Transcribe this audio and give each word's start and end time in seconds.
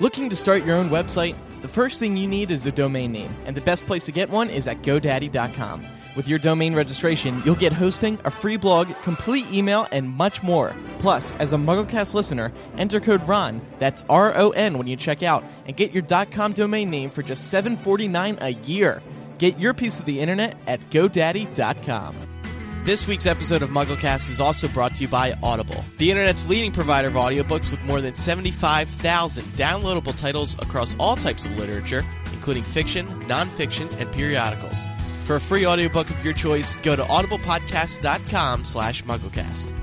Looking 0.00 0.30
to 0.30 0.36
start 0.36 0.64
your 0.64 0.76
own 0.76 0.88
website? 0.88 1.36
The 1.60 1.68
first 1.68 1.98
thing 1.98 2.16
you 2.16 2.26
need 2.26 2.50
is 2.50 2.64
a 2.64 2.72
domain 2.72 3.12
name, 3.12 3.34
and 3.44 3.54
the 3.54 3.60
best 3.60 3.84
place 3.84 4.06
to 4.06 4.12
get 4.12 4.30
one 4.30 4.48
is 4.48 4.66
at 4.66 4.80
GoDaddy.com. 4.80 5.84
With 6.16 6.26
your 6.26 6.38
domain 6.38 6.74
registration, 6.74 7.42
you'll 7.44 7.54
get 7.54 7.74
hosting, 7.74 8.18
a 8.24 8.30
free 8.30 8.56
blog, 8.56 8.88
complete 9.02 9.44
email, 9.52 9.86
and 9.92 10.08
much 10.08 10.42
more. 10.42 10.74
Plus, 11.00 11.32
as 11.32 11.52
a 11.52 11.56
MuggleCast 11.56 12.14
listener, 12.14 12.50
enter 12.78 12.98
code 12.98 13.28
RON, 13.28 13.60
that's 13.78 14.02
R 14.08 14.34
O 14.38 14.50
N 14.50 14.78
when 14.78 14.86
you 14.86 14.96
check 14.96 15.22
out, 15.22 15.44
and 15.66 15.76
get 15.76 15.92
your 15.92 16.02
.com 16.30 16.54
domain 16.54 16.88
name 16.88 17.10
for 17.10 17.22
just 17.22 17.52
$7.49 17.52 18.40
a 18.40 18.54
year. 18.66 19.02
Get 19.36 19.60
your 19.60 19.74
piece 19.74 19.98
of 19.98 20.06
the 20.06 20.18
internet 20.18 20.56
at 20.66 20.80
GoDaddy.com. 20.88 22.29
This 22.82 23.06
week's 23.06 23.26
episode 23.26 23.60
of 23.60 23.68
MuggleCast 23.68 24.30
is 24.30 24.40
also 24.40 24.66
brought 24.66 24.94
to 24.94 25.02
you 25.02 25.08
by 25.08 25.34
Audible, 25.42 25.84
the 25.98 26.10
internet's 26.10 26.48
leading 26.48 26.72
provider 26.72 27.08
of 27.08 27.14
audiobooks 27.14 27.70
with 27.70 27.84
more 27.84 28.00
than 28.00 28.14
75,000 28.14 29.44
downloadable 29.52 30.16
titles 30.16 30.54
across 30.62 30.96
all 30.98 31.14
types 31.14 31.44
of 31.44 31.54
literature, 31.58 32.02
including 32.32 32.62
fiction, 32.62 33.06
nonfiction, 33.28 33.94
and 34.00 34.10
periodicals. 34.12 34.86
For 35.24 35.36
a 35.36 35.40
free 35.40 35.66
audiobook 35.66 36.08
of 36.08 36.24
your 36.24 36.32
choice, 36.32 36.74
go 36.76 36.96
to 36.96 37.02
audiblepodcast.com 37.02 38.64
slash 38.64 39.04
mugglecast. 39.04 39.76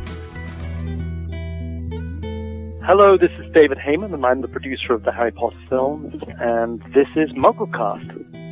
Hello, 2.84 3.16
this 3.16 3.32
is 3.38 3.54
David 3.54 3.78
Heyman, 3.78 4.12
and 4.12 4.26
I'm 4.26 4.42
the 4.42 4.48
producer 4.48 4.94
of 4.94 5.04
the 5.04 5.12
Harry 5.12 5.32
Potter 5.32 5.56
films, 5.70 6.20
and 6.40 6.82
this 6.96 7.08
is 7.16 7.30
MuggleCast. 7.34 8.47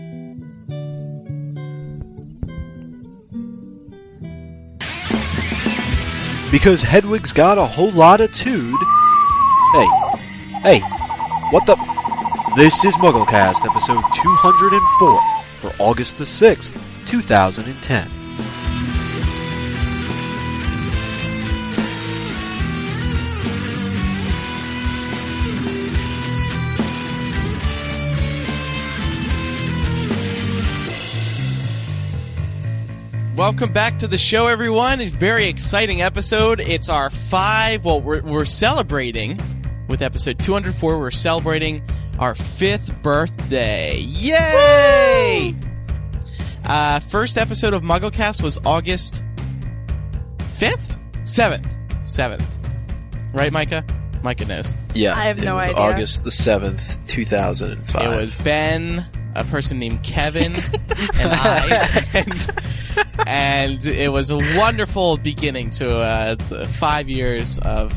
Because 6.51 6.81
Hedwig's 6.81 7.31
got 7.31 7.57
a 7.57 7.65
whole 7.65 7.91
lot 7.91 8.21
of 8.21 8.33
tude. 8.33 8.79
Hey, 9.73 9.87
hey, 10.61 10.79
what 11.49 11.65
the? 11.65 11.75
This 12.55 12.85
is 12.85 12.95
MuggleCast, 12.97 13.65
episode 13.65 14.03
204 14.13 15.21
for 15.59 15.83
August 15.83 16.17
the 16.17 16.23
6th, 16.23 16.71
2010. 17.07 18.24
Welcome 33.45 33.73
back 33.73 33.99
to 33.99 34.07
the 34.07 34.17
show, 34.17 34.47
everyone. 34.47 34.99
It's 34.99 35.13
a 35.13 35.17
very 35.17 35.45
exciting 35.45 36.01
episode. 36.01 36.59
It's 36.59 36.89
our 36.89 37.11
five, 37.11 37.85
well, 37.85 38.01
we're, 38.01 38.23
we're 38.23 38.43
celebrating 38.43 39.39
with 39.87 40.01
episode 40.01 40.39
204. 40.39 40.97
We're 40.97 41.11
celebrating 41.11 41.83
our 42.17 42.33
fifth 42.33 42.99
birthday. 43.03 43.97
Yay! 43.99 45.53
Uh, 46.65 46.99
first 47.01 47.37
episode 47.37 47.75
of 47.75 47.83
MuggleCast 47.83 48.41
was 48.41 48.59
August 48.65 49.23
5th? 50.57 50.97
7th. 51.23 51.67
7th. 52.01 52.43
Right, 53.31 53.53
Micah? 53.53 53.85
Micah 54.23 54.45
knows. 54.45 54.73
Yeah, 54.95 55.15
I 55.15 55.25
have 55.25 55.37
it 55.37 55.45
no 55.45 55.57
was 55.57 55.69
idea. 55.69 55.77
August 55.77 56.23
the 56.23 56.31
seventh, 56.31 57.05
two 57.05 57.25
thousand 57.25 57.73
and 57.73 57.87
five. 57.87 58.11
It 58.11 58.15
was 58.15 58.33
Ben, 58.33 59.05
a 59.35 59.43
person 59.43 59.79
named 59.79 60.03
Kevin, 60.03 60.55
and 60.55 61.31
I, 61.31 62.05
and, 62.13 62.47
and 63.27 63.85
it 63.85 64.11
was 64.11 64.31
a 64.31 64.37
wonderful 64.57 65.17
beginning 65.17 65.69
to 65.71 65.95
uh, 65.95 66.35
the 66.35 66.65
five 66.65 67.09
years 67.09 67.59
of. 67.59 67.93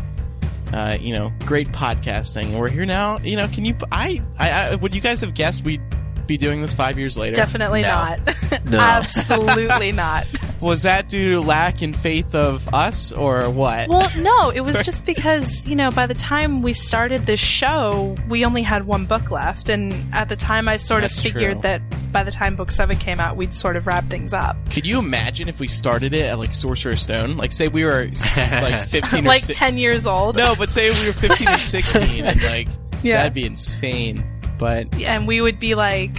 Uh, 0.70 0.98
you 1.00 1.14
know, 1.14 1.32
great 1.46 1.68
podcasting. 1.68 2.52
We're 2.52 2.68
here 2.68 2.84
now. 2.84 3.18
You 3.20 3.36
know, 3.36 3.48
can 3.48 3.64
you? 3.64 3.74
I, 3.90 4.22
I, 4.38 4.50
I 4.50 4.74
would 4.74 4.94
you 4.94 5.00
guys 5.00 5.22
have 5.22 5.32
guessed 5.32 5.64
we'd 5.64 5.80
be 6.28 6.36
doing 6.36 6.60
this 6.60 6.72
five 6.72 6.98
years 6.98 7.18
later? 7.18 7.34
Definitely 7.34 7.82
No. 7.82 7.88
not. 7.88 8.20
No. 8.70 8.78
Absolutely 9.28 9.92
not. 9.92 10.26
Was 10.60 10.82
that 10.82 11.08
due 11.08 11.32
to 11.34 11.40
lack 11.40 11.82
in 11.82 11.92
faith 11.92 12.34
of 12.34 12.68
us, 12.74 13.12
or 13.12 13.48
what? 13.48 13.88
Well, 13.88 14.10
no, 14.18 14.50
it 14.50 14.62
was 14.62 14.82
just 14.82 15.06
because, 15.06 15.64
you 15.68 15.76
know, 15.76 15.92
by 15.92 16.06
the 16.06 16.14
time 16.14 16.62
we 16.62 16.72
started 16.72 17.26
this 17.26 17.38
show, 17.38 18.16
we 18.28 18.44
only 18.44 18.62
had 18.62 18.84
one 18.84 19.06
book 19.06 19.30
left. 19.30 19.68
And 19.68 19.94
at 20.12 20.28
the 20.28 20.34
time, 20.34 20.68
I 20.68 20.76
sort 20.76 21.02
That's 21.02 21.16
of 21.18 21.22
figured 21.22 21.52
true. 21.52 21.62
that 21.62 22.12
by 22.12 22.24
the 22.24 22.32
time 22.32 22.56
book 22.56 22.72
seven 22.72 22.96
came 22.98 23.20
out, 23.20 23.36
we'd 23.36 23.54
sort 23.54 23.76
of 23.76 23.86
wrap 23.86 24.06
things 24.10 24.32
up. 24.34 24.56
Could 24.70 24.84
you 24.84 24.98
imagine 24.98 25.48
if 25.48 25.60
we 25.60 25.68
started 25.68 26.12
it 26.12 26.24
at 26.26 26.40
like 26.40 26.52
Sorcerer's 26.52 27.02
Stone? 27.02 27.36
Like, 27.36 27.52
say 27.52 27.68
we 27.68 27.84
were 27.84 28.10
like 28.50 28.82
fifteen 28.88 29.26
or 29.26 29.28
like 29.28 29.44
si- 29.44 29.52
10 29.54 29.78
years 29.78 30.06
old. 30.08 30.36
No, 30.36 30.56
but 30.58 30.70
say 30.70 30.90
we 30.90 31.06
were 31.06 31.12
15 31.12 31.48
or 31.50 31.58
16 31.58 32.24
and 32.24 32.42
like 32.42 32.66
Yeah. 33.04 33.18
that'd 33.18 33.32
be 33.32 33.44
insane. 33.44 34.24
But 34.58 34.94
And 35.00 35.26
we 35.26 35.40
would 35.40 35.58
be 35.60 35.74
like, 35.74 36.18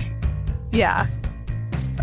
yeah, 0.72 1.08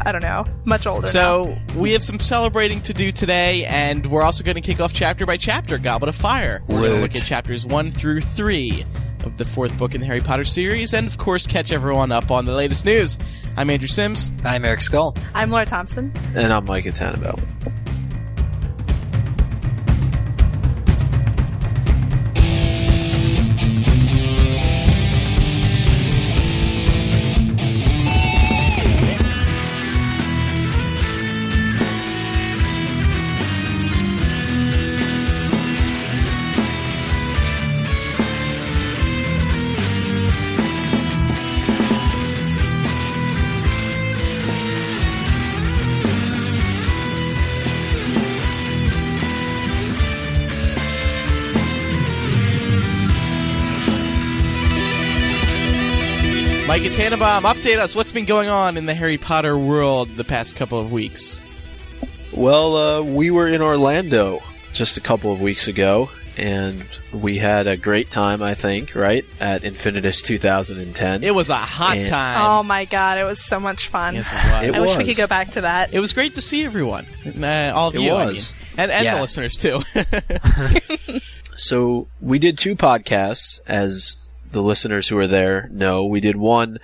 I 0.03 0.13
don't 0.13 0.23
know, 0.23 0.45
much 0.65 0.87
older. 0.87 1.03
now. 1.03 1.09
so 1.09 1.57
we 1.77 1.93
have 1.93 2.05
some 2.05 2.21
celebrating 2.21 2.81
to 2.83 2.93
do 2.93 3.11
today 3.13 3.65
and 3.65 4.05
we're 4.07 4.23
also 4.23 4.45
going 4.45 4.57
to 4.57 4.61
kick 4.61 4.79
off 4.81 4.93
chapter 4.93 5.25
by 5.25 5.37
chapter 5.39 5.79
Goblet 5.79 6.11
of 6.11 6.15
Fire. 6.15 6.63
We're 6.69 6.81
going 6.81 6.93
to 6.97 7.01
look 7.01 7.17
at 7.17 7.23
chapters 7.23 7.65
1 7.65 7.91
through 7.91 8.21
3 8.21 8.85
of 9.25 9.39
the 9.39 9.45
fourth 9.45 9.77
book 9.79 9.95
in 9.95 10.01
the 10.03 10.07
Harry 10.07 10.21
Potter 10.21 10.45
series 10.45 10.93
and 10.95 11.07
of 11.07 11.17
course 11.19 11.47
catch 11.47 11.73
everyone 11.73 12.13
up 12.13 12.31
on 12.31 12.45
the 12.45 12.53
latest 12.53 12.85
news. 12.85 13.19
I'm 13.57 13.71
Andrew 13.71 13.89
Sims. 13.89 14.31
I'm 14.45 14.65
Eric 14.65 14.83
Scull. 14.83 15.17
I'm 15.35 15.51
Laura 15.51 15.65
Thompson. 15.67 16.13
and 16.35 16.53
I'm 16.53 16.65
Micah 16.67 16.93
Tannenbaum. 16.93 17.41
Tannenbaum, 56.97 57.45
update 57.45 57.79
us. 57.79 57.95
What's 57.95 58.11
been 58.13 58.25
going 58.25 58.49
on 58.49 58.79
in 58.79 58.87
the 58.87 58.95
Harry 58.95 59.19
Potter 59.19 59.59
world 59.59 60.17
the 60.17 60.25
past 60.25 60.57
couple 60.57 60.81
of 60.81 60.91
weeks? 60.91 61.43
Well, 62.33 62.75
uh, 62.77 63.03
we 63.03 63.31
were 63.31 63.47
in 63.49 63.61
Orlando 63.61 64.41
just 64.73 64.97
a 64.97 65.03
couple 65.03 65.31
of 65.31 65.43
weeks 65.43 65.69
ago, 65.69 66.09
and 66.39 66.83
we 67.13 67.37
had 67.37 67.67
a 67.67 67.77
great 67.77 68.11
time. 68.11 68.43
I 68.43 68.55
think, 68.55 68.95
right 68.95 69.27
at 69.41 69.63
Infinitus 69.63 70.23
2010. 70.25 71.23
It 71.23 71.35
was 71.35 71.51
a 71.51 71.55
hot 71.57 71.99
Yeah. 71.99 72.05
time. 72.05 72.51
Oh 72.51 72.63
my 72.63 72.87
god, 72.87 73.19
it 73.19 73.25
was 73.25 73.45
so 73.45 73.61
much 73.61 73.89
fun. 73.89 74.15
yes, 74.15 74.33
it 74.33 74.37
was. 74.37 74.65
It 74.65 74.75
I 74.75 74.81
wish 74.81 74.97
we 74.97 75.05
could 75.05 75.19
go 75.19 75.27
back 75.27 75.51
to 75.53 75.61
that. 75.63 75.93
It 75.93 76.01
was 76.01 76.15
great 76.15 76.33
to 76.35 76.41
see 76.41 76.65
everyone. 76.65 77.07
Uh, 77.27 77.73
all 77.75 77.89
of 77.91 77.95
It 77.95 78.01
you, 78.01 78.15
I 78.15 78.33
mean. 78.33 78.41
And, 78.79 78.91
and 78.91 79.07
the 79.07 79.21
listeners, 79.21 79.59
too. 79.59 79.83
So 81.59 82.09
we 82.21 82.39
did 82.39 82.59
two 82.59 82.77
podcasts, 82.77 83.61
as 83.67 84.19
the 84.51 84.63
listeners 84.63 85.09
who 85.09 85.19
are 85.19 85.27
there 85.27 85.69
know. 85.73 86.05
We 86.07 86.21
did 86.21 86.37
one 86.37 86.79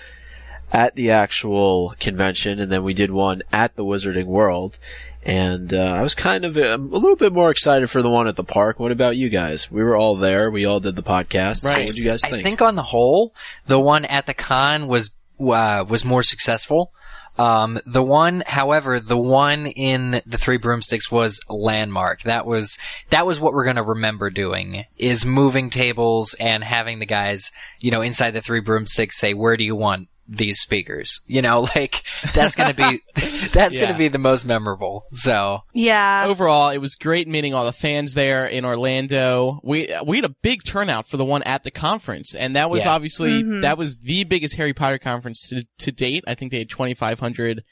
at 0.72 0.96
the 0.96 1.10
actual 1.10 1.94
convention, 2.00 2.60
and 2.60 2.72
then 2.72 2.82
we 2.82 2.94
did 2.94 3.10
one 3.10 3.42
at 3.52 3.76
the 3.76 3.84
Wizarding 3.84 4.26
World. 4.26 4.78
And 5.24 5.72
uh, 5.72 5.78
I 5.78 6.02
was 6.02 6.14
kind 6.16 6.44
of 6.44 6.56
um, 6.56 6.92
a 6.92 6.96
little 6.96 7.16
bit 7.16 7.32
more 7.32 7.50
excited 7.50 7.88
for 7.88 8.02
the 8.02 8.10
one 8.10 8.26
at 8.26 8.34
the 8.34 8.42
park. 8.42 8.80
What 8.80 8.90
about 8.90 9.16
you 9.16 9.28
guys? 9.28 9.70
We 9.70 9.82
were 9.84 9.96
all 9.96 10.16
there. 10.16 10.50
We 10.50 10.64
all 10.64 10.80
did 10.80 10.96
the 10.96 11.02
podcast. 11.02 11.64
Right. 11.64 11.74
So 11.74 11.78
what 11.78 11.86
did 11.86 11.98
you 11.98 12.08
guys 12.08 12.22
think? 12.22 12.32
I 12.32 12.36
think? 12.36 12.44
think 12.44 12.62
on 12.62 12.74
the 12.74 12.82
whole, 12.82 13.32
the 13.66 13.78
one 13.78 14.04
at 14.04 14.26
the 14.26 14.34
con 14.34 14.88
was 14.88 15.10
uh, 15.38 15.84
was 15.88 16.04
more 16.04 16.22
successful. 16.22 16.92
Um, 17.38 17.80
the 17.86 18.02
one, 18.02 18.42
however, 18.46 19.00
the 19.00 19.16
one 19.16 19.66
in 19.66 20.22
the 20.26 20.38
Three 20.38 20.58
Broomsticks 20.58 21.10
was 21.10 21.40
landmark. 21.48 22.22
That 22.22 22.46
was 22.46 22.76
that 23.10 23.26
was 23.26 23.40
what 23.40 23.52
we're 23.52 23.64
gonna 23.64 23.82
remember 23.82 24.30
doing 24.30 24.84
is 24.98 25.24
moving 25.24 25.70
tables 25.70 26.34
and 26.38 26.62
having 26.62 26.98
the 26.98 27.06
guys, 27.06 27.50
you 27.80 27.90
know, 27.90 28.02
inside 28.02 28.32
the 28.32 28.42
Three 28.42 28.60
Broomsticks 28.60 29.18
say, 29.18 29.34
"Where 29.34 29.56
do 29.56 29.64
you 29.64 29.74
want 29.74 30.08
these 30.28 30.60
speakers?" 30.60 31.20
You 31.26 31.42
know, 31.42 31.60
like 31.76 32.02
that's 32.34 32.54
gonna 32.54 32.74
be 32.74 33.00
that's 33.52 33.76
Yeah. 33.76 33.86
gonna 33.86 33.98
be 33.98 34.08
the 34.08 34.18
most 34.18 34.44
memorable. 34.44 35.04
So 35.12 35.60
yeah. 35.72 36.26
Overall, 36.26 36.70
it 36.70 36.78
was 36.78 36.94
great 36.94 37.28
meeting 37.28 37.54
all 37.54 37.64
the 37.64 37.72
fans 37.72 38.14
there 38.14 38.46
in 38.46 38.64
Orlando. 38.64 39.60
We 39.62 39.94
we 40.06 40.16
had 40.18 40.24
a 40.24 40.34
big 40.42 40.60
turnout 40.64 41.06
for 41.06 41.16
the 41.16 41.24
one 41.24 41.42
at 41.44 41.64
the 41.64 41.70
conference, 41.70 42.34
and 42.34 42.56
that 42.56 42.70
was 42.70 42.84
Yeah. 42.84 42.92
obviously 42.92 43.42
mm-hmm. 43.42 43.60
that 43.62 43.78
was 43.78 43.98
the 43.98 44.24
biggest 44.24 44.56
Harry 44.56 44.72
Potter 44.74 44.98
conference 44.98 45.48
to, 45.48 45.64
to 45.78 45.92
date. 45.92 46.24
I 46.26 46.34
think 46.34 46.50
they 46.52 46.58
had 46.58 46.70
2,500 46.70 47.62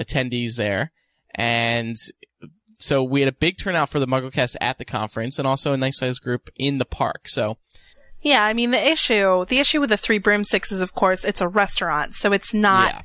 attendees 0.00 0.56
there, 0.56 0.92
and 1.34 1.96
so 2.80 3.02
we 3.02 3.20
had 3.20 3.28
a 3.28 3.32
big 3.36 3.58
turnout 3.58 3.88
for 3.88 3.98
the 3.98 4.06
MuggleCast 4.06 4.56
at 4.60 4.78
the 4.78 4.84
conference, 4.84 5.38
and 5.38 5.48
also 5.48 5.72
a 5.72 5.76
nice 5.76 5.98
sized 5.98 6.22
group 6.22 6.48
in 6.56 6.78
the 6.78 6.84
park. 6.84 7.28
So 7.28 7.58
Yeah, 8.22 8.44
I 8.44 8.52
mean 8.52 8.70
the 8.72 8.84
issue 8.86 9.44
the 9.46 9.58
issue 9.58 9.80
with 9.80 9.90
the 9.90 9.96
three 9.96 10.18
broomsticks 10.18 10.72
is 10.72 10.80
of 10.80 10.94
course 10.94 11.24
it's 11.24 11.40
a 11.40 11.48
restaurant, 11.48 12.14
so 12.14 12.32
it's 12.32 12.52
not 12.52 12.92
Yeah. 12.92 13.02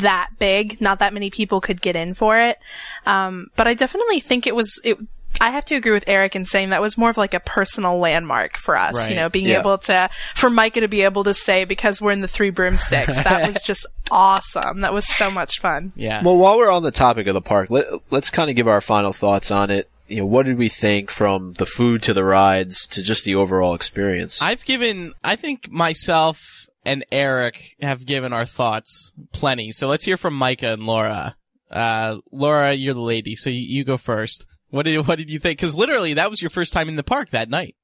that 0.00 0.30
big. 0.38 0.80
Not 0.80 0.98
that 0.98 1.14
many 1.14 1.30
people 1.30 1.60
could 1.60 1.80
get 1.80 1.94
in 1.96 2.14
for 2.14 2.38
it. 2.38 2.58
Um, 3.06 3.48
but 3.56 3.68
I 3.68 3.74
definitely 3.74 4.20
think 4.20 4.46
it 4.46 4.54
was 4.56 4.80
it. 4.84 4.98
I 5.38 5.50
have 5.50 5.66
to 5.66 5.74
agree 5.74 5.92
with 5.92 6.04
Eric 6.06 6.34
in 6.34 6.46
saying 6.46 6.70
that 6.70 6.80
was 6.80 6.96
more 6.96 7.10
of 7.10 7.18
like 7.18 7.34
a 7.34 7.40
personal 7.40 7.98
landmark 7.98 8.56
for 8.56 8.74
us. 8.76 8.94
Right. 8.96 9.10
You 9.10 9.16
know, 9.16 9.28
being 9.28 9.44
Yeah. 9.44 9.60
able 9.60 9.76
to 9.78 10.08
for 10.34 10.48
Micah 10.48 10.80
to 10.80 10.88
be 10.88 11.02
able 11.02 11.24
to 11.24 11.34
say 11.34 11.64
because 11.66 12.00
we're 12.00 12.12
in 12.12 12.22
the 12.22 12.28
three 12.28 12.48
broomsticks. 12.50 13.16
that 13.22 13.46
was 13.46 13.60
just 13.64 13.86
awesome. 14.10 14.80
That 14.80 14.94
was 14.94 15.06
so 15.06 15.30
much 15.30 15.60
fun. 15.60 15.92
Yeah. 15.94 16.22
Well, 16.22 16.38
while 16.38 16.56
we're 16.56 16.70
on 16.70 16.82
the 16.82 16.90
topic 16.90 17.26
of 17.26 17.34
the 17.34 17.42
park, 17.42 17.68
let, 17.70 17.84
let's 18.10 18.30
kind 18.30 18.48
of 18.48 18.56
give 18.56 18.66
our 18.66 18.80
final 18.80 19.12
thoughts 19.12 19.50
on 19.50 19.70
it. 19.70 19.88
You 20.08 20.18
know, 20.18 20.26
what 20.26 20.46
did 20.46 20.58
we 20.58 20.68
think 20.68 21.10
from 21.10 21.54
the 21.54 21.66
food 21.66 22.02
to 22.04 22.14
the 22.14 22.24
rides 22.24 22.86
to 22.88 23.02
just 23.02 23.24
the 23.24 23.34
overall 23.34 23.74
experience? 23.74 24.40
I've 24.40 24.64
given, 24.64 25.12
I 25.24 25.36
think 25.36 25.70
myself 25.70 26.68
and 26.84 27.04
Eric 27.10 27.74
have 27.80 28.06
given 28.06 28.32
our 28.32 28.44
thoughts 28.44 29.12
plenty. 29.32 29.72
So 29.72 29.88
let's 29.88 30.04
hear 30.04 30.16
from 30.16 30.34
Micah 30.34 30.72
and 30.72 30.86
Laura. 30.86 31.36
Uh, 31.70 32.18
Laura, 32.30 32.72
you're 32.72 32.94
the 32.94 33.00
lady, 33.00 33.34
so 33.34 33.50
you, 33.50 33.60
you 33.60 33.84
go 33.84 33.96
first. 33.96 34.46
What 34.70 34.84
did, 34.84 35.06
what 35.06 35.18
did 35.18 35.30
you 35.30 35.40
think? 35.40 35.58
Cause 35.58 35.76
literally 35.76 36.14
that 36.14 36.30
was 36.30 36.40
your 36.40 36.50
first 36.50 36.72
time 36.72 36.88
in 36.88 36.96
the 36.96 37.02
park 37.02 37.30
that 37.30 37.48
night. 37.48 37.74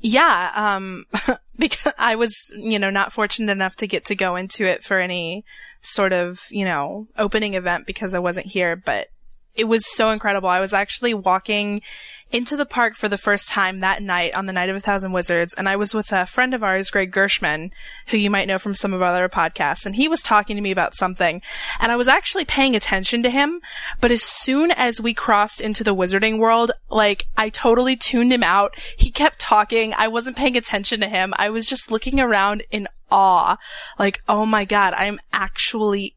Yeah, 0.00 0.50
um, 0.54 1.06
because 1.56 1.92
I 1.96 2.16
was, 2.16 2.52
you 2.56 2.78
know, 2.78 2.90
not 2.90 3.12
fortunate 3.12 3.52
enough 3.52 3.76
to 3.76 3.86
get 3.86 4.04
to 4.06 4.14
go 4.14 4.36
into 4.36 4.66
it 4.66 4.82
for 4.82 4.98
any 4.98 5.44
sort 5.80 6.12
of, 6.12 6.42
you 6.50 6.64
know, 6.64 7.06
opening 7.16 7.54
event 7.54 7.86
because 7.86 8.12
I 8.12 8.18
wasn't 8.18 8.46
here, 8.46 8.76
but 8.76 9.08
it 9.54 9.64
was 9.64 9.84
so 9.94 10.10
incredible. 10.10 10.48
I 10.48 10.60
was 10.60 10.72
actually 10.72 11.14
walking 11.14 11.82
into 12.30 12.56
the 12.56 12.64
park 12.64 12.96
for 12.96 13.08
the 13.08 13.18
first 13.18 13.48
time 13.48 13.80
that 13.80 14.02
night 14.02 14.34
on 14.34 14.46
the 14.46 14.52
night 14.52 14.70
of 14.70 14.76
a 14.76 14.80
thousand 14.80 15.12
wizards 15.12 15.52
and 15.52 15.68
I 15.68 15.76
was 15.76 15.92
with 15.92 16.10
a 16.12 16.24
friend 16.24 16.54
of 16.54 16.64
ours, 16.64 16.90
Greg 16.90 17.12
Gershman, 17.12 17.72
who 18.06 18.16
you 18.16 18.30
might 18.30 18.48
know 18.48 18.58
from 18.58 18.72
some 18.74 18.94
of 18.94 19.02
our 19.02 19.14
other 19.14 19.28
podcasts, 19.28 19.84
and 19.84 19.96
he 19.96 20.08
was 20.08 20.22
talking 20.22 20.56
to 20.56 20.62
me 20.62 20.70
about 20.70 20.94
something 20.94 21.42
and 21.78 21.92
I 21.92 21.96
was 21.96 22.08
actually 22.08 22.46
paying 22.46 22.74
attention 22.74 23.22
to 23.22 23.30
him, 23.30 23.60
but 24.00 24.10
as 24.10 24.22
soon 24.22 24.70
as 24.70 25.00
we 25.00 25.12
crossed 25.12 25.60
into 25.60 25.84
the 25.84 25.94
wizarding 25.94 26.38
world, 26.38 26.72
like 26.88 27.26
I 27.36 27.50
totally 27.50 27.96
tuned 27.96 28.32
him 28.32 28.42
out. 28.42 28.74
He 28.96 29.10
kept 29.10 29.38
talking. 29.38 29.92
I 29.94 30.08
wasn't 30.08 30.36
paying 30.36 30.56
attention 30.56 31.00
to 31.00 31.08
him. 31.08 31.34
I 31.36 31.50
was 31.50 31.66
just 31.66 31.90
looking 31.90 32.18
around 32.18 32.62
in 32.70 32.88
awe. 33.10 33.58
Like, 33.98 34.22
oh 34.28 34.46
my 34.46 34.64
god, 34.64 34.94
I'm 34.96 35.20
actually 35.32 36.14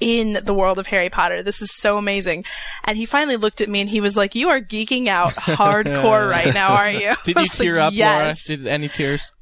in 0.00 0.38
the 0.44 0.54
world 0.54 0.78
of 0.78 0.86
Harry 0.88 1.10
Potter. 1.10 1.42
This 1.42 1.60
is 1.62 1.74
so 1.74 1.98
amazing. 1.98 2.44
And 2.84 2.96
he 2.96 3.06
finally 3.06 3.36
looked 3.36 3.60
at 3.60 3.68
me 3.68 3.80
and 3.80 3.90
he 3.90 4.00
was 4.00 4.16
like, 4.16 4.34
you 4.34 4.48
are 4.48 4.60
geeking 4.60 5.08
out 5.08 5.32
hardcore 5.34 6.30
right 6.30 6.52
now, 6.54 6.74
are 6.74 6.90
you? 6.90 7.14
Did 7.24 7.36
you 7.36 7.42
was 7.42 7.58
like, 7.58 7.66
tear 7.66 7.78
up, 7.78 7.92
yes. 7.92 8.48
Laura? 8.48 8.58
Did 8.58 8.66
any 8.66 8.88
tears? 8.88 9.32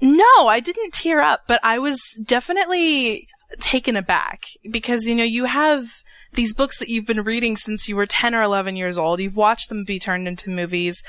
No, 0.00 0.48
I 0.48 0.60
didn't 0.60 0.92
tear 0.92 1.20
up, 1.20 1.44
but 1.46 1.60
I 1.62 1.78
was 1.78 2.00
definitely 2.24 3.26
taken 3.60 3.96
aback 3.96 4.44
because, 4.70 5.06
you 5.06 5.14
know, 5.14 5.24
you 5.24 5.44
have 5.44 6.02
these 6.34 6.54
books 6.54 6.78
that 6.78 6.88
you've 6.88 7.06
been 7.06 7.22
reading 7.22 7.56
since 7.56 7.88
you 7.88 7.96
were 7.96 8.06
10 8.06 8.34
or 8.34 8.42
11 8.42 8.76
years 8.76 8.98
old. 8.98 9.20
You've 9.20 9.36
watched 9.36 9.68
them 9.68 9.84
be 9.84 9.98
turned 9.98 10.28
into 10.28 10.50
movies. 10.50 11.02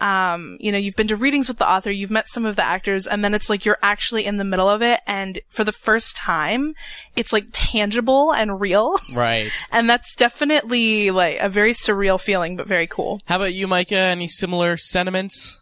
Um, 0.00 0.56
you 0.60 0.72
know, 0.72 0.78
you've 0.78 0.96
been 0.96 1.08
to 1.08 1.16
readings 1.16 1.48
with 1.48 1.58
the 1.58 1.68
author, 1.68 1.90
you've 1.90 2.10
met 2.10 2.28
some 2.28 2.44
of 2.44 2.56
the 2.56 2.64
actors, 2.64 3.06
and 3.06 3.24
then 3.24 3.34
it's 3.34 3.48
like 3.48 3.64
you're 3.64 3.78
actually 3.82 4.24
in 4.26 4.36
the 4.36 4.44
middle 4.44 4.68
of 4.68 4.82
it. 4.82 5.00
And 5.06 5.38
for 5.48 5.64
the 5.64 5.72
first 5.72 6.16
time, 6.16 6.74
it's 7.16 7.32
like 7.32 7.46
tangible 7.52 8.32
and 8.32 8.60
real. 8.60 8.96
Right. 9.12 9.50
And 9.70 9.88
that's 9.88 10.14
definitely 10.14 11.10
like 11.10 11.38
a 11.40 11.48
very 11.48 11.72
surreal 11.72 12.20
feeling, 12.20 12.56
but 12.56 12.66
very 12.66 12.86
cool. 12.86 13.20
How 13.26 13.36
about 13.36 13.54
you, 13.54 13.66
Micah? 13.66 13.96
Any 13.96 14.28
similar 14.28 14.76
sentiments? 14.76 15.60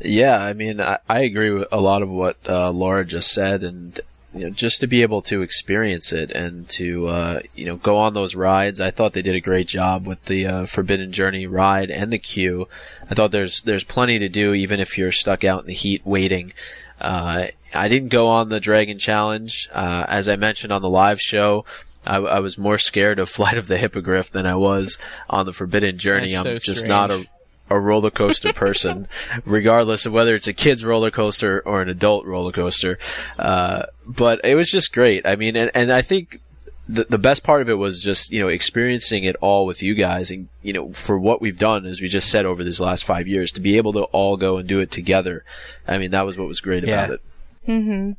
Yeah, 0.00 0.38
I 0.38 0.52
mean, 0.52 0.80
I, 0.80 0.98
I 1.08 1.20
agree 1.22 1.50
with 1.50 1.68
a 1.72 1.80
lot 1.80 2.02
of 2.02 2.10
what 2.10 2.36
uh, 2.46 2.70
Laura 2.70 3.04
just 3.04 3.32
said, 3.32 3.62
and 3.62 3.98
you 4.36 4.44
know, 4.44 4.50
just 4.50 4.80
to 4.80 4.86
be 4.86 5.02
able 5.02 5.22
to 5.22 5.42
experience 5.42 6.12
it 6.12 6.30
and 6.30 6.68
to 6.70 7.06
uh, 7.06 7.40
you 7.54 7.64
know 7.64 7.76
go 7.76 7.96
on 7.96 8.14
those 8.14 8.34
rides, 8.34 8.80
I 8.80 8.90
thought 8.90 9.12
they 9.12 9.22
did 9.22 9.34
a 9.34 9.40
great 9.40 9.68
job 9.68 10.06
with 10.06 10.24
the 10.26 10.46
uh, 10.46 10.66
Forbidden 10.66 11.12
Journey 11.12 11.46
ride 11.46 11.90
and 11.90 12.12
the 12.12 12.18
queue. 12.18 12.68
I 13.10 13.14
thought 13.14 13.32
there's 13.32 13.62
there's 13.62 13.84
plenty 13.84 14.18
to 14.18 14.28
do, 14.28 14.52
even 14.54 14.80
if 14.80 14.98
you're 14.98 15.12
stuck 15.12 15.44
out 15.44 15.62
in 15.62 15.66
the 15.66 15.74
heat 15.74 16.02
waiting. 16.04 16.52
Uh, 17.00 17.46
I 17.74 17.88
didn't 17.88 18.08
go 18.08 18.28
on 18.28 18.48
the 18.48 18.60
Dragon 18.60 18.98
Challenge, 18.98 19.68
uh, 19.72 20.04
as 20.08 20.28
I 20.28 20.36
mentioned 20.36 20.72
on 20.72 20.82
the 20.82 20.88
live 20.88 21.20
show. 21.20 21.64
I, 22.06 22.18
I 22.18 22.40
was 22.40 22.56
more 22.56 22.78
scared 22.78 23.18
of 23.18 23.28
Flight 23.28 23.58
of 23.58 23.66
the 23.66 23.78
Hippogriff 23.78 24.30
than 24.30 24.46
I 24.46 24.54
was 24.54 24.98
on 25.28 25.46
the 25.46 25.52
Forbidden 25.52 25.98
Journey. 25.98 26.36
I'm 26.36 26.58
just 26.58 26.86
not 26.86 27.10
a 27.10 27.14
strange. 27.14 27.30
A 27.68 27.78
roller 27.78 28.10
coaster 28.10 28.52
person, 28.52 29.08
regardless 29.44 30.06
of 30.06 30.12
whether 30.12 30.34
it's 30.34 30.46
a 30.46 30.52
kid's 30.52 30.84
roller 30.84 31.10
coaster 31.10 31.60
or 31.66 31.82
an 31.82 31.88
adult 31.88 32.24
roller 32.26 32.52
coaster. 32.52 32.98
Uh, 33.38 33.84
but 34.06 34.40
it 34.44 34.54
was 34.54 34.70
just 34.70 34.92
great. 34.92 35.26
I 35.26 35.36
mean, 35.36 35.56
and, 35.56 35.70
and 35.74 35.92
I 35.92 36.02
think 36.02 36.40
the, 36.88 37.04
the 37.04 37.18
best 37.18 37.42
part 37.42 37.62
of 37.62 37.68
it 37.68 37.74
was 37.74 38.02
just, 38.02 38.30
you 38.30 38.38
know, 38.38 38.48
experiencing 38.48 39.24
it 39.24 39.36
all 39.40 39.66
with 39.66 39.82
you 39.82 39.94
guys 39.94 40.30
and, 40.30 40.48
you 40.62 40.72
know, 40.72 40.92
for 40.92 41.18
what 41.18 41.40
we've 41.40 41.58
done, 41.58 41.84
as 41.86 42.00
we 42.00 42.08
just 42.08 42.30
said 42.30 42.46
over 42.46 42.62
these 42.62 42.80
last 42.80 43.04
five 43.04 43.26
years, 43.26 43.52
to 43.52 43.60
be 43.60 43.76
able 43.76 43.92
to 43.94 44.04
all 44.04 44.36
go 44.36 44.58
and 44.58 44.68
do 44.68 44.80
it 44.80 44.90
together. 44.90 45.44
I 45.86 45.98
mean, 45.98 46.12
that 46.12 46.26
was 46.26 46.38
what 46.38 46.48
was 46.48 46.60
great 46.60 46.84
about 46.84 47.10
it. 47.10 47.20
Mm-hmm. 47.66 48.12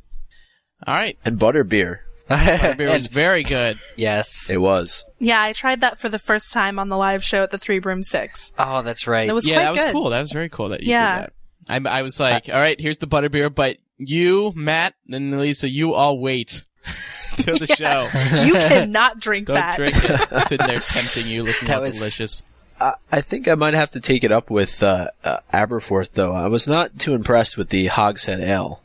All 0.86 0.94
right. 0.94 1.18
And 1.24 1.38
butterbeer. 1.38 2.00
Beer 2.76 2.92
was 2.92 3.06
very 3.06 3.42
good. 3.42 3.78
yes. 3.96 4.50
It 4.50 4.58
was. 4.60 5.04
Yeah, 5.18 5.40
I 5.42 5.52
tried 5.52 5.80
that 5.80 5.98
for 5.98 6.08
the 6.08 6.18
first 6.18 6.52
time 6.52 6.78
on 6.78 6.88
the 6.88 6.96
live 6.96 7.24
show 7.24 7.42
at 7.42 7.50
the 7.50 7.58
Three 7.58 7.78
Broomsticks. 7.78 8.52
Oh, 8.58 8.82
that's 8.82 9.06
right. 9.06 9.28
It 9.28 9.32
was 9.32 9.46
yeah, 9.46 9.56
quite 9.56 9.64
that 9.64 9.72
was 9.72 9.84
good. 9.84 9.92
cool. 9.92 10.10
That 10.10 10.20
was 10.20 10.32
very 10.32 10.48
cool 10.48 10.68
that 10.70 10.82
you 10.82 10.90
Yeah. 10.90 11.20
did 11.20 11.32
that. 11.66 11.86
I, 11.92 11.98
I 11.98 12.02
was 12.02 12.18
like, 12.20 12.48
all 12.48 12.58
right, 12.60 12.80
here's 12.80 12.98
the 12.98 13.06
butter 13.06 13.28
beer, 13.28 13.50
but 13.50 13.76
you, 13.98 14.52
Matt, 14.54 14.94
and 15.10 15.38
Lisa, 15.38 15.68
you 15.68 15.92
all 15.94 16.18
wait 16.18 16.64
till 17.36 17.58
the 17.58 17.66
show. 17.76 18.08
You 18.44 18.54
cannot 18.54 19.18
drink 19.20 19.46
Don't 19.48 19.54
that. 19.56 19.76
drink 19.76 19.94
it. 19.96 20.40
Sitting 20.48 20.66
there 20.66 20.80
tempting 20.80 21.26
you, 21.26 21.42
looking 21.44 21.68
That 21.68 21.78
all 21.78 21.82
was- 21.84 21.96
delicious. 21.98 22.42
I, 22.80 22.94
I 23.10 23.20
think 23.22 23.48
I 23.48 23.54
might 23.56 23.74
have 23.74 23.90
to 23.90 24.00
take 24.00 24.22
it 24.22 24.30
up 24.30 24.50
with 24.50 24.82
uh, 24.84 25.08
uh, 25.24 25.38
Aberforth, 25.52 26.10
though. 26.12 26.32
I 26.32 26.46
was 26.46 26.68
not 26.68 26.96
too 26.98 27.12
impressed 27.12 27.56
with 27.58 27.70
the 27.70 27.86
Hogshead 27.88 28.38
Ale. 28.40 28.80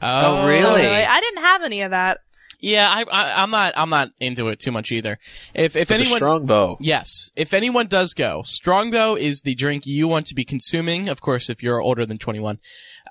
Oh, 0.00 0.42
Oh, 0.42 0.46
really? 0.48 0.86
I 0.86 1.20
didn't 1.20 1.42
have 1.42 1.62
any 1.64 1.82
of 1.82 1.90
that. 1.90 2.20
Yeah, 2.62 2.88
I, 2.88 3.04
I, 3.12 3.42
I'm 3.42 3.50
not, 3.50 3.72
I'm 3.76 3.90
not 3.90 4.12
into 4.20 4.46
it 4.46 4.60
too 4.60 4.70
much 4.70 4.92
either. 4.92 5.18
If, 5.52 5.74
if 5.74 5.88
the 5.88 5.94
anyone, 5.94 6.16
Strongbow. 6.16 6.78
Yes. 6.80 7.32
If 7.36 7.52
anyone 7.52 7.88
does 7.88 8.14
go, 8.14 8.42
Strongbow 8.44 9.16
is 9.16 9.42
the 9.42 9.56
drink 9.56 9.84
you 9.84 10.06
want 10.06 10.26
to 10.28 10.34
be 10.36 10.44
consuming. 10.44 11.08
Of 11.08 11.20
course, 11.20 11.50
if 11.50 11.60
you're 11.60 11.80
older 11.80 12.06
than 12.06 12.18
21. 12.18 12.60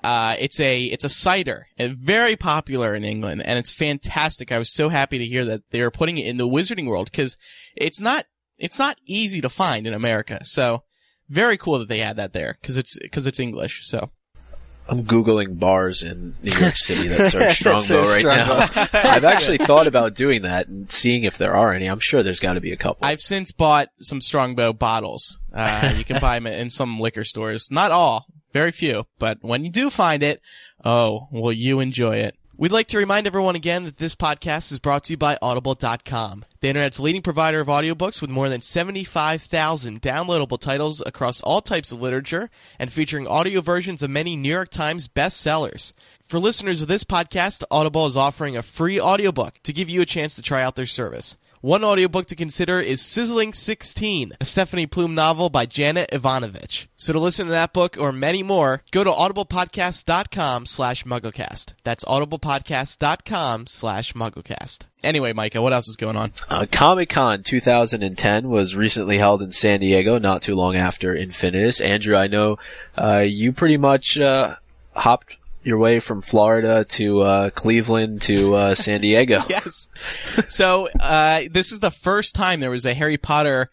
Uh, 0.02 0.36
it's 0.40 0.58
a, 0.58 0.84
it's 0.84 1.04
a 1.04 1.10
cider 1.10 1.66
and 1.76 1.98
very 1.98 2.34
popular 2.34 2.94
in 2.94 3.04
England 3.04 3.42
and 3.44 3.58
it's 3.58 3.74
fantastic. 3.74 4.50
I 4.50 4.58
was 4.58 4.72
so 4.72 4.88
happy 4.88 5.18
to 5.18 5.26
hear 5.26 5.44
that 5.44 5.62
they 5.70 5.82
are 5.82 5.92
putting 5.92 6.16
it 6.16 6.26
in 6.26 6.38
the 6.38 6.48
wizarding 6.48 6.86
world 6.86 7.10
because 7.10 7.36
it's 7.76 8.00
not, 8.00 8.24
it's 8.56 8.78
not 8.78 8.98
easy 9.06 9.42
to 9.42 9.50
find 9.50 9.86
in 9.86 9.92
America. 9.92 10.44
So 10.44 10.82
very 11.28 11.58
cool 11.58 11.78
that 11.78 11.88
they 11.88 11.98
had 11.98 12.16
that 12.16 12.32
there 12.32 12.56
because 12.60 12.78
it's, 12.78 12.98
because 12.98 13.26
it's 13.26 13.38
English. 13.38 13.86
So 13.86 14.10
I'm 14.92 15.04
googling 15.04 15.58
bars 15.58 16.02
in 16.02 16.34
New 16.42 16.52
York 16.52 16.76
City 16.76 17.08
that 17.08 17.32
serve 17.32 17.50
Strongbow 17.52 18.02
right 18.02 18.18
Strongbow. 18.18 18.58
now. 18.58 18.88
I've 19.10 19.24
actually 19.24 19.56
thought 19.56 19.86
about 19.86 20.14
doing 20.14 20.42
that 20.42 20.68
and 20.68 20.92
seeing 20.92 21.24
if 21.24 21.38
there 21.38 21.54
are 21.54 21.72
any. 21.72 21.86
I'm 21.86 21.98
sure 21.98 22.22
there's 22.22 22.40
got 22.40 22.54
to 22.54 22.60
be 22.60 22.72
a 22.72 22.76
couple. 22.76 23.06
I've 23.06 23.22
since 23.22 23.52
bought 23.52 23.88
some 24.00 24.20
Strongbow 24.20 24.74
bottles. 24.74 25.38
Uh, 25.50 25.94
you 25.96 26.04
can 26.04 26.20
buy 26.20 26.38
them 26.38 26.46
in 26.46 26.68
some 26.68 27.00
liquor 27.00 27.24
stores. 27.24 27.68
Not 27.70 27.90
all, 27.90 28.26
very 28.52 28.70
few, 28.70 29.06
but 29.18 29.38
when 29.40 29.64
you 29.64 29.70
do 29.70 29.88
find 29.88 30.22
it, 30.22 30.42
oh, 30.84 31.26
will 31.32 31.52
you 31.54 31.80
enjoy 31.80 32.16
it? 32.16 32.36
We'd 32.58 32.70
like 32.70 32.88
to 32.88 32.98
remind 32.98 33.26
everyone 33.26 33.56
again 33.56 33.84
that 33.84 33.96
this 33.96 34.14
podcast 34.14 34.72
is 34.72 34.78
brought 34.78 35.04
to 35.04 35.14
you 35.14 35.16
by 35.16 35.38
Audible.com, 35.40 36.44
the 36.60 36.68
internet's 36.68 37.00
leading 37.00 37.22
provider 37.22 37.60
of 37.60 37.68
audiobooks 37.68 38.20
with 38.20 38.28
more 38.28 38.50
than 38.50 38.60
75,000 38.60 40.02
downloadable 40.02 40.60
titles 40.60 41.02
across 41.06 41.40
all 41.40 41.62
types 41.62 41.92
of 41.92 42.02
literature 42.02 42.50
and 42.78 42.92
featuring 42.92 43.26
audio 43.26 43.62
versions 43.62 44.02
of 44.02 44.10
many 44.10 44.36
New 44.36 44.50
York 44.50 44.68
Times 44.68 45.08
bestsellers. 45.08 45.94
For 46.26 46.38
listeners 46.38 46.82
of 46.82 46.88
this 46.88 47.04
podcast, 47.04 47.64
Audible 47.70 48.06
is 48.06 48.18
offering 48.18 48.54
a 48.54 48.62
free 48.62 49.00
audiobook 49.00 49.54
to 49.62 49.72
give 49.72 49.88
you 49.88 50.02
a 50.02 50.06
chance 50.06 50.36
to 50.36 50.42
try 50.42 50.62
out 50.62 50.76
their 50.76 50.84
service. 50.84 51.38
One 51.62 51.84
audiobook 51.84 52.26
to 52.26 52.34
consider 52.34 52.80
is 52.80 53.00
Sizzling 53.00 53.52
16, 53.52 54.32
a 54.40 54.44
Stephanie 54.44 54.88
Plum 54.88 55.14
novel 55.14 55.48
by 55.48 55.64
Janet 55.64 56.12
Evanovich. 56.12 56.88
So 56.96 57.12
to 57.12 57.20
listen 57.20 57.46
to 57.46 57.52
that 57.52 57.72
book 57.72 57.96
or 57.96 58.10
many 58.10 58.42
more, 58.42 58.82
go 58.90 59.04
to 59.04 59.10
audiblepodcast.com 59.10 60.66
slash 60.66 61.04
mugglecast. 61.04 61.74
That's 61.84 62.04
audiblepodcast.com 62.04 63.68
slash 63.68 64.12
mugglecast. 64.14 64.88
Anyway, 65.04 65.32
Micah, 65.32 65.62
what 65.62 65.72
else 65.72 65.86
is 65.86 65.94
going 65.94 66.16
on? 66.16 66.32
Uh, 66.50 66.66
Comic 66.68 67.10
Con 67.10 67.44
2010 67.44 68.48
was 68.48 68.74
recently 68.74 69.18
held 69.18 69.40
in 69.40 69.52
San 69.52 69.78
Diego, 69.78 70.18
not 70.18 70.42
too 70.42 70.56
long 70.56 70.74
after 70.74 71.14
Infinitus. 71.14 71.80
Andrew, 71.80 72.16
I 72.16 72.26
know 72.26 72.58
uh, 72.98 73.24
you 73.24 73.52
pretty 73.52 73.76
much 73.76 74.18
uh, 74.18 74.56
hopped 74.96 75.36
your 75.62 75.78
way 75.78 76.00
from 76.00 76.20
Florida 76.20 76.84
to 76.90 77.20
uh, 77.20 77.50
Cleveland 77.50 78.22
to 78.22 78.54
uh, 78.54 78.74
San 78.74 79.00
Diego. 79.00 79.42
yes. 79.48 79.88
So, 80.48 80.88
uh, 81.00 81.42
this 81.50 81.72
is 81.72 81.80
the 81.80 81.90
first 81.90 82.34
time 82.34 82.60
there 82.60 82.70
was 82.70 82.86
a 82.86 82.94
Harry 82.94 83.16
Potter 83.16 83.70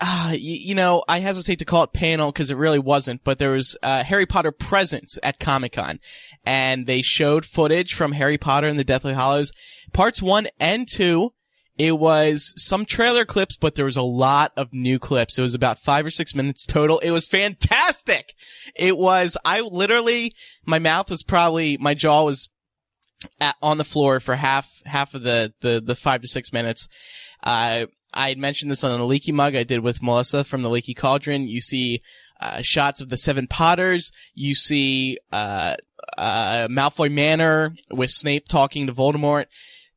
uh, 0.00 0.30
y- 0.30 0.38
you 0.38 0.74
know, 0.74 1.04
I 1.08 1.20
hesitate 1.20 1.58
to 1.58 1.64
call 1.64 1.84
it 1.84 1.92
panel 1.92 2.32
because 2.32 2.50
it 2.50 2.56
really 2.56 2.78
wasn't, 2.78 3.22
but 3.22 3.38
there 3.38 3.50
was 3.50 3.76
uh, 3.82 4.02
Harry 4.04 4.26
Potter 4.26 4.50
presence 4.52 5.18
at 5.22 5.38
Comic 5.38 5.72
Con, 5.72 6.00
and 6.44 6.86
they 6.86 7.02
showed 7.02 7.44
footage 7.44 7.94
from 7.94 8.12
Harry 8.12 8.38
Potter 8.38 8.66
and 8.66 8.78
the 8.78 8.84
Deathly 8.84 9.12
Hallows, 9.14 9.52
parts 9.92 10.22
one 10.22 10.48
and 10.58 10.88
two. 10.88 11.32
It 11.82 11.98
was 11.98 12.52
some 12.58 12.84
trailer 12.84 13.24
clips, 13.24 13.56
but 13.56 13.74
there 13.74 13.86
was 13.86 13.96
a 13.96 14.02
lot 14.02 14.52
of 14.54 14.70
new 14.70 14.98
clips. 14.98 15.38
It 15.38 15.42
was 15.42 15.54
about 15.54 15.78
five 15.78 16.04
or 16.04 16.10
six 16.10 16.34
minutes 16.34 16.66
total. 16.66 16.98
It 16.98 17.10
was 17.10 17.26
fantastic. 17.26 18.34
It 18.76 18.98
was, 18.98 19.38
I 19.46 19.62
literally, 19.62 20.34
my 20.66 20.78
mouth 20.78 21.10
was 21.10 21.22
probably, 21.22 21.78
my 21.78 21.94
jaw 21.94 22.24
was 22.24 22.50
at, 23.40 23.56
on 23.62 23.78
the 23.78 23.84
floor 23.84 24.20
for 24.20 24.34
half, 24.34 24.82
half 24.84 25.14
of 25.14 25.22
the, 25.22 25.54
the, 25.62 25.80
the 25.80 25.94
five 25.94 26.20
to 26.20 26.28
six 26.28 26.52
minutes. 26.52 26.86
Uh, 27.42 27.86
I 28.12 28.28
had 28.28 28.36
mentioned 28.36 28.70
this 28.70 28.84
on 28.84 29.00
a 29.00 29.06
leaky 29.06 29.32
mug 29.32 29.56
I 29.56 29.62
did 29.62 29.80
with 29.80 30.02
Melissa 30.02 30.44
from 30.44 30.60
the 30.60 30.68
Leaky 30.68 30.92
Cauldron. 30.92 31.48
You 31.48 31.62
see, 31.62 32.02
uh, 32.42 32.60
shots 32.60 33.00
of 33.00 33.08
the 33.08 33.16
Seven 33.16 33.46
Potters. 33.46 34.12
You 34.34 34.54
see, 34.54 35.16
uh, 35.32 35.76
uh, 36.18 36.68
Malfoy 36.70 37.10
Manor 37.10 37.74
with 37.90 38.10
Snape 38.10 38.48
talking 38.48 38.86
to 38.86 38.92
Voldemort. 38.92 39.46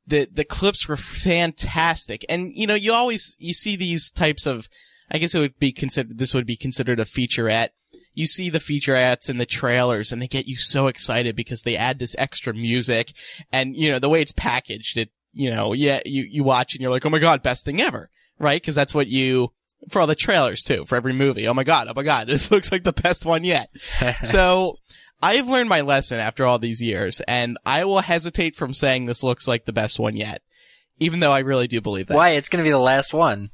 The, 0.05 0.27
the 0.31 0.43
clips 0.43 0.88
were 0.88 0.98
fantastic. 0.98 2.25
And, 2.27 2.51
you 2.53 2.67
know, 2.67 2.75
you 2.75 2.93
always, 2.93 3.36
you 3.39 3.53
see 3.53 3.75
these 3.75 4.12
types 4.12 4.45
of, 4.45 4.67
I 5.10 5.17
guess 5.17 5.33
it 5.33 5.39
would 5.39 5.60
be 5.60 5.72
considered, 5.72 6.17
this 6.17 6.33
would 6.33 6.45
be 6.45 6.57
considered 6.57 7.00
a 7.00 7.05
featurette. 7.05 7.69
You 8.13 8.27
see 8.27 8.50
the 8.50 8.60
featurettes 8.60 9.29
and 9.29 9.39
the 9.39 9.45
trailers 9.45 10.12
and 10.12 10.22
they 10.22 10.27
get 10.27 10.48
you 10.48 10.57
so 10.57 10.88
excited 10.88 11.36
because 11.36 11.63
they 11.63 11.77
add 11.77 12.00
this 12.00 12.15
extra 12.19 12.53
music 12.53 13.13
and, 13.51 13.75
you 13.75 13.91
know, 13.91 14.00
the 14.00 14.10
way 14.10 14.22
it's 14.22 14.33
packaged, 14.33 14.98
it, 14.98 15.10
you 15.31 15.50
know, 15.50 15.74
yeah, 15.74 16.01
you, 16.05 16.24
you 16.29 16.43
watch 16.43 16.74
and 16.74 16.81
you're 16.81 16.91
like, 16.91 17.05
oh 17.05 17.10
my 17.10 17.19
god, 17.19 17.41
best 17.41 17.65
thing 17.65 17.81
ever, 17.81 18.10
right? 18.38 18.63
Cause 18.63 18.75
that's 18.75 18.93
what 18.93 19.07
you, 19.07 19.51
for 19.89 20.00
all 20.01 20.07
the 20.07 20.15
trailers 20.15 20.63
too, 20.63 20.86
for 20.86 20.95
every 20.95 21.13
movie. 21.13 21.48
Oh 21.48 21.53
my 21.53 21.63
god, 21.63 21.88
oh 21.89 21.93
my 21.95 22.03
god, 22.03 22.27
this 22.27 22.51
looks 22.51 22.72
like 22.72 22.83
the 22.83 22.93
best 22.93 23.25
one 23.25 23.43
yet. 23.43 23.69
so, 24.24 24.77
I've 25.23 25.47
learned 25.47 25.69
my 25.69 25.81
lesson 25.81 26.19
after 26.19 26.45
all 26.45 26.59
these 26.59 26.81
years, 26.81 27.21
and 27.21 27.57
I 27.65 27.85
will 27.85 27.99
hesitate 28.01 28.55
from 28.55 28.73
saying 28.73 29.05
this 29.05 29.23
looks 29.23 29.47
like 29.47 29.65
the 29.65 29.73
best 29.73 29.97
one 29.99 30.15
yet. 30.17 30.41
Even 30.99 31.19
though 31.21 31.31
I 31.31 31.39
really 31.39 31.67
do 31.67 31.81
believe 31.81 32.07
that. 32.07 32.15
Why? 32.17 32.31
It's 32.31 32.49
going 32.49 32.63
to 32.63 32.67
be 32.67 32.71
the 32.71 32.77
last 32.77 33.13
one. 33.13 33.49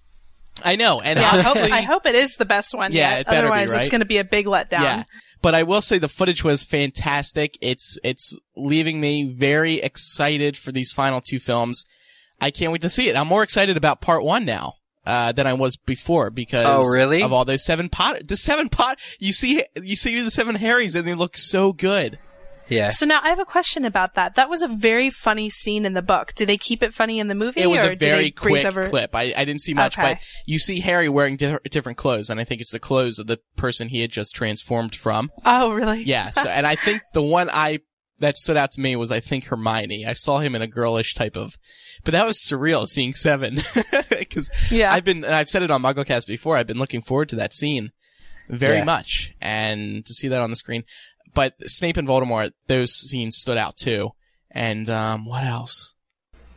I 0.65 0.75
know, 0.75 0.99
and 0.99 1.17
Yeah, 1.19 1.25
I 1.25 1.41
hope, 1.41 1.55
honestly, 1.55 1.71
I 1.71 1.81
hope 1.81 2.05
it 2.05 2.15
is 2.15 2.35
the 2.35 2.45
best 2.45 2.75
one 2.75 2.91
Yeah, 2.91 3.11
yet. 3.11 3.19
it 3.21 3.25
better 3.27 3.47
be, 3.47 3.51
Otherwise, 3.53 3.71
right? 3.71 3.81
it's 3.81 3.89
going 3.89 4.01
to 4.01 4.05
be 4.05 4.17
a 4.17 4.25
big 4.25 4.45
letdown. 4.45 4.81
Yeah. 4.81 5.03
But 5.41 5.55
I 5.55 5.63
will 5.63 5.81
say 5.81 5.99
the 5.99 6.09
footage 6.09 6.43
was 6.43 6.65
fantastic. 6.65 7.57
It's, 7.61 7.97
it's 8.03 8.35
leaving 8.57 8.99
me 8.99 9.31
very 9.31 9.75
excited 9.75 10.57
for 10.57 10.73
these 10.73 10.91
final 10.91 11.21
two 11.21 11.39
films. 11.39 11.85
I 12.41 12.51
can't 12.51 12.73
wait 12.73 12.81
to 12.81 12.89
see 12.89 13.07
it. 13.09 13.15
I'm 13.15 13.27
more 13.27 13.43
excited 13.43 13.77
about 13.77 14.01
part 14.01 14.23
one 14.25 14.43
now. 14.43 14.73
Uh, 15.09 15.31
than 15.31 15.47
I 15.47 15.53
was 15.53 15.75
before 15.75 16.29
because 16.29 16.65
Oh, 16.67 16.87
really? 16.93 17.23
of 17.23 17.33
all 17.33 17.43
those 17.45 17.65
seven 17.65 17.89
pot, 17.89 18.27
the 18.27 18.37
seven 18.37 18.69
pot, 18.69 18.99
you 19.19 19.33
see, 19.33 19.63
you 19.81 19.95
see 19.95 20.21
the 20.21 20.29
seven 20.29 20.53
Harrys 20.55 20.93
and 20.95 21.07
they 21.07 21.15
look 21.15 21.35
so 21.35 21.73
good. 21.73 22.19
Yeah. 22.67 22.91
So 22.91 23.07
now 23.07 23.19
I 23.23 23.29
have 23.29 23.39
a 23.39 23.45
question 23.45 23.83
about 23.83 24.13
that. 24.13 24.35
That 24.35 24.47
was 24.47 24.61
a 24.61 24.67
very 24.67 25.09
funny 25.09 25.49
scene 25.49 25.87
in 25.87 25.95
the 25.95 26.03
book. 26.03 26.33
Do 26.35 26.45
they 26.45 26.57
keep 26.57 26.83
it 26.83 26.93
funny 26.93 27.17
in 27.19 27.27
the 27.27 27.33
movie, 27.33 27.61
It 27.61 27.67
was 27.67 27.79
or 27.79 27.93
a 27.93 27.95
very 27.95 28.29
quick 28.29 28.63
over? 28.63 28.87
clip. 28.87 29.15
I, 29.15 29.33
I 29.35 29.43
didn't 29.43 29.61
see 29.61 29.73
much, 29.73 29.97
Okay. 29.97 30.13
but 30.13 30.23
you 30.45 30.59
see 30.59 30.79
Harry 30.81 31.09
wearing 31.09 31.35
di- 31.35 31.57
different 31.71 31.97
clothes 31.97 32.29
and 32.29 32.39
I 32.39 32.43
think 32.43 32.61
it's 32.61 32.71
the 32.71 32.77
clothes 32.79 33.17
of 33.17 33.25
the 33.25 33.39
person 33.55 33.89
he 33.89 34.01
had 34.01 34.11
just 34.11 34.35
transformed 34.35 34.95
from. 34.95 35.31
Oh, 35.45 35.71
really? 35.71 36.03
Yeah. 36.03 36.29
So, 36.29 36.47
and 36.47 36.67
I 36.67 36.75
think 36.75 37.01
the 37.15 37.23
one 37.23 37.49
I 37.51 37.79
that 38.19 38.37
stood 38.37 38.57
out 38.57 38.69
to 38.73 38.81
me 38.81 38.95
was 38.95 39.09
I 39.11 39.19
think 39.21 39.45
Hermione. 39.45 40.05
I 40.05 40.13
saw 40.13 40.37
him 40.39 40.53
in 40.53 40.61
a 40.61 40.67
girlish 40.67 41.13
type 41.15 41.35
of, 41.37 41.55
but 42.03 42.11
that 42.11 42.25
was 42.25 42.39
surreal 42.39 42.87
seeing 42.87 43.13
Seven 43.13 43.55
because 44.09 44.49
Yeah. 44.71 44.91
I've 44.93 45.03
been 45.03 45.23
and 45.23 45.33
I've 45.35 45.49
said 45.49 45.63
it 45.63 45.71
on 45.71 45.81
MuggleCast 45.81 46.27
before. 46.27 46.57
I've 46.57 46.67
been 46.67 46.79
looking 46.79 47.01
forward 47.01 47.29
to 47.29 47.35
that 47.37 47.53
scene 47.53 47.91
very 48.49 48.77
Yeah. 48.77 48.83
much 48.85 49.33
and 49.41 50.05
to 50.05 50.13
see 50.13 50.27
that 50.29 50.41
on 50.41 50.49
the 50.49 50.55
screen. 50.55 50.83
But 51.33 51.53
Snape 51.69 51.97
and 51.97 52.07
Voldemort, 52.07 52.51
those 52.67 52.93
scenes 52.93 53.37
stood 53.37 53.57
out 53.57 53.77
too. 53.77 54.11
And 54.51 54.89
um, 54.89 55.25
what 55.25 55.43
else? 55.43 55.93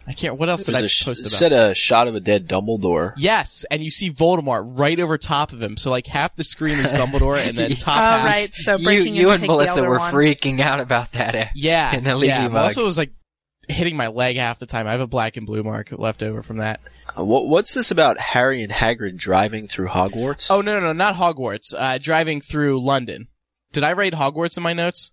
I 0.04 0.14
can't. 0.14 0.36
What 0.36 0.48
else 0.48 0.64
did 0.64 0.74
I 0.74 0.80
There's 0.80 0.90
a 0.90 0.94
sh- 0.94 1.04
post 1.04 1.20
about? 1.20 1.30
said 1.30 1.52
a 1.52 1.74
shot 1.76 2.08
of 2.08 2.16
a 2.16 2.20
dead 2.20 2.48
Dumbledore. 2.48 3.12
Yes, 3.18 3.64
and 3.70 3.84
you 3.84 3.90
see 3.90 4.10
Voldemort 4.10 4.76
right 4.76 4.98
over 4.98 5.16
top 5.16 5.52
of 5.52 5.62
him. 5.62 5.76
So 5.76 5.90
like 5.92 6.08
half 6.08 6.34
the 6.34 6.42
screen 6.42 6.78
is 6.80 6.86
Dumbledore, 6.92 7.36
and 7.38 7.56
then 7.56 7.76
top 7.76 7.96
Oh, 7.98 8.00
half. 8.00 8.24
right. 8.26 8.50
So 8.52 8.78
breaking 8.78 9.14
you 9.14 9.30
in 9.30 9.36
to 9.36 9.42
and 9.42 9.46
Melissa 9.46 9.82
were 9.84 9.98
Wand. 9.98 10.12
freaking 10.16 10.58
out 10.58 10.80
about 10.80 11.12
that. 11.12 11.50
Yeah, 11.54 11.94
in 11.94 12.02
the 12.02 12.16
leaky 12.16 12.30
yeah. 12.30 12.48
mug. 12.48 12.64
Also, 12.64 12.82
it 12.82 12.86
was 12.86 12.98
like 12.98 13.12
hitting 13.68 13.96
my 13.96 14.08
leg 14.08 14.36
half 14.36 14.58
the 14.58 14.66
time. 14.66 14.86
I 14.86 14.92
have 14.92 15.00
a 15.00 15.06
black 15.06 15.36
and 15.36 15.46
blue 15.46 15.62
mark 15.62 15.92
left 15.92 16.22
over 16.22 16.42
from 16.42 16.58
that. 16.58 16.80
Uh, 17.16 17.24
what, 17.24 17.46
what's 17.48 17.74
this 17.74 17.90
about 17.90 18.18
Harry 18.18 18.62
and 18.62 18.72
Hagrid 18.72 19.16
driving 19.16 19.68
through 19.68 19.88
Hogwarts? 19.88 20.48
Oh 20.50 20.60
no, 20.60 20.80
no, 20.80 20.86
no, 20.86 20.92
not 20.92 21.16
Hogwarts. 21.16 21.74
Uh, 21.76 21.98
driving 21.98 22.40
through 22.40 22.82
London. 22.82 23.28
Did 23.72 23.82
I 23.84 23.92
write 23.94 24.12
Hogwarts 24.14 24.56
in 24.56 24.62
my 24.62 24.72
notes? 24.72 25.12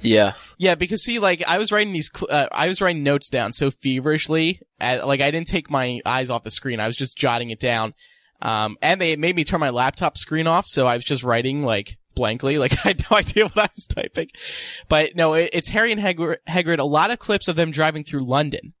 yeah. 0.00 0.32
Yeah, 0.58 0.76
because 0.76 1.02
see, 1.02 1.18
like 1.18 1.42
I 1.48 1.58
was 1.58 1.72
writing 1.72 1.92
these, 1.92 2.10
cl- 2.14 2.30
uh, 2.30 2.48
I 2.52 2.68
was 2.68 2.80
writing 2.80 3.02
notes 3.02 3.28
down 3.28 3.50
so 3.50 3.72
feverishly, 3.72 4.60
uh, 4.80 5.00
like 5.04 5.20
I 5.20 5.32
didn't 5.32 5.48
take 5.48 5.70
my 5.70 6.00
eyes 6.06 6.30
off 6.30 6.44
the 6.44 6.52
screen. 6.52 6.78
I 6.78 6.86
was 6.86 6.96
just 6.96 7.16
jotting 7.18 7.50
it 7.50 7.58
down, 7.58 7.94
um, 8.40 8.76
and 8.80 9.00
they 9.00 9.16
made 9.16 9.34
me 9.34 9.42
turn 9.42 9.58
my 9.58 9.70
laptop 9.70 10.16
screen 10.16 10.46
off, 10.46 10.66
so 10.68 10.86
I 10.86 10.94
was 10.94 11.04
just 11.04 11.24
writing 11.24 11.64
like 11.64 11.96
blankly, 12.14 12.58
like 12.58 12.72
I 12.84 12.88
had 12.88 13.04
no 13.10 13.16
idea 13.16 13.44
what 13.46 13.58
I 13.58 13.68
was 13.74 13.86
typing. 13.86 14.28
But 14.88 15.14
no, 15.16 15.34
it, 15.34 15.50
it's 15.52 15.68
Harry 15.68 15.92
and 15.92 16.00
Hagrid, 16.00 16.36
Hagrid. 16.48 16.78
A 16.78 16.84
lot 16.84 17.10
of 17.10 17.18
clips 17.18 17.48
of 17.48 17.56
them 17.56 17.70
driving 17.70 18.04
through 18.04 18.24
London, 18.26 18.74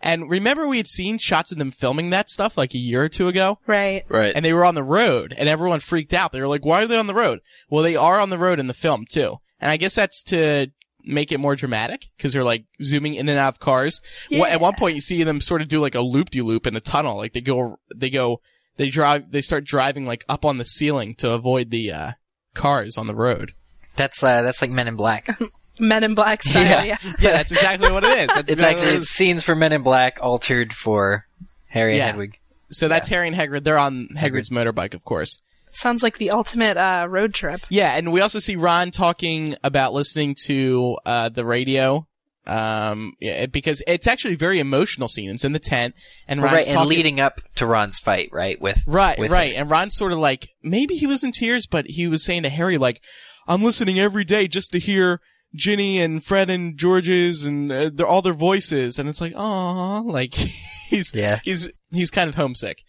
and 0.00 0.28
remember 0.28 0.66
we 0.66 0.76
had 0.76 0.86
seen 0.86 1.18
shots 1.18 1.50
of 1.52 1.58
them 1.58 1.70
filming 1.70 2.10
that 2.10 2.28
stuff 2.30 2.58
like 2.58 2.74
a 2.74 2.78
year 2.78 3.02
or 3.04 3.08
two 3.08 3.28
ago 3.28 3.58
Right. 3.66 4.04
Right. 4.08 4.32
and 4.34 4.44
they 4.44 4.52
were 4.52 4.64
on 4.64 4.74
the 4.74 4.82
road 4.82 5.34
and 5.36 5.48
everyone 5.48 5.80
freaked 5.80 6.12
out. 6.12 6.32
They 6.32 6.40
were 6.40 6.48
like, 6.48 6.64
why 6.64 6.82
are 6.82 6.86
they 6.86 6.98
on 6.98 7.06
the 7.06 7.14
road? 7.14 7.40
Well, 7.70 7.82
they 7.82 7.96
are 7.96 8.18
on 8.20 8.28
the 8.30 8.38
road 8.38 8.58
in 8.60 8.66
the 8.66 8.74
film 8.74 9.06
too. 9.10 9.36
And 9.60 9.70
I 9.70 9.76
guess 9.78 9.94
that's 9.94 10.22
to 10.24 10.66
make 11.06 11.30
it 11.32 11.38
more 11.38 11.56
dramatic 11.56 12.06
because 12.16 12.32
they're 12.32 12.44
like 12.44 12.64
zooming 12.82 13.14
in 13.14 13.28
and 13.28 13.38
out 13.38 13.54
of 13.54 13.60
cars. 13.60 14.00
Wha- 14.30 14.46
At 14.46 14.60
one 14.60 14.74
point 14.74 14.94
you 14.94 15.00
see 15.00 15.22
them 15.22 15.40
sort 15.40 15.62
of 15.62 15.68
do 15.68 15.80
like 15.80 15.94
a 15.94 16.00
loop 16.00 16.28
de 16.30 16.42
loop 16.42 16.66
in 16.66 16.74
the 16.74 16.80
tunnel. 16.80 17.16
Like 17.16 17.32
they 17.32 17.40
go, 17.40 17.76
they 17.94 18.10
go, 18.10 18.40
they 18.76 18.90
drive, 18.90 19.30
they 19.30 19.40
start 19.42 19.64
driving 19.64 20.04
like 20.06 20.24
up 20.28 20.44
on 20.44 20.58
the 20.58 20.64
ceiling 20.64 21.14
to 21.16 21.30
avoid 21.30 21.70
the, 21.70 21.92
uh, 21.92 22.10
cars 22.54 22.96
on 22.96 23.06
the 23.06 23.14
road. 23.14 23.52
That's 23.96 24.22
uh, 24.22 24.42
that's 24.42 24.60
like 24.62 24.70
Men 24.70 24.88
in 24.88 24.96
Black. 24.96 25.28
Men 25.78 26.04
in 26.04 26.14
Black 26.14 26.42
style. 26.42 26.62
Yeah. 26.64 26.84
Yeah. 26.84 26.96
Yeah, 27.20 27.32
that's 27.32 27.52
exactly 27.52 27.90
what 27.90 28.04
it 28.04 28.18
is. 28.18 28.26
That's 28.28 28.40
It's 28.42 28.52
exactly 28.52 28.82
actually 28.86 29.00
it's 29.02 29.10
scenes 29.10 29.42
for 29.44 29.54
Men 29.54 29.72
in 29.72 29.82
Black 29.82 30.18
altered 30.22 30.72
for 30.72 31.26
Harry 31.68 31.96
Yeah. 31.96 32.04
and 32.04 32.10
Hedwig. 32.12 32.38
So 32.70 32.88
that's 32.88 33.08
Harry 33.08 33.28
and 33.28 33.36
Hagrid. 33.36 33.62
They're 33.64 33.78
on 33.78 34.08
Hagrid's 34.16 34.50
motorbike, 34.50 34.94
of 34.94 35.04
course. 35.04 35.38
Sounds 35.70 36.02
like 36.02 36.18
the 36.18 36.30
ultimate 36.30 36.76
uh, 36.76 37.06
road 37.08 37.34
trip. 37.34 37.60
Yeah, 37.68 37.96
and 37.96 38.12
we 38.12 38.20
also 38.20 38.38
see 38.38 38.54
Ron 38.56 38.90
talking 38.92 39.56
about 39.64 39.92
listening 39.92 40.34
to 40.46 40.96
uh, 41.04 41.28
the 41.28 41.44
radio. 41.44 42.06
Um, 42.46 43.14
yeah, 43.20 43.46
because 43.46 43.82
it's 43.86 44.06
actually 44.06 44.34
a 44.34 44.38
very 44.38 44.58
emotional 44.60 45.08
scene. 45.08 45.30
It's 45.30 45.44
in 45.44 45.52
the 45.52 45.58
tent, 45.58 45.94
and 46.28 46.42
Ron's 46.42 46.52
right, 46.52 46.66
and 46.66 46.74
talking. 46.74 46.88
leading 46.90 47.20
up 47.20 47.40
to 47.56 47.66
Ron's 47.66 47.98
fight, 47.98 48.28
right? 48.32 48.60
With 48.60 48.82
right, 48.86 49.18
with 49.18 49.30
right, 49.30 49.52
him. 49.54 49.62
and 49.62 49.70
Ron's 49.70 49.94
sort 49.96 50.12
of 50.12 50.18
like 50.18 50.46
maybe 50.62 50.94
he 50.96 51.06
was 51.06 51.24
in 51.24 51.32
tears, 51.32 51.66
but 51.66 51.86
he 51.86 52.06
was 52.06 52.24
saying 52.24 52.42
to 52.42 52.50
Harry 52.50 52.76
like, 52.78 53.02
"I'm 53.48 53.62
listening 53.62 53.98
every 53.98 54.24
day 54.24 54.46
just 54.46 54.72
to 54.72 54.78
hear 54.78 55.20
Ginny 55.54 56.00
and 56.00 56.22
Fred 56.22 56.50
and 56.50 56.76
George's 56.76 57.44
and 57.44 57.72
uh, 57.72 57.90
their, 57.92 58.06
all 58.06 58.20
their 58.22 58.34
voices," 58.34 58.98
and 58.98 59.08
it's 59.08 59.20
like, 59.20 59.32
oh, 59.36 60.02
like 60.06 60.34
he's 60.34 61.14
Yeah. 61.14 61.40
he's 61.44 61.72
he's 61.92 62.10
kind 62.10 62.28
of 62.28 62.34
homesick. 62.34 62.82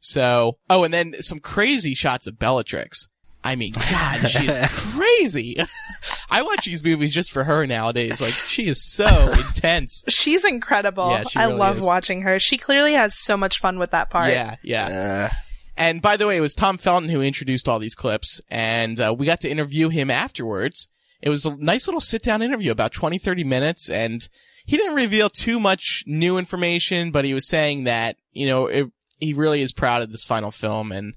So, 0.00 0.58
oh, 0.68 0.84
and 0.84 0.92
then 0.92 1.14
some 1.22 1.38
crazy 1.40 1.94
shots 1.94 2.26
of 2.26 2.38
Bellatrix. 2.38 3.08
I 3.46 3.56
mean, 3.56 3.72
God, 3.90 4.28
she 4.28 4.46
is 4.46 4.58
crazy. 4.68 5.56
I 6.30 6.42
watch 6.42 6.64
these 6.66 6.82
movies 6.84 7.14
just 7.14 7.32
for 7.32 7.44
her 7.44 7.66
nowadays. 7.66 8.20
Like, 8.20 8.32
she 8.34 8.66
is 8.66 8.84
so 8.84 9.06
intense. 9.32 10.04
She's 10.08 10.44
incredible. 10.44 11.10
Yeah, 11.10 11.24
she 11.24 11.38
I 11.38 11.44
really 11.46 11.58
love 11.58 11.78
is. 11.78 11.84
watching 11.84 12.22
her. 12.22 12.38
She 12.38 12.58
clearly 12.58 12.92
has 12.94 13.18
so 13.18 13.36
much 13.36 13.58
fun 13.58 13.78
with 13.78 13.90
that 13.92 14.10
part. 14.10 14.30
Yeah, 14.30 14.56
yeah. 14.62 15.30
Uh, 15.30 15.34
And 15.76 16.02
by 16.02 16.16
the 16.16 16.26
way, 16.26 16.36
it 16.36 16.40
was 16.40 16.54
Tom 16.54 16.78
Felton 16.78 17.08
who 17.08 17.20
introduced 17.22 17.68
all 17.68 17.78
these 17.78 17.94
clips, 17.94 18.40
and 18.50 19.00
uh, 19.00 19.14
we 19.16 19.26
got 19.26 19.40
to 19.42 19.48
interview 19.50 19.88
him 19.88 20.10
afterwards. 20.10 20.88
It 21.22 21.28
was 21.30 21.46
a 21.46 21.56
nice 21.56 21.86
little 21.86 22.00
sit 22.00 22.22
down 22.22 22.42
interview, 22.42 22.70
about 22.72 22.92
20, 22.92 23.18
30 23.18 23.44
minutes, 23.44 23.88
and 23.90 24.26
he 24.64 24.76
didn't 24.76 24.96
reveal 24.96 25.30
too 25.30 25.58
much 25.60 26.02
new 26.06 26.38
information, 26.38 27.10
but 27.10 27.24
he 27.24 27.34
was 27.34 27.48
saying 27.48 27.84
that, 27.84 28.16
you 28.32 28.46
know, 28.46 28.66
it, 28.66 28.90
he 29.18 29.32
really 29.32 29.62
is 29.62 29.72
proud 29.72 30.02
of 30.02 30.12
this 30.12 30.24
final 30.24 30.50
film, 30.50 30.92
and 30.92 31.14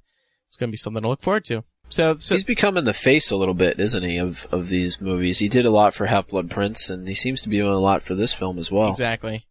it's 0.47 0.55
going 0.57 0.69
to 0.69 0.71
be 0.71 0.77
something 0.77 1.01
to 1.03 1.09
look 1.09 1.21
forward 1.21 1.45
to. 1.45 1.63
So, 1.89 2.17
so 2.19 2.35
he's 2.35 2.43
becoming 2.43 2.83
the 2.85 2.93
face 2.93 3.31
a 3.31 3.35
little 3.35 3.53
bit, 3.55 3.79
isn't 3.79 4.03
he, 4.03 4.17
of, 4.17 4.47
of 4.51 4.69
these 4.69 5.01
movies? 5.01 5.39
He 5.39 5.49
did 5.49 5.65
a 5.65 5.71
lot 5.71 5.93
for 5.93 6.05
Half 6.05 6.27
Blood 6.27 6.49
Prince, 6.49 6.89
and 6.89 7.07
he 7.07 7.15
seems 7.15 7.41
to 7.41 7.49
be 7.49 7.57
doing 7.57 7.71
a 7.73 7.79
lot 7.79 8.03
for 8.03 8.13
this 8.15 8.31
film 8.33 8.59
as 8.59 8.71
well. 8.71 8.89
Exactly. 8.89 9.45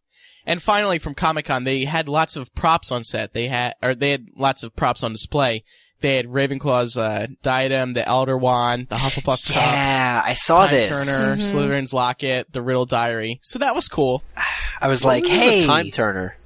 And 0.45 0.61
finally, 0.61 0.99
from 0.99 1.15
Comic 1.15 1.45
Con, 1.45 1.65
they 1.65 1.83
had 1.83 2.07
lots 2.07 2.35
of 2.35 2.53
props 2.55 2.91
on 2.91 3.03
set. 3.03 3.33
They 3.33 3.47
had, 3.47 3.75
or 3.83 3.93
they 3.93 4.11
had 4.11 4.27
lots 4.35 4.63
of 4.63 4.75
props 4.75 5.03
on 5.03 5.11
display. 5.11 5.63
They 6.01 6.15
had 6.15 6.27
Ravenclaw's 6.27 6.95
uh, 6.95 7.27
diadem, 7.43 7.91
the 7.91 8.07
Elder 8.07 8.37
Wand, 8.37 8.87
the 8.87 8.95
Hufflepuff 8.95 9.45
cup, 9.53 9.55
Yeah, 9.61 10.21
I 10.23 10.33
saw 10.33 10.65
Time 10.65 10.75
this. 10.75 10.87
Turner, 10.87 11.35
Mhm. 11.35 11.41
Slytherin's 11.51 11.93
locket, 11.93 12.53
the 12.53 12.61
Riddle 12.61 12.85
diary. 12.85 13.39
So 13.43 13.59
that 13.59 13.75
was 13.75 13.89
cool. 13.89 14.23
I 14.81 14.87
was 14.87 15.03
Well, 15.03 15.15
like, 15.15 15.23
this 15.25 15.33
is 15.33 15.37
hey, 15.39 15.65
Time 15.65 15.91
Turner. 15.91 16.37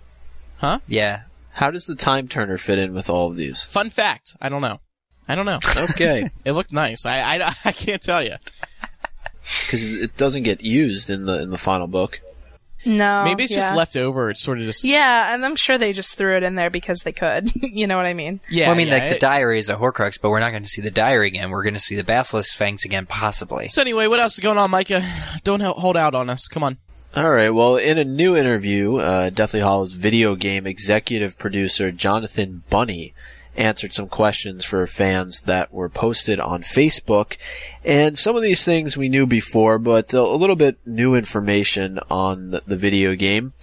Huh? 0.58 0.80
Yeah. 0.88 1.22
How 1.52 1.70
does 1.70 1.86
the 1.86 1.94
time 1.96 2.28
turner 2.28 2.58
fit 2.58 2.80
in 2.80 2.96
with 2.96 3.12
all 3.12 3.28
of 3.30 3.36
these? 3.36 3.64
Fun 3.64 3.92
fact. 3.92 4.36
I 4.42 4.50
don't 4.50 4.64
know. 4.64 4.80
I 5.28 5.36
don't 5.36 5.46
know. 5.46 5.60
Okay, 5.92 6.30
it 6.46 6.52
looked 6.54 6.72
nice. 6.74 7.06
I, 7.06 7.38
I, 7.38 7.54
I 7.66 7.72
can't 7.72 8.02
tell 8.02 8.24
you. 8.24 8.36
because 9.66 9.94
it 9.94 10.18
doesn't 10.18 10.44
get 10.44 10.64
used 10.64 11.10
in 11.10 11.26
the 11.26 11.42
in 11.42 11.50
the 11.50 11.58
final 11.58 11.88
book. 11.88 12.22
No. 12.86 13.24
Maybe 13.24 13.44
it's 13.46 13.54
just 13.54 13.72
Oh, 13.72 13.78
left 13.78 13.96
over. 13.96 14.30
It's 14.30 14.42
sort 14.44 14.58
of 14.60 14.66
just. 14.66 14.84
Yeah, 14.84 15.34
and 15.34 15.46
I'm 15.46 15.56
sure 15.56 15.78
they 15.78 15.94
just 15.94 16.18
threw 16.18 16.36
it 16.36 16.44
in 16.44 16.56
there 16.56 16.70
because 16.70 17.00
they 17.00 17.14
could. 17.14 17.50
you 17.64 17.88
know 17.88 17.96
what 17.96 18.06
I 18.06 18.14
mean? 18.14 18.42
Yeah. 18.50 18.66
well, 18.68 18.76
I 18.76 18.78
mean, 18.78 18.88
yeah, 18.88 18.98
like 18.98 19.14
the 19.14 19.20
diary 19.20 19.58
is 19.60 19.70
a 19.70 19.76
Horcrux, 19.76 20.20
but 20.22 20.30
we're 20.32 20.42
not 20.42 20.50
going 20.52 20.64
to 20.64 20.70
see 20.70 20.82
the 20.82 20.92
diary 20.92 21.30
again. 21.30 21.50
We're 21.50 21.64
going 21.64 21.76
to 21.76 21.80
see 21.80 21.96
the 21.96 22.04
Basilisk 22.04 22.58
Fangs 22.58 22.84
again, 22.84 23.06
possibly. 23.06 23.70
So 23.70 23.82
anyway, 23.82 24.08
what 24.08 24.20
else 24.20 24.34
is 24.34 24.42
going 24.42 24.58
on, 24.58 24.70
Micah? 24.70 25.02
Don't 25.46 25.62
ho- 25.62 25.72
hold 25.74 25.96
out 25.96 26.14
on 26.14 26.30
us. 26.30 26.50
Come 26.50 26.62
on. 26.64 26.78
All 27.16 27.32
right. 27.32 27.52
Well, 27.52 27.78
in 27.78 27.98
a 27.98 28.04
new 28.04 28.36
interview, 28.36 28.98
uh, 28.98 29.30
Deathly 29.30 29.62
Hallow's 29.62 29.94
video 29.94 30.36
game 30.36 30.68
executive 30.68 31.38
producer 31.38 31.90
Jonathan 31.92 32.64
Bunney 32.70 33.14
answered 33.56 33.94
some 33.94 34.08
questions 34.08 34.66
for 34.66 34.86
fans 34.88 35.42
that 35.42 35.74
were 35.74 35.90
posted 35.90 36.40
on 36.40 36.64
Facebook, 36.64 37.38
and 37.84 38.18
some 38.18 38.36
of 38.36 38.42
these 38.42 38.64
things 38.64 38.98
we 38.98 39.10
knew 39.10 39.26
before, 39.26 39.80
but 39.80 40.14
a 40.14 40.22
little 40.24 40.56
bit 40.56 40.78
new 40.86 41.16
information 41.16 42.00
on 42.10 42.52
the, 42.52 42.64
the 42.66 42.78
video 42.78 43.16
game. 43.16 43.54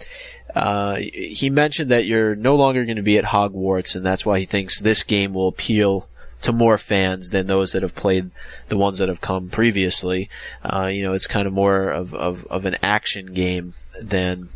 Uh, 0.55 0.97
he 0.97 1.49
mentioned 1.49 1.91
that 1.91 2.07
you're 2.07 2.35
no 2.35 2.57
longer 2.57 2.85
going 2.85 2.97
to 2.97 3.03
be 3.03 3.19
at 3.19 3.25
Hogwarts, 3.25 3.95
and 3.95 4.05
that's 4.05 4.27
why 4.27 4.41
he 4.41 4.47
thinks 4.47 4.81
this 4.81 5.05
game 5.05 5.33
will 5.33 5.49
appeal 5.49 6.09
to 6.43 6.53
more 6.53 6.79
fans 6.79 7.31
than 7.31 7.47
those 7.47 7.73
that 7.73 7.83
have 7.83 7.95
played 7.95 8.31
the 8.69 8.77
ones 8.77 8.99
that 8.99 9.09
have 9.09 9.21
come 9.21 9.51
previously. 9.51 10.29
Uh, 10.65 10.87
you 10.87 11.03
know, 11.03 11.13
it's 11.13 11.27
kind 11.27 11.47
of 11.47 11.53
more 11.53 11.91
of, 11.91 12.15
of, 12.15 12.47
of 12.47 12.65
an 12.65 12.77
action 12.83 13.27
game 13.27 13.75
than 14.01 14.49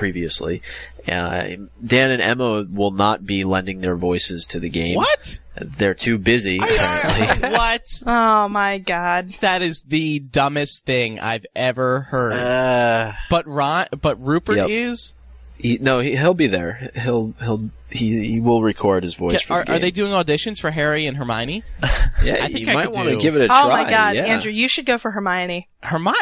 previously. 0.00 0.62
Uh, 1.06 1.42
Dan 1.84 2.10
and 2.10 2.22
Emma 2.22 2.66
will 2.70 2.90
not 2.90 3.26
be 3.26 3.44
lending 3.44 3.82
their 3.82 3.96
voices 3.96 4.46
to 4.46 4.58
the 4.58 4.70
game. 4.70 4.96
What? 4.96 5.38
They're 5.60 5.92
too 5.92 6.16
busy, 6.16 6.56
apparently. 6.56 7.50
what? 7.50 7.82
Oh 8.06 8.48
my 8.48 8.78
god. 8.78 9.28
That 9.42 9.60
is 9.60 9.82
the 9.82 10.20
dumbest 10.20 10.86
thing 10.86 11.20
I've 11.20 11.44
ever 11.54 12.00
heard. 12.00 12.32
uh, 12.32 13.12
but 13.28 13.46
Ron, 13.46 13.88
but 14.00 14.18
Rupert 14.24 14.56
Yep. 14.56 14.68
is. 14.70 15.14
he, 15.58 15.76
no, 15.78 15.98
he, 16.00 16.16
he'll 16.16 16.32
be 16.32 16.46
there. 16.46 16.90
He'll 16.94 17.34
he'll 17.42 17.68
he, 17.90 18.26
he 18.26 18.40
will 18.40 18.62
record 18.62 19.02
his 19.02 19.16
voice. 19.16 19.42
for 19.42 19.52
Are, 19.58 19.64
the 19.66 19.72
are 19.74 19.78
they 19.78 19.90
doing 19.90 20.12
auditions 20.12 20.58
for 20.60 20.70
Harry 20.70 21.04
and 21.06 21.16
Hermione? 21.18 21.62
Yeah, 22.22 22.34
I 22.34 22.48
think 22.48 22.66
you 22.66 22.68
I 22.68 22.74
might 22.74 22.94
want 22.94 23.08
to 23.08 23.16
give 23.16 23.34
it 23.34 23.40
a 23.40 23.44
Oh 23.44 23.46
try. 23.46 23.62
Oh 23.62 23.68
my 23.68 23.90
god, 23.90 24.14
yeah. 24.14 24.24
Andrew, 24.24 24.52
you 24.52 24.68
should 24.68 24.84
go 24.84 24.98
for 24.98 25.10
Hermione. 25.10 25.68
Hermione, 25.82 26.16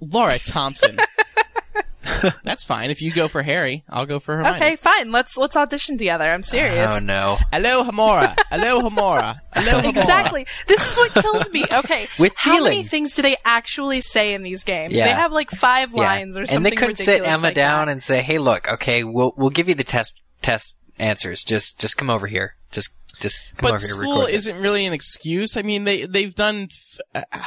Laura 0.00 0.36
Thompson. 0.40 0.98
That's 2.44 2.64
fine. 2.64 2.90
If 2.90 3.02
you 3.02 3.12
go 3.12 3.28
for 3.28 3.42
Harry, 3.42 3.84
I'll 3.88 4.06
go 4.06 4.18
for 4.20 4.36
Hermione. 4.36 4.56
Okay, 4.56 4.76
fine. 4.76 5.12
Let's 5.12 5.36
let's 5.36 5.56
audition 5.56 5.98
together. 5.98 6.30
I'm 6.30 6.42
serious. 6.42 6.90
Oh 6.90 6.98
no! 6.98 7.36
Hello, 7.52 7.84
Hamora. 7.84 8.34
Hello, 8.50 8.80
Hamora. 8.82 9.40
Hello, 9.52 9.80
Hamora. 9.80 9.88
Exactly. 9.88 10.46
This 10.66 10.80
is 10.90 10.96
what 10.96 11.12
kills 11.22 11.50
me. 11.50 11.64
Okay. 11.78 12.08
With 12.18 12.32
how 12.36 12.62
many 12.64 12.82
things 12.84 13.14
do 13.14 13.22
they 13.22 13.36
actually 13.44 14.00
say 14.00 14.34
in 14.34 14.42
these 14.42 14.64
games? 14.64 14.94
Yeah. 14.94 15.04
They 15.04 15.10
have 15.12 15.32
like 15.32 15.50
five 15.50 15.92
Yeah. 15.92 16.02
lines 16.02 16.36
or 16.38 16.46
something 16.46 16.56
and 16.56 16.66
they 16.66 16.70
couldn't 16.72 16.96
sit 16.96 17.22
Emma 17.22 17.42
like 17.44 17.54
down 17.54 17.86
that. 17.86 17.92
and 17.92 18.02
say, 18.02 18.22
"Hey, 18.22 18.38
look, 18.38 18.66
okay, 18.68 19.04
we'll 19.04 19.34
we'll 19.36 19.50
give 19.50 19.68
you 19.68 19.74
the 19.74 19.84
test 19.84 20.14
test 20.42 20.76
answers. 20.98 21.44
Just 21.44 21.80
just 21.80 21.96
come 21.96 22.10
over 22.10 22.26
here. 22.26 22.54
Just 22.72 22.90
just 23.20 23.56
come 23.56 23.70
But 23.70 23.74
over 23.74 23.78
here 23.78 23.86
to 23.86 23.92
school 24.02 24.22
isn't 24.26 24.58
really 24.60 24.86
an 24.86 24.92
excuse. 24.92 25.56
I 25.56 25.62
mean, 25.62 25.84
they 25.84 26.04
they've 26.06 26.34
done. 26.34 26.68
f- 27.14 27.24
uh, 27.32 27.38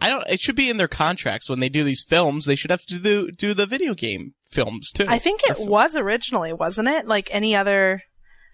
I 0.00 0.08
don't. 0.08 0.28
It 0.28 0.40
should 0.40 0.56
be 0.56 0.70
in 0.70 0.76
their 0.76 0.88
contracts 0.88 1.48
when 1.50 1.60
they 1.60 1.68
do 1.68 1.82
these 1.84 2.04
films. 2.04 2.44
They 2.44 2.54
should 2.56 2.70
have 2.70 2.84
to 2.86 2.98
do 2.98 3.30
do 3.30 3.54
the 3.54 3.66
video 3.66 3.94
game 3.94 4.34
films 4.48 4.92
too. 4.92 5.04
I 5.08 5.18
think 5.18 5.42
it 5.44 5.50
f- 5.52 5.66
was 5.66 5.96
originally, 5.96 6.52
wasn't 6.52 6.88
it? 6.88 7.06
Like 7.06 7.28
any 7.32 7.56
other 7.56 8.02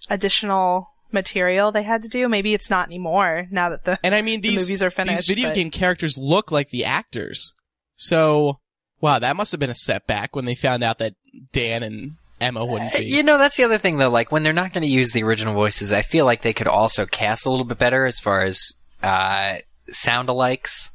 additional 0.09 0.89
material 1.13 1.71
they 1.71 1.83
had 1.83 2.03
to 2.03 2.09
do. 2.09 2.29
Maybe 2.29 2.55
it's 2.55 2.71
not 2.71 2.89
anymore 2.89 3.47
now 3.51 3.69
that 3.71 3.85
the 3.85 3.99
And 4.03 4.15
I 4.15 4.23
mean, 4.23 4.41
the 4.41 4.49
these 4.51 4.69
movies 4.69 4.83
are 4.83 4.91
finished, 4.91 5.27
These 5.27 5.37
video 5.37 5.51
but- 5.51 5.55
game 5.55 5.71
characters 5.71 6.19
look 6.19 6.51
like 6.51 6.71
the 6.71 6.85
actors. 6.85 7.55
So, 7.95 8.59
wow, 9.01 9.19
that 9.21 9.37
must 9.37 9.53
have 9.53 9.61
been 9.61 9.71
a 9.71 9.75
setback 9.75 10.35
when 10.35 10.47
they 10.47 10.55
found 10.57 10.83
out 10.83 10.99
that 10.99 11.15
Dan 11.53 11.83
and 11.85 12.13
Emma 12.41 12.65
wouldn't 12.65 12.93
be. 12.93 13.05
You 13.07 13.23
know, 13.23 13.39
that's 13.39 13.57
the 13.57 13.65
other 13.65 13.79
thing 13.79 13.99
though. 13.99 14.11
Like 14.11 14.33
when 14.33 14.43
they're 14.43 14.53
not 14.53 14.73
going 14.73 14.83
to 14.83 14.89
use 14.89 15.13
the 15.13 15.23
original 15.23 15.55
voices, 15.55 15.93
I 15.93 16.03
feel 16.03 16.25
like 16.25 16.43
they 16.43 16.53
could 16.53 16.67
also 16.67 17.07
cast 17.07 17.47
a 17.47 17.51
little 17.51 17.65
bit 17.67 17.79
better 17.79 18.07
as 18.07 18.19
far 18.19 18.41
as 18.43 18.73
uh, 19.03 19.57
sound 19.91 20.29
alikes. 20.29 20.91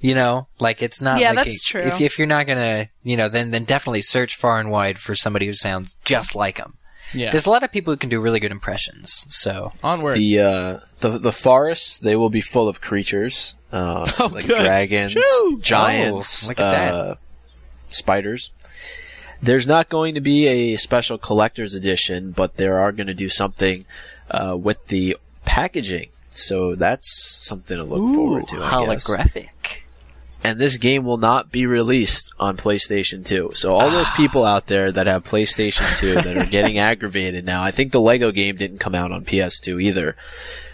You 0.00 0.14
know, 0.14 0.48
like 0.58 0.80
it's 0.82 1.00
not. 1.02 1.20
Yeah, 1.20 1.32
like 1.32 1.44
that's 1.46 1.62
a- 1.62 1.66
true. 1.66 1.82
If 1.82 2.00
if 2.00 2.18
you're 2.18 2.26
not 2.26 2.46
gonna, 2.46 2.88
you 3.02 3.16
know, 3.16 3.28
then 3.28 3.50
then 3.50 3.64
definitely 3.64 4.02
search 4.02 4.36
far 4.36 4.58
and 4.58 4.70
wide 4.70 4.98
for 4.98 5.14
somebody 5.14 5.46
who 5.46 5.52
sounds 5.54 5.94
just 6.04 6.34
like 6.34 6.56
them. 6.56 6.78
yeah. 7.12 7.30
There's 7.30 7.44
a 7.46 7.50
lot 7.50 7.62
of 7.64 7.70
people 7.72 7.92
who 7.92 7.98
can 7.98 8.08
do 8.08 8.20
really 8.20 8.40
good 8.40 8.50
impressions. 8.52 9.26
So 9.28 9.72
Onward. 9.84 10.16
The 10.16 10.40
uh, 10.40 10.78
the 11.00 11.18
the 11.18 11.32
forests 11.32 11.98
they 11.98 12.16
will 12.16 12.30
be 12.30 12.40
full 12.40 12.66
of 12.68 12.80
creatures 12.80 13.54
uh, 13.72 14.10
Oh, 14.18 14.30
like 14.32 14.46
good. 14.46 14.58
dragons, 14.64 15.12
Shoo! 15.12 15.58
giants, 15.60 16.44
Oh, 16.44 16.48
look 16.48 16.60
at 16.60 16.70
that. 16.72 16.94
uh, 16.94 17.14
spiders. 17.88 18.52
There's 19.42 19.66
not 19.66 19.88
going 19.88 20.14
to 20.14 20.20
be 20.20 20.46
a 20.46 20.76
special 20.76 21.16
collector's 21.18 21.74
edition, 21.74 22.30
but 22.32 22.56
there 22.56 22.78
are 22.78 22.92
going 22.92 23.06
to 23.06 23.14
do 23.14 23.28
something 23.28 23.86
uh, 24.30 24.56
with 24.60 24.86
the 24.88 25.16
packaging. 25.44 26.10
So 26.30 26.74
that's 26.74 27.10
something 27.42 27.76
to 27.76 27.82
look 27.84 28.14
forward 28.14 28.48
to. 28.48 28.62
I 28.62 28.86
guess. 28.86 29.06
Holographic. 30.42 30.50
And 30.50 30.58
this 30.60 30.76
game 30.76 31.04
will 31.04 31.16
not 31.18 31.50
be 31.52 31.66
released 31.66 32.32
on 32.38 32.56
PlayStation 32.56 33.24
2. 33.24 33.52
So 33.54 33.74
all 33.74 33.90
those 33.90 34.10
people 34.10 34.44
out 34.44 34.66
there 34.66 34.90
that 34.92 35.06
have 35.06 35.24
PlayStation 35.24 35.98
2 35.98 36.14
that 36.14 36.36
are 36.36 36.46
getting 36.46 36.78
aggravated 36.80 37.44
now, 37.44 37.62
I 37.62 37.70
think 37.70 37.92
the 37.92 38.00
Lego 38.00 38.32
game 38.32 38.56
didn't 38.56 38.78
come 38.78 38.94
out 38.94 39.12
on 39.12 39.24
PS2 39.24 39.82
either. 39.82 40.16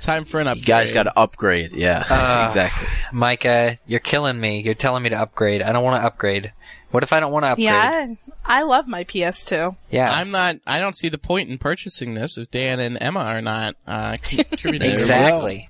Time 0.00 0.24
for 0.24 0.40
an 0.40 0.46
You 0.46 0.52
upgrade. 0.52 0.66
guys 0.66 0.92
got 0.92 1.04
to 1.04 1.18
upgrade. 1.18 1.72
Yeah, 1.72 2.04
Uh, 2.08 2.44
exactly. 2.48 2.86
Micah, 3.12 3.78
you're 3.86 4.00
killing 4.00 4.38
me. 4.40 4.60
You're 4.62 4.74
telling 4.74 5.02
me 5.02 5.08
to 5.10 5.16
upgrade. 5.20 5.62
I 5.62 5.72
don't 5.72 5.82
want 5.84 6.00
to 6.00 6.06
upgrade. 6.06 6.52
What 6.92 7.02
if 7.02 7.12
I 7.12 7.18
don't 7.20 7.32
want 7.32 7.44
to 7.44 7.48
upgrade? 7.48 7.64
yeah. 7.64 8.14
I 8.44 8.62
love 8.62 8.86
my 8.86 9.02
PS2. 9.02 9.74
Yeah. 9.90 10.10
I'm 10.12 10.30
not. 10.30 10.56
I 10.66 10.78
don't 10.78 10.96
see 10.96 11.08
the 11.08 11.18
point 11.18 11.50
in 11.50 11.58
purchasing 11.58 12.14
this 12.14 12.38
if 12.38 12.48
Dan 12.52 12.78
and 12.78 12.96
Emma 13.00 13.20
are 13.20 13.42
not 13.42 13.74
uh, 13.88 14.16
contributing. 14.22 14.80
There 14.80 14.90
we 14.90 14.96
go. 14.96 15.02
exactly. 15.02 15.68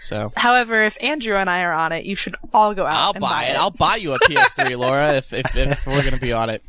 So 0.00 0.32
However, 0.36 0.82
if 0.82 0.96
Andrew 1.02 1.36
and 1.36 1.50
I 1.50 1.62
are 1.62 1.72
on 1.72 1.92
it, 1.92 2.04
you 2.04 2.14
should 2.14 2.36
all 2.52 2.74
go 2.74 2.86
out 2.86 2.94
I'll 2.94 3.12
and 3.12 3.20
buy 3.20 3.44
it. 3.46 3.56
I'll 3.56 3.70
buy 3.70 3.96
you 3.96 4.12
a 4.14 4.18
PS3, 4.28 4.76
Laura, 4.78 5.14
if, 5.14 5.32
if 5.32 5.56
if 5.56 5.86
we're 5.86 6.04
gonna 6.04 6.18
be 6.18 6.32
on 6.32 6.50
it. 6.50 6.62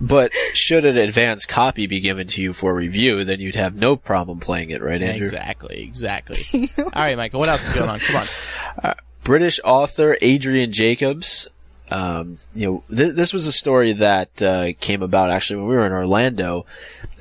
But 0.00 0.32
should 0.54 0.84
an 0.84 0.96
advanced 0.96 1.48
copy 1.48 1.86
be 1.86 2.00
given 2.00 2.26
to 2.28 2.42
you 2.42 2.52
for 2.52 2.74
review, 2.74 3.24
then 3.24 3.40
you'd 3.40 3.54
have 3.54 3.74
no 3.74 3.96
problem 3.96 4.40
playing 4.40 4.70
it, 4.70 4.82
right, 4.82 5.00
Andrew? 5.00 5.26
Exactly. 5.26 5.82
Exactly. 5.82 6.70
All 6.78 6.90
right, 6.96 7.16
Michael. 7.16 7.40
What 7.40 7.48
else 7.48 7.68
is 7.68 7.74
going 7.74 7.88
on? 7.88 8.00
Come 8.00 8.16
on. 8.16 8.94
British 9.22 9.60
author 9.64 10.16
Adrian 10.20 10.72
Jacobs. 10.72 11.48
Um, 11.90 12.38
you 12.54 12.66
know, 12.66 12.84
th- 12.94 13.14
this 13.14 13.32
was 13.32 13.46
a 13.46 13.52
story 13.52 13.92
that 13.94 14.42
uh, 14.42 14.72
came 14.80 15.02
about 15.02 15.30
actually 15.30 15.60
when 15.60 15.68
we 15.68 15.76
were 15.76 15.86
in 15.86 15.92
Orlando. 15.92 16.66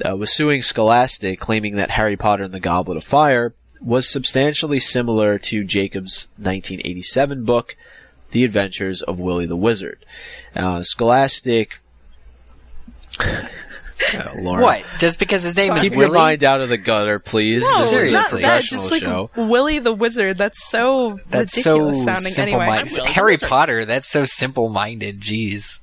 Uh, 0.03 0.17
was 0.17 0.33
suing 0.33 0.61
Scholastic, 0.61 1.39
claiming 1.39 1.75
that 1.75 1.91
Harry 1.91 2.17
Potter 2.17 2.43
and 2.43 2.53
the 2.53 2.59
Goblet 2.59 2.97
of 2.97 3.03
Fire 3.03 3.53
was 3.83 4.07
substantially 4.09 4.79
similar 4.79 5.37
to 5.37 5.63
Jacobs' 5.63 6.27
1987 6.37 7.43
book, 7.45 7.75
The 8.31 8.43
Adventures 8.43 9.01
of 9.01 9.19
Willie 9.19 9.45
the 9.45 9.57
Wizard. 9.57 10.05
Uh, 10.55 10.81
Scholastic. 10.83 11.79
Uh, 14.15 14.27
Laura. 14.39 14.61
What? 14.61 14.83
Just 14.99 15.17
because 15.17 15.43
his 15.43 15.55
name 15.55 15.71
is 15.73 15.81
Keep 15.83 15.93
Willie? 15.93 16.05
your 16.07 16.13
mind 16.13 16.43
out 16.43 16.59
of 16.59 16.67
the 16.67 16.77
gutter, 16.77 17.19
please. 17.19 17.61
No, 17.63 17.77
this 17.77 17.83
is 17.85 17.91
seriously. 17.91 18.17
a 18.17 18.19
that. 18.19 18.29
professional 18.29 18.81
Just 18.81 18.91
like 18.91 19.01
show. 19.01 19.29
Willie 19.37 19.79
the 19.79 19.93
Wizard. 19.93 20.37
That's 20.37 20.61
so 20.67 21.17
That's 21.29 21.63
so 21.63 21.77
ridiculous 21.77 22.03
sounding. 22.03 22.33
simple 22.33 22.59
Anyway, 22.61 22.65
minded. 22.67 22.91
Willie 22.91 23.07
the 23.07 23.13
Harry 23.13 23.37
Potter. 23.37 23.85
That's 23.85 24.09
so 24.09 24.25
simple 24.25 24.67
minded. 24.67 25.21
Jeez. 25.21 25.79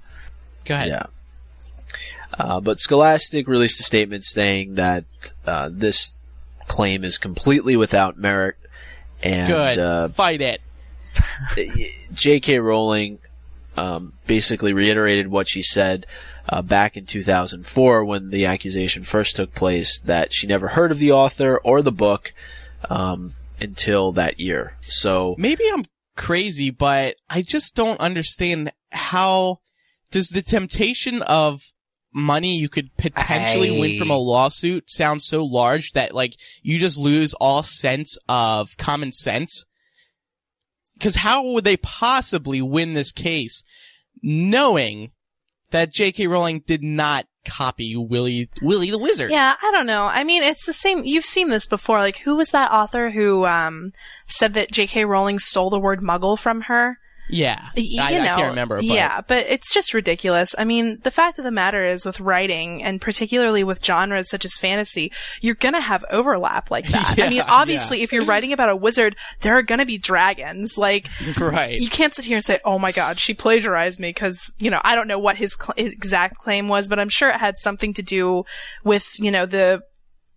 Go 0.67 0.75
ahead. 0.75 0.89
Yeah. 0.89 1.07
Uh, 2.39 2.61
but 2.61 2.79
Scholastic 2.79 3.49
released 3.49 3.81
a 3.81 3.85
statement 3.85 4.25
saying 4.25 4.75
that 4.75 5.05
uh, 5.47 5.71
this 5.73 6.13
claim 6.71 7.03
is 7.03 7.19
completely 7.19 7.77
without 7.77 8.17
merit, 8.17 8.55
and 9.25 9.49
Good. 9.49 9.79
uh, 9.79 10.09
Fight 10.09 10.41
it. 10.41 10.61
J.K. 12.15 12.61
Rowling 12.61 13.19
um, 13.77 14.13
basically 14.29 14.73
reiterated 14.73 15.29
what 15.29 15.49
she 15.49 15.65
said 15.65 16.07
uh, 16.49 16.63
back 16.63 16.97
in 16.97 17.07
2004 17.07 18.05
when 18.05 18.31
the 18.31 18.47
accusation 18.47 19.03
first 19.03 19.35
took 19.35 19.53
place 19.53 19.99
that 19.99 20.33
she 20.33 20.47
never 20.47 20.69
heard 20.69 20.93
of 20.93 21.01
the 21.01 21.11
author 21.11 21.59
or 21.65 21.83
the 21.83 21.91
book 21.91 22.33
um, 22.89 23.35
until 23.61 24.13
that 24.13 24.39
year. 24.39 24.77
So 24.83 25.35
Maybe 25.39 25.65
I'm 25.73 25.85
crazy, 26.17 26.71
but 26.71 27.17
I 27.29 27.43
just 27.43 27.75
don't 27.75 28.01
understand 28.01 28.73
how 28.93 29.59
does 30.13 30.29
the 30.29 30.43
temptation 30.43 31.23
of 31.23 31.73
money 32.13 32.57
you 32.57 32.69
could 32.69 32.97
potentially 32.97 33.81
win 33.81 33.99
from 33.99 34.11
a 34.11 34.17
lawsuit 34.17 34.91
sounds 34.91 35.25
so 35.25 35.45
large 35.45 35.93
that 35.93 36.15
like 36.15 36.35
you 36.63 36.79
just 36.79 36.99
lose 36.99 37.35
all 37.35 37.63
sense 37.63 38.19
of 38.29 38.77
common 38.77 39.13
sense? 39.13 39.65
Cause 40.99 41.17
how 41.17 41.53
would 41.53 41.65
they 41.65 41.77
possibly 41.79 42.61
win 42.61 42.93
this 42.93 43.13
case 43.13 43.63
knowing 44.23 45.13
that 45.71 45.93
J.K. 45.93 46.27
Rowling 46.27 46.63
did 46.67 46.83
not 46.83 47.27
copy 47.45 47.97
Willie 47.97 48.49
Willie 48.61 48.91
the 48.91 48.99
Wizard. 48.99 49.31
Yeah, 49.31 49.55
I 49.63 49.71
don't 49.71 49.87
know. 49.87 50.07
I 50.07 50.25
mean, 50.25 50.43
it's 50.43 50.67
the 50.67 50.73
same. 50.73 51.05
You've 51.05 51.25
seen 51.25 51.49
this 51.49 51.67
before. 51.67 51.99
Like, 51.99 52.19
who 52.19 52.37
was 52.37 52.51
that 52.51 52.71
author 52.71 53.11
who 53.11 53.47
um, 53.47 53.93
said 54.27 54.55
that 54.55 54.73
J.K. 54.73 55.05
Rowling 55.05 55.39
stole 55.39 55.71
the 55.71 55.81
word 55.81 56.01
"muggle" 56.01 56.39
from 56.39 56.63
her? 56.63 56.99
Yeah, 57.31 57.69
I, 57.77 57.81
you 57.81 58.01
I 58.01 58.11
can't 58.11 58.49
remember. 58.51 58.77
But 58.77 58.85
Yeah, 58.85 59.21
but 59.27 59.47
it's 59.49 59.73
just 59.73 59.95
ridiculous. 59.95 60.55
I 60.59 60.65
mean, 60.65 60.99
the 61.03 61.11
fact 61.11 61.39
of 61.39 61.45
the 61.45 61.51
matter 61.51 61.85
is, 61.87 62.05
with 62.05 62.21
writing, 62.21 62.83
and 62.83 63.01
particularly 63.01 63.65
with 63.65 63.85
genres 63.85 64.29
such 64.29 64.45
as 64.45 64.57
fantasy, 64.59 65.13
you're 65.41 65.55
gonna 65.55 65.81
have 65.81 66.05
overlap 66.11 66.71
like 66.71 66.87
that. 66.91 67.19
I 67.19 67.29
mean, 67.29 67.39
Yeah, 67.39 67.47
obviously, 67.49 68.03
if 68.03 68.13
you're 68.13 68.25
writing 68.25 68.53
about 68.53 68.69
a 68.69 68.77
wizard, 68.77 69.17
there 69.41 69.57
are 69.57 69.63
gonna 69.63 69.87
be 69.87 69.99
dragons. 69.99 70.77
Like, 70.77 71.09
right. 71.39 71.79
you 71.79 71.89
can't 71.89 72.15
sit 72.15 72.25
here 72.25 72.37
and 72.37 72.45
say, 72.45 72.61
"Oh 72.65 72.79
my 72.79 72.93
God, 72.93 73.19
she 73.19 73.35
plagiarized 73.35 74.01
me," 74.01 74.11
because 74.11 74.51
you 74.59 74.71
know 74.71 74.81
I 74.83 74.95
don't 74.95 75.09
know 75.09 75.19
what 75.19 75.37
his, 75.37 75.55
cl- 75.55 75.75
his 75.77 75.93
exact 75.93 76.39
claim 76.39 76.69
was, 76.69 76.89
but 76.89 76.99
I'm 76.99 77.09
sure 77.09 77.31
it 77.31 77.37
had 77.37 77.59
something 77.59 77.95
to 77.95 78.03
do 78.03 78.45
with 78.85 79.07
you 79.19 79.31
know 79.31 79.47
the 79.47 79.83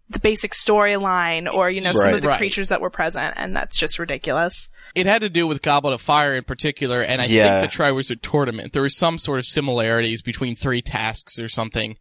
the 0.10 0.20
basic 0.20 0.52
storyline 0.52 1.52
or 1.52 1.70
you 1.70 1.82
know 1.82 1.94
some 1.94 2.14
of 2.14 2.22
the 2.22 2.28
Right. 2.28 2.38
creatures 2.38 2.70
that 2.70 2.82
were 2.82 2.90
present, 2.90 3.34
and 3.38 3.56
that's 3.56 3.78
just 3.80 3.98
ridiculous. 4.00 4.70
It 4.96 5.06
had 5.08 5.22
to 5.22 5.30
do 5.30 5.48
with 5.48 5.62
Goblet 5.62 5.94
of 5.94 6.02
Fire 6.02 6.36
in 6.36 6.44
particular, 6.44 7.02
and 7.02 7.22
I 7.22 7.26
Yeah. 7.26 7.60
think 7.62 7.72
the 7.72 7.78
Triwizard 7.84 8.22
Tournament. 8.22 8.74
There 8.74 8.82
was 8.84 8.96
some 8.96 9.18
sort 9.18 9.40
of 9.40 9.46
similarities 9.46 10.22
between 10.22 10.56
three 10.56 10.82
tasks 10.82 11.40
or 11.40 11.50
something. 11.50 11.98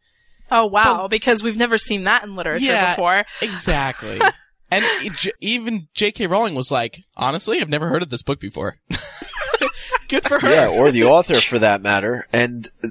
Oh 0.51 0.67
wow, 0.67 1.09
because 1.09 1.43
we've 1.43 1.57
never 1.57 1.79
seen 1.79 2.05
that 2.05 2.25
in 2.25 2.37
literature 2.37 2.67
Yeah. 2.67 2.95
before. 2.95 3.25
Exactly. 3.41 4.21
and 4.71 4.85
it, 5.01 5.13
J- 5.15 5.33
even 5.41 5.89
J.K. 5.95 6.27
Rowling 6.27 6.55
was 6.55 6.71
like, 6.71 7.05
honestly, 7.17 7.61
I've 7.61 7.71
never 7.71 7.89
heard 7.89 8.03
of 8.03 8.11
this 8.11 8.23
book 8.23 8.41
before. 8.41 8.79
Good 10.09 10.25
for 10.25 10.41
her. 10.41 10.51
Yeah, 10.53 10.67
or 10.69 10.91
the 10.91 11.05
author 11.05 11.37
for 11.41 11.59
that 11.59 11.81
matter. 11.81 12.27
And 12.33 12.69
uh, 12.85 12.89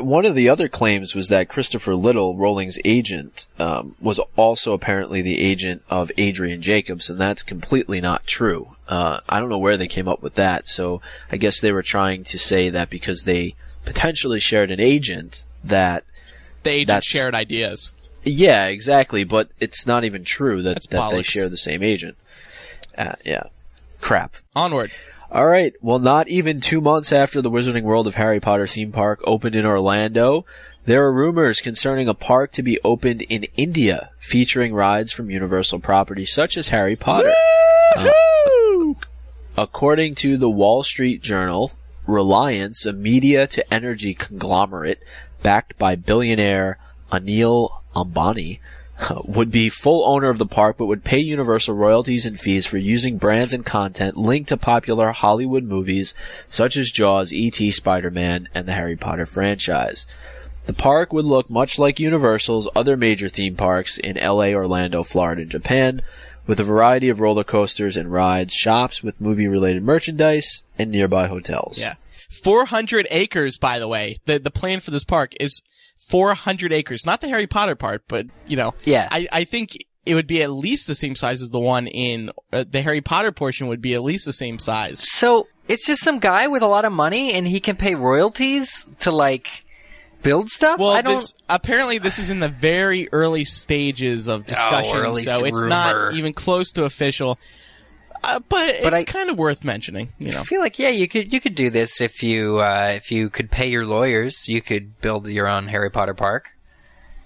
one 0.00 0.24
of 0.24 0.34
the 0.34 0.48
other 0.48 0.68
claims 0.68 1.14
was 1.14 1.28
that 1.28 1.48
Christopher 1.48 1.94
Little, 1.94 2.36
Rowling's 2.36 2.78
agent, 2.84 3.46
um, 3.58 3.94
was 4.00 4.18
also 4.36 4.72
apparently 4.72 5.22
the 5.22 5.40
agent 5.40 5.82
of 5.90 6.10
Adrian 6.16 6.62
Jacobs, 6.62 7.10
and 7.10 7.20
that's 7.20 7.42
completely 7.42 8.00
not 8.00 8.26
true. 8.26 8.76
Uh, 8.88 9.20
I 9.28 9.40
don't 9.40 9.48
know 9.48 9.58
where 9.58 9.76
they 9.76 9.88
came 9.88 10.08
up 10.08 10.22
with 10.22 10.34
that, 10.34 10.66
so 10.66 11.00
I 11.30 11.36
guess 11.36 11.60
they 11.60 11.72
were 11.72 11.82
trying 11.82 12.24
to 12.24 12.38
say 12.38 12.70
that 12.70 12.90
because 12.90 13.24
they 13.24 13.54
potentially 13.84 14.40
shared 14.40 14.70
an 14.70 14.80
agent 14.80 15.44
that 15.62 16.04
the 16.62 16.70
agent 16.70 17.04
shared 17.04 17.34
ideas. 17.34 17.94
yeah, 18.22 18.66
exactly, 18.66 19.24
but 19.24 19.50
it's 19.60 19.86
not 19.86 20.04
even 20.04 20.24
true 20.24 20.62
that, 20.62 20.74
That's 20.74 20.86
that 20.88 21.10
they 21.10 21.22
share 21.22 21.48
the 21.48 21.56
same 21.56 21.82
agent. 21.82 22.16
Uh, 22.96 23.14
yeah. 23.24 23.44
Crap. 24.00 24.34
Onward. 24.54 24.92
All 25.36 25.44
right. 25.44 25.74
Well, 25.82 25.98
not 25.98 26.28
even 26.28 26.60
two 26.60 26.80
months 26.80 27.12
after 27.12 27.42
the 27.42 27.50
Wizarding 27.50 27.82
World 27.82 28.06
of 28.06 28.14
Harry 28.14 28.40
Potter 28.40 28.66
theme 28.66 28.90
park 28.90 29.20
opened 29.24 29.54
in 29.54 29.66
Orlando, 29.66 30.46
there 30.86 31.04
are 31.04 31.12
rumors 31.12 31.60
concerning 31.60 32.08
a 32.08 32.14
park 32.14 32.52
to 32.52 32.62
be 32.62 32.80
opened 32.82 33.20
in 33.20 33.44
India 33.54 34.12
featuring 34.18 34.72
rides 34.72 35.12
from 35.12 35.28
Universal 35.28 35.80
properties 35.80 36.32
such 36.32 36.56
as 36.56 36.68
Harry 36.68 36.96
Potter. 36.96 37.34
Uh, 37.98 38.94
according 39.58 40.14
to 40.14 40.38
the 40.38 40.48
Wall 40.48 40.82
Street 40.82 41.20
Journal, 41.20 41.72
Reliance, 42.06 42.86
a 42.86 42.94
media 42.94 43.46
to 43.46 43.74
energy 43.74 44.14
conglomerate 44.14 45.02
backed 45.42 45.76
by 45.76 45.96
billionaire 45.96 46.78
Anil 47.12 47.82
Ambani, 47.94 48.60
would 49.24 49.50
be 49.50 49.68
full 49.68 50.06
owner 50.06 50.28
of 50.28 50.38
the 50.38 50.46
park 50.46 50.76
but 50.78 50.86
would 50.86 51.04
pay 51.04 51.18
Universal 51.18 51.74
royalties 51.74 52.26
and 52.26 52.38
fees 52.38 52.66
for 52.66 52.78
using 52.78 53.18
brands 53.18 53.52
and 53.52 53.64
content 53.64 54.16
linked 54.16 54.48
to 54.48 54.56
popular 54.56 55.12
Hollywood 55.12 55.64
movies 55.64 56.14
such 56.48 56.76
as 56.76 56.90
Jaws, 56.90 57.32
E.T., 57.32 57.70
Spider-Man, 57.70 58.48
and 58.54 58.66
the 58.66 58.72
Harry 58.72 58.96
Potter 58.96 59.26
franchise. 59.26 60.06
The 60.66 60.72
park 60.72 61.12
would 61.12 61.24
look 61.24 61.48
much 61.48 61.78
like 61.78 62.00
Universal's 62.00 62.68
other 62.74 62.96
major 62.96 63.28
theme 63.28 63.54
parks 63.54 63.98
in 63.98 64.16
LA, 64.16 64.48
Orlando, 64.48 65.04
Florida, 65.04 65.42
and 65.42 65.50
Japan, 65.50 66.02
with 66.46 66.58
a 66.58 66.64
variety 66.64 67.08
of 67.08 67.20
roller 67.20 67.44
coasters 67.44 67.96
and 67.96 68.10
rides, 68.10 68.52
shops 68.52 69.02
with 69.02 69.20
movie 69.20 69.46
related 69.46 69.84
merchandise, 69.84 70.64
and 70.76 70.90
nearby 70.90 71.28
hotels. 71.28 71.78
Yeah. 71.78 71.94
400 72.42 73.06
acres, 73.10 73.58
by 73.58 73.78
the 73.78 73.88
way. 73.88 74.18
The, 74.26 74.38
the 74.38 74.50
plan 74.50 74.80
for 74.80 74.90
this 74.90 75.04
park 75.04 75.34
is 75.38 75.62
400 76.08 76.72
acres. 76.72 77.04
Not 77.06 77.20
the 77.20 77.28
Harry 77.28 77.46
Potter 77.46 77.74
part, 77.74 78.04
but, 78.08 78.26
you 78.46 78.56
know. 78.56 78.74
Yeah. 78.84 79.08
I, 79.10 79.28
I 79.32 79.44
think 79.44 79.76
it 80.04 80.14
would 80.14 80.26
be 80.26 80.42
at 80.42 80.50
least 80.50 80.86
the 80.86 80.94
same 80.94 81.16
size 81.16 81.42
as 81.42 81.48
the 81.48 81.60
one 81.60 81.86
in, 81.86 82.30
uh, 82.52 82.64
the 82.68 82.82
Harry 82.82 83.00
Potter 83.00 83.32
portion 83.32 83.66
would 83.66 83.80
be 83.80 83.94
at 83.94 84.02
least 84.02 84.24
the 84.24 84.32
same 84.32 84.58
size. 84.58 85.00
So 85.00 85.48
it's 85.68 85.84
just 85.84 86.02
some 86.02 86.18
guy 86.18 86.46
with 86.46 86.62
a 86.62 86.66
lot 86.66 86.84
of 86.84 86.92
money, 86.92 87.32
and 87.32 87.46
he 87.46 87.60
can 87.60 87.76
pay 87.76 87.94
royalties 87.94 88.86
to 89.00 89.10
like 89.10 89.64
build 90.22 90.48
stuff. 90.48 90.78
Well, 90.78 90.90
I 90.90 91.02
don't. 91.02 91.16
this, 91.16 91.34
apparently 91.48 91.98
this 91.98 92.18
is 92.18 92.30
in 92.30 92.40
the 92.40 92.48
very 92.48 93.08
early 93.12 93.44
stages 93.44 94.28
of 94.28 94.46
discussion, 94.46 94.96
early 94.96 95.22
so 95.22 95.44
it's 95.44 95.56
rumor. 95.56 95.68
not 95.68 96.14
even 96.14 96.32
close 96.32 96.72
to 96.72 96.84
official. 96.84 97.38
Uh, 98.24 98.40
but, 98.48 98.76
But 98.82 98.92
it's 98.94 99.10
kind 99.10 99.30
of 99.30 99.36
worth 99.38 99.64
mentioning, 99.64 100.12
you 100.18 100.32
know. 100.32 100.40
I 100.40 100.44
feel 100.44 100.60
like 100.60 100.78
yeah, 100.78 100.88
you 100.88 101.08
could 101.08 101.32
you 101.32 101.40
could 101.40 101.54
do 101.54 101.70
this 101.70 102.00
if 102.00 102.22
you 102.22 102.58
uh, 102.58 102.92
if 102.94 103.10
you 103.10 103.30
could 103.30 103.50
pay 103.50 103.68
your 103.68 103.86
lawyers, 103.86 104.48
you 104.48 104.60
could 104.62 105.00
build 105.00 105.28
your 105.28 105.46
own 105.48 105.68
Harry 105.68 105.90
Potter 105.90 106.14
park. 106.14 106.50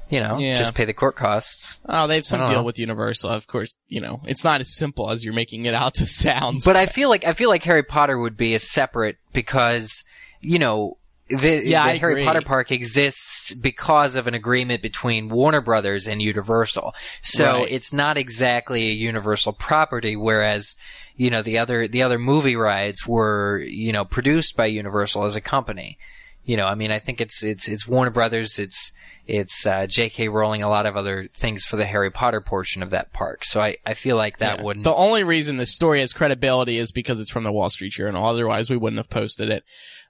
You 0.09 0.19
know, 0.19 0.39
Yeah. 0.39 0.59
just 0.59 0.75
pay 0.75 0.85
the 0.87 0.93
court 0.93 1.15
costs. 1.15 1.79
Oh, 1.89 2.09
they 2.09 2.17
have 2.17 2.27
some 2.27 2.41
deal 2.41 2.59
know. 2.59 2.63
with 2.65 2.81
Universal, 2.81 3.31
of 3.31 3.47
course. 3.47 3.77
You 3.87 4.01
know, 4.01 4.21
it's 4.27 4.43
not 4.43 4.61
as 4.61 4.75
simple 4.75 5.09
as 5.11 5.25
you're 5.25 5.33
making 5.35 5.67
it 5.67 5.75
out 5.75 5.95
to 5.95 6.07
sound. 6.25 6.63
But 6.65 6.77
I 6.77 6.87
feel 6.87 7.09
like 7.09 7.25
I 7.25 7.33
feel 7.33 7.49
like 7.49 7.63
Harry 7.63 7.85
Potter 7.85 8.19
would 8.19 8.37
be 8.37 8.55
a 8.57 8.61
separate 8.61 9.19
because 9.33 10.03
you 10.41 10.59
know 10.59 10.97
the, 11.29 11.63
Yeah, 11.65 11.93
the 11.93 11.99
Harry 12.01 12.15
agree. 12.15 12.25
Potter 12.25 12.41
park 12.43 12.73
exists 12.73 13.40
because 13.55 14.17
of 14.17 14.27
an 14.27 14.35
agreement 14.35 14.83
between 14.83 15.29
Warner 15.29 15.61
Brothers 15.61 16.07
and 16.09 16.21
Universal. 16.23 16.95
So 17.23 17.61
Right. 17.63 17.73
it's 17.73 17.93
not 17.93 18.19
exactly 18.19 18.89
a 18.89 18.93
Universal 18.93 19.55
property, 19.55 20.17
whereas 20.17 20.77
you 21.17 21.31
know 21.31 21.43
the 21.43 21.59
other 21.59 21.87
the 21.89 22.03
other 22.03 22.19
movie 22.19 22.57
rides 22.57 23.07
were 23.07 23.59
you 23.59 23.93
know 23.93 24.05
produced 24.05 24.57
by 24.57 24.67
Universal 24.67 25.25
as 25.25 25.37
a 25.37 25.41
company. 25.41 25.99
You 26.45 26.57
know, 26.57 26.65
I 26.67 26.75
mean, 26.75 26.91
I 26.91 26.99
think 26.99 27.21
it's 27.21 27.43
it's 27.43 27.69
it's 27.69 27.87
Warner 27.87 28.11
Brothers, 28.11 28.59
it's 28.59 28.93
it's 29.27 29.65
uh, 29.65 29.87
J.K. 29.87 30.29
Rowling, 30.29 30.65
a 30.65 30.69
lot 30.69 30.87
of 30.87 30.97
other 30.97 31.29
things 31.37 31.65
for 31.65 31.77
the 31.77 31.85
Harry 31.85 32.11
Potter 32.11 32.41
portion 32.41 32.83
of 32.83 32.91
that 32.91 33.13
park. 33.13 33.45
So 33.45 33.61
I, 33.61 33.77
I 33.87 33.95
feel 33.95 34.17
like 34.17 34.39
that 34.39 34.59
Yeah. 34.59 34.65
wouldn't. 34.65 34.83
The 34.83 34.95
only 34.95 35.23
reason 35.23 35.57
this 35.57 35.73
story 35.73 36.01
has 36.01 36.13
credibility 36.13 36.79
is 36.79 36.91
because 36.91 37.21
it's 37.21 37.31
from 37.31 37.45
the 37.45 37.53
Wall 37.53 37.71
Street 37.71 37.93
Journal. 37.93 38.27
Otherwise, 38.27 38.71
we 38.71 38.77
wouldn't 38.77 38.99
have 38.99 39.11
posted 39.11 39.49
it. 39.51 39.63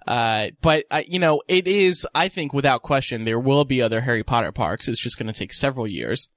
Uh, 0.07 0.49
but 0.61 0.85
uh, 0.91 1.03
you 1.07 1.19
know, 1.19 1.43
it 1.49 1.67
is. 1.67 2.07
I 2.15 2.29
think 2.29 2.53
without 2.53 2.83
question, 2.83 3.25
there 3.25 3.39
will 3.41 3.65
be 3.65 3.83
other 3.83 4.01
Harry 4.03 4.23
Potter 4.25 4.53
parks. 4.53 4.89
It's 4.89 5.01
just 5.01 5.19
going 5.19 5.33
to 5.33 5.39
take 5.39 5.53
several 5.53 5.87
years, 5.89 6.29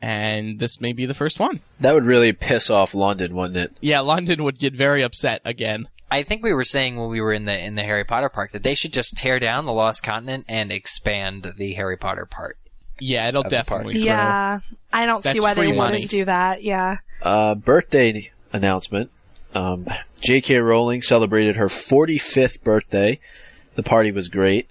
and 0.00 0.58
this 0.58 0.80
may 0.80 0.92
be 0.92 1.06
the 1.06 1.14
first 1.14 1.38
one. 1.40 1.60
That 1.80 1.94
would 1.94 2.04
really 2.04 2.32
piss 2.32 2.68
off 2.70 2.94
London, 2.94 3.34
wouldn't 3.34 3.56
it? 3.56 3.76
Yeah, 3.80 4.00
London 4.00 4.44
would 4.44 4.58
get 4.58 4.74
very 4.74 5.02
upset 5.02 5.40
again. 5.44 5.88
I 6.10 6.22
think 6.22 6.42
we 6.44 6.52
were 6.52 6.64
saying 6.64 6.96
when 6.96 7.08
we 7.10 7.20
were 7.20 7.32
in 7.32 7.46
the 7.46 7.58
in 7.64 7.74
the 7.74 7.82
Harry 7.82 8.04
Potter 8.04 8.28
park 8.28 8.52
that 8.52 8.62
they 8.62 8.74
should 8.74 8.92
just 8.92 9.16
tear 9.16 9.38
down 9.40 9.64
the 9.66 9.72
Lost 9.72 10.02
Continent 10.02 10.44
and 10.48 10.70
expand 10.70 11.52
the 11.56 11.74
Harry 11.74 11.96
Potter 11.96 12.26
part. 12.26 12.58
Yeah, 13.00 13.28
it'll 13.28 13.42
Of 13.42 13.50
the 13.50 13.56
park. 13.56 13.66
definitely. 13.66 13.94
grow. 13.94 14.02
Yeah, 14.04 14.60
I 14.92 15.04
don't 15.06 15.22
see 15.22 15.40
why 15.40 15.54
they 15.54 15.68
free 15.68 15.76
wouldn't 15.76 16.08
do 16.08 16.24
that. 16.26 16.62
Yeah. 16.62 16.98
Uh, 17.22 17.54
birthday 17.54 18.30
announcement. 18.52 19.10
Um, 19.56 19.86
J.K. 20.20 20.58
Rowling 20.58 21.00
celebrated 21.00 21.56
her 21.56 21.68
45th 21.68 22.62
birthday. 22.62 23.18
The 23.74 23.82
party 23.82 24.12
was 24.12 24.28
great. 24.28 24.68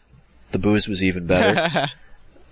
The 0.51 0.59
booze 0.59 0.87
was 0.87 1.03
even 1.03 1.25
better. 1.25 1.87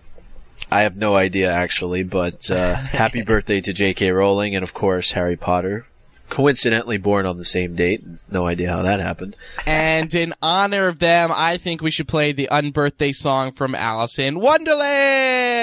I 0.71 0.81
have 0.81 0.95
no 0.95 1.15
idea 1.15 1.51
actually, 1.51 2.01
but 2.03 2.49
uh, 2.49 2.73
happy 2.73 3.21
birthday 3.25 3.61
to 3.61 3.71
J.K. 3.71 4.11
Rowling 4.11 4.55
and 4.55 4.63
of 4.63 4.73
course 4.73 5.11
Harry 5.11 5.35
Potter. 5.35 5.85
Coincidentally 6.29 6.97
born 6.97 7.27
on 7.27 7.37
the 7.37 7.45
same 7.45 7.75
date. 7.75 8.01
No 8.31 8.47
idea 8.47 8.71
how 8.71 8.81
that 8.81 8.99
happened. 8.99 9.35
And 9.67 10.11
in 10.15 10.33
honor 10.41 10.87
of 10.87 10.97
them, 10.97 11.29
I 11.31 11.57
think 11.57 11.83
we 11.83 11.91
should 11.91 12.07
play 12.07 12.31
the 12.31 12.47
unbirthday 12.51 13.13
song 13.13 13.51
from 13.51 13.75
Alice 13.75 14.17
in 14.17 14.39
Wonderland 14.39 15.53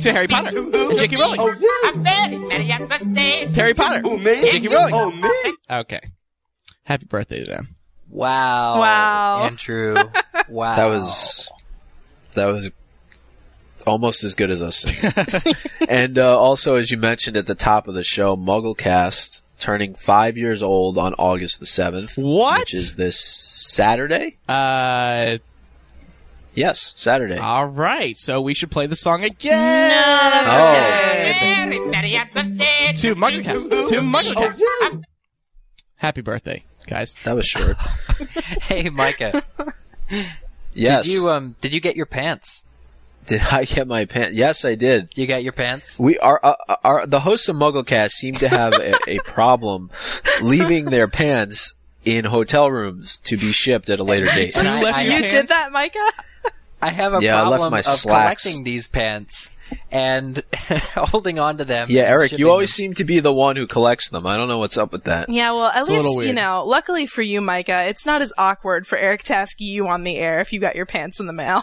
to 0.00 0.12
Harry 0.12 0.28
Potter 0.28 0.56
and 0.56 0.98
J.K. 0.98 1.16
Rowling. 1.16 1.40
Oh, 1.40 1.54
yeah. 1.58 1.88
I'm 1.90 2.02
married. 2.02 3.52
To 3.54 3.60
Harry 3.60 3.74
Potter, 3.74 4.02
J.K. 4.02 4.68
Rowling. 4.68 4.94
Oh, 4.94 5.10
me? 5.10 5.56
Okay. 5.70 6.00
Happy 6.84 7.06
birthday 7.06 7.44
to 7.44 7.50
them. 7.50 7.68
Wow! 8.10 8.80
Wow. 8.80 9.42
Andrew. 9.44 9.96
Wow. 10.48 10.76
That 10.76 10.86
was 10.86 11.50
that 12.34 12.46
was 12.46 12.70
almost 13.86 14.24
as 14.24 14.34
good 14.34 14.50
as 14.50 14.62
us 14.62 14.76
singing. 14.76 15.54
and 15.88 16.16
uh, 16.16 16.38
also, 16.38 16.76
as 16.76 16.90
you 16.90 16.96
mentioned 16.96 17.36
at 17.36 17.46
the 17.46 17.54
top 17.54 17.86
of 17.86 17.92
the 17.92 18.02
show, 18.02 18.34
MuggleCast 18.34 19.42
turning 19.58 19.94
five 19.94 20.38
years 20.38 20.62
old 20.62 20.96
on 20.96 21.12
August 21.18 21.60
the 21.60 21.66
seventh. 21.66 22.14
What? 22.16 22.60
Which 22.60 22.72
is 22.72 22.94
this 22.94 23.20
Saturday? 23.20 24.38
Uh, 24.48 25.38
Yes, 26.58 26.92
Saturday. 26.96 27.38
all 27.38 27.66
right. 27.66 28.16
So 28.16 28.40
we 28.40 28.52
should 28.52 28.70
play 28.70 28.86
the 28.86 28.96
song 28.96 29.22
again. 29.22 30.44
Oh. 30.46 31.70
To 32.96 33.14
MuggleCast. 33.14 33.88
To 33.88 34.00
MuggleCast. 34.00 35.02
Happy 35.96 36.20
birthday, 36.20 36.64
guys. 36.86 37.14
That 37.24 37.36
was 37.36 37.46
short. 37.46 37.76
Hey, 38.62 38.88
Micah. 38.90 39.42
Yes. 40.74 41.04
Did 41.06 41.12
you 41.12 41.30
um 41.30 41.54
did 41.60 41.72
you 41.72 41.80
get 41.80 41.96
your 41.96 42.06
pants? 42.06 42.64
Did 43.26 43.42
I 43.52 43.64
get 43.64 43.86
my 43.86 44.04
pants? 44.04 44.36
Yes, 44.36 44.64
I 44.64 44.74
did. 44.74 45.10
You 45.16 45.26
got 45.26 45.42
your 45.42 45.52
pants? 45.52 45.98
We 45.98 46.18
are, 46.18 46.40
uh, 46.42 46.76
are 46.82 47.06
the 47.06 47.20
hosts 47.20 47.48
of 47.48 47.56
MuggleCast 47.56 48.10
seem 48.10 48.34
to 48.34 48.48
have 48.48 48.72
a, 48.72 48.94
a 49.06 49.18
problem 49.20 49.90
leaving 50.42 50.86
their 50.86 51.08
pants 51.08 51.74
in 52.16 52.24
hotel 52.24 52.70
rooms 52.70 53.18
to 53.24 53.36
be 53.36 53.52
shipped 53.52 53.88
at 53.90 53.98
a 54.00 54.04
later 54.04 54.26
date. 54.34 54.56
And 54.56 54.66
You 54.66 54.72
I- 54.72 54.82
left 54.82 54.98
I- 54.98 55.02
your 55.02 55.12
You 55.14 55.20
pants? 55.22 55.34
did 55.34 55.48
that, 55.48 55.72
Micah? 55.72 56.10
I 56.82 56.90
have 56.90 57.12
a 57.14 57.18
Yeah, 57.20 57.36
I 57.36 57.48
left 57.48 57.60
problem 57.60 57.70
my 57.72 57.78
of 57.80 57.84
slacks. 57.84 58.42
collecting 58.44 58.64
these 58.64 58.86
pants 58.86 59.50
and 59.90 60.42
holding 60.94 61.38
on 61.40 61.58
to 61.58 61.64
them. 61.64 61.88
Yeah, 61.90 62.02
Eric, 62.04 62.38
you 62.38 62.50
always 62.50 62.70
them. 62.70 62.74
seem 62.74 62.94
to 62.94 63.04
be 63.04 63.18
the 63.20 63.32
one 63.32 63.56
who 63.56 63.66
collects 63.66 64.10
them. 64.10 64.26
I 64.28 64.36
don't 64.36 64.46
know 64.48 64.58
what's 64.58 64.76
up 64.78 64.92
with 64.92 65.04
that. 65.04 65.28
Yeah, 65.28 65.50
well, 65.50 65.66
at 65.66 65.80
It's 65.80 65.90
least, 65.90 66.26
you 66.26 66.32
know, 66.32 66.64
luckily 66.64 67.06
for 67.06 67.20
you, 67.20 67.40
Micah, 67.40 67.84
it's 67.88 68.06
not 68.06 68.22
as 68.22 68.32
awkward 68.38 68.86
for 68.86 68.96
Eric 68.96 69.24
to 69.24 69.34
ask 69.34 69.60
you 69.60 69.88
on 69.88 70.04
the 70.04 70.16
air 70.18 70.40
if 70.40 70.52
you 70.52 70.60
got 70.60 70.76
your 70.76 70.86
pants 70.86 71.18
in 71.18 71.26
the 71.26 71.32
mail. 71.32 71.62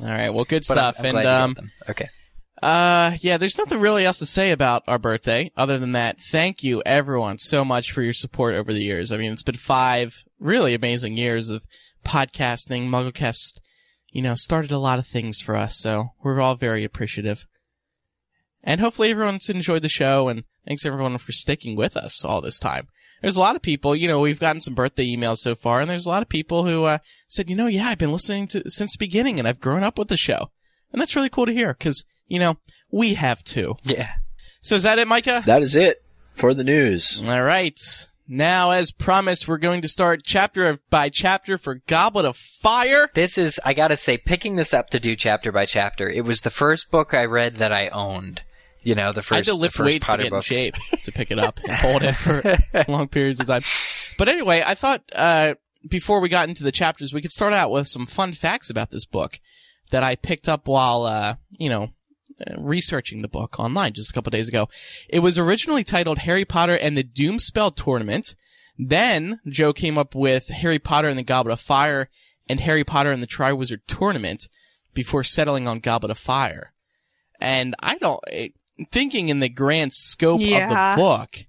All 0.00 0.08
right. 0.08 0.30
Well, 0.30 0.44
good 0.44 0.64
But 0.68 0.78
I'm- 0.78 0.94
stuff. 0.94 0.96
I'm 1.00 1.04
and 1.06 1.12
glad 1.12 1.20
you 1.20 1.24
got 1.24 1.42
um, 1.42 1.54
them. 1.54 1.72
okay. 1.90 2.08
Uh, 2.62 3.12
yeah, 3.20 3.36
there's 3.36 3.58
nothing 3.58 3.80
really 3.80 4.04
else 4.04 4.18
to 4.18 4.26
say 4.26 4.50
about 4.50 4.82
our 4.88 4.98
birthday 4.98 5.50
other 5.56 5.78
than 5.78 5.92
that. 5.92 6.20
Thank 6.20 6.62
you 6.62 6.82
everyone 6.84 7.38
so 7.38 7.64
much 7.64 7.92
for 7.92 8.02
your 8.02 8.12
support 8.12 8.54
over 8.54 8.72
the 8.72 8.82
years. 8.82 9.12
I 9.12 9.16
mean, 9.16 9.32
it's 9.32 9.44
been 9.44 9.56
five 9.56 10.24
really 10.40 10.74
amazing 10.74 11.16
years 11.16 11.50
of 11.50 11.62
podcasting. 12.04 12.88
MuggleCast, 12.88 13.60
you 14.10 14.22
know, 14.22 14.34
started 14.34 14.72
a 14.72 14.78
lot 14.78 14.98
of 14.98 15.06
things 15.06 15.40
for 15.40 15.54
us, 15.54 15.78
so 15.78 16.10
we're 16.22 16.40
all 16.40 16.56
very 16.56 16.82
appreciative. 16.82 17.46
And 18.62 18.80
hopefully 18.80 19.10
everyone's 19.10 19.48
enjoyed 19.48 19.82
the 19.82 19.88
show 19.88 20.28
and 20.28 20.44
thanks 20.66 20.84
everyone 20.84 21.16
for 21.18 21.32
sticking 21.32 21.76
with 21.76 21.96
us 21.96 22.24
all 22.24 22.40
this 22.40 22.58
time. 22.58 22.88
There's 23.22 23.36
a 23.36 23.40
lot 23.40 23.56
of 23.56 23.62
people, 23.62 23.96
you 23.96 24.08
know, 24.08 24.18
we've 24.18 24.40
gotten 24.40 24.60
some 24.60 24.74
birthday 24.74 25.06
emails 25.06 25.38
so 25.38 25.54
far 25.54 25.80
and 25.80 25.88
there's 25.88 26.06
a 26.06 26.10
lot 26.10 26.22
of 26.22 26.28
people 26.28 26.64
who, 26.64 26.84
uh, 26.84 26.98
said, 27.28 27.48
you 27.48 27.56
know, 27.56 27.66
yeah, 27.66 27.88
I've 27.88 27.98
been 27.98 28.12
listening 28.12 28.46
to 28.48 28.68
since 28.70 28.92
the 28.92 29.04
beginning 29.04 29.38
and 29.38 29.46
I've 29.46 29.60
grown 29.60 29.82
up 29.84 29.98
with 29.98 30.08
the 30.08 30.16
show. 30.16 30.50
And 30.92 31.00
that's 31.00 31.16
really 31.16 31.28
cool 31.28 31.46
to 31.46 31.52
hear 31.52 31.72
because, 31.72 32.04
you 32.28 32.38
know, 32.38 32.56
we 32.90 33.14
have 33.14 33.42
too. 33.44 33.76
Yeah. 33.82 34.12
So 34.60 34.76
is 34.76 34.82
that 34.84 34.98
it, 34.98 35.08
Micah? 35.08 35.42
That 35.46 35.62
is 35.62 35.76
it 35.76 36.02
for 36.34 36.54
the 36.54 36.64
news. 36.64 37.26
All 37.26 37.42
right. 37.42 37.80
Now, 38.30 38.72
as 38.72 38.92
promised, 38.92 39.48
we're 39.48 39.56
going 39.56 39.80
to 39.80 39.88
start 39.88 40.20
chapter 40.22 40.80
by 40.90 41.08
chapter 41.08 41.56
for 41.56 41.76
Goblet 41.86 42.26
of 42.26 42.36
Fire. 42.36 43.08
This 43.14 43.38
is, 43.38 43.58
I 43.64 43.72
gotta 43.72 43.96
say, 43.96 44.18
picking 44.18 44.56
this 44.56 44.74
up 44.74 44.90
to 44.90 45.00
do 45.00 45.14
chapter 45.14 45.50
by 45.50 45.64
chapter, 45.64 46.10
it 46.10 46.26
was 46.26 46.42
the 46.42 46.50
first 46.50 46.90
book 46.90 47.14
I 47.14 47.24
read 47.24 47.56
that 47.56 47.72
I 47.72 47.88
owned. 47.88 48.42
You 48.82 48.94
know, 48.94 49.12
the 49.12 49.22
first, 49.22 49.32
I 49.32 49.36
had 49.36 49.44
to 49.46 49.54
lift 49.54 49.74
the 49.74 49.78
first 49.78 49.86
weights 49.86 50.06
to 50.06 50.12
Potter 50.12 50.22
get 50.24 50.32
in 50.32 50.40
shape 50.42 50.74
to 51.04 51.12
pick 51.12 51.30
it 51.30 51.38
up 51.38 51.58
and 51.64 51.72
hold 51.72 52.02
it 52.02 52.12
for 52.12 52.42
long 52.92 53.08
periods 53.08 53.40
of 53.40 53.46
time. 53.46 53.62
But 54.18 54.28
anyway, 54.28 54.62
I 54.64 54.74
thought 54.74 55.02
uh, 55.16 55.54
before 55.88 56.20
we 56.20 56.28
got 56.28 56.48
into 56.48 56.64
the 56.64 56.72
chapters, 56.72 57.14
we 57.14 57.22
could 57.22 57.32
start 57.32 57.54
out 57.54 57.70
with 57.70 57.88
some 57.88 58.06
fun 58.06 58.34
facts 58.34 58.68
about 58.68 58.90
this 58.90 59.06
book 59.06 59.40
that 59.90 60.02
I 60.02 60.16
picked 60.16 60.48
up 60.48 60.68
while, 60.68 61.04
uh, 61.04 61.36
you 61.58 61.70
know, 61.70 61.88
researching 62.56 63.22
the 63.22 63.28
book 63.28 63.58
online 63.58 63.92
just 63.92 64.10
a 64.10 64.12
couple 64.12 64.30
days 64.30 64.48
ago. 64.48 64.68
It 65.08 65.20
was 65.20 65.38
originally 65.38 65.84
titled 65.84 66.18
Harry 66.18 66.44
Potter 66.44 66.76
and 66.76 66.96
the 66.96 67.04
Doomspell 67.04 67.74
Tournament. 67.76 68.34
Then 68.78 69.40
Jo 69.48 69.72
came 69.72 69.98
up 69.98 70.14
with 70.14 70.48
Harry 70.48 70.78
Potter 70.78 71.08
and 71.08 71.18
the 71.18 71.22
Goblet 71.24 71.52
of 71.54 71.60
Fire 71.60 72.08
and 72.48 72.60
Harry 72.60 72.84
Potter 72.84 73.10
and 73.10 73.22
the 73.22 73.26
Triwizard 73.26 73.80
Tournament 73.86 74.48
before 74.94 75.24
settling 75.24 75.66
on 75.68 75.80
Goblet 75.80 76.10
of 76.10 76.18
Fire. 76.18 76.72
And 77.40 77.74
I 77.80 77.98
don't, 77.98 78.20
it, 78.30 78.54
thinking 78.90 79.28
in 79.28 79.40
the 79.40 79.48
grand 79.48 79.92
scope 79.92 80.40
Yeah. 80.40 80.92
of 80.92 80.96
the 80.96 81.02
book, 81.02 81.46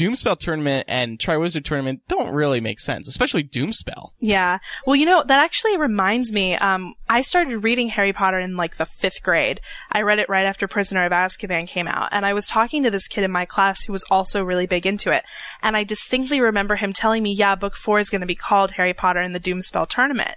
Doomspell 0.00 0.38
Tournament 0.38 0.86
and 0.88 1.18
Triwizard 1.18 1.64
Tournament 1.64 2.00
don't 2.08 2.32
really 2.32 2.62
make 2.62 2.80
sense, 2.80 3.06
especially 3.06 3.44
Doomspell. 3.44 4.12
Yeah. 4.18 4.58
Well, 4.86 4.96
you 4.96 5.04
know, 5.04 5.22
that 5.22 5.38
actually 5.38 5.76
reminds 5.76 6.32
me, 6.32 6.54
um, 6.54 6.94
I 7.10 7.20
started 7.20 7.58
reading 7.58 7.88
Harry 7.88 8.14
Potter 8.14 8.38
in 8.38 8.56
like 8.56 8.78
the 8.78 8.86
fifth 8.86 9.22
grade. 9.22 9.60
I 9.92 10.00
read 10.00 10.18
it 10.18 10.30
right 10.30 10.46
after 10.46 10.66
Prisoner 10.66 11.04
of 11.04 11.12
Azkaban 11.12 11.68
came 11.68 11.86
out, 11.86 12.08
and 12.12 12.24
I 12.24 12.32
was 12.32 12.46
talking 12.46 12.82
to 12.82 12.90
this 12.90 13.08
kid 13.08 13.24
in 13.24 13.30
my 13.30 13.44
class 13.44 13.82
who 13.82 13.92
was 13.92 14.04
also 14.10 14.42
really 14.42 14.66
big 14.66 14.86
into 14.86 15.12
it. 15.12 15.24
And 15.62 15.76
I 15.76 15.84
distinctly 15.84 16.40
remember 16.40 16.76
him 16.76 16.94
telling 16.94 17.22
me, 17.22 17.34
yeah, 17.34 17.54
book 17.54 17.76
four 17.76 17.98
is 17.98 18.08
going 18.08 18.22
to 18.22 18.26
be 18.26 18.34
called 18.34 18.70
Harry 18.72 18.94
Potter 18.94 19.20
and 19.20 19.34
the 19.34 19.40
Doomspell 19.40 19.86
Tournament. 19.86 20.36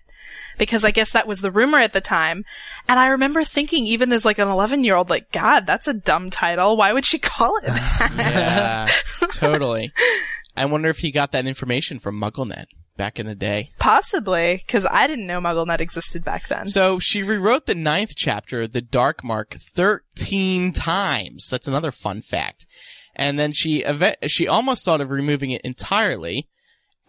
Because 0.58 0.86
I 0.86 0.92
guess 0.92 1.12
that 1.12 1.28
was 1.28 1.42
the 1.42 1.52
rumor 1.52 1.80
at 1.80 1.94
the 1.94 2.02
time. 2.02 2.46
And 2.88 3.00
I 3.00 3.08
remember 3.08 3.44
thinking, 3.44 3.86
even 3.86 4.12
as 4.12 4.26
like 4.26 4.38
an 4.38 4.48
11 4.48 4.84
year 4.84 4.96
old, 4.96 5.10
like, 5.10 5.32
God, 5.32 5.66
that's 5.66 5.88
a 5.88 5.94
dumb 5.94 6.30
title. 6.30 6.78
Why 6.78 6.94
would 6.94 7.06
she 7.06 7.20
call 7.20 7.58
it 7.58 7.64
that? 7.68 8.90
Yeah, 9.22 9.28
totally. 9.28 9.92
I 10.56 10.66
wonder 10.66 10.90
if 10.90 11.00
he 11.00 11.12
got 11.12 11.32
that 11.32 11.48
information 11.48 12.00
from 12.00 12.20
MuggleNet 12.22 12.66
back 12.96 13.20
in 13.20 13.26
the 13.26 13.36
day. 13.36 13.72
Possibly, 13.80 14.62
because 14.66 14.86
I 14.90 15.08
didn't 15.08 15.28
know 15.28 15.40
MuggleNet 15.40 15.82
existed 15.82 16.24
back 16.24 16.48
then. 16.48 16.66
So 16.66 17.00
she 17.00 17.24
rewrote 17.24 17.66
the 17.66 17.76
ninth 17.76 18.14
chapter, 18.16 18.68
The 18.68 18.82
Dark 18.82 19.24
Mark, 19.24 19.56
13 19.56 20.74
times. 20.74 21.50
That's 21.50 21.68
another 21.68 21.92
fun 21.92 22.22
fact. 22.22 22.68
And 23.16 23.40
then 23.40 23.52
she, 23.52 23.84
she 24.28 24.48
almost 24.48 24.86
thought 24.86 25.02
of 25.02 25.10
removing 25.10 25.52
it 25.52 25.62
entirely. 25.62 26.48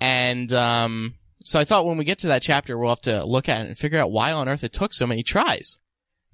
And, 0.01 0.53
um, 0.53 1.15
so 1.45 1.61
I 1.61 1.65
thought 1.65 1.85
when 1.85 1.99
we 1.99 2.05
get 2.07 2.19
to 2.21 2.27
that 2.29 2.41
chapter, 2.41 2.79
we'll 2.79 2.89
have 2.89 3.03
to 3.03 3.23
look 3.23 3.51
at 3.51 3.61
it 3.61 3.69
and 3.69 3.77
figure 3.77 3.99
out 3.99 4.11
why 4.11 4.33
on 4.33 4.49
earth 4.49 4.65
it 4.65 4.73
took 4.73 4.95
so 4.95 5.07
many 5.07 5.23
tries. 5.23 5.79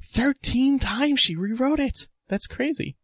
13 0.05 0.79
times 0.79 1.19
she 1.19 1.35
rewrote 1.35 1.81
it. 1.81 2.07
That's 2.29 2.47
crazy. 2.47 2.97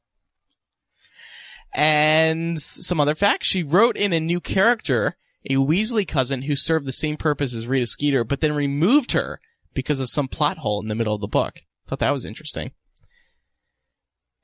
And 1.75 2.61
some 2.61 3.01
other 3.01 3.17
facts. 3.17 3.49
She 3.49 3.65
wrote 3.65 3.97
in 3.97 4.13
a 4.13 4.21
new 4.21 4.41
character, 4.41 5.17
a 5.51 5.55
Weasley 5.55 6.07
cousin 6.07 6.43
who 6.43 6.55
served 6.55 6.87
the 6.87 6.93
same 6.93 7.17
purpose 7.17 7.53
as 7.53 7.67
Rita 7.67 7.89
Skeeter, 7.89 8.23
but 8.23 8.41
then 8.41 8.53
removed 8.53 9.11
her 9.11 9.41
because 9.75 9.99
of 9.99 10.09
some 10.09 10.29
plot 10.29 10.59
hole 10.59 10.81
in 10.81 10.87
the 10.87 10.95
middle 10.95 11.17
of 11.17 11.21
the 11.21 11.27
book. 11.27 11.63
Thought 11.89 11.99
that 11.99 12.13
was 12.13 12.25
interesting. 12.25 12.71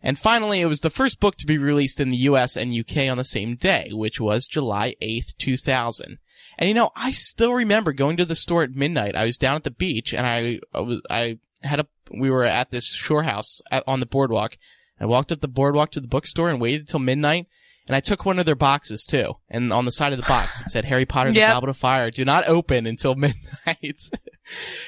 And 0.01 0.19
finally, 0.19 0.61
it 0.61 0.67
was 0.67 0.81
the 0.81 0.91
first 0.91 1.21
book 1.21 1.37
to 1.37 1.47
be 1.47 1.59
released 1.59 2.01
in 2.01 2.11
the 2.11 2.17
US 2.17 2.57
and 2.57 2.75
UK 2.75 3.09
on 3.09 3.19
the 3.19 3.25
same 3.25 3.55
day, 3.55 3.91
which 3.93 4.21
was 4.21 4.49
July 4.49 4.97
8th, 5.01 5.37
2000. 5.39 6.19
And 6.63 6.69
you 6.69 6.77
know, 6.77 6.91
I 6.95 7.11
still 7.11 7.55
remember 7.55 7.93
going 7.93 8.19
to 8.19 8.25
the 8.25 8.37
store 8.37 8.63
at 8.63 8.71
midnight. 8.71 9.17
I 9.17 9.27
was 9.27 9.37
down 9.37 9.57
at 9.57 9.65
the 9.65 9.73
beach 9.73 10.15
and 10.15 10.25
I, 10.25 10.61
I 10.73 10.81
was, 10.81 11.03
I 11.11 11.41
had 11.61 11.81
a, 11.81 11.89
we 12.17 12.31
were 12.31 12.45
at 12.45 12.71
this 12.71 12.87
shore 12.87 13.25
house 13.25 13.61
at, 13.73 13.83
on 13.89 13.99
the 13.99 14.07
boardwalk. 14.07 14.57
I 15.01 15.07
walked 15.07 15.33
up 15.33 15.41
the 15.41 15.49
boardwalk 15.49 15.91
to 15.91 16.01
the 16.01 16.07
bookstore 16.07 16.49
and 16.49 16.61
waited 16.61 16.87
till 16.87 17.01
midnight. 17.01 17.49
And 17.89 17.97
I 17.97 18.01
took 18.01 18.25
one 18.25 18.39
of 18.39 18.47
their 18.47 18.55
boxes 18.55 19.05
too. 19.05 19.35
And 19.49 19.73
on 19.73 19.87
the 19.87 19.91
side 19.91 20.13
of 20.13 20.21
the 20.21 20.29
box, 20.29 20.63
it 20.63 20.71
said 20.71 20.85
Harry 20.85 21.05
Potter 21.05 21.31
and 21.31 21.37
the 21.37 21.41
Goblet 21.53 21.71
of 21.71 21.77
Fire. 21.77 22.13
Do 22.13 22.25
not 22.25 22.47
open 22.47 22.87
until 22.87 23.15
midnight. 23.17 24.01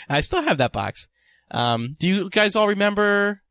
I 0.08 0.20
still 0.20 0.42
have 0.42 0.58
that 0.58 0.72
box. 0.72 1.08
Um, 1.50 1.96
do 1.98 2.06
you 2.06 2.30
guys 2.30 2.54
all 2.54 2.68
remember 2.68 3.42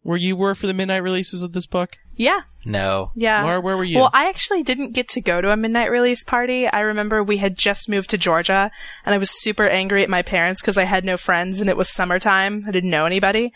where 0.00 0.16
you 0.16 0.36
were 0.36 0.54
for 0.54 0.66
the 0.66 0.72
midnight 0.72 1.02
releases 1.02 1.42
of 1.42 1.52
this 1.52 1.66
book? 1.66 1.98
Yeah, 2.18 2.40
No. 2.66 3.12
yeah. 3.14 3.42
Laura, 3.44 3.60
where 3.60 3.76
were 3.76 3.84
you? 3.84 3.98
Well, 3.98 4.10
I 4.12 4.28
actually 4.28 4.62
didn't 4.62 4.92
get 4.92 5.08
to 5.10 5.20
go 5.22 5.40
to 5.40 5.50
a 5.50 5.56
midnight 5.56 5.90
release 5.90 6.22
party. 6.24 6.66
I 6.66 6.80
remember 6.80 7.22
we 7.22 7.38
had 7.38 7.56
just 7.56 7.88
moved 7.88 8.10
to 8.10 8.18
Georgia 8.18 8.70
and 9.06 9.14
I 9.14 9.18
was 9.18 9.30
super 9.40 9.66
angry 9.68 10.02
at 10.02 10.10
my 10.10 10.20
parents 10.22 10.60
because 10.60 10.76
I 10.76 10.82
had 10.84 11.04
no 11.04 11.16
friends 11.16 11.60
and 11.60 11.70
it 11.70 11.76
was 11.76 11.88
summertime. 11.88 12.64
I 12.66 12.72
didn't 12.72 12.90
know 12.90 13.06
anybody. 13.06 13.52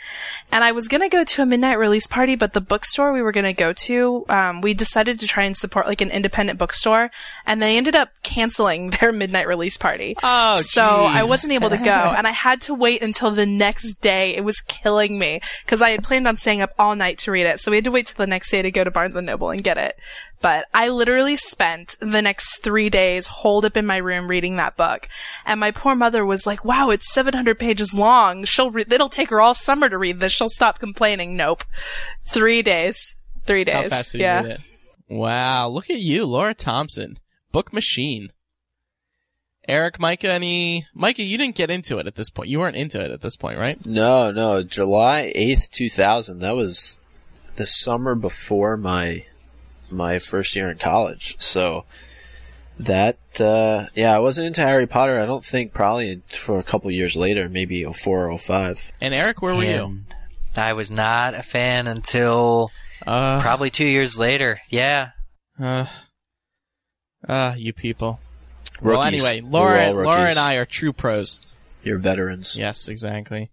And 0.51 0.63
I 0.65 0.73
was 0.73 0.89
going 0.89 1.03
to 1.03 1.09
go 1.09 1.25
to 1.25 1.43
a 1.43 1.47
midnight 1.47 1.79
release 1.79 2.07
party, 2.07 2.37
but 2.37 2.53
the 2.55 2.61
bookstore 2.61 3.13
we 3.13 3.21
were 3.21 3.33
going 3.33 3.45
to 3.45 3.53
go 3.53 3.73
to, 3.73 4.25
um, 4.29 4.61
we 4.63 4.73
decided 4.73 5.19
to 5.21 5.27
try 5.27 5.43
and 5.43 5.57
support 5.57 5.87
like 5.87 6.01
an 6.01 6.11
independent 6.11 6.59
bookstore 6.59 7.11
and 7.45 7.61
they 7.61 7.77
ended 7.77 7.97
up 7.97 8.11
canceling 8.23 8.91
their 9.01 9.13
midnight 9.13 9.49
release 9.49 9.77
party. 9.77 10.17
oh, 10.23 10.61
So 10.63 10.81
jeez. 10.81 11.09
I 11.09 11.25
wasn't 11.25 11.53
able 11.53 11.71
to 11.71 11.77
go, 11.77 11.91
and 12.17 12.27
I 12.27 12.31
had 12.33 12.61
to 12.63 12.75
wait 12.75 13.03
until 13.03 13.33
the 13.33 13.47
next 13.47 13.95
day. 14.01 14.35
It 14.37 14.45
was 14.45 14.61
killing 14.61 15.19
me 15.19 15.41
because 15.65 15.83
I 15.83 15.91
had 15.91 16.05
planned 16.05 16.29
on 16.29 16.37
staying 16.37 16.63
up 16.63 16.73
all 16.79 16.95
night 16.95 17.19
to 17.19 17.33
read 17.33 17.47
it. 17.47 17.59
So 17.59 17.71
we 17.73 17.77
had 17.79 17.85
to 17.85 17.91
wait 17.91 18.07
till 18.07 18.23
the 18.23 18.27
next 18.29 18.52
day 18.53 18.63
to 18.63 18.71
go 18.71 18.85
to 18.85 18.91
Barnes 18.93 19.17
and 19.17 19.27
Noble 19.27 19.51
and 19.51 19.65
get 19.65 19.79
it. 19.79 19.99
But 20.41 20.67
I 20.73 20.89
literally 20.89 21.37
spent 21.37 21.97
the 22.01 22.23
next 22.23 22.63
three 22.63 22.89
days 22.89 23.27
holed 23.27 23.65
up 23.65 23.77
in 23.77 23.85
my 23.85 23.97
room 23.97 24.29
reading 24.29 24.57
that 24.57 24.77
book, 24.77 25.09
and 25.45 25.59
my 25.59 25.73
poor 25.73 25.97
mother 25.97 26.25
was 26.25 26.47
like, 26.47 26.65
"Wow, 26.65 26.91
it's 26.91 27.13
700 27.13 27.59
pages 27.59 27.93
long. 27.93 28.45
She'll 28.45 28.71
read. 28.71 28.93
It'll 28.93 29.09
take 29.09 29.31
her 29.31 29.41
all 29.41 29.55
summer 29.55 29.89
to 29.89 29.99
read 29.99 30.21
this. 30.21 30.33
She'll 30.33 30.49
stop 30.49 30.79
complaining." 30.79 31.37
Nope, 31.37 31.65
three 32.25 32.63
days. 32.63 33.17
Three 33.45 33.65
days. 33.65 33.75
How 33.75 33.89
fast 33.89 34.13
did 34.13 34.19
you 34.19 34.25
yeah. 34.25 34.43
read 34.43 34.51
it? 34.53 34.61
Wow, 35.09 35.69
look 35.69 35.91
at 35.91 35.99
you, 35.99 36.25
Laura 36.25 36.55
Thompson. 36.55 37.19
Book 37.51 37.73
machine. 37.73 38.31
Eric, 39.69 40.01
Micah, 40.01 40.31
any 40.31 40.87
Micah, 40.95 41.23
you 41.23 41.39
didn't 41.39 41.55
get 41.55 41.71
into 41.71 41.99
it 41.99 42.07
at 42.07 42.17
this 42.17 42.31
point. 42.31 42.49
You 42.49 42.59
weren't 42.59 42.77
into 42.77 43.01
it 43.01 43.11
at 43.11 43.21
this 43.21 43.37
point, 43.37 43.59
right? 43.59 43.85
No, 43.87 44.33
no, 44.33 44.63
July 44.63 45.33
8th, 45.37 45.71
2000. 45.71 46.41
That 46.41 46.57
was 46.57 46.99
the 47.57 47.67
summer 47.67 48.15
before 48.15 48.77
my 48.77 49.25
my 49.91 50.19
first 50.19 50.57
year 50.57 50.71
in 50.71 50.79
college. 50.79 51.37
So 51.39 51.85
that 52.79 53.19
uh 53.41 53.87
yeah, 53.95 54.15
I 54.15 54.19
wasn't 54.19 54.47
into 54.49 54.63
Harry 54.63 54.87
Potter. 54.87 55.21
I 55.21 55.27
don't 55.27 55.45
think 55.45 55.73
probably 55.73 56.23
for 56.29 56.59
a 56.59 56.63
couple 56.63 56.91
years 56.91 57.17
later, 57.17 57.49
maybe 57.49 57.85
04 57.85 58.31
or 58.31 58.39
05. 58.39 58.93
And 59.01 59.13
Eric, 59.15 59.43
where 59.43 59.55
were 59.55 59.65
you? 59.65 60.01
I 60.57 60.73
was 60.73 60.91
not 60.91 61.35
a 61.35 61.43
fan 61.43 61.87
until 61.87 62.71
Uh, 63.07 63.41
probably 63.41 63.71
two 63.71 63.87
years 63.87 64.17
later. 64.19 64.61
Yeah. 64.69 65.11
uh, 65.61 65.87
uh, 67.29 67.55
you 67.57 67.73
people. 67.73 68.21
Well, 68.83 69.03
anyway, 69.03 69.41
We're 69.43 69.51
Laura, 69.51 69.93
Laura 69.93 70.31
and 70.31 70.39
I 70.39 70.55
are 70.55 70.65
true 70.65 70.93
pros. 70.93 71.41
You're 71.85 71.99
veterans. 71.99 72.57
Yes, 72.57 72.89
exactly. 72.89 73.51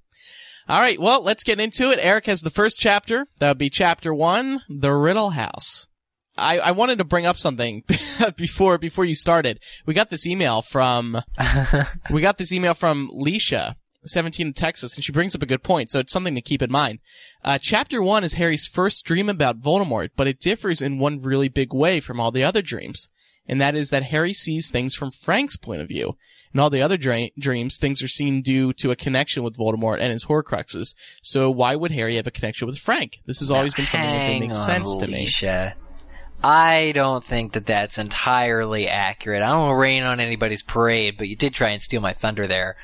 All 0.69 0.79
right, 0.79 0.99
well, 0.99 1.23
let's 1.23 1.43
get 1.43 1.59
into 1.59 1.89
it. 1.89 1.97
Eric 1.99 2.27
has 2.27 2.41
the 2.41 2.51
first 2.51 2.79
chapter. 2.79 3.25
That 3.39 3.49
would 3.49 3.57
be 3.57 3.71
chapter 3.71 4.13
one, 4.13 4.61
the 4.69 4.93
Riddle 4.93 5.31
House. 5.31 5.87
I, 6.37 6.59
I 6.59 6.71
wanted 6.73 6.99
to 6.99 7.03
bring 7.03 7.25
up 7.25 7.37
something 7.37 7.83
before 8.37 8.77
before 8.77 9.03
you 9.03 9.15
started. 9.15 9.59
We 9.87 9.95
got 9.95 10.09
this 10.09 10.27
email 10.27 10.61
from 10.61 11.23
we 12.11 12.21
got 12.21 12.37
this 12.37 12.53
email 12.53 12.75
from 12.75 13.09
Leisha, 13.09 13.77
17 14.05 14.45
in 14.45 14.53
Texas, 14.53 14.95
and 14.95 15.03
she 15.03 15.11
brings 15.11 15.33
up 15.33 15.41
a 15.41 15.47
good 15.47 15.63
point. 15.63 15.89
So 15.89 15.97
it's 15.97 16.13
something 16.13 16.35
to 16.35 16.41
keep 16.41 16.61
in 16.61 16.71
mind. 16.71 16.99
Uh, 17.43 17.57
chapter 17.59 17.99
one 17.99 18.23
is 18.23 18.33
Harry's 18.33 18.67
first 18.67 19.03
dream 19.05 19.27
about 19.27 19.61
Voldemort, 19.61 20.09
but 20.15 20.27
it 20.27 20.39
differs 20.39 20.83
in 20.83 20.99
one 20.99 21.19
really 21.19 21.49
big 21.49 21.73
way 21.73 21.99
from 21.99 22.19
all 22.19 22.29
the 22.29 22.43
other 22.43 22.61
dreams, 22.61 23.09
and 23.47 23.59
that 23.59 23.73
is 23.73 23.89
that 23.89 24.03
Harry 24.03 24.33
sees 24.33 24.69
things 24.69 24.93
from 24.93 25.09
Frank's 25.09 25.57
point 25.57 25.81
of 25.81 25.87
view. 25.87 26.15
In 26.53 26.59
all 26.59 26.69
the 26.69 26.81
other 26.81 26.97
dra- 26.97 27.29
dreams, 27.37 27.77
things 27.77 28.01
are 28.01 28.07
seen 28.07 28.41
due 28.41 28.73
to 28.73 28.91
a 28.91 28.95
connection 28.95 29.43
with 29.43 29.57
Voldemort 29.57 29.99
and 29.99 30.11
his 30.11 30.25
Horcruxes. 30.25 30.95
So 31.21 31.51
why 31.51 31.75
would 31.75 31.91
Harry 31.91 32.15
have 32.15 32.27
a 32.27 32.31
connection 32.31 32.67
with 32.67 32.79
Frank? 32.79 33.21
This 33.25 33.39
has 33.39 33.51
always 33.51 33.73
been 33.73 33.85
something 33.85 34.09
that 34.09 34.25
didn't 34.25 34.39
make 34.39 34.49
on, 34.49 34.55
sense 34.55 34.97
to 34.97 35.07
me. 35.07 35.21
Alicia. 35.21 35.75
I 36.43 36.93
don't 36.95 37.23
think 37.23 37.53
that 37.53 37.65
that's 37.65 37.97
entirely 37.97 38.87
accurate. 38.87 39.43
I 39.43 39.49
don't 39.49 39.61
want 39.61 39.71
to 39.73 39.81
rain 39.81 40.03
on 40.03 40.19
anybody's 40.19 40.63
parade, 40.63 41.17
but 41.17 41.27
you 41.27 41.35
did 41.35 41.53
try 41.53 41.69
and 41.69 41.81
steal 41.81 42.01
my 42.01 42.13
thunder 42.13 42.47
there. 42.47 42.77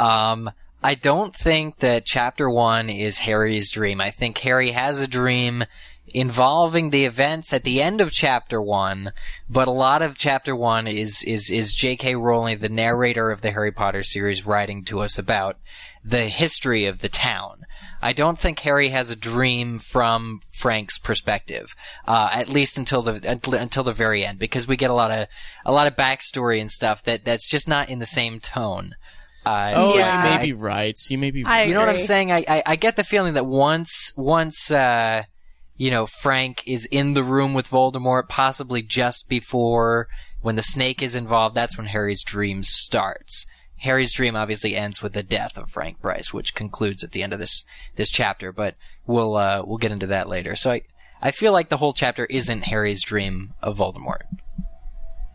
Um, 0.00 0.50
I 0.82 0.94
don't 0.94 1.36
think 1.36 1.78
that 1.78 2.04
chapter 2.04 2.50
one 2.50 2.90
is 2.90 3.18
Harry's 3.18 3.70
dream. 3.70 4.00
I 4.00 4.10
think 4.10 4.38
Harry 4.38 4.70
has 4.72 5.00
a 5.00 5.06
dream 5.06 5.64
involving 6.14 6.90
the 6.90 7.04
events 7.04 7.52
at 7.52 7.64
the 7.64 7.80
end 7.82 8.00
of 8.00 8.12
chapter 8.12 8.60
one, 8.60 9.12
but 9.48 9.68
a 9.68 9.72
lot 9.72 10.02
of 10.02 10.16
chapter 10.18 10.54
one 10.54 10.86
is, 10.86 11.22
is, 11.22 11.50
is 11.50 11.74
J.K. 11.74 12.14
Rowling, 12.16 12.58
the 12.58 12.68
narrator 12.68 13.30
of 13.30 13.40
the 13.40 13.50
Harry 13.52 13.72
Potter 13.72 14.02
series, 14.02 14.46
writing 14.46 14.84
to 14.86 15.00
us 15.00 15.18
about 15.18 15.56
the 16.04 16.26
history 16.28 16.86
of 16.86 16.98
the 16.98 17.08
town. 17.08 17.62
I 18.04 18.12
don't 18.12 18.38
think 18.38 18.58
Harry 18.60 18.88
has 18.88 19.10
a 19.10 19.16
dream 19.16 19.78
from 19.78 20.40
Frank's 20.56 20.98
perspective, 20.98 21.74
uh, 22.08 22.30
at 22.32 22.48
least 22.48 22.76
until 22.76 23.02
the 23.02 23.20
until, 23.30 23.54
until 23.54 23.84
the 23.84 23.92
very 23.92 24.26
end, 24.26 24.40
because 24.40 24.66
we 24.66 24.76
get 24.76 24.90
a 24.90 24.94
lot 24.94 25.12
of 25.12 25.28
a 25.64 25.70
lot 25.70 25.86
of 25.86 25.94
backstory 25.94 26.60
and 26.60 26.68
stuff 26.70 27.04
that 27.04 27.24
that's 27.24 27.48
just 27.48 27.68
not 27.68 27.88
in 27.88 28.00
the 28.00 28.06
same 28.06 28.40
tone. 28.40 28.96
Uh, 29.46 29.72
Oh, 29.76 29.92
so 29.92 29.98
Yeah. 29.98 30.16
you 30.32 30.38
may 30.38 30.44
be 30.46 30.52
right. 30.52 30.98
You 31.08 31.18
may 31.18 31.30
be 31.30 31.44
I 31.44 31.60
right. 31.60 31.68
you 31.68 31.74
know 31.74 31.80
what 31.80 31.90
I'm 31.90 31.94
saying? 31.94 32.32
I, 32.32 32.44
I 32.48 32.62
I 32.66 32.76
get 32.76 32.96
the 32.96 33.04
feeling 33.04 33.34
that 33.34 33.46
once 33.46 34.12
once 34.16 34.72
uh 34.72 35.22
you 35.82 35.90
know 35.90 36.06
Frank 36.06 36.62
is 36.64 36.86
in 36.92 37.14
the 37.14 37.24
room 37.24 37.54
with 37.54 37.66
Voldemort, 37.66 38.28
possibly 38.28 38.82
just 38.82 39.28
before 39.28 40.06
when 40.40 40.54
the 40.54 40.62
snake 40.62 41.02
is 41.02 41.16
involved, 41.16 41.56
that's 41.56 41.76
when 41.76 41.88
Harry's 41.88 42.22
dream 42.22 42.62
starts. 42.62 43.46
Harry's 43.80 44.12
dream 44.12 44.36
obviously 44.36 44.76
ends 44.76 45.02
with 45.02 45.12
the 45.12 45.24
death 45.24 45.58
of 45.58 45.72
Frank 45.72 46.00
Bryce, 46.00 46.32
which 46.32 46.54
concludes 46.54 47.02
at 47.02 47.10
the 47.10 47.24
end 47.24 47.32
of 47.32 47.40
this 47.40 47.64
this 47.96 48.10
chapter. 48.10 48.52
But 48.52 48.76
we'll 49.08 49.34
uh, 49.34 49.64
we'll 49.66 49.78
get 49.78 49.90
into 49.90 50.06
that 50.06 50.28
later. 50.28 50.54
So 50.54 50.70
I 50.70 50.82
I 51.20 51.32
feel 51.32 51.52
like 51.52 51.68
the 51.68 51.78
whole 51.78 51.92
chapter 51.92 52.26
isn't 52.26 52.62
Harry's 52.62 53.02
dream 53.02 53.54
of 53.60 53.78
Voldemort. 53.78 54.22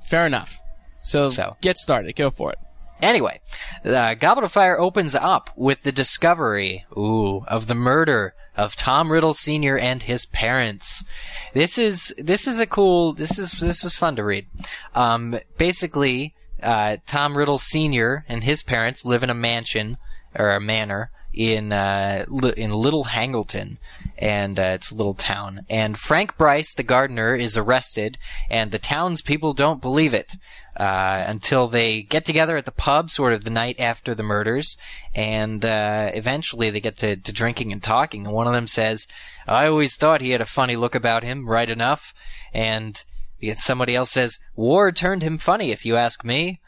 Fair 0.09 0.25
enough. 0.25 0.61
So, 1.01 1.31
So. 1.31 1.51
get 1.61 1.75
started. 1.77 2.15
Go 2.15 2.29
for 2.29 2.53
it. 2.53 2.59
Anyway, 3.01 3.39
uh, 3.85 4.15
Goblet 4.15 4.45
of 4.45 4.51
Fire 4.51 4.79
opens 4.79 5.13
up 5.13 5.51
with 5.55 5.83
the 5.83 5.91
discovery, 5.91 6.85
ooh, 6.97 7.43
of 7.47 7.67
the 7.67 7.75
murder 7.75 8.33
of 8.55 8.75
Tom 8.75 9.11
Riddle 9.11 9.35
Sr. 9.35 9.77
and 9.77 10.01
his 10.01 10.25
parents. 10.25 11.05
This 11.53 11.77
is 11.77 12.13
this 12.17 12.47
is 12.47 12.59
a 12.59 12.65
cool. 12.65 13.13
This 13.13 13.37
is 13.37 13.51
this 13.51 13.83
was 13.83 13.95
fun 13.95 14.15
to 14.15 14.23
read. 14.23 14.47
Um, 14.95 15.39
basically, 15.57 16.33
uh, 16.61 16.97
Tom 17.05 17.37
Riddle 17.37 17.59
Sr. 17.59 18.25
and 18.27 18.43
his 18.43 18.63
parents 18.63 19.05
live 19.05 19.23
in 19.23 19.29
a 19.29 19.35
mansion 19.35 19.97
or 20.35 20.51
a 20.51 20.59
manor 20.59 21.11
in 21.37 21.71
uh, 21.71 22.25
in 22.57 22.71
Little 22.71 23.05
Hangleton, 23.05 23.77
and 24.17 24.59
uh, 24.59 24.73
it's 24.73 24.89
a 24.89 24.95
little 24.95 25.13
town. 25.13 25.65
And 25.69 25.97
Frank 25.97 26.35
Bryce, 26.35 26.73
the 26.73 26.81
gardener, 26.81 27.35
is 27.35 27.55
arrested, 27.55 28.17
and 28.49 28.71
the 28.71 28.79
townspeople 28.79 29.53
don't 29.53 29.79
believe 29.79 30.15
it 30.15 30.35
uh, 30.75 31.23
until 31.27 31.67
they 31.67 32.01
get 32.01 32.25
together 32.25 32.57
at 32.57 32.65
the 32.65 32.71
pub, 32.71 33.11
sort 33.11 33.33
of 33.33 33.43
the 33.43 33.51
night 33.51 33.79
after 33.79 34.15
the 34.15 34.23
murders, 34.23 34.77
and 35.13 35.63
uh, 35.63 36.09
eventually 36.13 36.71
they 36.71 36.79
get 36.79 36.97
to, 36.97 37.15
to 37.15 37.31
drinking 37.31 37.71
and 37.71 37.83
talking. 37.83 38.25
And 38.25 38.33
one 38.33 38.47
of 38.47 38.53
them 38.53 38.67
says, 38.67 39.05
"I 39.47 39.67
always 39.67 39.95
thought 39.95 40.21
he 40.21 40.31
had 40.31 40.41
a 40.41 40.45
funny 40.45 40.75
look 40.75 40.95
about 40.95 41.21
him, 41.21 41.47
right 41.47 41.69
enough," 41.69 42.15
and 42.51 43.01
somebody 43.53 43.95
else 43.95 44.09
says, 44.09 44.39
"War 44.55 44.91
turned 44.91 45.21
him 45.21 45.37
funny, 45.37 45.69
if 45.69 45.85
you 45.85 45.97
ask 45.97 46.25
me." 46.25 46.61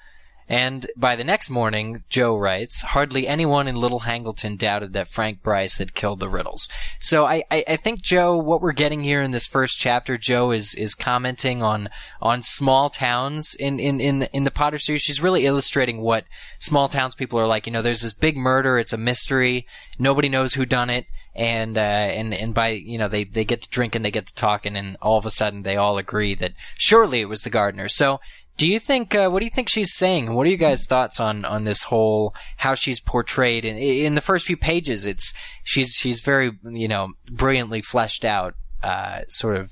And 0.50 0.90
by 0.98 1.16
the 1.16 1.24
next 1.24 1.52
morning, 1.52 2.04
Joe 2.10 2.36
writes, 2.36 2.82
hardly 2.82 3.28
anyone 3.28 3.68
in 3.68 3.76
Little 3.76 4.00
Hangleton 4.00 4.56
doubted 4.56 4.94
that 4.94 5.08
Frank 5.08 5.44
Bryce 5.44 5.78
had 5.78 5.94
killed 5.94 6.20
the 6.20 6.28
Riddles. 6.28 6.68
So 7.00 7.28
I, 7.28 7.44
I, 7.52 7.64
I 7.68 7.76
think 7.76 8.02
Joe, 8.02 8.36
what 8.36 8.60
we're 8.60 8.72
getting 8.72 9.00
here 9.00 9.22
in 9.22 9.30
this 9.30 9.46
first 9.46 9.78
chapter, 9.78 10.18
Joe 10.18 10.50
is, 10.50 10.74
is 10.74 10.96
commenting 10.96 11.62
on, 11.62 11.90
on 12.20 12.42
small 12.42 12.90
towns 12.90 13.54
in, 13.54 13.80
in, 13.80 14.02
in, 14.02 14.20
the, 14.20 14.36
in 14.36 14.44
the 14.44 14.50
Potter 14.50 14.80
series. 14.80 15.04
She's 15.04 15.22
really 15.22 15.46
illustrating 15.46 16.02
what 16.02 16.26
small 16.60 16.90
towns 16.90 17.14
people 17.14 17.40
are 17.40 17.48
like. 17.48 17.68
You 17.68 17.74
know, 17.74 17.84
there's 17.84 18.02
this 18.02 18.14
big 18.14 18.36
murder, 18.36 18.80
it's 18.80 18.94
a 18.94 18.98
mystery, 18.98 19.68
nobody 20.00 20.30
knows 20.30 20.56
who 20.56 20.66
done 20.66 20.90
it, 20.90 21.06
and, 21.36 21.78
uh, 21.78 21.82
and, 21.82 22.34
and 22.34 22.56
by, 22.56 22.70
you 22.70 22.98
know, 22.98 23.08
they, 23.08 23.24
they 23.24 23.46
get 23.46 23.62
to 23.62 23.70
drinking, 23.70 24.02
they 24.02 24.10
get 24.10 24.26
to 24.26 24.34
talking, 24.34 24.76
and 24.76 24.98
all 25.00 25.20
of 25.20 25.28
a 25.28 25.32
sudden 25.32 25.62
they 25.62 25.76
all 25.76 26.00
agree 26.00 26.34
that 26.34 26.54
surely 26.76 27.22
it 27.22 27.30
was 27.30 27.44
the 27.44 27.52
gardener. 27.52 27.88
So, 27.88 28.20
do 28.60 28.70
you 28.70 28.80
think? 28.80 29.16
Uh, 29.16 29.30
what 29.30 29.40
do 29.40 29.46
you 29.46 29.52
think 29.52 29.70
she's 29.70 29.96
saying? 29.96 30.34
What 30.34 30.46
are 30.46 30.50
you 30.50 30.58
guys' 30.58 30.86
thoughts 30.86 31.20
on 31.20 31.46
on 31.46 31.64
this 31.64 31.84
whole 31.84 32.36
how 32.58 32.76
she's 32.76 33.00
portrayed 33.00 33.64
in 33.64 33.78
in 33.78 34.16
the 34.16 34.22
first 34.22 34.46
few 34.46 34.58
pages? 34.58 35.06
It's 35.06 35.34
she's 35.64 35.92
she's 35.92 36.20
very 36.20 36.52
you 36.64 36.90
know 36.90 37.08
brilliantly 37.32 37.82
fleshed 37.82 38.26
out, 38.26 38.56
uh, 38.84 39.22
sort 39.30 39.56
of 39.56 39.72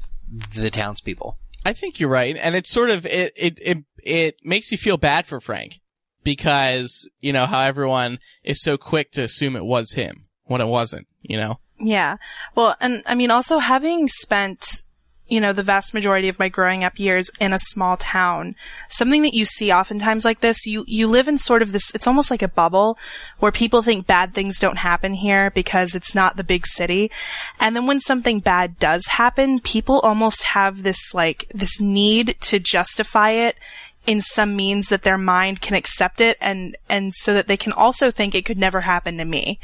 the 0.56 0.72
townspeople. 0.72 1.38
I 1.66 1.74
think 1.74 2.00
you're 2.00 2.10
right, 2.10 2.38
and 2.38 2.56
it's 2.56 2.72
sort 2.72 2.90
of 2.90 3.06
it 3.06 3.34
it 3.36 3.60
it 3.62 3.78
it 4.04 4.36
makes 4.44 4.72
you 4.72 4.78
feel 4.78 4.98
bad 4.98 5.26
for 5.26 5.42
Frank 5.42 5.82
because 6.24 7.10
you 7.20 7.34
know 7.34 7.46
how 7.46 7.62
everyone 7.64 8.20
is 8.44 8.62
so 8.62 8.78
quick 8.78 9.12
to 9.12 9.22
assume 9.22 9.58
it 9.58 9.66
was 9.66 9.94
him 9.94 10.28
when 10.46 10.62
it 10.62 10.68
wasn't. 10.68 11.08
You 11.22 11.36
know, 11.36 11.60
Yeah. 11.80 12.18
Well, 12.56 12.76
and 12.80 13.04
I 13.06 13.16
mean, 13.16 13.32
also 13.32 13.60
having 13.60 14.08
spent, 14.08 14.84
you 15.28 15.42
know, 15.42 15.52
the 15.52 15.64
vast 15.64 15.94
majority 15.94 16.30
of 16.30 16.40
my 16.40 16.50
growing 16.50 16.84
up 16.84 17.00
years 17.00 17.30
in 17.40 17.52
a 17.52 17.60
small 17.60 17.98
town, 17.98 18.56
something 18.88 19.22
that 19.24 19.34
you 19.34 19.46
see 19.46 19.72
oftentimes 19.72 20.24
like 20.24 20.40
this, 20.40 20.66
you, 20.66 20.86
you 20.88 21.08
live 21.08 21.28
in 21.28 21.38
sort 21.38 21.62
of 21.62 21.74
this, 21.74 21.94
it's 21.94 22.08
almost 22.08 22.32
like 22.32 22.42
a 22.42 22.48
bubble 22.48 22.98
where 23.40 23.52
people 23.52 23.82
think 23.82 24.08
bad 24.08 24.34
things 24.34 24.60
don't 24.60 24.78
happen 24.78 25.14
here 25.14 25.52
because 25.52 25.94
it's 25.94 26.16
not 26.16 26.38
the 26.38 26.44
big 26.44 26.66
city. 26.66 27.12
And 27.60 27.76
then 27.76 27.86
when 27.86 28.00
something 28.00 28.40
bad 28.40 28.80
does 28.80 29.06
happen, 29.08 29.60
people 29.60 30.00
almost 30.00 30.44
have 30.44 30.84
this 30.84 31.14
like, 31.14 31.50
this 31.54 31.82
need 31.82 32.38
to 32.42 32.60
justify 32.60 33.32
it 33.32 33.58
in 34.06 34.22
some 34.22 34.56
means 34.56 34.88
that 34.88 35.04
their 35.04 35.18
mind 35.18 35.62
can 35.62 35.76
accept 35.76 36.22
it 36.22 36.38
and, 36.40 36.78
and 36.88 37.14
so 37.14 37.34
that 37.34 37.48
they 37.48 37.58
can 37.58 37.74
also 37.74 38.10
think 38.10 38.34
it 38.34 38.46
could 38.46 38.58
never 38.58 38.82
happen 38.82 39.18
to 39.18 39.26
me. 39.26 39.60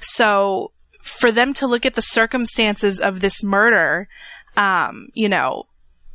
So 0.00 0.72
for 1.00 1.32
them 1.32 1.54
to 1.54 1.66
look 1.66 1.86
at 1.86 1.94
the 1.94 2.02
circumstances 2.02 3.00
of 3.00 3.20
this 3.20 3.42
murder, 3.42 4.08
um, 4.56 5.08
you 5.14 5.28
know, 5.28 5.66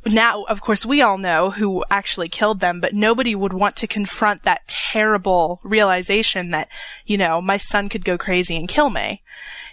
now, 0.06 0.44
of 0.44 0.60
course, 0.60 0.86
we 0.86 1.02
all 1.02 1.18
know 1.18 1.50
who 1.50 1.84
actually 1.90 2.28
killed 2.28 2.60
them, 2.60 2.80
but 2.80 2.94
nobody 2.94 3.34
would 3.34 3.52
want 3.52 3.76
to 3.76 3.86
confront 3.88 4.44
that 4.44 4.66
terrible 4.68 5.60
realization 5.64 6.50
that, 6.50 6.68
you 7.04 7.18
know, 7.18 7.42
my 7.42 7.56
son 7.56 7.88
could 7.88 8.04
go 8.04 8.16
crazy 8.16 8.56
and 8.56 8.68
kill 8.68 8.90
me. 8.90 9.22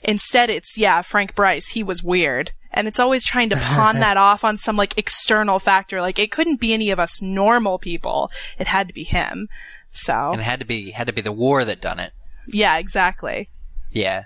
Instead, 0.01 0.49
it's, 0.49 0.77
yeah, 0.77 1.01
Frank 1.03 1.35
Bryce, 1.35 1.69
he 1.69 1.83
was 1.83 2.03
weird. 2.03 2.51
And 2.71 2.87
it's 2.87 2.99
always 2.99 3.23
trying 3.23 3.49
to 3.51 3.55
pawn 3.55 3.99
that 3.99 4.17
off 4.17 4.43
on 4.43 4.57
some 4.57 4.75
like 4.75 4.97
external 4.97 5.59
factor. 5.59 6.01
Like 6.01 6.17
it 6.17 6.31
couldn't 6.31 6.59
be 6.59 6.73
any 6.73 6.89
of 6.89 6.99
us 6.99 7.21
normal 7.21 7.77
people. 7.77 8.31
It 8.57 8.65
had 8.65 8.87
to 8.87 8.93
be 8.93 9.03
him. 9.03 9.47
So, 9.91 10.31
And 10.31 10.41
it 10.41 10.45
had 10.45 10.59
to 10.59 10.65
be 10.65 10.89
had 10.89 11.05
to 11.05 11.13
be 11.13 11.21
the 11.21 11.31
war 11.31 11.63
that 11.63 11.79
done 11.79 11.99
it. 11.99 12.13
yeah, 12.47 12.77
exactly. 12.77 13.49
Yeah. 13.91 14.23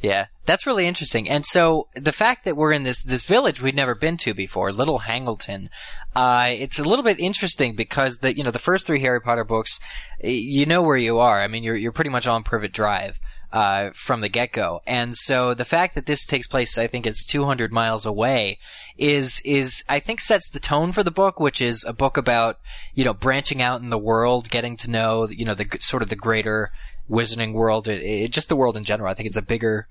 Yeah. 0.00 0.26
That's 0.46 0.66
really 0.66 0.86
interesting. 0.86 1.28
And 1.30 1.46
so 1.46 1.88
the 1.94 2.12
fact 2.12 2.44
that 2.44 2.56
we're 2.56 2.72
in 2.72 2.82
this, 2.82 3.02
this 3.02 3.22
village 3.22 3.62
we'd 3.62 3.74
never 3.74 3.94
been 3.94 4.18
to 4.18 4.34
before, 4.34 4.72
Little 4.72 4.98
Hangleton, 4.98 5.70
uh, 6.14 6.48
it's 6.50 6.78
a 6.78 6.84
little 6.84 7.02
bit 7.02 7.18
interesting 7.18 7.74
because 7.74 8.18
the, 8.18 8.36
you 8.36 8.42
know, 8.42 8.50
the 8.50 8.58
first 8.58 8.86
three 8.86 9.00
Harry 9.00 9.20
Potter 9.20 9.44
books, 9.44 9.80
you 10.22 10.66
know 10.66 10.82
where 10.82 10.98
you 10.98 11.18
are. 11.18 11.40
I 11.40 11.48
mean, 11.48 11.64
you're, 11.64 11.76
you're 11.76 11.92
pretty 11.92 12.10
much 12.10 12.26
on 12.26 12.42
Privet 12.42 12.72
Drive. 12.72 13.18
Uh, 13.52 13.92
from 13.94 14.20
the 14.20 14.28
get-go. 14.28 14.80
And 14.84 15.16
so 15.16 15.54
the 15.54 15.64
fact 15.64 15.94
that 15.94 16.06
this 16.06 16.26
takes 16.26 16.48
place, 16.48 16.76
I 16.76 16.88
think 16.88 17.06
it's 17.06 17.24
200 17.24 17.72
miles 17.72 18.04
away, 18.04 18.58
is, 18.98 19.40
is, 19.44 19.84
I 19.88 20.00
think 20.00 20.20
sets 20.20 20.50
the 20.50 20.58
tone 20.58 20.90
for 20.90 21.04
the 21.04 21.12
book, 21.12 21.38
which 21.38 21.62
is 21.62 21.84
a 21.84 21.92
book 21.92 22.16
about, 22.16 22.58
you 22.94 23.04
know, 23.04 23.14
branching 23.14 23.62
out 23.62 23.80
in 23.80 23.90
the 23.90 23.96
world, 23.96 24.50
getting 24.50 24.76
to 24.78 24.90
know, 24.90 25.28
you 25.28 25.44
know, 25.44 25.54
the, 25.54 25.68
sort 25.78 26.02
of 26.02 26.08
the 26.08 26.16
greater 26.16 26.72
wizarding 27.08 27.52
world, 27.52 27.88
it, 27.88 28.02
it, 28.02 28.32
just 28.32 28.48
the 28.48 28.56
world 28.56 28.76
in 28.76 28.84
general. 28.84 29.10
I 29.10 29.14
think 29.14 29.26
it's 29.26 29.36
a 29.36 29.42
bigger, 29.42 29.88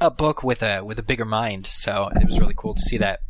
a 0.00 0.10
book 0.10 0.42
with 0.42 0.62
a 0.62 0.82
with 0.84 0.98
a 0.98 1.02
bigger 1.02 1.24
mind. 1.24 1.66
So 1.66 2.10
it 2.14 2.26
was 2.26 2.38
really 2.38 2.54
cool 2.56 2.74
to 2.74 2.80
see 2.80 2.98
that. 2.98 3.20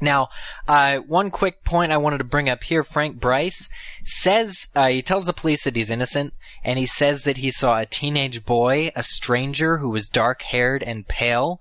Now, 0.00 0.30
uh, 0.66 0.98
one 0.98 1.30
quick 1.30 1.62
point 1.62 1.92
I 1.92 1.96
wanted 1.96 2.18
to 2.18 2.24
bring 2.24 2.48
up 2.48 2.64
here: 2.64 2.82
Frank 2.82 3.20
Bryce 3.20 3.68
says 4.04 4.68
uh, 4.74 4.88
he 4.88 5.00
tells 5.00 5.26
the 5.26 5.32
police 5.32 5.62
that 5.64 5.76
he's 5.76 5.90
innocent, 5.90 6.34
and 6.64 6.78
he 6.78 6.86
says 6.86 7.22
that 7.22 7.36
he 7.36 7.52
saw 7.52 7.78
a 7.78 7.86
teenage 7.86 8.44
boy, 8.44 8.90
a 8.96 9.02
stranger 9.04 9.78
who 9.78 9.90
was 9.90 10.08
dark-haired 10.08 10.82
and 10.82 11.06
pale, 11.06 11.60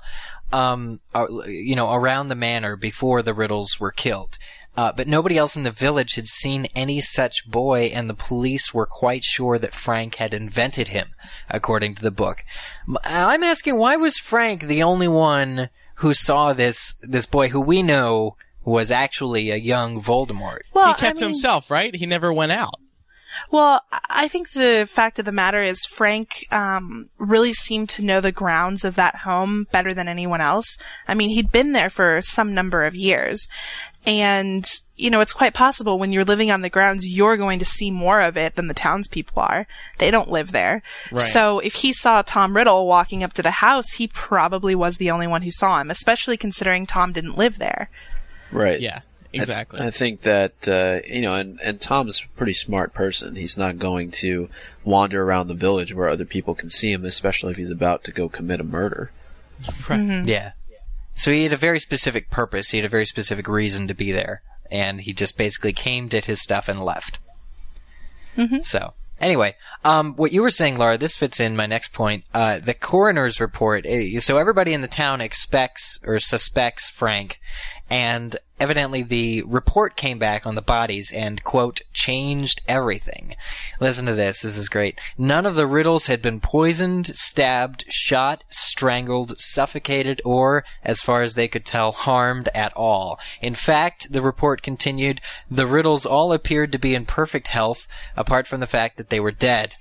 um, 0.52 1.00
uh, 1.14 1.28
you 1.46 1.76
know, 1.76 1.94
around 1.94 2.30
the 2.30 2.36
manor 2.36 2.76
before 2.76 3.22
the 3.22 3.34
Riddles 3.34 3.80
were 3.80 3.92
killed. 3.92 4.39
Uh, 4.78 4.92
but 4.96 5.08
nobody 5.08 5.38
else 5.38 5.58
in 5.58 5.64
the 5.64 5.72
village 5.72 6.16
had 6.16 6.28
seen 6.28 6.66
any 6.76 7.02
such 7.02 7.46
boy, 7.46 7.92
and 7.94 8.10
the 8.10 8.14
police 8.14 8.74
were 8.74 8.86
quite 8.86 9.24
sure 9.24 9.60
that 9.60 9.76
Frank 9.76 10.16
had 10.16 10.34
invented 10.34 10.88
him, 10.90 11.10
according 11.50 11.94
to 11.96 12.02
the 12.02 12.10
book. 12.12 12.46
I'm 13.04 13.44
asking, 13.44 13.78
why 13.78 13.98
was 13.98 14.18
Frank 14.18 14.64
the 14.64 14.82
only 14.82 15.10
one 15.10 15.70
who 15.96 16.14
saw 16.14 16.54
this 16.54 16.96
this 17.02 17.26
boy, 17.26 17.50
who 17.50 17.60
we 17.60 17.84
know 17.84 18.38
was 18.64 18.92
actually 18.92 19.50
a 19.52 19.58
young 19.58 20.02
Voldemort? 20.02 20.62
Well, 20.74 20.88
he 20.88 20.94
kept 20.94 21.04
I 21.04 21.10
to 21.10 21.16
mean- 21.16 21.30
himself, 21.32 21.70
right? 21.70 21.94
He 21.94 22.06
never 22.06 22.32
went 22.32 22.54
out. 22.54 22.76
Well, 23.50 23.82
I- 23.92 24.00
I 24.24 24.28
think 24.28 24.52
the 24.52 24.88
fact 24.92 25.20
of 25.20 25.26
the 25.26 25.32
matter 25.32 25.62
is 25.62 25.86
Frank 25.86 26.46
um, 26.52 27.10
really 27.18 27.54
seemed 27.54 27.90
to 27.90 28.04
know 28.06 28.20
the 28.22 28.32
grounds 28.32 28.84
of 28.86 28.96
that 28.96 29.18
home 29.18 29.68
better 29.72 29.94
than 29.94 30.08
anyone 30.08 30.42
else. 30.42 30.78
I 31.08 31.14
mean, 31.14 31.30
he'd 31.30 31.52
been 31.52 31.72
there 31.72 31.90
for 31.90 32.22
some 32.22 32.54
number 32.54 32.84
of 32.84 32.94
years. 32.94 33.48
And, 34.06 34.66
you 34.95 35.10
know, 35.10 35.22
it's 35.22 35.34
quite 35.34 35.54
possible 35.54 35.99
when 35.99 36.12
you're 36.12 36.26
living 36.26 36.49
on 36.49 36.62
the 36.62 36.70
grounds, 36.70 37.08
you're 37.08 37.38
going 37.38 37.60
to 37.60 37.66
see 37.66 37.91
more 37.91 38.22
of 38.22 38.36
it 38.36 38.56
than 38.56 38.68
the 38.68 38.74
townspeople 38.74 39.41
are. 39.41 39.68
They 39.99 40.10
don't 40.10 40.32
live 40.32 40.52
there. 40.52 40.82
Right. 41.12 41.22
So 41.22 41.60
if 41.60 41.76
he 41.76 41.93
saw 41.93 42.22
Tom 42.24 42.56
Riddle 42.56 42.88
walking 42.88 43.24
up 43.24 43.34
to 43.34 43.43
the 43.43 43.52
house, 43.52 43.93
he 43.93 44.08
probably 44.08 44.74
was 44.74 44.97
the 44.97 45.12
only 45.12 45.28
one 45.28 45.43
who 45.43 45.52
saw 45.52 45.80
him, 45.80 45.91
especially 45.91 46.38
considering 46.38 46.86
Tom 46.86 47.12
didn't 47.12 47.38
live 47.38 47.60
there. 47.60 47.89
Right. 48.52 48.82
Yeah, 48.82 49.02
I 49.34 49.38
th- 49.38 49.43
exactly. 49.43 49.80
I, 49.80 49.91
think 49.91 50.22
that 50.22 50.68
uh, 50.68 51.08
you 51.08 51.22
know, 51.22 51.36
and 51.36 51.60
and 51.62 51.80
Tom's 51.80 52.24
a 52.24 52.38
pretty 52.38 52.54
smart 52.54 52.93
person. 52.93 53.36
He's 53.36 53.58
not 53.58 53.80
going 53.80 54.12
to 54.12 54.49
wander 54.84 55.24
around 55.24 55.47
the 55.47 55.54
village 55.54 55.93
where 55.93 56.10
other 56.10 56.26
people 56.26 56.54
can 56.54 56.70
see 56.70 56.91
him, 56.91 57.06
especially 57.06 57.52
if 57.52 57.58
he's 57.58 57.70
about 57.70 58.04
to 58.06 58.12
go 58.12 58.28
commit 58.28 58.60
a 58.60 58.64
murder. 58.64 59.12
Mm-hmm. 59.64 60.28
Yeah. 60.28 60.52
So 61.14 61.32
he 61.32 61.43
had 61.43 61.53
a 61.53 61.57
very 61.57 61.80
specific 61.80 62.30
purpose. 62.30 62.70
He 62.70 62.78
had 62.78 62.86
a 62.86 62.89
very 62.89 63.05
specific 63.05 63.47
reason 63.47 63.88
to 63.88 63.93
be 63.93 64.12
there, 64.12 64.41
and 64.72 65.01
he 65.01 65.14
just 65.14 65.38
basically 65.38 65.74
came, 65.74 66.07
did 66.07 66.26
his 66.26 66.41
stuff, 66.41 66.68
and 66.70 66.80
left. 66.84 67.20
So 68.64 68.93
anyway, 69.20 69.55
um, 69.84 70.16
what 70.16 70.32
you 70.32 70.41
were 70.41 70.49
saying, 70.51 70.78
Laura, 70.78 70.97
this 70.97 71.16
fits 71.18 71.39
in 71.39 71.55
my 71.57 71.66
next 71.66 71.91
point. 71.93 72.24
Uh, 72.34 72.59
the 72.59 72.74
coroner's 72.74 73.41
report. 73.41 73.86
eh, 73.86 74.20
So 74.20 74.38
everybody 74.38 74.74
in 74.74 74.82
the 74.82 74.88
town 74.88 75.20
expects 75.22 75.99
or 76.03 76.18
suspects 76.20 76.89
Frank, 76.89 77.39
and 77.92 78.38
evidently 78.58 79.02
the 79.02 79.44
report 79.44 79.98
came 79.98 80.18
back 80.18 80.46
on 80.46 80.56
the 80.56 80.62
bodies 80.62 81.12
and 81.12 81.44
quote 81.44 81.82
changed 81.92 82.62
everything. 82.66 83.36
Listen 83.82 84.06
to 84.06 84.16
this. 84.16 84.42
This 84.42 84.58
is 84.58 84.70
great. 84.70 84.98
None 85.18 85.46
of 85.46 85.56
the 85.56 85.68
riddles 85.68 86.06
had 86.06 86.22
been 86.22 86.39
poisoned, 86.39 87.08
stabbed, 87.08 87.84
shot, 87.89 88.46
strangled, 88.50 89.38
suffocated, 89.38 90.22
or, 90.24 90.64
as 90.86 91.02
far 91.02 91.22
as 91.22 91.36
they 91.36 91.50
could 91.50 91.66
tell, 91.66 91.92
harmed 91.92 92.48
at 92.56 92.72
all. 92.78 93.20
In 93.42 93.56
fact, 93.56 94.10
the 94.10 94.22
report 94.22 94.62
continued, 94.62 95.20
the 95.50 95.68
riddles 95.68 96.06
all 96.06 96.32
appeared 96.32 96.72
to 96.72 96.80
be 96.80 96.96
in 96.96 97.06
perfect 97.06 97.48
health, 97.48 97.89
apart 98.16 98.48
from 98.48 98.62
the 98.62 98.68
fact 98.68 98.96
that 98.96 99.10
they 99.10 99.20
were 99.20 99.32
dead. 99.32 99.76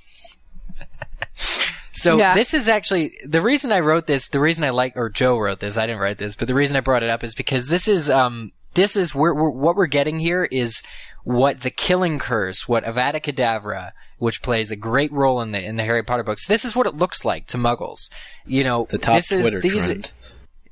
So 2.00 2.16
Yeah. 2.18 2.34
this 2.34 2.54
is 2.54 2.68
actually 2.68 3.16
the 3.24 3.42
reason 3.42 3.72
I 3.72 3.80
wrote 3.80 4.06
this. 4.06 4.28
The 4.28 4.40
reason 4.40 4.64
I 4.64 4.70
like, 4.70 4.96
or 4.96 5.08
Joe 5.10 5.38
wrote 5.38 5.60
this. 5.60 5.76
I 5.76 5.86
didn't 5.86 6.00
write 6.00 6.18
this, 6.18 6.34
but 6.36 6.48
the 6.48 6.54
reason 6.54 6.76
I 6.76 6.80
brought 6.80 7.02
it 7.02 7.10
up 7.10 7.22
is 7.24 7.34
because 7.34 7.66
this 7.66 7.86
is 7.88 8.08
um 8.10 8.52
this 8.74 8.94
is 8.96 9.14
where 9.14 9.34
we're, 9.34 9.50
what 9.50 9.74
we're 9.76 9.86
getting 9.86 10.18
here 10.20 10.44
is 10.44 10.82
what 11.24 11.60
the 11.60 11.70
Killing 11.70 12.18
Curse, 12.18 12.68
what 12.68 12.84
Avada 12.84 13.20
Kedavra, 13.20 13.90
which 14.18 14.42
plays 14.42 14.70
a 14.70 14.76
great 14.76 15.12
role 15.12 15.40
in 15.42 15.52
the 15.52 15.62
in 15.64 15.76
the 15.76 15.82
Harry 15.84 16.02
Potter 16.02 16.22
books. 16.22 16.46
This 16.46 16.64
is 16.64 16.74
what 16.76 16.86
it 16.86 16.94
looks 16.94 17.24
like 17.24 17.46
to 17.48 17.58
Muggles. 17.58 18.08
You 18.46 18.64
know, 18.64 18.86
The 18.88 18.98
top 18.98 19.16
this 19.16 19.32
is, 19.32 19.40
Twitter 19.42 19.60
these 19.60 19.86
trend. 19.86 20.12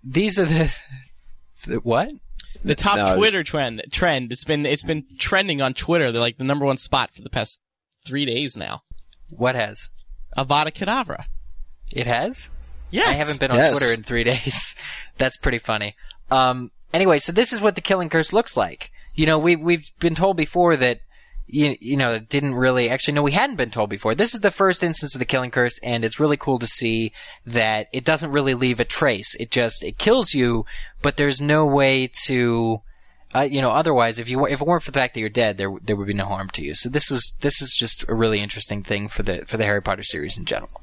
these 0.05 0.39
are 0.39 0.45
the, 0.47 0.71
the 1.67 1.77
what? 1.81 2.11
the 2.65 2.75
top 2.75 2.97
No, 2.97 3.03
I 3.05 3.11
was- 3.11 3.17
Twitter 3.19 3.43
trend 3.45 3.83
trend. 3.93 4.33
It's 4.33 4.45
been 4.45 4.65
it's 4.65 4.85
been 4.85 5.05
trending 5.19 5.61
on 5.61 5.75
Twitter. 5.75 6.11
They're 6.11 6.21
like 6.21 6.39
the 6.39 6.45
number 6.45 6.65
one 6.65 6.77
spot 6.79 7.13
for 7.15 7.23
the 7.23 7.31
past 7.31 7.61
three 8.07 8.25
days 8.25 8.57
now. 8.57 8.83
What 9.29 9.55
has? 9.57 9.91
Avada 10.39 10.73
Kedavra. 10.73 11.25
It 11.93 12.07
has? 12.07 12.51
Yes, 12.91 13.09
I 13.09 13.13
haven't 13.15 13.41
been 13.41 13.51
on 13.51 13.57
Yes. 13.57 13.73
Twitter 13.77 13.93
in 13.93 14.03
three 14.03 14.25
days. 14.33 14.77
That's 15.19 15.37
pretty 15.37 15.59
funny. 15.59 15.95
Um, 16.31 16.71
anyway, 16.95 17.19
so 17.19 17.33
this 17.33 17.53
is 17.53 17.61
what 17.61 17.75
the 17.75 17.81
Killing 17.81 18.09
Curse 18.09 18.33
looks 18.33 18.57
like. 18.57 18.91
You 19.15 19.27
know, 19.27 19.39
we 19.39 19.57
we've 19.57 19.85
been 19.99 20.15
told 20.15 20.37
before 20.37 20.77
that. 20.77 21.01
You, 21.51 21.79
you 21.81 21.97
know, 21.97 22.19
didn't 22.19 22.57
really 22.57 22.91
actually 22.91 23.15
no, 23.15 23.23
we 23.23 23.33
hadn't 23.33 23.57
been 23.57 23.71
told 23.71 23.89
before. 23.89 24.15
This 24.15 24.35
is 24.35 24.43
the 24.43 24.51
first 24.51 24.83
instance 24.83 25.15
of 25.15 25.19
the 25.19 25.25
killing 25.25 25.51
curse, 25.51 25.79
and 25.83 26.05
it's 26.05 26.21
really 26.21 26.37
cool 26.37 26.59
to 26.59 26.67
see 26.67 27.11
that 27.47 27.89
it 27.91 28.05
doesn't 28.05 28.33
really 28.33 28.53
leave 28.53 28.81
a 28.81 28.85
trace. 28.85 29.35
It 29.37 29.51
just 29.51 29.83
it 29.83 29.97
kills 29.97 30.35
you, 30.35 30.67
but 31.01 31.17
there's 31.17 31.41
no 31.41 31.65
way 31.65 32.11
to, 32.27 32.83
uh, 33.35 33.41
you 33.41 33.61
know, 33.61 33.71
otherwise 33.71 34.19
if 34.19 34.29
you 34.29 34.47
if 34.47 34.61
it 34.61 34.67
weren't 34.67 34.83
for 34.83 34.91
the 34.91 34.99
fact 34.99 35.15
that 35.15 35.21
you're 35.21 35.29
dead, 35.29 35.59
there 35.59 35.71
there 35.83 35.97
would 35.97 36.07
be 36.07 36.15
no 36.15 36.25
harm 36.25 36.49
to 36.51 36.63
you. 36.63 36.75
So 36.75 36.89
this 36.89 37.11
was 37.11 37.35
this 37.41 37.61
is 37.61 37.75
just 37.75 38.09
a 38.09 38.15
really 38.15 38.41
interesting 38.41 38.83
thing 38.83 39.09
for 39.09 39.23
the 39.23 39.45
for 39.47 39.57
the 39.57 39.65
Harry 39.65 39.83
Potter 39.83 40.03
series 40.03 40.39
in 40.39 40.45
general. 40.45 40.81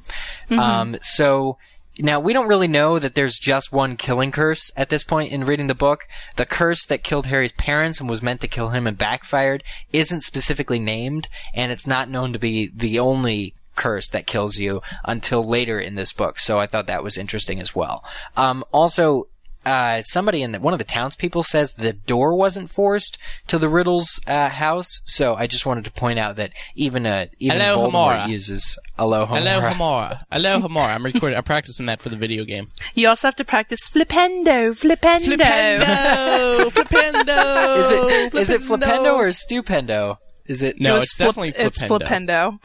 Um, 0.52 0.98
so 1.02 1.58
now 1.98 2.20
we 2.20 2.34
don't 2.34 2.48
really 2.48 2.68
know 2.68 3.00
that 3.00 3.16
there's 3.16 3.38
just 3.38 3.72
one 3.72 3.96
killing 3.98 4.32
curse 4.32 4.70
at 4.76 4.89
this 4.89 5.04
point 5.04 5.32
in 5.32 5.46
reading 5.46 5.68
the 5.68 5.74
book. 5.74 6.08
The 6.36 6.46
curse 6.46 6.86
that 6.88 7.04
killed 7.04 7.28
Harry's 7.28 7.54
parents 7.54 8.00
and 8.00 8.10
was 8.10 8.22
meant 8.22 8.41
to 8.41 8.48
kill 8.48 8.70
him 8.70 8.86
and 8.86 8.98
backfired 8.98 9.64
isn't 9.91 10.22
specifically 10.22 10.80
named, 10.80 11.30
and 11.54 11.72
it's 11.72 11.88
not 11.88 12.10
known 12.10 12.34
to 12.34 12.39
be 12.39 12.70
the 12.76 13.00
only 13.00 13.54
curse 13.76 14.10
that 14.10 14.28
kills 14.28 14.58
you 14.58 14.82
until 15.04 15.43
later 15.43 15.80
in 15.80 15.96
this 15.96 16.14
book. 16.14 16.39
So 16.39 16.60
I 16.60 16.68
thought 16.68 16.88
that 16.88 17.04
was 17.04 17.18
interesting 17.18 17.60
as 17.60 17.76
well. 17.76 18.04
Um, 18.38 18.64
also. 18.72 19.28
Uh, 19.66 20.01
somebody 20.03 20.43
in 20.43 20.51
the, 20.51 20.59
one 20.59 20.74
of 20.74 20.78
the 20.78 20.84
townspeople 20.86 21.41
says 21.41 21.74
the 21.74 21.91
door 21.93 22.36
wasn't 22.36 22.70
forced 22.70 23.18
to 23.47 23.57
the 23.57 23.68
Riddles 23.68 24.20
uh, 24.28 24.49
house, 24.49 25.01
so 25.05 25.34
I 25.36 25.47
just 25.47 25.66
wanted 25.66 25.86
to 25.86 25.91
point 25.91 26.20
out 26.20 26.36
that 26.36 26.51
even 26.76 27.05
a 27.07 27.30
even 27.39 27.59
Hello, 27.59 27.89
Voldemort 27.89 28.20
Hamora. 28.26 28.30
uses 28.30 28.78
Hello 28.97 29.26
Hamora. 29.26 29.38
Hello, 29.39 29.61
Hamora. 29.74 30.24
Hello, 30.32 30.59
Hamora. 30.61 30.89
I'm 30.95 31.03
recording. 31.03 31.36
I'm 31.38 31.43
practicing 31.43 31.88
that 31.88 32.01
for 32.01 32.09
the 32.09 32.16
video 32.16 32.43
game. 32.45 32.68
You 32.93 33.07
also 33.09 33.28
have 33.28 33.36
to 33.38 33.43
practice 33.45 33.89
flipendo, 33.89 34.78
flipendo. 34.78 35.36
Flipendo, 35.36 36.70
flipendo. 36.70 37.78
Is 37.78 37.91
it 37.91 38.34
is 38.41 38.49
it 38.51 38.61
flipendo 38.61 39.13
or 39.16 39.30
stupendo? 39.30 40.18
Is 40.45 40.61
it 40.61 40.80
No, 40.80 40.91
It 40.91 40.99
was 40.99 41.03
it's 41.05 41.16
flip- 41.16 41.28
definitely 41.30 41.49
It's 41.57 41.82
flipendo. 41.82 41.99
flipendo. 42.01 42.59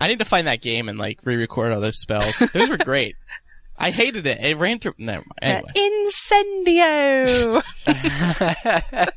I 0.00 0.08
need 0.08 0.18
to 0.20 0.24
find 0.24 0.46
that 0.46 0.62
game 0.62 0.88
and 0.88 0.98
like 0.98 1.18
re-record 1.24 1.72
all 1.72 1.80
those 1.82 1.98
spells. 2.00 2.38
Those 2.54 2.70
were 2.70 2.78
great. 2.78 3.16
I 3.80 3.90
hated 3.90 4.26
it. 4.26 4.38
It 4.40 4.56
ran 4.58 4.78
through. 4.78 4.94
Never 4.98 5.24
mind. 5.42 5.66
Anyway, 5.76 6.04
Incendio. 6.06 7.62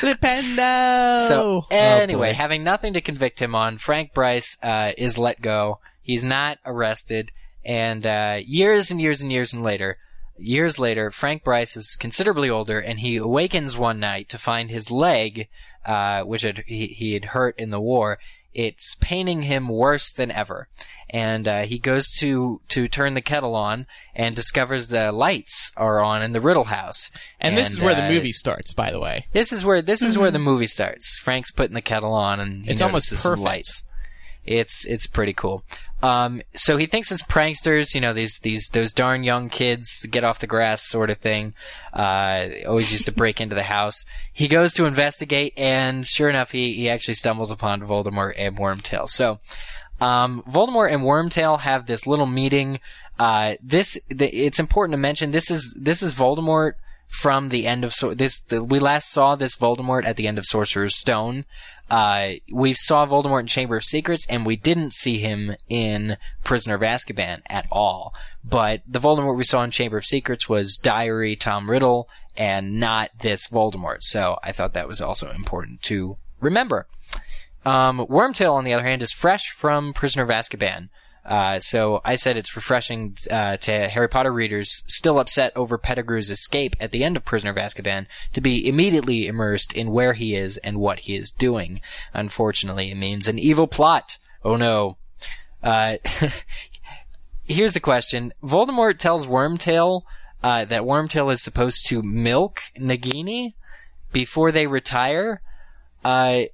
flipendo. 0.00 1.28
So 1.28 1.62
Oh, 1.62 1.66
anyway, 1.70 2.30
boy. 2.30 2.34
having 2.34 2.64
nothing 2.64 2.94
to 2.94 3.00
convict 3.00 3.40
him 3.40 3.54
on, 3.54 3.78
Frank 3.78 4.12
Bryce 4.14 4.56
uh, 4.62 4.92
is 4.96 5.18
let 5.18 5.40
go. 5.40 5.78
He's 6.02 6.24
not 6.24 6.58
arrested, 6.64 7.30
and 7.64 8.06
uh, 8.06 8.38
years 8.44 8.90
and 8.90 9.00
years 9.00 9.20
and 9.22 9.30
years 9.30 9.52
and 9.52 9.62
later, 9.62 9.98
years 10.38 10.78
later, 10.78 11.10
Frank 11.10 11.44
Bryce 11.44 11.76
is 11.76 11.94
considerably 11.96 12.50
older, 12.50 12.80
and 12.80 12.98
he 13.00 13.16
awakens 13.16 13.76
one 13.78 14.00
night 14.00 14.28
to 14.30 14.38
find 14.38 14.70
his 14.70 14.90
leg, 14.90 15.48
uh, 15.84 16.22
which 16.22 16.42
had, 16.42 16.64
he, 16.66 16.86
he 16.88 17.12
had 17.14 17.26
hurt 17.26 17.54
in 17.58 17.70
the 17.70 17.80
war. 17.80 18.18
It's 18.52 18.96
paining 19.00 19.42
him 19.42 19.68
worse 19.68 20.12
than 20.12 20.30
ever, 20.30 20.68
and 21.08 21.46
uh, 21.46 21.62
he 21.62 21.78
goes 21.78 22.10
to 22.18 22.60
to 22.68 22.88
turn 22.88 23.14
the 23.14 23.20
kettle 23.20 23.54
on 23.54 23.86
and 24.14 24.34
discovers 24.34 24.88
the 24.88 25.12
lights 25.12 25.70
are 25.76 26.00
on 26.02 26.22
in 26.22 26.32
the 26.32 26.40
Riddle 26.40 26.64
house. 26.64 27.10
and 27.40 27.56
this 27.56 27.70
is 27.72 27.80
where 27.80 27.94
the 27.94 28.04
uh, 28.06 28.08
movie 28.08 28.32
starts, 28.32 28.74
by 28.74 28.90
the 28.90 29.00
way. 29.00 29.26
this 29.32 29.52
is 29.52 29.64
where 29.64 29.82
this 29.82 30.02
is 30.02 30.18
where 30.18 30.30
the 30.30 30.38
movie 30.38 30.66
starts. 30.66 31.18
Frank's 31.18 31.50
putting 31.52 31.74
the 31.74 31.80
kettle 31.80 32.12
on, 32.12 32.40
and 32.40 32.68
It's 32.68 32.82
almost 32.82 33.10
perfect. 33.22 33.42
lights. 33.42 33.82
It's 34.44 34.84
it's 34.86 35.06
pretty 35.06 35.32
cool. 35.32 35.62
Um, 36.02 36.40
so 36.54 36.76
he 36.78 36.86
thinks 36.86 37.12
it's 37.12 37.22
pranksters, 37.22 37.94
you 37.94 38.00
know, 38.00 38.12
these 38.12 38.38
these 38.38 38.68
those 38.68 38.92
darn 38.92 39.22
young 39.22 39.48
kids 39.48 40.06
get 40.10 40.24
off 40.24 40.38
the 40.38 40.46
grass 40.46 40.82
sort 40.82 41.10
of 41.10 41.18
thing. 41.18 41.54
Uh, 41.92 42.48
always 42.66 42.90
used 42.90 43.04
to 43.04 43.12
break 43.12 43.40
into 43.40 43.54
the 43.54 43.62
house. 43.62 44.04
He 44.32 44.48
goes 44.48 44.72
to 44.74 44.86
investigate, 44.86 45.52
and 45.56 46.06
sure 46.06 46.30
enough, 46.30 46.52
he 46.52 46.72
he 46.72 46.88
actually 46.88 47.14
stumbles 47.14 47.50
upon 47.50 47.82
Voldemort 47.82 48.34
and 48.36 48.56
Wormtail. 48.56 49.08
So. 49.08 49.40
Um, 50.00 50.42
Voldemort 50.48 50.90
and 50.90 51.02
Wormtail 51.02 51.60
have 51.60 51.84
this 51.84 52.06
little 52.06 52.24
meeting. 52.24 52.80
Uh, 53.18 53.56
this, 53.62 53.98
the, 54.08 54.34
it's 54.34 54.58
important 54.58 54.94
to 54.94 54.96
mention 54.96 55.30
this 55.30 55.50
is 55.50 55.76
this 55.78 56.02
is 56.02 56.14
Voldemort 56.14 56.72
from 57.10 57.48
the 57.48 57.66
end 57.66 57.84
of 57.84 57.92
this. 58.16 58.40
The, 58.40 58.62
we 58.62 58.78
last 58.78 59.10
saw 59.10 59.34
this 59.34 59.56
Voldemort 59.56 60.04
at 60.04 60.16
the 60.16 60.28
end 60.28 60.38
of 60.38 60.46
Sorcerer's 60.46 60.98
Stone. 60.98 61.44
Uh, 61.90 62.34
we 62.52 62.72
saw 62.72 63.04
Voldemort 63.04 63.40
in 63.40 63.46
Chamber 63.48 63.76
of 63.76 63.84
Secrets, 63.84 64.24
and 64.30 64.46
we 64.46 64.54
didn't 64.56 64.94
see 64.94 65.18
him 65.18 65.56
in 65.68 66.16
Prisoner 66.44 66.76
of 66.76 66.82
Azkaban 66.82 67.42
at 67.46 67.66
all. 67.70 68.14
But 68.44 68.82
the 68.86 69.00
Voldemort 69.00 69.36
we 69.36 69.44
saw 69.44 69.64
in 69.64 69.72
Chamber 69.72 69.98
of 69.98 70.06
Secrets 70.06 70.48
was 70.48 70.76
Diary 70.76 71.34
Tom 71.34 71.68
Riddle, 71.68 72.08
and 72.36 72.78
not 72.78 73.10
this 73.20 73.48
Voldemort. 73.48 74.02
So 74.02 74.38
I 74.44 74.52
thought 74.52 74.72
that 74.74 74.88
was 74.88 75.00
also 75.00 75.32
important 75.32 75.82
to 75.82 76.16
remember. 76.40 76.86
Um, 77.66 77.98
Wormtail, 78.06 78.52
on 78.52 78.64
the 78.64 78.72
other 78.72 78.84
hand, 78.84 79.02
is 79.02 79.12
fresh 79.12 79.50
from 79.50 79.92
Prisoner 79.92 80.22
of 80.22 80.30
Azkaban. 80.30 80.90
Uh, 81.30 81.60
so 81.60 82.00
I 82.04 82.16
said 82.16 82.36
it's 82.36 82.56
refreshing 82.56 83.16
uh, 83.30 83.56
to 83.58 83.88
Harry 83.88 84.08
Potter 84.08 84.32
readers 84.32 84.82
still 84.88 85.20
upset 85.20 85.52
over 85.54 85.78
Pettigrew's 85.78 86.28
escape 86.28 86.74
at 86.80 86.90
the 86.90 87.04
end 87.04 87.16
of 87.16 87.24
Prisoner 87.24 87.52
of 87.52 87.56
Azkaban 87.56 88.06
to 88.32 88.40
be 88.40 88.66
immediately 88.66 89.28
immersed 89.28 89.72
in 89.72 89.92
where 89.92 90.14
he 90.14 90.34
is 90.34 90.56
and 90.56 90.78
what 90.78 91.00
he 91.00 91.14
is 91.14 91.30
doing. 91.30 91.80
Unfortunately, 92.12 92.90
it 92.90 92.96
means 92.96 93.28
an 93.28 93.38
evil 93.38 93.68
plot. 93.68 94.18
Oh 94.44 94.56
no. 94.56 94.96
Uh, 95.62 95.98
here's 97.46 97.76
a 97.76 97.80
question. 97.80 98.32
Voldemort 98.42 98.98
tells 98.98 99.26
Wormtail 99.26 100.02
uh, 100.42 100.64
that 100.64 100.82
Wormtail 100.82 101.32
is 101.32 101.40
supposed 101.40 101.86
to 101.86 102.02
milk 102.02 102.62
Nagini 102.76 103.54
before 104.10 104.50
they 104.50 104.66
retire. 104.66 105.42
Uh, 106.04 106.44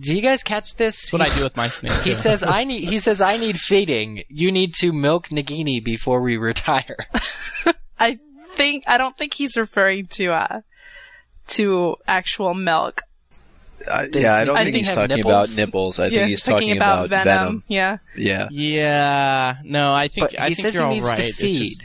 do 0.00 0.14
you 0.16 0.22
guys 0.22 0.42
catch 0.42 0.74
this? 0.76 1.02
That's 1.02 1.12
what 1.12 1.22
I 1.22 1.28
do 1.36 1.44
with 1.44 1.56
my 1.56 1.68
snake. 1.68 1.92
He 2.02 2.14
says 2.14 2.42
I 2.42 2.64
need. 2.64 2.88
He 2.88 2.98
says 2.98 3.20
I 3.20 3.36
need 3.36 3.58
feeding. 3.60 4.24
You 4.28 4.50
need 4.50 4.74
to 4.74 4.92
milk 4.92 5.28
Nagini 5.28 5.82
before 5.84 6.20
we 6.20 6.36
retire. 6.36 6.96
I 8.00 8.18
think 8.54 8.84
I 8.88 8.98
don't 8.98 9.16
think 9.16 9.34
he's 9.34 9.56
referring 9.56 10.06
to 10.06 10.32
uh 10.32 10.60
to 11.48 11.96
actual 12.06 12.54
milk. 12.54 13.02
Uh, 13.88 14.06
yeah, 14.12 14.34
I 14.34 14.44
don't 14.44 14.56
I 14.56 14.62
think 14.64 14.74
think 14.76 14.86
he's 14.86 14.94
talking 14.94 15.16
nipples. 15.16 15.32
about 15.32 15.56
nipples. 15.56 15.98
I 15.98 16.04
Yeah, 16.06 16.10
think 16.10 16.28
he's 16.30 16.42
talking 16.42 16.76
about, 16.76 17.08
venom. 17.08 17.64
Yeah. 17.66 17.98
Yeah. 18.16 18.46
Yeah, 18.52 19.56
no, 19.64 19.92
I 19.92 20.06
think 20.08 20.30
But 20.30 20.40
I 20.40 20.48
he 20.50 20.54
think 20.54 20.64
says 20.66 20.74
you're 20.74 20.82
he 20.84 20.86
all 20.88 20.94
needs 20.94 21.06
right. 21.08 21.16
to 21.18 21.24
It's 21.24 21.36
feed. 21.38 21.58
just- 21.58 21.82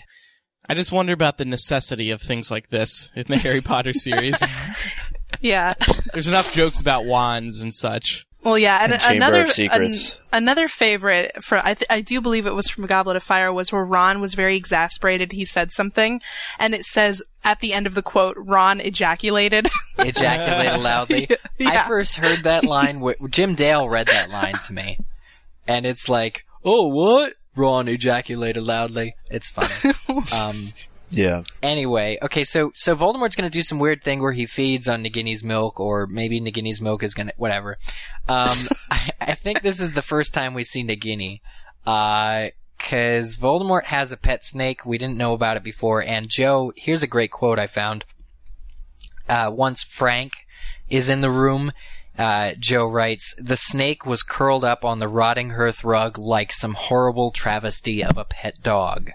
I 0.69 0.73
just 0.73 0.91
wonder 0.91 1.13
about 1.13 1.37
the 1.37 1.45
necessity 1.45 2.11
of 2.11 2.21
things 2.21 2.51
like 2.51 2.69
this 2.69 3.09
in 3.15 3.23
the 3.29 3.37
Harry 3.37 3.61
Potter 3.61 3.93
series. 3.93 4.37
Yeah. 5.41 5.73
There's 6.13 6.27
enough 6.27 6.53
jokes 6.53 6.79
about 6.81 7.05
wands 7.05 7.61
and 7.61 7.73
such. 7.73 8.25
Well, 8.43 8.57
yeah, 8.57 8.79
and, 8.81 8.93
And 8.93 9.15
another 9.17 9.41
of 9.41 9.51
Secrets. 9.51 10.15
an- 10.31 10.43
another 10.43 10.67
favorite 10.69 11.43
for 11.43 11.57
I, 11.57 11.73
th- 11.73 11.87
I 11.89 11.99
do 11.99 12.21
believe 12.21 12.45
it 12.45 12.53
was 12.55 12.69
from 12.69 12.85
Goblet 12.85 13.17
of 13.17 13.23
Fire 13.23 13.51
was 13.51 13.73
where 13.73 13.83
Ron 13.83 14.21
was 14.21 14.35
very 14.35 14.55
exasperated. 14.55 15.33
He 15.33 15.43
said 15.43 15.71
something, 15.71 16.21
and 16.57 16.73
it 16.73 16.85
says 16.85 17.21
at 17.43 17.59
the 17.59 17.73
end 17.73 17.87
of 17.87 17.93
the 17.93 18.01
quote, 18.03 18.37
Ron 18.39 18.79
ejaculated. 18.79 19.67
Ejaculated 19.97 20.79
loudly. 20.81 21.27
I 21.31 21.37
Yeah. 21.59 21.87
first 21.87 22.15
heard 22.17 22.43
that 22.43 22.63
line. 22.63 23.01
Wh- 23.01 23.29
Jim 23.29 23.53
Dale 23.55 23.89
read 23.89 24.07
that 24.07 24.29
line 24.29 24.55
to 24.67 24.73
me, 24.73 24.99
and 25.67 25.85
it's 25.85 26.07
like, 26.07 26.45
"Oh, 26.63 26.87
what?" 26.87 27.33
Ron 27.55 27.87
ejaculated 27.89 28.63
loudly. 28.63 29.15
It's 29.31 29.49
funny. 29.49 29.93
um, 30.39 30.71
Yeah. 31.09 31.43
Anyway, 31.63 32.17
okay, 32.21 32.43
so 32.43 32.71
so 32.75 32.95
Voldemort's 32.95 33.35
gonna 33.35 33.49
do 33.49 33.61
some 33.61 33.79
weird 33.79 34.03
thing 34.03 34.21
where 34.21 34.33
he 34.33 34.45
feeds 34.45 34.87
on 34.87 35.03
Nagini's 35.03 35.43
milk, 35.43 35.79
or 35.79 36.05
maybe 36.05 36.41
Nagini's 36.41 36.81
milk 36.81 37.03
is 37.03 37.13
gonna 37.13 37.31
whatever. 37.37 37.77
Um, 38.27 38.55
I, 38.91 39.11
I 39.21 39.33
think 39.35 39.61
this 39.61 39.79
is 39.79 39.93
the 39.93 40.01
first 40.01 40.33
time 40.33 40.53
we 40.53 40.63
see 40.63 40.83
Nagini, 40.83 41.41
because 41.85 43.37
Voldemort 43.37 43.85
has 43.85 44.11
a 44.11 44.17
pet 44.17 44.43
snake. 44.43 44.85
We 44.85 44.97
didn't 44.97 45.17
know 45.17 45.33
about 45.33 45.57
it 45.57 45.63
before, 45.63 46.03
and 46.03 46.29
Joe, 46.29 46.73
here's 46.75 47.03
a 47.03 47.07
great 47.07 47.31
quote 47.31 47.59
I 47.59 47.67
found. 47.67 48.03
Uh, 49.29 49.51
once 49.53 49.83
Frank 49.83 50.33
is 50.89 51.09
in 51.09 51.21
the 51.21 51.31
room, 51.31 51.71
uh, 52.17 52.53
Joe 52.59 52.85
writes, 52.85 53.33
"The 53.37 53.57
snake 53.57 54.05
was 54.05 54.23
curled 54.23 54.65
up 54.65 54.83
on 54.83 54.97
the 54.97 55.07
rotting 55.07 55.51
hearth 55.51 55.85
rug 55.85 56.17
like 56.17 56.51
some 56.51 56.73
horrible 56.73 57.31
travesty 57.31 58.03
of 58.03 58.17
a 58.17 58.25
pet 58.25 58.61
dog." 58.61 59.11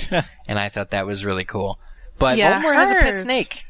and 0.46 0.58
I 0.58 0.68
thought 0.68 0.90
that 0.90 1.06
was 1.06 1.24
really 1.24 1.44
cool. 1.44 1.78
But 2.18 2.36
Yeah, 2.36 2.62
Voldemort 2.62 2.74
has 2.74 2.90
a 2.90 2.94
pet 2.96 3.18
snake. 3.18 3.64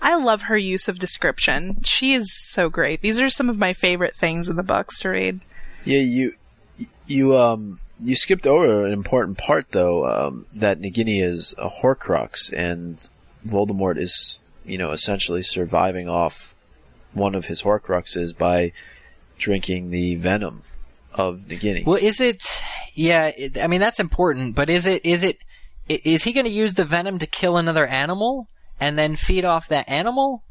I 0.00 0.16
love 0.16 0.42
her 0.42 0.58
use 0.58 0.88
of 0.88 0.98
description. 0.98 1.82
She 1.84 2.14
is 2.14 2.34
so 2.34 2.68
great. 2.68 3.02
These 3.02 3.20
are 3.20 3.28
some 3.28 3.48
of 3.48 3.58
my 3.58 3.72
favorite 3.72 4.16
things 4.16 4.48
in 4.48 4.56
the 4.56 4.62
books 4.64 4.98
to 5.00 5.10
read. 5.10 5.40
Yeah, 5.84 6.00
you 6.00 6.34
you 7.06 7.36
um 7.36 7.78
you 8.02 8.16
skipped 8.16 8.46
over 8.46 8.84
an 8.84 8.92
important 8.92 9.38
part 9.38 9.70
though, 9.70 10.06
um, 10.06 10.46
that 10.52 10.80
Nagini 10.80 11.22
is 11.22 11.54
a 11.56 11.68
Horcrux 11.68 12.52
and 12.52 13.10
Voldemort 13.46 13.96
is, 13.96 14.40
you 14.64 14.76
know, 14.76 14.90
essentially 14.90 15.42
surviving 15.42 16.08
off 16.08 16.54
one 17.12 17.34
of 17.34 17.46
his 17.46 17.62
Horcruxes 17.62 18.36
by 18.36 18.72
drinking 19.38 19.90
the 19.90 20.16
venom 20.16 20.62
of 21.14 21.40
Nagini. 21.48 21.84
Well, 21.84 21.96
is 21.96 22.20
it? 22.20 22.44
Yeah, 22.94 23.26
it, 23.26 23.58
I 23.62 23.66
mean 23.66 23.80
that's 23.80 24.00
important. 24.00 24.54
But 24.54 24.70
is 24.70 24.86
it? 24.86 25.04
Is 25.04 25.24
it? 25.24 25.38
Is 25.88 26.24
he 26.24 26.32
going 26.32 26.46
to 26.46 26.52
use 26.52 26.74
the 26.74 26.84
venom 26.84 27.18
to 27.18 27.26
kill 27.26 27.56
another 27.56 27.86
animal 27.86 28.48
and 28.80 28.98
then 28.98 29.16
feed 29.16 29.44
off 29.44 29.68
that 29.68 29.88
animal? 29.88 30.42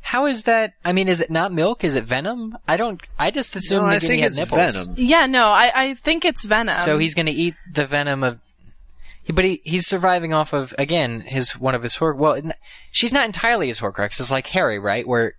How 0.00 0.26
is 0.26 0.44
that? 0.44 0.72
I 0.84 0.92
mean, 0.92 1.08
is 1.08 1.20
it 1.20 1.30
not 1.30 1.52
milk? 1.52 1.84
Is 1.84 1.94
it 1.94 2.04
venom? 2.04 2.56
I 2.66 2.76
don't. 2.76 3.00
I 3.18 3.30
just 3.30 3.54
assume 3.56 3.82
no, 3.82 3.86
I 3.88 3.96
Nagini 3.96 4.00
think 4.06 4.22
had 4.22 4.30
it's 4.32 4.40
nipples. 4.40 4.76
venom. 4.76 4.94
Yeah, 4.96 5.26
no, 5.26 5.48
I, 5.48 5.70
I 5.74 5.94
think 5.94 6.24
it's 6.24 6.44
venom. 6.44 6.74
So 6.74 6.98
he's 6.98 7.14
going 7.14 7.26
to 7.26 7.32
eat 7.32 7.54
the 7.72 7.86
venom 7.86 8.22
of. 8.22 8.38
But 9.30 9.44
he, 9.44 9.60
he's 9.62 9.86
surviving 9.86 10.32
off 10.32 10.54
of 10.54 10.74
again 10.78 11.20
his 11.20 11.50
one 11.58 11.74
of 11.74 11.82
his 11.82 11.96
hor. 11.96 12.14
Well, 12.14 12.34
n- 12.34 12.54
she's 12.90 13.12
not 13.12 13.26
entirely 13.26 13.66
his 13.66 13.80
Horcrux. 13.80 14.18
It's 14.20 14.30
like 14.30 14.46
Harry, 14.48 14.78
right? 14.78 15.06
Where 15.06 15.34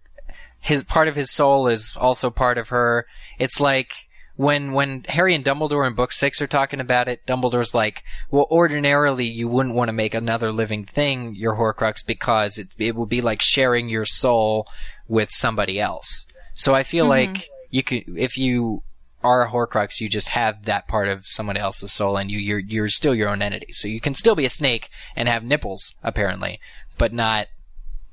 his 0.59 0.83
part 0.83 1.07
of 1.07 1.15
his 1.15 1.31
soul 1.31 1.67
is 1.67 1.95
also 1.97 2.29
part 2.29 2.59
of 2.59 2.69
her. 2.69 3.07
It's 3.39 3.59
like 3.59 3.93
when 4.39 4.71
when 4.71 5.03
Harry 5.09 5.35
and 5.35 5.43
Dumbledore 5.43 5.85
in 5.85 5.95
Book 5.95 6.13
Six 6.13 6.41
are 6.41 6.47
talking 6.47 6.79
about 6.79 7.09
it. 7.09 7.25
Dumbledore's 7.25 7.73
like, 7.73 8.05
well, 8.31 8.47
ordinarily 8.49 9.25
you 9.25 9.49
wouldn't 9.49 9.75
want 9.75 9.89
to 9.89 9.93
make 9.93 10.13
another 10.13 10.49
living 10.53 10.85
thing 10.85 11.35
your 11.35 11.57
Horcrux 11.57 12.05
because 12.05 12.57
it 12.57 12.69
it 12.77 12.95
would 12.95 13.09
be 13.09 13.19
like 13.19 13.41
sharing 13.41 13.89
your 13.89 14.05
soul 14.05 14.65
with 15.09 15.29
somebody 15.29 15.77
else. 15.77 16.25
So 16.53 16.73
I 16.73 16.83
feel 16.83 17.03
mm-hmm. 17.03 17.33
like 17.33 17.49
you 17.69 17.83
could 17.83 18.03
if 18.15 18.37
you 18.37 18.83
are 19.25 19.45
a 19.45 19.51
Horcrux, 19.51 19.99
you 19.99 20.07
just 20.07 20.29
have 20.29 20.63
that 20.63 20.87
part 20.87 21.09
of 21.09 21.27
someone 21.27 21.57
else's 21.57 21.91
soul, 21.91 22.15
and 22.15 22.31
you 22.31 22.39
you're 22.39 22.59
you're 22.59 22.87
still 22.87 23.13
your 23.13 23.27
own 23.27 23.41
entity. 23.41 23.73
So 23.73 23.89
you 23.89 23.99
can 23.99 24.13
still 24.13 24.35
be 24.35 24.45
a 24.45 24.49
snake 24.49 24.89
and 25.17 25.27
have 25.27 25.43
nipples, 25.43 25.95
apparently, 26.01 26.61
but 26.97 27.11
not, 27.11 27.47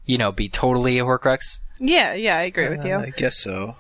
you 0.04 0.18
know, 0.18 0.32
be 0.32 0.48
totally 0.48 0.98
a 0.98 1.04
Horcrux. 1.04 1.60
yeah, 1.78 2.14
yeah, 2.14 2.36
I 2.36 2.42
agree 2.42 2.68
with 2.68 2.84
you. 2.84 2.96
I 2.96 3.10
guess 3.10 3.38
so. 3.38 3.76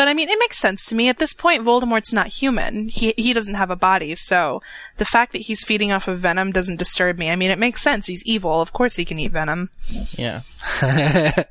But 0.00 0.08
I 0.08 0.14
mean, 0.14 0.30
it 0.30 0.38
makes 0.38 0.56
sense 0.58 0.86
to 0.86 0.94
me. 0.94 1.10
At 1.10 1.18
this 1.18 1.34
point, 1.34 1.62
Voldemort's 1.62 2.10
not 2.10 2.28
human. 2.28 2.88
He 2.88 3.12
he 3.18 3.34
doesn't 3.34 3.56
have 3.56 3.70
a 3.70 3.76
body, 3.76 4.14
so 4.14 4.62
the 4.96 5.04
fact 5.04 5.32
that 5.32 5.42
he's 5.42 5.62
feeding 5.62 5.92
off 5.92 6.08
of 6.08 6.20
venom 6.20 6.52
doesn't 6.52 6.78
disturb 6.78 7.18
me. 7.18 7.30
I 7.30 7.36
mean, 7.36 7.50
it 7.50 7.58
makes 7.58 7.82
sense. 7.82 8.06
He's 8.06 8.24
evil. 8.24 8.62
Of 8.62 8.72
course, 8.72 8.96
he 8.96 9.04
can 9.04 9.18
eat 9.18 9.32
venom. 9.32 9.68
Yeah. 10.12 10.40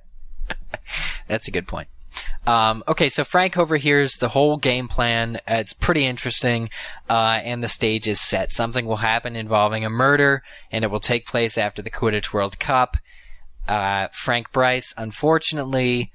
That's 1.28 1.48
a 1.48 1.52
good 1.52 1.68
point. 1.68 1.90
Um, 2.48 2.84
okay, 2.88 3.08
so 3.10 3.24
Frank 3.24 3.56
overhears 3.56 4.16
the 4.16 4.30
whole 4.30 4.58
game 4.58 4.88
plan. 4.88 5.40
It's 5.48 5.74
pretty 5.74 6.08
interesting, 6.08 6.72
uh, 7.08 7.42
and 7.44 7.64
the 7.64 7.68
stage 7.68 8.08
is 8.08 8.20
set. 8.20 8.52
Something 8.52 8.88
will 8.88 8.96
happen 8.96 9.36
involving 9.36 9.86
a 9.86 9.92
murder, 9.92 10.42
and 10.72 10.84
it 10.84 10.90
will 10.90 11.00
take 11.00 11.28
place 11.28 11.56
after 11.56 11.84
the 11.84 11.92
Quidditch 11.92 12.34
World 12.34 12.58
Cup. 12.60 12.98
Uh, 13.68 14.08
Frank 14.12 14.52
Bryce, 14.52 14.92
unfortunately, 14.98 16.12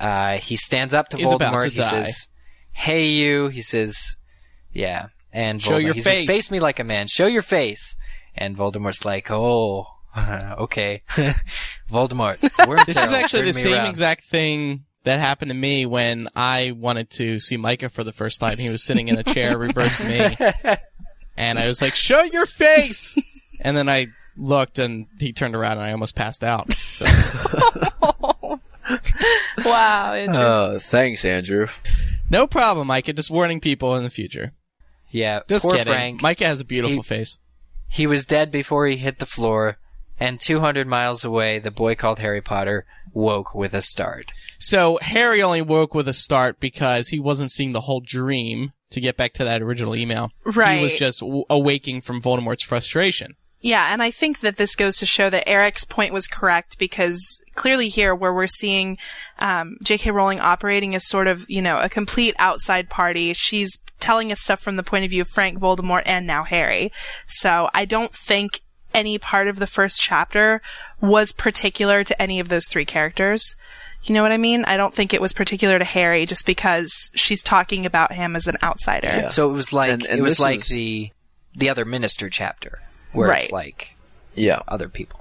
uh, 0.00 0.36
he 0.38 0.56
stands 0.56 0.94
up 0.94 1.08
to 1.10 1.16
He's 1.16 1.28
Voldemort. 1.28 1.64
to 1.64 1.70
he 1.70 1.76
die. 1.76 1.90
says, 2.02 2.28
"Hey, 2.72 3.06
you." 3.06 3.48
He 3.48 3.62
says, 3.62 4.16
"Yeah," 4.72 5.08
and 5.32 5.62
Show 5.62 5.72
Voldemort, 5.78 5.84
your 5.84 5.94
he 5.94 6.02
face. 6.02 6.18
says, 6.20 6.36
"Face 6.36 6.50
me 6.50 6.60
like 6.60 6.78
a 6.78 6.84
man. 6.84 7.06
Show 7.08 7.26
your 7.26 7.42
face." 7.42 7.96
And 8.34 8.56
Voldemort's 8.56 9.04
like, 9.04 9.30
"Oh." 9.30 9.86
okay, 10.58 11.02
Voldemort. 11.90 12.38
This 12.86 12.96
is 13.02 13.12
actually 13.12 13.42
the 13.42 13.52
same 13.52 13.74
around. 13.74 13.86
exact 13.86 14.24
thing 14.24 14.84
that 15.04 15.20
happened 15.20 15.50
to 15.50 15.56
me 15.56 15.84
when 15.84 16.28
I 16.34 16.72
wanted 16.72 17.10
to 17.10 17.38
see 17.38 17.58
Micah 17.58 17.90
for 17.90 18.02
the 18.02 18.12
first 18.14 18.40
time. 18.40 18.56
He 18.56 18.70
was 18.70 18.82
sitting 18.82 19.08
in 19.08 19.18
a 19.18 19.22
chair 19.22 19.58
reversed 19.58 20.02
me. 20.02 20.34
And 21.36 21.58
I 21.58 21.66
was 21.66 21.82
like, 21.82 21.94
show 21.94 22.22
your 22.22 22.46
face! 22.46 23.14
And 23.60 23.76
then 23.76 23.90
I 23.90 24.06
looked 24.38 24.78
and 24.78 25.06
he 25.20 25.34
turned 25.34 25.54
around 25.54 25.72
and 25.72 25.82
I 25.82 25.92
almost 25.92 26.16
passed 26.16 26.42
out. 26.42 26.72
So, 26.72 27.04
Wow, 29.64 30.12
Andrew. 30.14 30.42
Uh, 30.42 30.78
thanks, 30.78 31.24
Andrew. 31.24 31.66
no 32.30 32.46
problem, 32.46 32.86
Micah. 32.88 33.12
Just 33.12 33.30
warning 33.30 33.60
people 33.60 33.96
in 33.96 34.02
the 34.04 34.10
future. 34.10 34.52
Yeah, 35.10 35.40
Just 35.48 35.64
poor 35.64 35.76
kidding. 35.76 35.92
Frank. 35.92 36.22
Micah 36.22 36.46
has 36.46 36.60
a 36.60 36.64
beautiful 36.64 36.96
He- 36.96 37.02
face. 37.02 37.38
He 37.88 38.06
was 38.06 38.26
dead 38.26 38.50
before 38.50 38.86
he 38.88 38.96
hit 38.96 39.18
the 39.20 39.26
floor, 39.26 39.78
and 40.18 40.40
200 40.40 40.86
miles 40.88 41.24
away, 41.24 41.58
the 41.60 41.70
boy 41.70 41.94
called 41.94 42.18
Harry 42.18 42.40
Potter 42.42 42.84
woke 43.14 43.54
with 43.54 43.72
a 43.74 43.80
start. 43.80 44.32
So 44.58 44.98
Harry 45.02 45.40
only 45.42 45.62
woke 45.62 45.94
with 45.94 46.08
a 46.08 46.12
start 46.12 46.58
because 46.60 47.08
he 47.08 47.20
wasn't 47.20 47.52
seeing 47.52 47.72
the 47.72 47.82
whole 47.82 48.00
dream 48.00 48.72
to 48.90 49.00
get 49.00 49.16
back 49.16 49.32
to 49.34 49.44
that 49.44 49.62
original 49.62 49.94
email. 49.96 50.32
Right. 50.44 50.78
He 50.78 50.84
was 50.84 50.94
just 50.98 51.20
w- 51.20 51.44
awaking 51.48 52.00
from 52.00 52.20
Voldemort's 52.20 52.62
frustration. 52.64 53.36
Yeah, 53.60 53.92
and 53.92 54.02
I 54.02 54.10
think 54.10 54.40
that 54.40 54.56
this 54.58 54.74
goes 54.76 54.96
to 54.98 55.06
show 55.06 55.28
that 55.30 55.48
Eric's 55.48 55.84
point 55.84 56.12
was 56.12 56.26
correct 56.26 56.78
because 56.78 57.42
clearly 57.54 57.88
here, 57.88 58.14
where 58.14 58.32
we're 58.32 58.46
seeing 58.46 58.98
um, 59.38 59.78
J.K. 59.82 60.10
Rowling 60.10 60.40
operating 60.40 60.94
as 60.94 61.08
sort 61.08 61.26
of, 61.26 61.44
you 61.48 61.62
know, 61.62 61.78
a 61.80 61.88
complete 61.88 62.34
outside 62.38 62.88
party, 62.90 63.32
she's 63.32 63.78
telling 63.98 64.30
us 64.30 64.40
stuff 64.40 64.60
from 64.60 64.76
the 64.76 64.82
point 64.82 65.04
of 65.04 65.10
view 65.10 65.22
of 65.22 65.28
Frank 65.28 65.58
Voldemort 65.58 66.02
and 66.06 66.26
now 66.26 66.44
Harry. 66.44 66.92
So 67.26 67.68
I 67.74 67.86
don't 67.86 68.14
think 68.14 68.60
any 68.94 69.18
part 69.18 69.48
of 69.48 69.58
the 69.58 69.66
first 69.66 70.00
chapter 70.00 70.60
was 71.00 71.32
particular 71.32 72.04
to 72.04 72.22
any 72.22 72.38
of 72.38 72.48
those 72.48 72.66
three 72.68 72.84
characters. 72.84 73.56
You 74.04 74.14
know 74.14 74.22
what 74.22 74.32
I 74.32 74.36
mean? 74.36 74.64
I 74.66 74.76
don't 74.76 74.94
think 74.94 75.12
it 75.12 75.20
was 75.20 75.32
particular 75.32 75.78
to 75.78 75.84
Harry 75.84 76.24
just 76.26 76.46
because 76.46 77.10
she's 77.14 77.42
talking 77.42 77.84
about 77.84 78.12
him 78.12 78.36
as 78.36 78.46
an 78.46 78.56
outsider. 78.62 79.08
Yeah. 79.08 79.28
So 79.28 79.50
it 79.50 79.54
was 79.54 79.72
like 79.72 79.90
And- 79.90 80.06
and 80.06 80.20
it 80.20 80.22
was 80.22 80.38
like 80.38 80.60
is- 80.60 80.68
the 80.68 81.10
the 81.58 81.70
other 81.70 81.86
minister 81.86 82.28
chapter 82.28 82.80
where 83.12 83.30
it's 83.32 83.44
Right. 83.44 83.52
like 83.52 83.96
Yeah. 84.34 84.60
other 84.68 84.88
people. 84.88 85.20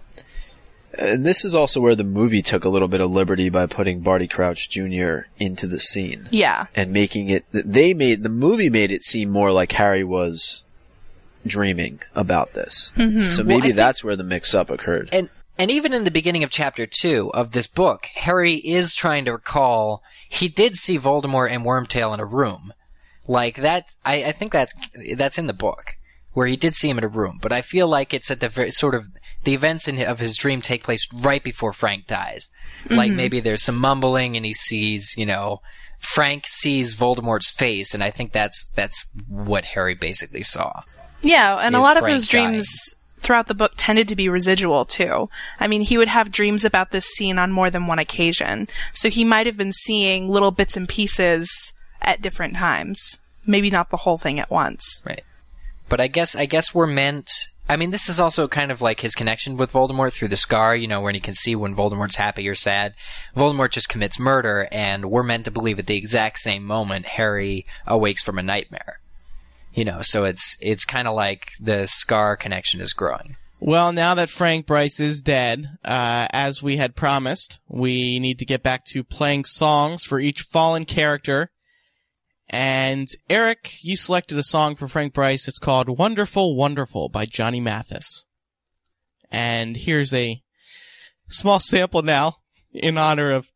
And 0.97 1.25
this 1.25 1.43
is 1.43 1.53
also 1.53 1.81
where 1.81 1.95
the 1.95 2.05
movie 2.05 2.41
took 2.41 2.63
a 2.63 2.69
little 2.69 2.87
bit 2.87 3.01
of 3.01 3.11
liberty 3.11 3.49
by 3.49 3.65
putting 3.65 3.99
Barty 3.99 4.27
Crouch 4.27 4.69
Jr. 4.69 5.27
into 5.37 5.67
the 5.67 5.79
scene 5.79 6.29
Yeah. 6.31 6.67
and 6.73 6.91
making 6.93 7.29
it. 7.29 7.43
They 7.51 7.93
made 7.93 8.23
the 8.23 8.29
movie 8.29 8.69
made 8.69 8.91
it 8.91 9.03
seem 9.03 9.29
more 9.29 9.51
like 9.51 9.73
Harry 9.73 10.03
was 10.05 10.63
dreaming 11.45 11.99
about 12.15 12.53
this. 12.53 12.91
Mm-hmm. 12.95 13.29
So 13.29 13.37
Well, 13.43 13.45
I 13.45 13.47
maybe 13.47 13.61
think- 13.63 13.75
that's 13.75 14.03
where 14.03 14.15
the 14.15 14.23
mix-up 14.23 14.69
occurred. 14.69 15.09
And 15.11 15.29
and 15.57 15.71
even 15.71 15.93
in 15.93 16.03
the 16.03 16.11
beginning 16.11 16.43
of 16.43 16.49
chapter 16.49 16.85
two 16.85 17.31
of 17.33 17.51
this 17.51 17.67
book, 17.67 18.07
Harry 18.15 18.55
is 18.55 18.93
trying 18.93 19.23
to 19.25 19.31
recall 19.33 20.01
he 20.27 20.47
did 20.49 20.75
see 20.75 20.97
Voldemort 20.99 21.49
and 21.51 21.63
Wormtail 21.63 22.13
in 22.13 22.19
a 22.19 22.25
room. 22.25 22.73
Like 23.27 23.57
that 23.57 23.85
I, 24.05 24.23
I 24.25 24.31
think 24.31 24.51
that's 24.53 24.73
that's 25.15 25.37
in 25.37 25.47
the 25.47 25.53
book. 25.53 25.94
Where 26.35 26.47
he 26.47 26.55
did 26.55 26.75
see 26.75 26.89
him 26.89 26.99
in 26.99 27.03
a 27.03 27.07
room, 27.07 27.39
but 27.41 27.51
I 27.51 27.61
feel 27.61 27.87
like 27.87 28.13
it's 28.13 28.29
at 28.29 28.41
the 28.41 28.49
very 28.49 28.69
sort 28.69 28.93
of 28.93 29.05
the 29.45 29.53
events 29.53 29.87
in, 29.87 30.01
of 30.03 30.19
his 30.19 30.37
dream 30.37 30.61
take 30.61 30.83
place 30.83 31.07
right 31.13 31.43
before 31.43 31.73
Frank 31.73 32.07
dies. 32.07 32.51
Like 32.89 33.07
mm-hmm. 33.07 33.17
maybe 33.17 33.39
there's 33.39 33.63
some 33.63 33.79
mumbling 33.79 34.35
and 34.35 34.45
he 34.45 34.53
sees, 34.53 35.15
you 35.17 35.25
know, 35.25 35.61
Frank 35.99 36.45
sees 36.45 36.93
Voldemort's 36.93 37.51
face, 37.51 37.93
and 37.93 38.03
I 38.03 38.11
think 38.11 38.31
that's 38.31 38.67
that's 38.75 39.05
what 39.27 39.65
Harry 39.65 39.95
basically 39.95 40.43
saw. 40.43 40.83
Yeah, 41.21 41.57
and 41.61 41.75
a 41.75 41.79
lot 41.79 41.97
of 41.97 42.03
Frank 42.03 42.13
those 42.13 42.27
dreams 42.27 42.95
throughout 43.17 43.47
the 43.47 43.55
book 43.55 43.73
tended 43.75 44.07
to 44.09 44.15
be 44.15 44.29
residual 44.29 44.85
too. 44.85 45.29
I 45.59 45.67
mean, 45.67 45.81
he 45.81 45.97
would 45.97 46.07
have 46.07 46.31
dreams 46.31 46.63
about 46.63 46.91
this 46.91 47.05
scene 47.05 47.39
on 47.39 47.51
more 47.51 47.71
than 47.71 47.87
one 47.87 47.97
occasion. 47.97 48.67
So 48.93 49.09
he 49.09 49.23
might 49.23 49.47
have 49.47 49.57
been 49.57 49.73
seeing 49.73 50.29
little 50.29 50.51
bits 50.51 50.77
and 50.77 50.87
pieces 50.87 51.73
at 52.01 52.21
different 52.21 52.55
times. 52.55 53.19
Maybe 53.47 53.69
not 53.69 53.89
the 53.89 53.97
whole 53.97 54.17
thing 54.17 54.39
at 54.39 54.51
once. 54.51 55.01
Right. 55.05 55.23
But 55.89 56.01
I 56.01 56.07
guess 56.07 56.35
I 56.35 56.45
guess 56.45 56.73
we're 56.73 56.87
meant. 56.87 57.49
I 57.67 57.77
mean, 57.77 57.89
this 57.89 58.09
is 58.09 58.19
also 58.19 58.47
kind 58.47 58.71
of 58.71 58.81
like 58.81 58.99
his 58.99 59.15
connection 59.15 59.57
with 59.57 59.71
Voldemort 59.71 60.13
through 60.13 60.27
the 60.27 60.37
scar. 60.37 60.75
You 60.75 60.87
know, 60.87 61.01
when 61.01 61.15
he 61.15 61.21
can 61.21 61.33
see 61.33 61.55
when 61.55 61.75
Voldemort's 61.75 62.15
happy 62.15 62.47
or 62.47 62.55
sad. 62.55 62.93
Voldemort 63.35 63.71
just 63.71 63.89
commits 63.89 64.19
murder, 64.19 64.67
and 64.71 65.09
we're 65.09 65.23
meant 65.23 65.45
to 65.45 65.51
believe 65.51 65.79
at 65.79 65.87
the 65.87 65.97
exact 65.97 66.39
same 66.39 66.63
moment 66.63 67.05
Harry 67.05 67.65
awakes 67.87 68.23
from 68.23 68.37
a 68.39 68.43
nightmare. 68.43 68.99
You 69.73 69.85
know, 69.85 70.01
so 70.01 70.25
it's 70.25 70.57
it's 70.61 70.85
kind 70.85 71.07
of 71.07 71.15
like 71.15 71.51
the 71.59 71.85
scar 71.85 72.37
connection 72.37 72.81
is 72.81 72.93
growing. 72.93 73.35
Well, 73.59 73.93
now 73.93 74.13
that 74.15 74.29
Frank 74.29 74.65
Bryce 74.65 74.99
is 74.99 75.21
dead, 75.21 75.77
uh, 75.83 76.27
as 76.31 76.61
we 76.61 76.77
had 76.77 76.95
promised, 76.95 77.59
we 77.67 78.19
need 78.19 78.37
to 78.39 78.45
get 78.45 78.63
back 78.63 78.83
to 78.85 79.03
playing 79.03 79.45
songs 79.45 80.03
for 80.03 80.19
each 80.19 80.41
fallen 80.41 80.85
character. 80.85 81.49
And 82.57 83.09
Eric, 83.29 83.79
you 83.81 83.97
selected 83.97 84.37
a 84.37 84.43
song 84.43 84.77
for 84.77 84.87
Frank 84.87 85.13
Bryce. 85.13 85.45
It's 85.45 85.59
called 85.59 85.89
Wonderful, 85.89 86.55
Wonderful 86.55 87.09
by 87.09 87.25
Johnny 87.25 87.59
Mathis. 87.59 88.27
And 89.29 89.75
here's 89.75 90.13
a 90.13 90.41
small 91.27 91.59
sample 91.59 92.01
now 92.01 92.37
in 92.73 92.97
honor 92.97 93.31
of 93.31 93.51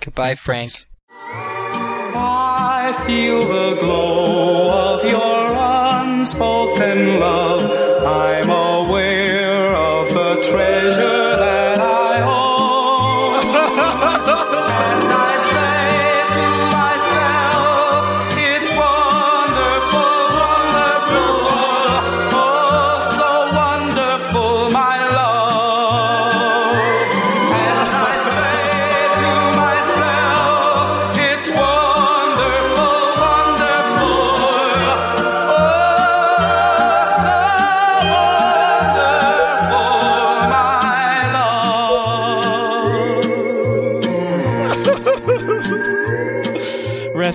Goodbye, 0.00 0.34
Frank. 0.34 0.72
I 1.10 3.02
feel 3.06 3.48
the 3.48 3.80
glow 3.80 4.92
of 4.92 5.04
your 5.04 5.54
unspoken 5.54 7.20
love. 7.20 7.62
I'm 8.04 8.50
aware 8.50 9.74
of 9.74 10.08
the 10.08 10.42
treasure 10.42 11.23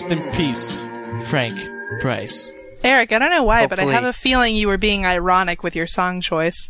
Rest 0.09 0.21
in 0.21 0.31
Peace, 0.31 0.81
Frank 1.29 1.59
Bryce. 2.01 2.53
Eric, 2.83 3.13
I 3.13 3.19
don't 3.19 3.29
know 3.29 3.43
why, 3.43 3.67
but 3.67 3.77
I 3.77 3.85
have 3.85 4.05
a 4.05 4.13
feeling 4.13 4.55
you 4.55 4.67
were 4.67 4.77
being 4.77 5.05
ironic 5.05 5.61
with 5.61 5.75
your 5.75 5.85
song 5.85 6.21
choice. 6.21 6.69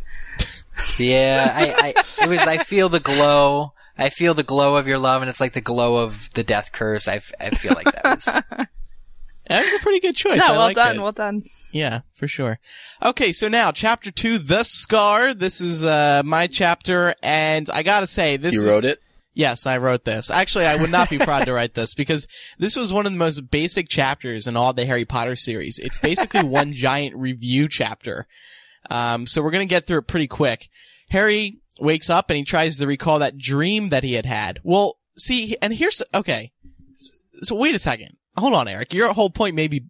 Yeah, 0.98 1.52
I, 1.54 1.94
I 1.96 2.24
it 2.24 2.28
was. 2.28 2.40
I 2.40 2.58
feel 2.58 2.88
the 2.88 3.00
glow. 3.00 3.72
I 3.96 4.10
feel 4.10 4.34
the 4.34 4.42
glow 4.42 4.76
of 4.76 4.86
your 4.86 4.98
love, 4.98 5.22
and 5.22 5.28
it's 5.30 5.40
like 5.40 5.52
the 5.54 5.60
glow 5.60 5.96
of 5.96 6.30
the 6.34 6.42
death 6.42 6.70
curse. 6.72 7.06
I, 7.08 7.20
I 7.40 7.50
feel 7.50 7.72
like 7.74 7.92
that 7.92 8.04
was. 8.04 8.66
That 9.48 9.64
was 9.64 9.72
a 9.74 9.82
pretty 9.82 9.98
good 9.98 10.14
choice. 10.14 10.38
no, 10.46 10.54
I 10.54 10.58
well 10.58 10.72
done, 10.74 10.96
it. 10.96 11.02
well 11.02 11.10
done. 11.10 11.42
Yeah, 11.72 12.02
for 12.12 12.28
sure. 12.28 12.60
Okay, 13.02 13.32
so 13.32 13.48
now 13.48 13.72
chapter 13.72 14.12
two, 14.12 14.38
The 14.38 14.62
Scar. 14.62 15.34
This 15.34 15.60
is 15.60 15.84
uh 15.84 16.22
my 16.24 16.46
chapter, 16.46 17.16
and 17.20 17.68
I 17.72 17.82
gotta 17.82 18.06
say, 18.06 18.36
this 18.36 18.54
You 18.54 18.60
is- 18.60 18.66
wrote 18.68 18.84
it. 18.84 19.00
Yes, 19.32 19.64
I 19.64 19.78
wrote 19.78 20.04
this. 20.04 20.30
Actually, 20.30 20.66
I 20.66 20.76
would 20.76 20.90
not 20.90 21.08
be 21.08 21.18
proud 21.18 21.44
to 21.44 21.52
write 21.52 21.74
this 21.74 21.94
because 21.94 22.26
this 22.58 22.74
was 22.74 22.92
one 22.92 23.06
of 23.06 23.12
the 23.12 23.18
most 23.18 23.50
basic 23.50 23.88
chapters 23.88 24.46
in 24.46 24.56
all 24.56 24.72
the 24.72 24.86
Harry 24.86 25.04
Potter 25.04 25.36
series. 25.36 25.78
It's 25.78 25.98
basically 25.98 26.42
one 26.44 26.72
giant 26.72 27.14
review 27.16 27.68
chapter. 27.68 28.26
Um, 28.90 29.26
so 29.26 29.42
we're 29.42 29.52
gonna 29.52 29.66
get 29.66 29.86
through 29.86 29.98
it 29.98 30.08
pretty 30.08 30.26
quick. 30.26 30.68
Harry 31.10 31.60
wakes 31.78 32.10
up 32.10 32.30
and 32.30 32.36
he 32.36 32.44
tries 32.44 32.78
to 32.78 32.86
recall 32.86 33.18
that 33.20 33.38
dream 33.38 33.88
that 33.88 34.02
he 34.02 34.14
had 34.14 34.26
had. 34.26 34.60
Well, 34.64 34.98
see, 35.16 35.56
and 35.62 35.72
here's, 35.72 36.02
okay. 36.12 36.52
So 37.42 37.54
wait 37.54 37.74
a 37.74 37.78
second. 37.78 38.16
Hold 38.36 38.54
on, 38.54 38.68
Eric. 38.68 38.92
Your 38.92 39.12
whole 39.12 39.30
point 39.30 39.54
may 39.54 39.68
be 39.68 39.86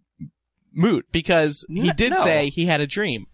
moot 0.73 1.05
because 1.11 1.65
he 1.69 1.91
did 1.91 2.13
no. 2.13 2.19
say 2.19 2.49
he 2.49 2.65
had 2.65 2.81
a 2.81 2.87
dream. 2.87 3.27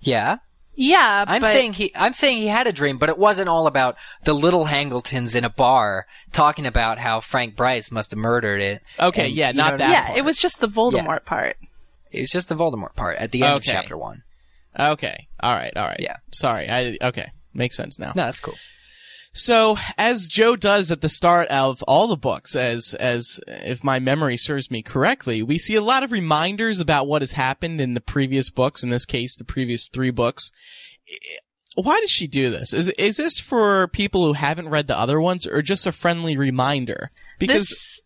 Yeah, 0.00 0.38
Yeah, 0.80 1.24
I'm 1.26 1.42
but 1.42 1.48
saying 1.50 1.72
he. 1.72 1.90
I'm 1.96 2.12
saying 2.12 2.36
he 2.38 2.46
had 2.46 2.68
a 2.68 2.72
dream, 2.72 2.98
but 2.98 3.08
it 3.08 3.18
wasn't 3.18 3.48
all 3.48 3.66
about 3.66 3.96
the 4.22 4.32
little 4.32 4.66
Hangletons 4.66 5.34
in 5.34 5.44
a 5.44 5.50
bar 5.50 6.06
talking 6.32 6.66
about 6.66 6.98
how 7.00 7.20
Frank 7.20 7.56
Bryce 7.56 7.90
must 7.90 8.12
have 8.12 8.18
murdered 8.18 8.60
it. 8.62 8.82
Okay, 9.00 9.24
And, 9.26 9.34
yeah, 9.34 9.50
not 9.50 9.78
that 9.78 9.90
yeah, 9.90 10.06
part. 10.06 10.18
it 10.18 10.24
was 10.24 10.38
just 10.38 10.60
the 10.60 10.68
Voldemort 10.68 11.24
part. 11.24 11.56
It 12.12 12.20
was 12.20 12.30
just 12.30 12.48
the 12.48 12.54
Voldemort 12.54 12.94
part 12.94 13.16
at 13.18 13.32
the 13.32 13.42
end 13.42 13.54
Okay. 13.56 13.70
of 13.72 13.76
chapter 13.76 13.98
one. 13.98 14.22
Okay. 14.78 15.26
All 15.40 15.52
right. 15.52 15.76
All 15.76 15.84
right. 15.86 15.98
Yeah. 15.98 16.18
Sorry. 16.32 16.68
I, 16.70 16.96
okay. 17.02 17.32
Makes 17.52 17.76
sense 17.76 17.98
now. 17.98 18.12
No, 18.14 18.26
that's 18.26 18.38
cool. 18.38 18.54
So, 19.32 19.76
as 19.96 20.28
Joe 20.28 20.56
does 20.56 20.90
at 20.90 21.00
the 21.00 21.08
start 21.08 21.48
of 21.48 21.82
all 21.84 22.08
the 22.08 22.16
books, 22.16 22.56
as, 22.56 22.94
as, 22.94 23.40
if 23.46 23.84
my 23.84 23.98
memory 23.98 24.36
serves 24.36 24.70
me 24.70 24.82
correctly, 24.82 25.42
we 25.42 25.58
see 25.58 25.74
a 25.74 25.82
lot 25.82 26.02
of 26.02 26.12
reminders 26.12 26.80
about 26.80 27.06
what 27.06 27.22
has 27.22 27.32
happened 27.32 27.80
in 27.80 27.94
the 27.94 28.00
previous 28.00 28.50
books, 28.50 28.82
in 28.82 28.90
this 28.90 29.04
case, 29.04 29.36
the 29.36 29.44
previous 29.44 29.88
three 29.88 30.10
books. 30.10 30.50
Why 31.76 32.00
does 32.00 32.10
she 32.10 32.26
do 32.26 32.50
this? 32.50 32.72
Is, 32.72 32.88
is 32.90 33.18
this 33.18 33.38
for 33.38 33.86
people 33.88 34.26
who 34.26 34.32
haven't 34.32 34.70
read 34.70 34.86
the 34.86 34.98
other 34.98 35.20
ones, 35.20 35.46
or 35.46 35.62
just 35.62 35.86
a 35.86 35.92
friendly 35.92 36.36
reminder? 36.36 37.10
Because 37.38 37.68
this, 37.68 38.00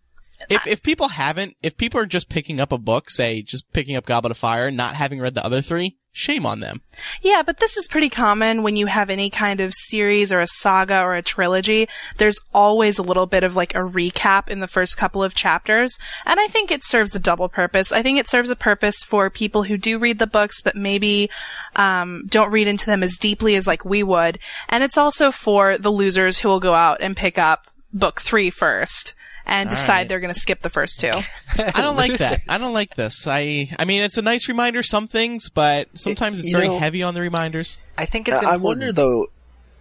if, 0.50 0.66
if 0.66 0.82
people 0.82 1.08
haven't, 1.08 1.56
if 1.62 1.76
people 1.76 2.00
are 2.00 2.06
just 2.06 2.28
picking 2.28 2.60
up 2.60 2.72
a 2.72 2.78
book, 2.78 3.10
say, 3.10 3.42
just 3.42 3.72
picking 3.72 3.96
up 3.96 4.06
Goblet 4.06 4.32
of 4.32 4.36
Fire, 4.36 4.70
not 4.70 4.96
having 4.96 5.20
read 5.20 5.34
the 5.34 5.44
other 5.44 5.62
three, 5.62 5.96
shame 6.12 6.44
on 6.44 6.60
them. 6.60 6.82
yeah, 7.22 7.42
but 7.44 7.58
this 7.58 7.76
is 7.76 7.88
pretty 7.88 8.10
common 8.10 8.62
when 8.62 8.76
you 8.76 8.86
have 8.86 9.08
any 9.08 9.30
kind 9.30 9.60
of 9.60 9.72
series 9.72 10.30
or 10.30 10.40
a 10.40 10.46
saga 10.46 11.02
or 11.02 11.14
a 11.14 11.22
trilogy. 11.22 11.88
There's 12.18 12.38
always 12.52 12.98
a 12.98 13.02
little 13.02 13.26
bit 13.26 13.42
of 13.42 13.56
like 13.56 13.74
a 13.74 13.78
recap 13.78 14.48
in 14.48 14.60
the 14.60 14.66
first 14.66 14.98
couple 14.98 15.22
of 15.22 15.34
chapters, 15.34 15.98
and 16.26 16.38
I 16.38 16.48
think 16.48 16.70
it 16.70 16.84
serves 16.84 17.14
a 17.14 17.18
double 17.18 17.48
purpose. 17.48 17.92
I 17.92 18.02
think 18.02 18.18
it 18.18 18.28
serves 18.28 18.50
a 18.50 18.56
purpose 18.56 19.02
for 19.02 19.30
people 19.30 19.64
who 19.64 19.78
do 19.78 19.98
read 19.98 20.18
the 20.18 20.26
books, 20.26 20.60
but 20.60 20.76
maybe 20.76 21.30
um, 21.76 22.24
don't 22.26 22.52
read 22.52 22.68
into 22.68 22.86
them 22.86 23.02
as 23.02 23.16
deeply 23.18 23.56
as 23.56 23.66
like 23.66 23.84
we 23.84 24.02
would, 24.02 24.38
and 24.68 24.84
it's 24.84 24.98
also 24.98 25.30
for 25.30 25.78
the 25.78 25.90
losers 25.90 26.40
who 26.40 26.48
will 26.48 26.60
go 26.60 26.74
out 26.74 27.00
and 27.00 27.16
pick 27.16 27.38
up 27.38 27.68
book 27.92 28.20
three 28.20 28.50
first 28.50 29.14
and 29.46 29.68
All 29.68 29.74
decide 29.74 29.92
right. 29.92 30.08
they're 30.08 30.20
going 30.20 30.32
to 30.32 30.38
skip 30.38 30.60
the 30.60 30.70
first 30.70 31.00
two. 31.00 31.12
I 31.58 31.82
don't 31.82 31.96
like 31.96 32.18
that. 32.18 32.42
I 32.48 32.58
don't 32.58 32.72
like 32.72 32.94
this. 32.94 33.26
I 33.26 33.68
I 33.78 33.84
mean, 33.84 34.02
it's 34.02 34.16
a 34.18 34.22
nice 34.22 34.48
reminder 34.48 34.82
some 34.82 35.06
things, 35.06 35.50
but 35.50 35.88
sometimes 35.98 36.40
it's 36.40 36.50
very 36.50 36.68
know- 36.68 36.78
heavy 36.78 37.02
on 37.02 37.14
the 37.14 37.20
reminders. 37.20 37.78
I 37.98 38.06
think 38.06 38.28
it's. 38.28 38.36
I 38.36 38.54
important. 38.54 38.62
wonder 38.62 38.92
though 38.92 39.26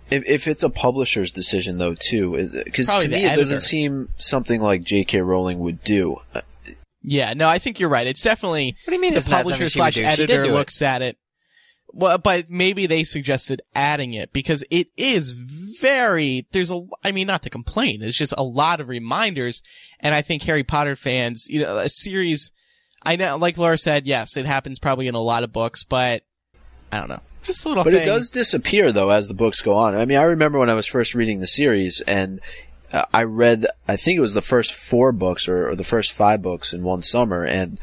if, 0.09 0.23
if 0.27 0.47
it's 0.47 0.63
a 0.63 0.69
publisher's 0.69 1.31
decision 1.31 1.77
though 1.77 1.95
too, 1.95 2.49
because 2.65 2.87
to 2.87 3.07
the 3.07 3.15
me 3.15 3.25
it 3.25 3.35
doesn't 3.37 3.61
seem 3.61 4.09
something 4.17 4.59
like 4.61 4.83
J.K. 4.83 5.21
Rowling 5.21 5.59
would 5.59 5.83
do. 5.83 6.17
Uh, 6.35 6.41
Yeah, 7.01 7.33
no, 7.33 7.47
I 7.47 7.57
think 7.59 7.79
you're 7.79 7.89
right. 7.89 8.05
It's 8.05 8.21
definitely 8.21 8.75
What 8.85 8.91
do 8.91 8.95
you 8.95 9.01
mean? 9.01 9.13
the 9.13 9.19
it's 9.19 9.27
not 9.29 9.37
something 9.45 9.51
publisher 9.53 9.69
she 9.69 9.79
slash 9.79 9.93
do? 9.95 10.01
She 10.01 10.05
did 10.17 10.29
editor 10.31 10.43
do 10.43 10.49
it. 10.49 10.53
looks 10.53 10.81
at 10.81 11.01
it. 11.01 11.17
Well, 11.93 12.17
but 12.17 12.49
maybe 12.49 12.85
they 12.87 13.03
suggested 13.03 13.61
adding 13.75 14.13
it 14.13 14.31
because 14.33 14.63
it 14.69 14.87
is 14.97 15.33
very, 15.81 16.45
there's 16.51 16.71
a, 16.71 16.81
I 17.03 17.11
mean, 17.11 17.27
not 17.27 17.43
to 17.43 17.49
complain, 17.49 18.01
it's 18.01 18.17
just 18.17 18.33
a 18.37 18.43
lot 18.43 18.79
of 18.79 18.87
reminders. 18.87 19.61
And 19.99 20.13
I 20.15 20.21
think 20.21 20.43
Harry 20.43 20.63
Potter 20.63 20.95
fans, 20.95 21.47
you 21.49 21.61
know, 21.61 21.77
a 21.77 21.89
series, 21.89 22.51
I 23.03 23.15
know, 23.15 23.35
like 23.37 23.57
Laura 23.57 23.77
said, 23.77 24.07
yes, 24.07 24.37
it 24.37 24.45
happens 24.45 24.79
probably 24.79 25.07
in 25.07 25.15
a 25.15 25.19
lot 25.19 25.43
of 25.43 25.51
books, 25.51 25.83
but 25.83 26.23
I 26.91 26.99
don't 26.99 27.09
know. 27.09 27.21
Just 27.43 27.65
a 27.65 27.69
little 27.69 27.83
But 27.83 27.93
thing. 27.93 28.03
it 28.03 28.05
does 28.05 28.29
disappear 28.29 28.91
though 28.91 29.09
as 29.09 29.27
the 29.27 29.33
books 29.33 29.61
go 29.61 29.73
on. 29.73 29.95
I 29.95 30.05
mean, 30.05 30.19
I 30.19 30.25
remember 30.25 30.59
when 30.59 30.69
I 30.69 30.75
was 30.75 30.85
first 30.87 31.15
reading 31.15 31.39
the 31.39 31.47
series 31.47 31.99
and 32.01 32.39
uh, 32.93 33.05
I 33.13 33.23
read, 33.23 33.65
I 33.87 33.97
think 33.97 34.17
it 34.17 34.21
was 34.21 34.35
the 34.35 34.41
first 34.41 34.73
four 34.73 35.11
books 35.11 35.47
or, 35.49 35.69
or 35.69 35.75
the 35.75 35.83
first 35.83 36.11
five 36.11 36.41
books 36.41 36.71
in 36.73 36.83
one 36.83 37.01
summer, 37.01 37.43
and 37.45 37.79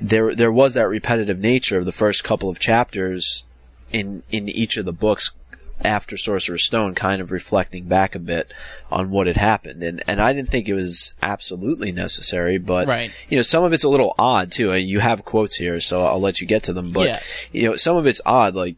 there 0.00 0.34
there 0.34 0.52
was 0.52 0.74
that 0.74 0.88
repetitive 0.88 1.40
nature 1.40 1.78
of 1.78 1.86
the 1.86 1.92
first 1.92 2.22
couple 2.22 2.48
of 2.48 2.58
chapters 2.60 3.44
in 3.90 4.22
in 4.30 4.48
each 4.48 4.76
of 4.76 4.84
the 4.84 4.92
books 4.92 5.30
after 5.84 6.16
Sorcerer's 6.16 6.64
Stone, 6.64 6.94
kind 6.94 7.20
of 7.22 7.30
reflecting 7.30 7.84
back 7.84 8.14
a 8.14 8.18
bit 8.18 8.52
on 8.90 9.10
what 9.10 9.26
had 9.26 9.36
happened, 9.36 9.82
and 9.82 10.02
and 10.06 10.20
I 10.20 10.32
didn't 10.32 10.50
think 10.50 10.68
it 10.68 10.74
was 10.74 11.14
absolutely 11.22 11.92
necessary, 11.92 12.58
but 12.58 12.86
Right. 12.88 13.10
you 13.28 13.36
know, 13.36 13.42
some 13.42 13.64
of 13.64 13.72
it's 13.72 13.84
a 13.84 13.88
little 13.88 14.14
odd 14.18 14.52
too. 14.52 14.72
Uh, 14.72 14.76
You 14.76 15.00
have 15.00 15.24
quotes 15.24 15.56
here, 15.56 15.80
so 15.80 16.04
I'll 16.04 16.20
let 16.20 16.40
you 16.40 16.46
get 16.46 16.62
to 16.64 16.72
them, 16.72 16.92
but 16.92 17.06
Yeah. 17.06 17.20
you 17.52 17.62
know, 17.68 17.76
some 17.76 17.96
of 17.96 18.06
it's 18.06 18.20
odd, 18.26 18.54
like. 18.54 18.76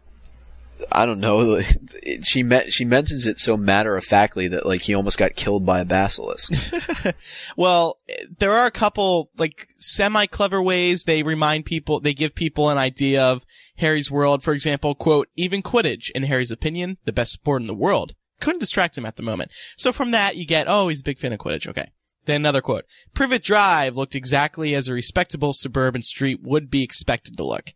I 0.90 1.06
don't 1.06 1.20
know. 1.20 1.56
it- 1.56 2.24
She 2.26 2.42
met, 2.42 2.72
she 2.72 2.84
mentions 2.84 3.26
it 3.26 3.38
so 3.38 3.56
matter 3.56 3.96
of 3.96 4.04
factly 4.04 4.48
that 4.48 4.66
like 4.66 4.82
he 4.82 4.94
almost 4.94 5.18
got 5.18 5.36
killed 5.36 5.64
by 5.64 5.80
a 5.80 5.84
basilisk. 5.84 6.52
Well, 7.56 7.98
there 8.38 8.52
are 8.52 8.66
a 8.66 8.70
couple 8.70 9.30
like 9.36 9.68
semi 9.76 10.26
clever 10.26 10.62
ways 10.62 11.04
they 11.04 11.22
remind 11.22 11.64
people, 11.66 12.00
they 12.00 12.14
give 12.14 12.34
people 12.34 12.70
an 12.70 12.78
idea 12.78 13.22
of 13.22 13.44
Harry's 13.76 14.10
world. 14.10 14.42
For 14.42 14.52
example, 14.52 14.94
quote, 14.94 15.28
even 15.36 15.62
Quidditch, 15.62 16.10
in 16.12 16.24
Harry's 16.24 16.50
opinion, 16.50 16.98
the 17.04 17.12
best 17.12 17.32
sport 17.32 17.60
in 17.62 17.66
the 17.66 17.74
world. 17.74 18.14
Couldn't 18.40 18.60
distract 18.60 18.98
him 18.98 19.06
at 19.06 19.16
the 19.16 19.22
moment. 19.22 19.50
So 19.76 19.92
from 19.92 20.10
that, 20.10 20.36
you 20.36 20.46
get, 20.46 20.66
oh, 20.68 20.88
he's 20.88 21.00
a 21.00 21.04
big 21.04 21.18
fan 21.18 21.32
of 21.32 21.38
Quidditch. 21.38 21.68
Okay. 21.68 21.90
Then 22.24 22.40
another 22.42 22.60
quote. 22.60 22.84
Privet 23.14 23.42
Drive 23.42 23.96
looked 23.96 24.14
exactly 24.14 24.74
as 24.74 24.88
a 24.88 24.92
respectable 24.94 25.52
suburban 25.52 26.02
street 26.02 26.40
would 26.42 26.70
be 26.70 26.82
expected 26.82 27.36
to 27.36 27.44
look. 27.44 27.70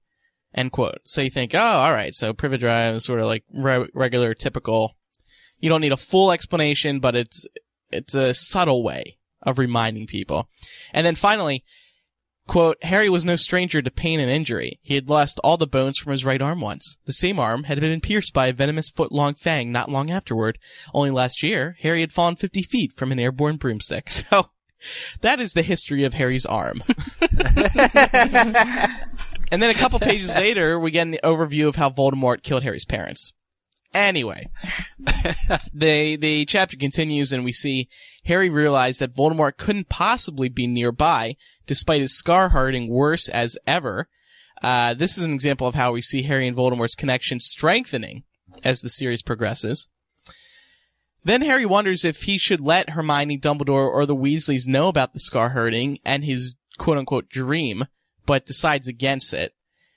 End 0.55 0.73
quote. 0.73 1.01
So 1.05 1.21
you 1.21 1.31
think, 1.31 1.55
oh, 1.55 1.59
alright, 1.59 2.15
so 2.15 2.33
Privet 2.33 2.61
Drive 2.61 2.97
is 2.97 3.05
sort 3.05 3.21
of 3.21 3.27
like 3.27 3.45
re- 3.53 3.89
regular, 3.95 4.35
typical. 4.35 4.97
You 5.59 5.69
don't 5.69 5.81
need 5.81 5.93
a 5.93 5.97
full 5.97 6.33
explanation, 6.33 6.99
but 7.01 7.15
it's, 7.15 7.47
it's 7.91 8.15
a 8.15 8.35
subtle 8.35 8.83
way 8.83 9.19
of 9.43 9.59
reminding 9.59 10.07
people. 10.07 10.49
And 10.93 11.07
then 11.07 11.15
finally, 11.15 11.65
quote, 12.47 12.83
Harry 12.85 13.09
was 13.09 13.25
no 13.25 13.37
stranger 13.37 13.83
to 13.83 13.91
pain 13.91 14.21
and 14.21 14.31
injury. 14.31 14.79
He 14.83 14.95
had 14.95 15.09
lost 15.09 15.41
all 15.45 15.57
the 15.57 15.67
bones 15.67 15.99
from 15.99 16.13
his 16.13 16.25
right 16.25 16.41
arm 16.41 16.61
once. 16.61 16.97
The 17.05 17.13
same 17.13 17.39
arm 17.39 17.65
had 17.65 17.81
been 17.81 18.01
pierced 18.01 18.33
by 18.33 18.49
a 18.49 18.53
venomous 18.53 18.89
foot-long 18.91 19.35
fang 19.35 19.73
not 19.73 19.91
long 19.91 20.11
afterward. 20.11 20.59
Only 20.95 21.11
last 21.11 21.43
year, 21.43 21.77
Harry 21.81 22.01
had 22.01 22.13
fallen 22.13 22.37
50 22.37 22.63
feet 22.63 22.93
from 22.95 23.13
an 23.13 23.19
airborne 23.19 23.57
broomstick. 23.57 24.09
So, 24.27 24.51
that 25.23 25.41
is 25.41 25.55
the 25.55 25.63
history 25.63 26.05
of 26.05 26.15
Harry's 26.15 26.45
arm. 26.45 26.83
and 29.51 29.63
then 29.63 29.71
a 29.71 29.75
couple 29.75 29.99
pages 30.01 30.35
later, 30.35 30.79
we 30.79 30.91
get 30.91 31.07
an 31.07 31.17
overview 31.25 31.69
of 31.69 31.77
how 31.77 31.91
Voldemort 31.91 32.43
killed 32.43 32.63
Harry's 32.63 32.85
parents. 32.85 33.33
Anyway, 33.95 34.51
the 35.73 36.17
the 36.17 36.45
chapter 36.45 36.77
continues 36.77 37.33
and 37.33 37.45
we 37.45 37.53
see 37.53 37.89
Harry 38.25 38.51
realize 38.51 38.99
that 38.99 39.15
Voldemort 39.15 39.57
couldn't 39.57 39.89
possibly 39.89 40.49
be 40.49 40.67
nearby, 40.67 41.37
despite 41.67 42.01
his 42.01 42.17
scar 42.17 42.51
hardening 42.51 42.89
worse 42.91 43.29
as 43.29 43.57
ever. 43.67 44.09
Uh, 44.63 44.95
this 44.95 45.17
is 45.17 45.25
an 45.25 45.33
example 45.33 45.67
of 45.67 45.75
how 45.75 45.93
we 45.93 46.03
see 46.03 46.23
Harry 46.23 46.47
and 46.47 46.57
Voldemort's 46.57 46.95
connection 46.95 47.41
strengthening 47.41 48.25
as 48.65 48.81
the 48.81 48.89
series 48.89 49.23
progresses. 49.23 49.89
Then 51.25 51.43
Harry 51.43 51.67
wonders 51.67 52.05
if 52.05 52.23
he 52.23 52.39
should 52.39 52.61
let 52.61 52.91
Hermione, 52.91 53.39
Dumbledore, 53.39 53.89
or 53.91 54.07
the 54.07 54.15
Weasleys 54.15 54.69
know 54.69 54.89
about 54.89 55.13
the 55.13 55.21
scar 55.21 55.51
hurting 55.51 55.99
and 56.05 56.25
his 56.25 56.57
quote 56.79 56.99
unquote 56.99 57.29
dream, 57.29 57.87
but 58.27 58.47
decides 58.47 58.89
against 58.89 59.33
it. 59.33 59.53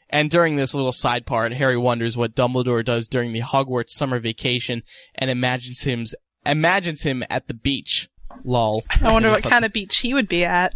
And 0.09 0.29
during 0.29 0.55
this 0.55 0.73
little 0.73 0.91
side 0.91 1.25
part, 1.25 1.53
Harry 1.53 1.77
wonders 1.77 2.17
what 2.17 2.35
Dumbledore 2.35 2.83
does 2.83 3.07
during 3.07 3.31
the 3.31 3.41
Hogwarts 3.41 3.89
summer 3.89 4.19
vacation 4.19 4.81
and 5.15 5.29
imagines 5.29 5.81
him 5.83 6.05
imagines 6.45 7.03
him 7.03 7.23
at 7.29 7.47
the 7.47 7.53
beach. 7.53 8.09
Lol. 8.43 8.83
I 9.01 9.11
wonder 9.11 9.29
what 9.29 9.43
kind 9.43 9.65
of 9.65 9.73
beach 9.73 9.97
he 9.99 10.13
would 10.13 10.29
be 10.29 10.45
at. 10.45 10.73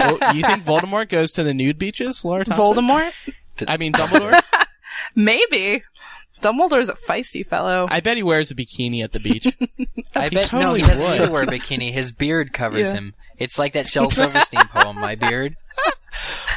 Oh, 0.00 0.18
you 0.34 0.42
think 0.42 0.62
Voldemort 0.64 1.08
goes 1.08 1.32
to 1.32 1.42
the 1.42 1.52
nude 1.52 1.78
beaches, 1.78 2.24
Laura 2.24 2.44
Thompson? 2.44 2.84
Voldemort? 2.84 3.12
I 3.66 3.76
mean 3.76 3.92
Dumbledore. 3.92 4.40
Maybe. 5.14 5.82
Dumbledore's 6.40 6.88
a 6.88 6.94
feisty 7.08 7.44
fellow. 7.46 7.86
I 7.90 8.00
bet 8.00 8.16
he 8.16 8.22
wears 8.22 8.50
a 8.50 8.54
bikini 8.54 9.02
at 9.02 9.12
the 9.12 9.20
beach. 9.20 9.46
I 10.14 10.28
He 10.28 10.34
bet 10.36 10.44
totally 10.46 10.64
no, 10.64 10.86
he 10.86 10.90
doesn't 10.90 11.02
would. 11.04 11.18
need 11.20 11.26
to 11.26 11.32
wear 11.32 11.42
a 11.42 11.46
bikini. 11.46 11.92
His 11.92 12.12
beard 12.12 12.52
covers 12.52 12.80
Yeah. 12.88 12.92
him. 12.94 13.14
It's 13.38 13.58
like 13.58 13.72
that 13.74 13.86
Shel 13.86 14.10
Silverstein 14.10 14.66
poem, 14.74 14.98
"My 14.98 15.14
Beard." 15.14 15.56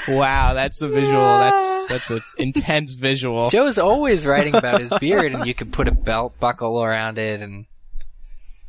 wow, 0.08 0.54
that's 0.54 0.82
a 0.82 0.88
visual. 0.90 1.14
That's 1.22 1.88
that's 1.88 2.10
an 2.10 2.22
intense 2.38 2.96
visual. 2.96 3.50
Joe's 3.50 3.78
always 3.78 4.26
writing 4.26 4.56
about 4.56 4.80
his 4.82 4.92
beard, 5.00 5.34
and 5.34 5.46
you 5.46 5.54
could 5.54 5.72
put 5.72 5.88
a 5.88 5.92
belt 5.92 6.40
buckle 6.40 6.84
around 6.84 7.18
it, 7.20 7.42
and 7.42 7.66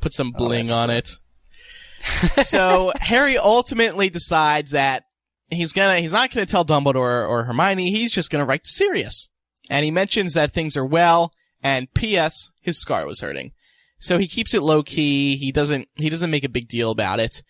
Put 0.00 0.12
some 0.12 0.32
oh, 0.34 0.38
bling 0.38 0.66
that's 0.66 0.76
on 0.76 0.90
it. 0.90 2.46
so 2.46 2.92
Harry 3.00 3.38
ultimately 3.38 4.10
decides 4.10 4.72
that 4.72 5.04
he's 5.50 5.72
gonna 5.72 6.00
he's 6.00 6.12
not 6.12 6.30
gonna 6.32 6.46
tell 6.46 6.64
Dumbledore 6.64 7.28
or 7.28 7.44
Hermione. 7.44 7.90
He's 7.90 8.10
just 8.10 8.30
gonna 8.30 8.44
write 8.44 8.64
to 8.64 8.70
Sirius, 8.70 9.28
and 9.72 9.84
he 9.84 9.90
mentions 9.90 10.34
that 10.34 10.52
things 10.52 10.76
are 10.76 10.84
well. 10.84 11.32
And 11.62 11.92
P.S. 11.94 12.52
His 12.60 12.78
scar 12.78 13.06
was 13.06 13.20
hurting, 13.20 13.52
so 13.98 14.18
he 14.18 14.26
keeps 14.26 14.52
it 14.52 14.62
low 14.62 14.82
key. 14.82 15.36
He 15.36 15.52
doesn't 15.52 15.88
he 15.94 16.10
doesn't 16.10 16.30
make 16.30 16.44
a 16.44 16.48
big 16.48 16.68
deal 16.68 16.90
about 16.90 17.20
it. 17.20 17.42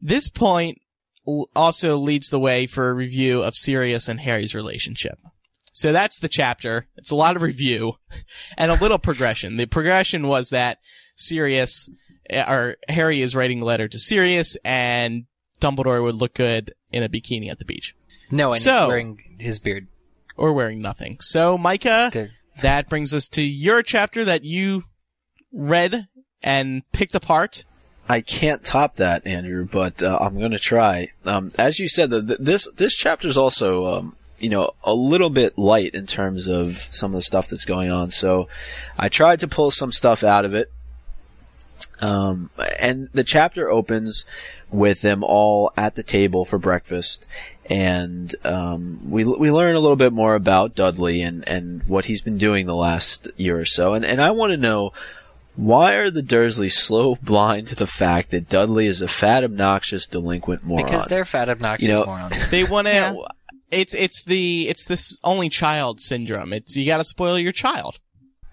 This 0.00 0.28
point 0.28 0.78
also 1.54 1.96
leads 1.96 2.30
the 2.30 2.38
way 2.40 2.66
for 2.66 2.88
a 2.88 2.94
review 2.94 3.42
of 3.42 3.56
Sirius 3.56 4.08
and 4.08 4.20
Harry's 4.20 4.54
relationship. 4.54 5.18
So 5.72 5.92
that's 5.92 6.18
the 6.18 6.28
chapter. 6.28 6.86
It's 6.96 7.10
a 7.10 7.16
lot 7.16 7.36
of 7.36 7.42
review 7.42 7.94
and 8.56 8.70
a 8.70 8.80
little 8.80 8.98
progression. 8.98 9.56
The 9.56 9.66
progression 9.66 10.28
was 10.28 10.50
that 10.50 10.78
Sirius 11.16 11.90
uh, 12.32 12.44
or 12.48 12.76
Harry 12.88 13.20
is 13.20 13.36
writing 13.36 13.62
a 13.62 13.64
letter 13.64 13.88
to 13.88 13.98
Sirius 13.98 14.56
and 14.64 15.26
Dumbledore 15.60 16.02
would 16.02 16.14
look 16.14 16.34
good 16.34 16.72
in 16.92 17.02
a 17.02 17.08
bikini 17.08 17.50
at 17.50 17.58
the 17.58 17.64
beach 17.64 17.94
no, 18.30 18.52
and 18.52 18.62
So- 18.62 18.88
wearing 18.88 19.36
his 19.38 19.58
beard. 19.58 19.88
Or 20.40 20.52
wearing 20.54 20.80
nothing. 20.80 21.18
So 21.20 21.56
Micah, 21.58 22.10
There- 22.12 22.30
that 22.62 22.88
brings 22.88 23.12
us 23.14 23.28
to 23.28 23.42
your 23.42 23.82
chapter 23.82 24.24
that 24.24 24.42
you 24.42 24.84
read 25.52 26.08
and 26.42 26.82
picked 26.92 27.14
apart. 27.14 27.64
I 28.08 28.22
can't 28.22 28.64
top 28.64 28.96
that, 28.96 29.24
Andrew, 29.26 29.68
but 29.70 30.02
uh, 30.02 30.18
I'm 30.20 30.38
going 30.38 30.50
to 30.50 30.58
try. 30.58 31.08
Um, 31.24 31.50
as 31.58 31.78
you 31.78 31.88
said, 31.88 32.10
the, 32.10 32.20
the, 32.20 32.36
this 32.40 32.66
this 32.72 32.96
chapter 32.96 33.28
is 33.28 33.36
also, 33.36 33.84
um, 33.84 34.16
you 34.40 34.48
know, 34.48 34.72
a 34.82 34.94
little 34.94 35.30
bit 35.30 35.56
light 35.56 35.94
in 35.94 36.06
terms 36.06 36.48
of 36.48 36.78
some 36.78 37.12
of 37.12 37.16
the 37.18 37.22
stuff 37.22 37.48
that's 37.48 37.64
going 37.64 37.90
on. 37.90 38.10
So, 38.10 38.48
I 38.98 39.08
tried 39.08 39.38
to 39.40 39.48
pull 39.48 39.70
some 39.70 39.92
stuff 39.92 40.24
out 40.24 40.44
of 40.44 40.54
it. 40.54 40.72
Um, 42.00 42.50
and 42.80 43.10
the 43.12 43.24
chapter 43.24 43.70
opens 43.70 44.24
with 44.72 45.00
them 45.00 45.22
all 45.24 45.72
at 45.76 45.94
the 45.94 46.02
table 46.02 46.44
for 46.44 46.58
breakfast, 46.58 47.26
and 47.66 48.34
um, 48.44 49.00
we 49.08 49.24
we 49.24 49.50
learn 49.50 49.76
a 49.76 49.80
little 49.80 49.96
bit 49.96 50.12
more 50.12 50.34
about 50.34 50.74
Dudley 50.74 51.22
and 51.22 51.46
and 51.48 51.82
what 51.84 52.06
he's 52.06 52.22
been 52.22 52.38
doing 52.38 52.66
the 52.66 52.74
last 52.74 53.28
year 53.36 53.58
or 53.58 53.64
so. 53.64 53.94
And 53.94 54.04
and 54.04 54.20
I 54.20 54.30
want 54.30 54.52
to 54.52 54.56
know 54.56 54.92
why 55.56 55.94
are 55.96 56.10
the 56.10 56.22
Dursleys 56.22 56.72
so 56.72 57.16
blind 57.22 57.68
to 57.68 57.74
the 57.76 57.86
fact 57.86 58.30
that 58.30 58.48
Dudley 58.48 58.86
is 58.86 59.02
a 59.02 59.08
fat, 59.08 59.44
obnoxious, 59.44 60.06
delinquent 60.06 60.64
moron? 60.64 60.84
Because 60.86 61.06
they're 61.06 61.24
fat, 61.24 61.48
obnoxious 61.48 61.88
You 61.88 61.94
know- 61.94 62.04
morons. 62.06 62.48
They 62.50 62.64
want 62.64 62.86
to. 62.86 62.92
Yeah. 62.92 63.14
It's 63.70 63.94
it's 63.94 64.24
the 64.24 64.68
it's 64.68 64.84
this 64.86 65.20
only 65.22 65.48
child 65.48 66.00
syndrome. 66.00 66.52
It's 66.52 66.74
you 66.74 66.86
got 66.86 66.96
to 66.96 67.04
spoil 67.04 67.38
your 67.38 67.52
child. 67.52 68.00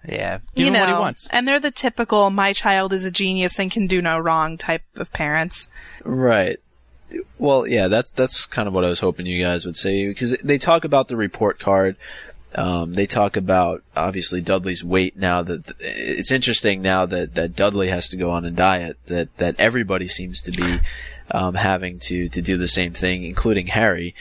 Yeah. 0.06 0.38
Give 0.54 0.66
you 0.66 0.66
him 0.66 0.72
know, 0.74 0.80
what 0.80 0.88
he 0.88 0.94
wants. 0.94 1.28
and 1.30 1.46
they're 1.46 1.60
the 1.60 1.70
typical 1.70 2.30
"my 2.30 2.52
child 2.52 2.92
is 2.92 3.04
a 3.04 3.10
genius 3.10 3.58
and 3.58 3.70
can 3.70 3.86
do 3.86 4.00
no 4.02 4.18
wrong" 4.18 4.58
type 4.58 4.82
of 4.96 5.12
parents. 5.12 5.68
Right. 6.04 6.56
Well, 7.38 7.66
yeah, 7.66 7.88
that's 7.88 8.10
that's 8.10 8.46
kind 8.46 8.68
of 8.68 8.74
what 8.74 8.84
I 8.84 8.88
was 8.88 9.00
hoping 9.00 9.26
you 9.26 9.42
guys 9.42 9.64
would 9.66 9.76
say 9.76 10.06
because 10.06 10.32
they 10.42 10.58
talk 10.58 10.84
about 10.84 11.08
the 11.08 11.16
report 11.16 11.58
card, 11.58 11.96
Um, 12.54 12.94
they 12.94 13.06
talk 13.06 13.36
about 13.36 13.82
obviously 13.94 14.40
Dudley's 14.40 14.82
weight 14.84 15.16
now 15.16 15.42
that 15.42 15.72
it's 15.80 16.30
interesting 16.30 16.80
now 16.80 17.04
that, 17.06 17.34
that 17.34 17.54
Dudley 17.54 17.88
has 17.88 18.08
to 18.08 18.16
go 18.16 18.30
on 18.30 18.44
a 18.46 18.50
diet 18.50 18.96
that, 19.06 19.36
that 19.36 19.54
everybody 19.58 20.08
seems 20.08 20.40
to 20.42 20.50
be 20.52 20.78
um, 21.30 21.54
having 21.54 21.98
to, 22.00 22.28
to 22.30 22.40
do 22.40 22.56
the 22.56 22.68
same 22.68 22.94
thing, 22.94 23.22
including 23.22 23.66
Harry. 23.68 24.14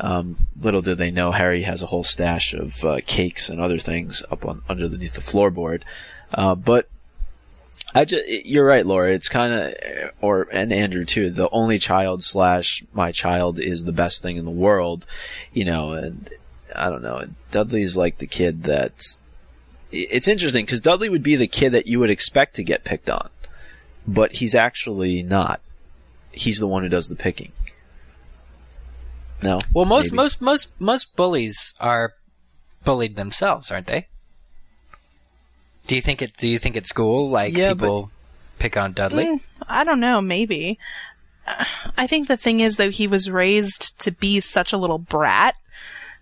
Um, 0.00 0.36
little 0.60 0.82
do 0.82 0.94
they 0.94 1.10
know 1.10 1.30
Harry 1.30 1.62
has 1.62 1.82
a 1.82 1.86
whole 1.86 2.04
stash 2.04 2.52
of 2.52 2.84
uh, 2.84 3.00
cakes 3.06 3.48
and 3.48 3.60
other 3.60 3.78
things 3.78 4.22
up 4.30 4.44
on 4.44 4.62
underneath 4.68 5.14
the 5.14 5.20
floorboard. 5.20 5.82
Uh, 6.32 6.54
but 6.54 6.88
I 7.94 8.04
just, 8.04 8.26
you're 8.26 8.66
right, 8.66 8.84
Laura. 8.84 9.12
It's 9.12 9.28
kind 9.28 9.52
of, 9.52 10.10
or 10.20 10.48
and 10.50 10.72
Andrew 10.72 11.04
too. 11.04 11.30
The 11.30 11.48
only 11.50 11.78
child 11.78 12.24
slash 12.24 12.82
my 12.92 13.12
child 13.12 13.60
is 13.60 13.84
the 13.84 13.92
best 13.92 14.20
thing 14.20 14.36
in 14.36 14.44
the 14.44 14.50
world, 14.50 15.06
you 15.52 15.64
know. 15.64 15.92
And 15.92 16.28
I 16.74 16.90
don't 16.90 17.02
know. 17.02 17.24
Dudley's 17.52 17.96
like 17.96 18.18
the 18.18 18.26
kid 18.26 18.64
that. 18.64 19.18
It's 19.92 20.26
interesting 20.26 20.64
because 20.64 20.80
Dudley 20.80 21.08
would 21.08 21.22
be 21.22 21.36
the 21.36 21.46
kid 21.46 21.70
that 21.70 21.86
you 21.86 22.00
would 22.00 22.10
expect 22.10 22.56
to 22.56 22.64
get 22.64 22.82
picked 22.82 23.08
on, 23.08 23.28
but 24.08 24.32
he's 24.32 24.56
actually 24.56 25.22
not. 25.22 25.60
He's 26.32 26.58
the 26.58 26.66
one 26.66 26.82
who 26.82 26.88
does 26.88 27.08
the 27.08 27.14
picking. 27.14 27.52
No. 29.44 29.60
Well, 29.72 29.84
most 29.84 30.06
Maybe. 30.12 30.16
most 30.16 30.40
most 30.40 30.80
most 30.80 31.14
bullies 31.16 31.74
are 31.78 32.14
bullied 32.84 33.14
themselves, 33.14 33.70
aren't 33.70 33.86
they? 33.86 34.06
Do 35.86 35.94
you 35.94 36.02
think 36.02 36.22
it? 36.22 36.36
Do 36.38 36.48
you 36.48 36.58
think 36.58 36.76
at 36.76 36.86
school, 36.86 37.28
like 37.30 37.54
Yeah, 37.54 37.74
people 37.74 38.10
pick 38.58 38.76
on 38.76 38.94
Dudley? 38.94 39.26
Mm, 39.26 39.40
I 39.68 39.84
don't 39.84 40.00
know, 40.00 40.20
maybe. 40.20 40.78
I 41.98 42.06
think 42.06 42.26
the 42.26 42.38
thing 42.38 42.60
is, 42.60 42.76
though, 42.76 42.90
he 42.90 43.06
was 43.06 43.30
raised 43.30 43.98
to 44.00 44.10
be 44.10 44.40
such 44.40 44.72
a 44.72 44.78
little 44.78 44.98
brat 44.98 45.54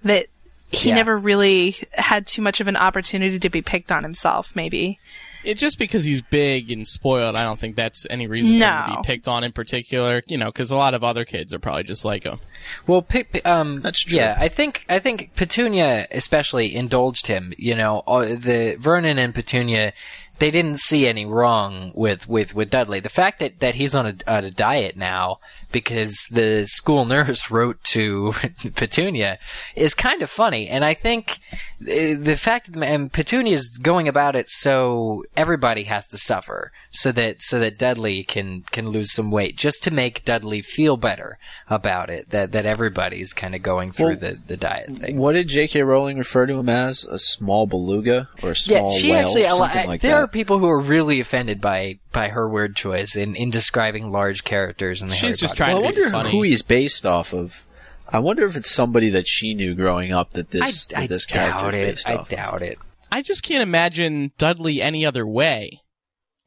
that 0.02 0.26
he 0.70 0.88
Yeah. 0.88 0.96
never 0.96 1.16
really 1.16 1.76
had 1.92 2.26
too 2.26 2.42
much 2.42 2.60
of 2.60 2.66
an 2.66 2.76
opportunity 2.76 3.38
to 3.38 3.48
be 3.50 3.62
picked 3.62 3.92
on 3.92 4.02
himself, 4.02 4.56
maybe. 4.56 4.98
It 5.44 5.58
just 5.58 5.78
because 5.78 6.04
he's 6.04 6.22
big 6.22 6.70
and 6.72 6.86
spoiled, 6.86 7.36
I 7.36 7.42
don't 7.44 7.58
think 7.60 7.76
that's 7.76 8.06
any 8.10 8.26
reason 8.26 8.58
for 8.58 8.64
him 8.64 8.90
to 8.90 8.96
be 8.96 9.02
picked 9.06 9.28
on 9.28 9.44
in 9.44 9.52
particular. 9.52 10.22
You 10.26 10.38
know, 10.38 10.46
because 10.46 10.70
a 10.72 10.76
lot 10.76 10.94
of 10.94 11.04
other 11.04 11.24
kids 11.24 11.52
are 11.54 11.58
probably 11.60 11.84
just 11.84 12.04
like 12.04 12.24
him. 12.24 12.40
Well, 12.86 13.02
pi- 13.02 13.24
pi- 13.24 13.40
um, 13.50 13.80
That's 13.80 14.04
true. 14.04 14.16
Yeah, 14.16 14.36
I 14.38 14.48
think 14.48 14.84
I 14.88 14.98
think 14.98 15.34
Petunia 15.36 16.06
especially 16.10 16.74
indulged 16.74 17.26
him. 17.26 17.52
You 17.56 17.74
know, 17.74 18.02
all, 18.06 18.20
the 18.20 18.76
Vernon 18.78 19.18
and 19.18 19.34
Petunia, 19.34 19.92
they 20.38 20.50
didn't 20.50 20.80
see 20.80 21.06
any 21.06 21.24
wrong 21.24 21.92
with, 21.94 22.28
with, 22.28 22.52
with 22.52 22.68
Dudley. 22.70 22.98
The 22.98 23.08
fact 23.08 23.38
that, 23.38 23.60
that 23.60 23.76
he's 23.76 23.94
on 23.94 24.06
a, 24.06 24.14
on 24.26 24.44
a 24.44 24.50
diet 24.50 24.96
now 24.96 25.38
because 25.70 26.16
the 26.30 26.66
school 26.66 27.04
nurse 27.06 27.50
wrote 27.50 27.82
to 27.84 28.32
Petunia 28.74 29.38
is 29.76 29.94
kind 29.94 30.22
of 30.22 30.30
funny, 30.30 30.68
and 30.68 30.84
I 30.84 30.94
think 30.94 31.38
uh, 31.80 32.18
the 32.18 32.36
fact 32.38 32.72
that 32.72 32.82
and 32.82 33.12
Petunia's 33.12 33.78
going 33.78 34.08
about 34.08 34.36
it 34.36 34.48
so 34.48 35.24
everybody 35.36 35.84
has 35.84 36.08
to 36.08 36.18
suffer, 36.18 36.72
so 36.90 37.12
that 37.12 37.42
so 37.42 37.58
that 37.58 37.78
Dudley 37.78 38.22
can 38.22 38.62
can 38.70 38.88
lose 38.88 39.12
some 39.12 39.30
weight, 39.30 39.56
just 39.56 39.82
to 39.84 39.90
make 39.90 40.24
Dudley 40.24 40.60
feel 40.60 40.96
better 40.96 41.38
about 41.68 42.10
it. 42.10 42.30
That 42.30 42.51
that 42.53 42.64
everybody's 42.66 43.32
kind 43.32 43.55
of 43.55 43.62
going 43.62 43.92
through 43.92 44.07
Well, 44.07 44.16
the, 44.16 44.38
the 44.46 44.57
diet 44.57 44.94
thing. 44.96 45.16
What 45.18 45.32
did 45.32 45.48
J.K. 45.48 45.82
Rowling 45.82 46.18
refer 46.18 46.46
to 46.46 46.59
him 46.59 46.68
as? 46.68 47.05
A 47.05 47.18
small 47.18 47.66
beluga 47.66 48.28
or 48.42 48.50
a 48.50 48.57
small 48.57 48.92
yeah, 48.92 48.98
she 48.98 49.11
whale? 49.11 49.18
actually. 49.26 49.42
something 49.44 49.86
like 49.88 50.00
there 50.00 50.12
that. 50.16 50.20
are 50.24 50.28
people 50.28 50.59
who 50.59 50.68
are 50.68 50.80
really 50.80 51.20
offended 51.20 51.61
by 51.61 51.98
by 52.12 52.28
her 52.28 52.48
word 52.48 52.76
choice 52.76 53.16
in, 53.16 53.34
in 53.34 53.50
describing 53.50 54.11
large 54.12 54.44
characters 54.44 55.03
in 55.03 55.09
the 55.09 55.14
She's 55.14 55.22
Harry 55.22 55.32
just 55.32 55.57
Potter 55.57 55.72
trying 55.72 55.76
Well, 55.76 55.86
I 55.86 55.90
to 55.90 55.94
be 55.96 56.00
wonder 56.03 56.16
funny. 56.16 56.30
who 56.30 56.42
he's 56.42 56.62
based 56.62 57.05
off 57.07 57.32
of. 57.34 57.64
I 58.09 58.18
wonder 58.18 58.44
if 58.44 58.57
it's 58.57 58.70
somebody 58.70 59.09
that 59.11 59.26
she 59.26 59.55
knew 59.55 59.74
growing 59.74 60.12
up 60.12 60.32
that 60.34 60.50
this 60.50 60.88
I, 60.94 60.98
I 60.98 61.00
that 61.03 61.09
this 61.09 61.24
character 61.26 61.70
doubt 61.70 61.74
is 61.74 61.80
it. 61.80 61.86
based 61.86 62.09
I 62.09 62.16
off. 62.16 62.28
doubt 62.28 62.62
it. 62.62 62.78
I 63.11 63.22
just 63.22 63.42
can't 63.42 63.62
imagine 63.62 64.32
Dudley 64.38 64.80
any 64.82 65.05
other 65.07 65.26
way. 65.26 65.80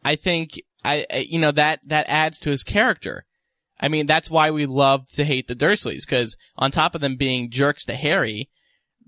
I 0.03 0.16
think 0.16 0.62
I, 0.84 1.06
I- 1.12 1.26
you 1.28 1.39
know, 1.39 1.51
that, 1.51 1.80
that 1.88 2.06
adds 2.08 2.39
to 2.41 2.51
his 2.51 2.64
character. 2.64 3.26
I 3.80 3.88
mean, 3.89 4.05
that's 4.05 4.30
why 4.30 4.51
we 4.51 4.65
love 4.65 5.07
to 5.11 5.26
hate 5.26 5.47
the 5.47 5.55
Dursleys, 5.55 6.05
because 6.07 6.38
on 6.57 6.71
top 6.71 6.95
of 6.95 7.01
them 7.01 7.17
being 7.17 7.49
jerks 7.51 7.86
to 7.86 7.95
Harry, 7.95 8.49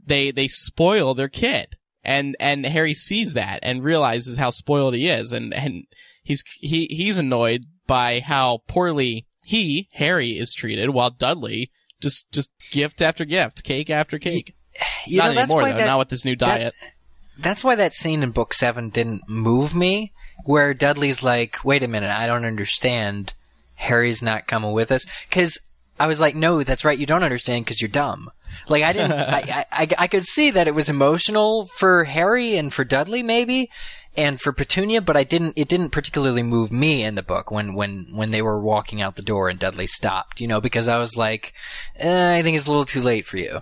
they, 0.05 0.32
they 0.32 0.47
spoil 0.47 1.13
their 1.13 1.30
kid. 1.30 1.76
And, 2.03 2.36
and 2.39 2.65
Harry 2.65 2.93
sees 2.93 3.34
that 3.34 3.59
and 3.63 3.84
realizes 3.84 4.38
how 4.38 4.49
spoiled 4.49 4.93
he 4.93 5.07
is. 5.09 5.32
And, 5.32 5.53
and 5.53 5.84
he's, 6.24 6.43
he, 6.59 6.86
he's 6.88 7.18
annoyed 7.18 7.65
by 7.86 8.20
how 8.20 8.59
poorly 8.68 9.26
he, 9.43 9.88
Harry, 9.93 10.32
is 10.38 10.53
treated 10.53 10.89
while 10.89 11.09
Dudley 11.09 11.72
just, 12.01 12.32
just 12.32 12.51
gift 12.72 13.01
after 13.01 13.26
gift, 13.26 13.63
cake 13.63 13.89
after 13.89 14.20
cake. 14.20 14.53
You 15.07 15.20
not 15.20 15.34
know, 15.34 15.39
anymore 15.41 15.63
though, 15.63 15.74
that- 15.78 15.86
not 15.86 15.99
with 15.99 16.09
this 16.09 16.26
new 16.26 16.36
that- 16.36 16.59
diet. 16.59 16.74
that's 17.39 17.63
why 17.63 17.76
that 17.76 17.93
scene 17.95 18.22
in 18.24 18.32
book 18.32 18.53
seven 18.53 18.89
didn't 18.89 19.28
move 19.30 19.74
me 19.74 20.11
where 20.43 20.74
dudley's 20.74 21.24
like 21.24 21.63
wait 21.63 21.82
a 21.82 21.88
minute 21.88 22.09
i 22.11 22.28
don't 22.28 22.43
understand 22.45 23.34
harry's 23.78 24.22
not 24.22 24.48
coming 24.48 24.72
with 24.72 24.92
us 24.92 25.06
because 25.30 25.58
i 26.00 26.06
was 26.08 26.20
like 26.20 26.36
no 26.36 26.64
that's 26.64 26.86
right 26.86 27.00
you 27.00 27.06
don't 27.06 27.24
understand 27.24 27.66
because 27.66 27.82
you're 27.82 27.88
dumb 27.88 28.30
like 28.68 28.84
i 28.84 28.94
didn't 28.94 29.12
I, 29.14 29.66
I, 29.72 29.88
I, 29.98 30.08
could 30.08 30.26
see 30.26 30.52
that 30.52 30.68
it 30.68 30.76
was 30.76 30.90
emotional 30.90 31.68
for 31.78 32.04
harry 32.04 32.56
and 32.56 32.74
for 32.74 32.84
dudley 32.84 33.24
maybe 33.24 33.70
and 34.16 34.40
for 34.40 34.52
petunia 34.52 35.02
but 35.02 35.18
i 35.18 35.24
didn't 35.24 35.54
it 35.56 35.68
didn't 35.68 35.90
particularly 35.90 36.44
move 36.44 36.72
me 36.72 37.04
in 37.04 37.16
the 37.16 37.24
book 37.24 37.50
when 37.50 37.74
when 37.74 38.08
when 38.12 38.32
they 38.32 38.42
were 38.42 38.60
walking 38.60 39.02
out 39.02 39.16
the 39.16 39.22
door 39.22 39.50
and 39.50 39.60
dudley 39.60 39.88
stopped 39.88 40.42
you 40.42 40.48
know 40.48 40.62
because 40.62 40.88
i 40.88 40.98
was 40.98 41.16
like 41.16 41.54
eh, 41.98 42.38
i 42.38 42.44
think 42.44 42.58
it's 42.58 42.68
a 42.68 42.70
little 42.70 42.86
too 42.86 43.02
late 43.02 43.26
for 43.26 43.38
you 43.38 43.62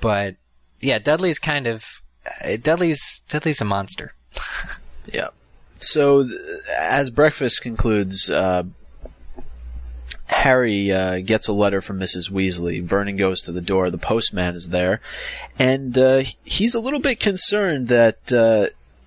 but 0.00 0.36
yeah 0.80 0.98
dudley's 0.98 1.38
kind 1.38 1.66
of 1.66 2.00
uh, 2.26 2.56
Dudley's 2.56 3.20
Dudley's 3.28 3.60
a 3.60 3.64
monster. 3.64 4.14
Yeah. 5.06 5.28
So 5.76 6.22
th- 6.22 6.38
as 6.78 7.10
breakfast 7.10 7.62
concludes, 7.62 8.28
uh, 8.30 8.64
Harry 10.30 10.92
uh, 10.92 11.20
gets 11.20 11.48
a 11.48 11.52
letter 11.52 11.80
from 11.80 11.98
Mrs. 11.98 12.30
Weasley. 12.30 12.82
Vernon 12.82 13.16
goes 13.16 13.40
to 13.42 13.52
the 13.52 13.60
door. 13.60 13.90
The 13.90 13.98
postman 13.98 14.54
is 14.54 14.68
there, 14.68 15.00
and 15.58 15.98
uh, 15.98 16.22
he's 16.44 16.74
a 16.74 16.80
little 16.80 17.00
bit 17.00 17.18
concerned 17.18 17.88
that 17.88 18.32
uh, 18.32 18.66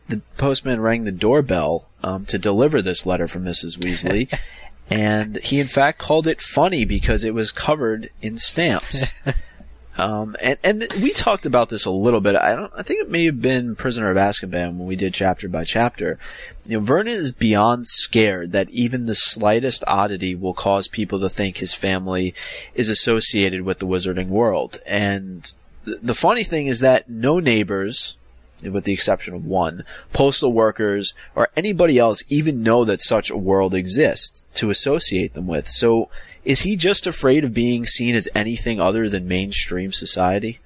the 0.10 0.22
postman 0.38 0.82
rang 0.82 1.06
the 1.06 1.14
doorbell 1.14 1.88
um, 2.04 2.26
to 2.26 2.38
deliver 2.38 2.82
this 2.82 3.06
letter 3.06 3.28
from 3.28 3.46
Mrs. 3.46 3.78
Weasley. 3.78 4.32
And 4.90 5.38
he, 5.38 5.62
in 5.62 5.70
fact, 5.70 5.98
called 5.98 6.28
it 6.28 6.42
funny 6.42 6.84
because 6.84 7.24
it 7.24 7.34
was 7.34 7.54
covered 7.54 8.10
in 8.22 8.38
stamps. 8.38 9.14
Um, 9.98 10.36
and 10.42 10.58
and 10.64 10.88
we 11.02 11.12
talked 11.14 11.46
about 11.46 11.70
this 11.70 11.86
a 11.86 11.92
little 11.92 12.22
bit. 12.22 12.36
I 12.36 12.56
don't. 12.56 12.74
I 12.76 12.82
think 12.82 13.02
it 13.02 13.12
may 13.12 13.26
have 13.26 13.42
been 13.42 13.76
Prisoner 13.76 14.10
of 14.10 14.18
Azkaban 14.18 14.76
when 14.76 14.88
we 14.88 14.96
did 14.96 15.14
chapter 15.14 15.48
by 15.48 15.64
chapter. 15.64 16.18
You 16.66 16.78
know, 16.78 16.84
Vernon 16.84 17.14
is 17.14 17.32
beyond 17.32 17.86
scared 17.88 18.54
that 18.54 18.72
even 18.72 19.06
the 19.06 19.16
slightest 19.16 19.84
oddity 19.86 20.34
will 20.34 20.54
cause 20.54 20.88
people 20.88 21.20
to 21.20 21.30
think 21.30 21.58
his 21.58 21.74
family 21.74 22.34
is 22.74 22.90
associated 22.90 23.64
with 23.64 23.80
the 23.80 23.88
wizarding 23.88 24.30
world. 24.30 24.78
And 24.88 25.54
th- 25.86 26.00
the 26.02 26.16
funny 26.16 26.44
thing 26.44 26.68
is 26.68 26.80
that 26.80 27.10
no 27.10 27.40
neighbors, 27.40 28.18
with 28.64 28.86
the 28.86 28.94
exception 28.94 29.36
of 29.36 29.46
one, 29.46 29.84
postal 30.12 30.54
workers, 30.54 31.14
or 31.36 31.50
anybody 31.56 32.00
else 32.00 32.24
even 32.30 32.64
know 32.64 32.84
that 32.86 33.02
such 33.02 33.30
a 33.30 33.38
world 33.38 33.76
exists 33.76 34.46
to 34.56 34.72
associate 34.72 35.34
them 35.34 35.46
with. 35.46 35.68
So 35.68 36.10
is 36.46 36.62
he 36.62 36.76
just 36.76 37.08
afraid 37.08 37.44
of 37.44 37.54
being 37.54 37.86
seen 37.86 38.16
as 38.16 38.28
anything 38.36 38.80
other 38.80 39.10
than 39.10 39.28
mainstream 39.28 39.92
society? 39.92 40.60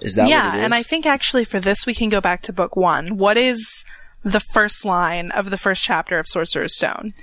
Is 0.00 0.14
that 0.14 0.28
yeah, 0.28 0.46
what 0.46 0.54
it 0.54 0.58
is? 0.58 0.64
and 0.64 0.74
I 0.74 0.82
think 0.82 1.06
actually 1.06 1.44
for 1.44 1.60
this 1.60 1.86
we 1.86 1.94
can 1.94 2.08
go 2.08 2.20
back 2.20 2.42
to 2.42 2.52
book 2.52 2.76
one. 2.76 3.16
What 3.16 3.36
is 3.36 3.84
the 4.22 4.40
first 4.40 4.84
line 4.84 5.30
of 5.30 5.50
the 5.50 5.56
first 5.56 5.82
chapter 5.82 6.18
of 6.18 6.26
Sorcerer's 6.28 6.76
Stone? 6.76 7.14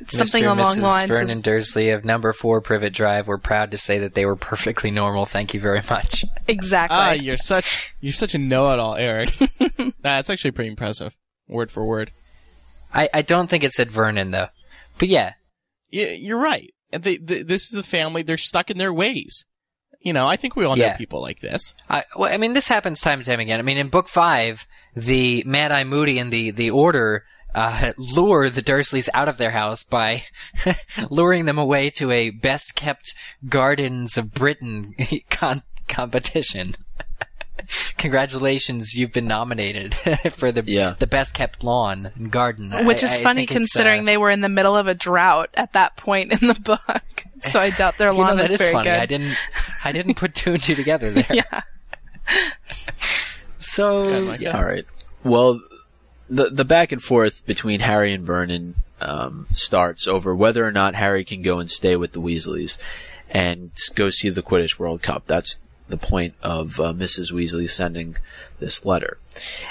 It's 0.00 0.14
something 0.16 0.42
Mr. 0.44 0.50
and 0.50 0.60
along 0.60 0.76
Mrs. 0.76 0.80
the 0.80 0.86
lines 0.86 1.10
Vernon 1.10 1.36
of 1.38 1.42
Dursley 1.42 1.90
of 1.90 2.04
number 2.04 2.32
four 2.34 2.60
Privet 2.60 2.92
Drive 2.92 3.26
were 3.26 3.38
proud 3.38 3.70
to 3.70 3.78
say 3.78 3.98
that 4.00 4.14
they 4.14 4.26
were 4.26 4.36
perfectly 4.36 4.90
normal. 4.90 5.24
Thank 5.24 5.54
you 5.54 5.60
very 5.60 5.80
much. 5.88 6.24
exactly. 6.46 6.96
Ah, 6.98 7.12
you're 7.12 7.38
such 7.38 7.94
you're 8.00 8.12
such 8.12 8.34
a 8.34 8.38
know-it-all, 8.38 8.96
Eric. 8.96 9.30
That's 10.02 10.28
actually 10.28 10.50
pretty 10.50 10.68
impressive, 10.70 11.16
word 11.48 11.70
for 11.70 11.86
word. 11.86 12.10
I, 12.92 13.08
I 13.14 13.22
don't 13.22 13.48
think 13.48 13.64
it 13.64 13.72
said 13.72 13.90
Vernon 13.90 14.32
though, 14.32 14.48
but 14.98 15.08
yeah, 15.08 15.34
Yeah, 15.90 16.08
you're 16.10 16.38
right. 16.38 16.74
They, 16.98 17.16
they, 17.18 17.42
this 17.42 17.72
is 17.72 17.78
a 17.78 17.82
family; 17.82 18.22
they're 18.22 18.36
stuck 18.38 18.70
in 18.70 18.78
their 18.78 18.92
ways. 18.92 19.44
You 20.00 20.12
know, 20.12 20.26
I 20.28 20.36
think 20.36 20.54
we 20.54 20.64
all 20.64 20.78
Yeah. 20.78 20.90
know 20.92 20.96
people 20.96 21.20
like 21.20 21.40
this. 21.40 21.74
I, 21.90 22.04
well, 22.16 22.32
I 22.32 22.36
mean, 22.36 22.52
this 22.52 22.68
happens 22.68 23.00
time 23.00 23.18
and 23.20 23.26
time 23.26 23.40
again. 23.40 23.58
I 23.58 23.62
mean, 23.62 23.76
in 23.78 23.88
book 23.88 24.08
five, 24.08 24.66
the 24.94 25.42
Mad 25.46 25.72
Eye 25.72 25.82
Moody 25.84 26.18
and 26.20 26.32
the, 26.32 26.52
the 26.52 26.70
Order, 26.70 27.24
uh, 27.56 27.92
lure 27.98 28.48
the 28.48 28.62
Dursleys 28.62 29.08
out 29.14 29.28
of 29.28 29.36
their 29.38 29.50
house 29.50 29.82
by 29.82 30.24
luring 31.10 31.46
them 31.46 31.58
away 31.58 31.90
to 31.90 32.12
a 32.12 32.30
best 32.30 32.76
kept 32.76 33.14
Gardens 33.48 34.16
of 34.16 34.32
Britain 34.32 34.94
con- 35.30 35.62
competition. 35.88 36.76
Congratulations, 37.98 38.94
you've 38.94 39.12
been 39.12 39.26
nominated 39.26 39.94
for 40.32 40.52
the 40.52 40.62
Yeah. 40.66 40.94
the 40.98 41.06
best 41.06 41.34
kept 41.34 41.64
lawn 41.64 42.10
and 42.14 42.30
garden. 42.30 42.70
Which 42.86 43.02
I- 43.02 43.06
is 43.06 43.18
I 43.18 43.22
funny 43.22 43.46
considering 43.46 44.02
uh, 44.02 44.04
they 44.04 44.16
were 44.16 44.30
in 44.30 44.40
the 44.40 44.48
middle 44.48 44.76
of 44.76 44.86
a 44.86 44.94
drought 44.94 45.50
at 45.54 45.72
that 45.72 45.96
point 45.96 46.32
in 46.40 46.48
the 46.48 46.54
book. 46.60 46.80
So 47.38 47.60
I 47.60 47.68
doubt 47.68 47.98
their 47.98 48.08
you 48.12 48.16
know, 48.18 48.22
lawn 48.24 48.36
that 48.38 48.44
looked 48.44 48.54
is 48.54 48.60
very 48.60 48.72
funny. 48.72 48.84
good. 48.84 48.98
I 48.98 49.04
didn't 49.06 49.36
I 49.84 49.92
didn't 49.92 50.14
put 50.14 50.34
two 50.34 50.54
and 50.54 50.62
two 50.62 50.74
together 50.74 51.10
there. 51.10 51.26
yeah. 51.30 51.62
So 53.60 54.02
like 54.28 54.40
yeah. 54.40 54.56
All 54.56 54.64
right. 54.64 54.84
Well, 55.22 55.60
the 56.30 56.48
the 56.50 56.64
back 56.64 56.92
and 56.92 57.02
forth 57.02 57.44
between 57.46 57.80
Harry 57.80 58.12
and 58.14 58.24
Vernon 58.24 58.76
um, 59.00 59.46
starts 59.50 60.06
over 60.08 60.34
whether 60.34 60.64
or 60.66 60.72
not 60.72 60.94
Harry 60.94 61.24
can 61.24 61.42
go 61.42 61.58
and 61.58 61.70
stay 61.70 61.94
with 61.96 62.12
the 62.12 62.20
Weasleys 62.20 62.78
and 63.30 63.70
go 63.94 64.08
see 64.10 64.30
the 64.30 64.42
Quidditch 64.42 64.78
World 64.78 65.02
Cup. 65.02 65.24
That's 65.26 65.58
the 65.88 65.96
point 65.96 66.34
of 66.42 66.80
uh, 66.80 66.92
Mrs. 66.92 67.32
Weasley 67.32 67.68
sending 67.68 68.16
this 68.58 68.84
letter. 68.84 69.18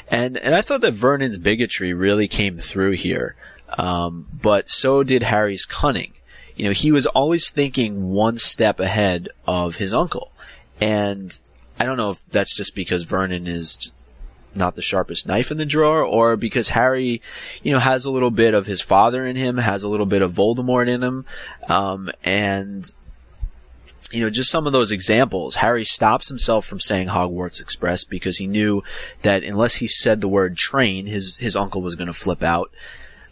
And 0.10 0.38
and 0.38 0.56
I 0.56 0.62
thought 0.62 0.82
that 0.82 0.94
Vernon's 0.94 1.38
bigotry 1.38 1.94
really 1.94 2.28
came 2.28 2.58
through 2.58 2.92
here, 2.92 3.36
um, 3.78 4.28
but 4.42 4.70
so 4.70 5.04
did 5.04 5.24
Harry's 5.24 5.66
cunning. 5.66 6.14
You 6.56 6.66
know, 6.66 6.72
he 6.72 6.92
was 6.92 7.06
always 7.08 7.50
thinking 7.50 8.12
one 8.12 8.38
step 8.38 8.80
ahead 8.80 9.28
of 9.48 9.78
his 9.78 9.94
uncle, 9.94 10.32
and 10.80 11.38
I 11.80 11.86
don't 11.86 11.98
know 11.98 12.12
if 12.12 12.26
that's 12.30 12.56
just 12.56 12.76
because 12.76 13.04
Vernon 13.04 13.48
is 13.48 13.92
not 14.54 14.76
the 14.76 14.82
sharpest 14.82 15.28
knife 15.28 15.52
in 15.52 15.58
the 15.58 15.66
drawer, 15.66 16.02
or 16.02 16.38
because 16.38 16.70
Harry, 16.70 17.22
you 17.62 17.74
know, 17.74 17.80
has 17.80 18.06
a 18.06 18.12
little 18.12 18.32
bit 18.32 18.54
of 18.54 18.68
his 18.68 18.82
father 18.82 19.26
in 19.26 19.36
him, 19.36 19.58
has 19.58 19.84
a 19.84 19.90
little 19.90 20.06
bit 20.06 20.22
of 20.22 20.32
Voldemort 20.32 20.88
in 20.88 21.04
him, 21.04 21.26
um, 21.68 22.10
and 22.24 22.94
you 24.12 24.22
know, 24.22 24.30
just 24.30 24.52
some 24.52 24.68
of 24.68 24.74
those 24.74 24.92
examples. 24.92 25.56
Harry 25.56 25.84
stops 25.84 26.30
himself 26.30 26.66
from 26.66 26.80
saying 26.80 27.08
Hogwarts 27.08 27.60
Express 27.60 28.04
because 28.04 28.38
he 28.38 28.48
knew 28.48 28.84
that 29.24 29.44
unless 29.44 29.76
he 29.76 29.88
said 29.88 30.22
the 30.22 30.28
word 30.28 30.56
train, 30.58 31.08
his 31.08 31.38
his 31.38 31.56
uncle 31.56 31.82
was 31.82 31.96
going 31.96 32.08
to 32.08 32.14
flip 32.14 32.44
out. 32.44 32.72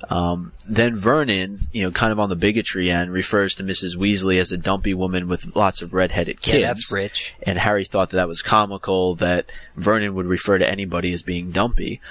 Um, 0.09 0.51
then 0.67 0.97
Vernon, 0.97 1.59
you 1.71 1.83
know, 1.83 1.91
kind 1.91 2.11
of 2.11 2.19
on 2.19 2.29
the 2.29 2.35
bigotry 2.35 2.91
end, 2.91 3.13
refers 3.13 3.55
to 3.55 3.63
Mrs. 3.63 3.95
Weasley 3.95 4.37
as 4.37 4.51
a 4.51 4.57
dumpy 4.57 4.93
woman 4.93 5.29
with 5.29 5.55
lots 5.55 5.81
of 5.81 5.93
redheaded 5.93 6.41
kids. 6.41 6.59
Yeah, 6.59 6.67
that's 6.67 6.91
rich. 6.91 7.33
And 7.43 7.57
Harry 7.59 7.85
thought 7.85 8.09
that 8.09 8.17
that 8.17 8.27
was 8.27 8.41
comical 8.41 9.15
that 9.15 9.49
Vernon 9.75 10.13
would 10.15 10.25
refer 10.25 10.57
to 10.57 10.69
anybody 10.69 11.13
as 11.13 11.21
being 11.21 11.51
dumpy. 11.51 12.01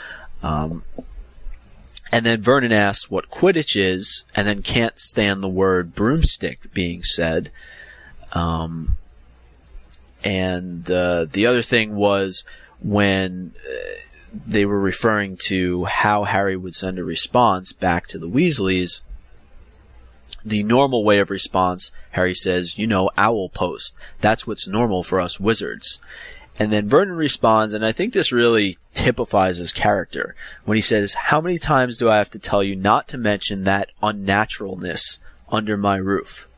Um, 0.42 0.84
and 2.10 2.26
then 2.26 2.42
Vernon 2.42 2.72
asks 2.72 3.10
what 3.10 3.30
Quidditch 3.30 3.74
is, 3.74 4.24
and 4.34 4.46
then 4.46 4.62
can't 4.62 4.98
stand 4.98 5.42
the 5.42 5.48
word 5.48 5.94
broomstick 5.94 6.72
being 6.72 7.02
said. 7.02 7.50
Um, 8.32 8.96
and 10.24 10.90
uh, 10.90 11.26
the 11.30 11.46
other 11.46 11.62
thing 11.62 11.96
was 11.96 12.44
when 12.80 13.54
uh, 13.68 14.02
they 14.46 14.64
were 14.64 14.80
referring 14.80 15.36
to 15.48 15.84
how 15.84 16.24
Harry 16.24 16.56
would 16.56 16.74
send 16.74 16.98
a 16.98 17.04
response 17.04 17.72
back 17.72 18.06
to 18.08 18.18
the 18.18 18.28
Weasleys. 18.28 19.02
The 20.44 20.62
normal 20.62 21.04
way 21.04 21.18
of 21.18 21.30
response, 21.30 21.92
Harry 22.12 22.34
says, 22.34 22.78
you 22.78 22.86
know, 22.86 23.10
owl 23.16 23.48
post. 23.48 23.94
That's 24.20 24.46
what's 24.46 24.66
normal 24.66 25.02
for 25.02 25.20
us 25.20 25.38
wizards. 25.38 26.00
And 26.58 26.72
then 26.72 26.88
Vernon 26.88 27.16
responds, 27.16 27.72
and 27.72 27.84
I 27.84 27.92
think 27.92 28.12
this 28.12 28.32
really 28.32 28.76
typifies 28.94 29.56
his 29.56 29.72
character 29.72 30.34
when 30.64 30.76
he 30.76 30.82
says, 30.82 31.14
How 31.14 31.40
many 31.40 31.58
times 31.58 31.96
do 31.96 32.10
I 32.10 32.18
have 32.18 32.30
to 32.30 32.38
tell 32.38 32.62
you 32.62 32.76
not 32.76 33.08
to 33.08 33.18
mention 33.18 33.64
that 33.64 33.90
unnaturalness 34.02 35.20
under 35.48 35.76
my 35.76 35.96
roof? 35.96 36.48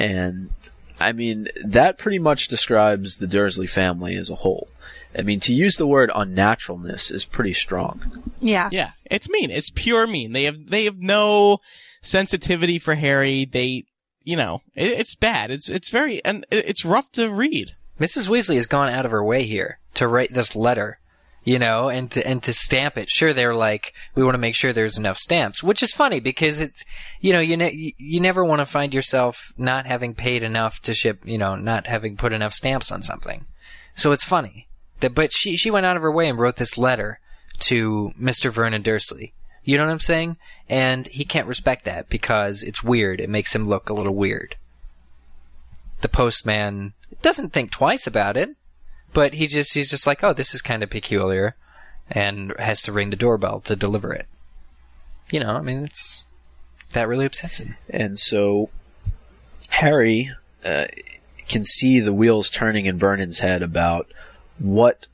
And 0.00 0.50
I 0.98 1.12
mean, 1.12 1.48
that 1.64 1.98
pretty 1.98 2.18
much 2.18 2.48
describes 2.48 3.18
the 3.18 3.26
Dursley 3.26 3.66
family 3.66 4.16
as 4.16 4.30
a 4.30 4.36
whole. 4.36 4.68
I 5.16 5.22
mean, 5.22 5.40
to 5.40 5.52
use 5.52 5.76
the 5.76 5.86
word 5.86 6.10
unnaturalness 6.10 7.12
is 7.12 7.24
pretty 7.24 7.52
strong. 7.52 8.32
Yeah. 8.40 8.68
Yeah, 8.72 8.92
it's 9.04 9.28
mean. 9.28 9.50
It's 9.50 9.70
pure 9.70 10.06
mean. 10.06 10.32
They 10.32 10.44
have 10.44 10.70
they 10.70 10.84
have 10.84 10.98
no 10.98 11.58
sensitivity 12.00 12.78
for 12.78 12.94
Harry. 12.94 13.44
They, 13.44 13.84
you 14.24 14.36
know, 14.36 14.62
it, 14.74 14.92
it's 14.92 15.14
bad. 15.14 15.50
It's 15.50 15.68
it's 15.68 15.90
very 15.90 16.24
and 16.24 16.46
it's 16.50 16.84
rough 16.84 17.10
to 17.12 17.28
read. 17.28 17.72
Mrs. 17.98 18.28
Weasley 18.28 18.54
has 18.54 18.66
gone 18.66 18.88
out 18.88 19.04
of 19.04 19.10
her 19.10 19.22
way 19.22 19.44
here 19.44 19.80
to 19.94 20.08
write 20.08 20.32
this 20.32 20.56
letter, 20.56 20.99
you 21.44 21.58
know, 21.58 21.88
and 21.88 22.10
to, 22.10 22.26
and 22.26 22.42
to 22.42 22.52
stamp 22.52 22.98
it. 22.98 23.08
Sure, 23.08 23.32
they're 23.32 23.54
like, 23.54 23.94
we 24.14 24.22
want 24.22 24.34
to 24.34 24.38
make 24.38 24.54
sure 24.54 24.72
there's 24.72 24.98
enough 24.98 25.18
stamps, 25.18 25.62
which 25.62 25.82
is 25.82 25.92
funny 25.92 26.20
because 26.20 26.60
it's, 26.60 26.84
you 27.20 27.32
know, 27.32 27.40
you 27.40 27.56
ne- 27.56 27.94
you 27.98 28.20
never 28.20 28.44
want 28.44 28.60
to 28.60 28.66
find 28.66 28.92
yourself 28.92 29.52
not 29.56 29.86
having 29.86 30.14
paid 30.14 30.42
enough 30.42 30.80
to 30.82 30.94
ship, 30.94 31.22
you 31.24 31.38
know, 31.38 31.54
not 31.54 31.86
having 31.86 32.16
put 32.16 32.32
enough 32.32 32.52
stamps 32.52 32.92
on 32.92 33.02
something. 33.02 33.46
So 33.94 34.12
it's 34.12 34.24
funny 34.24 34.68
that, 35.00 35.14
but 35.14 35.32
she 35.32 35.56
she 35.56 35.70
went 35.70 35.86
out 35.86 35.96
of 35.96 36.02
her 36.02 36.12
way 36.12 36.28
and 36.28 36.38
wrote 36.38 36.56
this 36.56 36.78
letter 36.78 37.20
to 37.60 38.12
Mr. 38.20 38.50
Vernon 38.52 38.82
Dursley. 38.82 39.34
You 39.62 39.76
know 39.76 39.84
what 39.84 39.92
I'm 39.92 40.00
saying? 40.00 40.36
And 40.68 41.06
he 41.08 41.24
can't 41.24 41.46
respect 41.46 41.84
that 41.84 42.08
because 42.08 42.62
it's 42.62 42.82
weird. 42.82 43.20
It 43.20 43.28
makes 43.28 43.54
him 43.54 43.68
look 43.68 43.88
a 43.88 43.94
little 43.94 44.14
weird. 44.14 44.56
The 46.00 46.08
postman 46.08 46.94
doesn't 47.20 47.52
think 47.52 47.70
twice 47.70 48.06
about 48.06 48.36
it, 48.36 48.50
but 49.12 49.34
he 49.34 49.46
just 49.46 49.74
he's 49.74 49.90
just 49.90 50.06
like, 50.06 50.22
oh, 50.22 50.32
this 50.32 50.54
is 50.54 50.62
kind 50.62 50.82
of 50.82 50.90
peculiar, 50.90 51.56
and 52.10 52.54
has 52.58 52.82
to 52.82 52.92
ring 52.92 53.10
the 53.10 53.16
doorbell 53.16 53.60
to 53.60 53.76
deliver 53.76 54.12
it. 54.12 54.26
You 55.30 55.40
know, 55.40 55.54
I 55.54 55.60
mean, 55.60 55.84
it's 55.84 56.24
that 56.92 57.08
really 57.08 57.26
upsets 57.26 57.58
him. 57.58 57.76
And 57.88 58.18
so 58.18 58.70
Harry 59.70 60.30
uh, 60.64 60.86
can 61.48 61.64
see 61.64 62.00
the 62.00 62.12
wheels 62.12 62.50
turning 62.50 62.86
in 62.86 62.98
Vernon's 62.98 63.40
head 63.40 63.62
about 63.62 64.10
what 64.58 65.06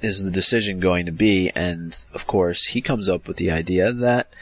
is 0.00 0.24
the 0.24 0.30
decision 0.30 0.80
going 0.80 1.06
to 1.06 1.12
be, 1.12 1.50
and 1.54 2.04
of 2.12 2.26
course 2.26 2.66
he 2.66 2.80
comes 2.80 3.08
up 3.08 3.28
with 3.28 3.36
the 3.36 3.50
idea 3.50 3.92
that 3.92 4.32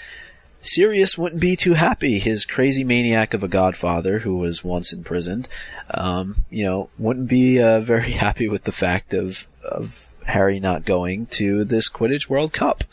Sirius 0.62 1.16
wouldn't 1.16 1.40
be 1.40 1.56
too 1.56 1.74
happy. 1.74 2.18
His 2.18 2.44
crazy 2.44 2.84
maniac 2.84 3.32
of 3.34 3.42
a 3.42 3.48
godfather, 3.48 4.20
who 4.20 4.36
was 4.36 4.62
once 4.62 4.92
imprisoned, 4.92 5.48
um, 5.92 6.36
you 6.50 6.64
know, 6.64 6.90
wouldn't 6.98 7.28
be 7.28 7.60
uh, 7.62 7.80
very 7.80 8.10
happy 8.24 8.48
with 8.48 8.64
the 8.64 8.72
fact 8.72 9.14
of 9.14 9.46
of 9.64 10.10
Harry 10.26 10.60
not 10.60 10.84
going 10.84 11.26
to 11.26 11.64
this 11.64 11.88
Quidditch 11.88 12.28
World 12.28 12.52
Cup. 12.52 12.84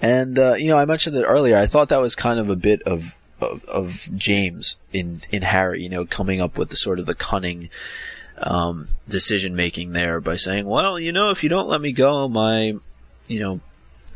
And 0.00 0.38
uh, 0.38 0.54
you 0.54 0.68
know, 0.68 0.78
I 0.78 0.84
mentioned 0.84 1.16
it 1.16 1.24
earlier. 1.24 1.56
I 1.56 1.66
thought 1.66 1.88
that 1.88 2.00
was 2.00 2.14
kind 2.14 2.38
of 2.38 2.50
a 2.50 2.56
bit 2.56 2.82
of 2.82 3.18
of, 3.40 3.64
of 3.64 4.08
James 4.16 4.76
in 4.92 5.22
in 5.30 5.42
Harry. 5.42 5.82
You 5.82 5.88
know, 5.88 6.04
coming 6.04 6.40
up 6.40 6.58
with 6.58 6.70
the 6.70 6.76
sort 6.76 6.98
of 6.98 7.06
the 7.06 7.14
cunning 7.14 7.70
um, 8.38 8.88
decision 9.08 9.56
making 9.56 9.92
there 9.92 10.20
by 10.20 10.36
saying, 10.36 10.66
"Well, 10.66 11.00
you 11.00 11.12
know, 11.12 11.30
if 11.30 11.42
you 11.42 11.48
don't 11.48 11.68
let 11.68 11.80
me 11.80 11.92
go, 11.92 12.28
my 12.28 12.74
you 13.28 13.40
know 13.40 13.60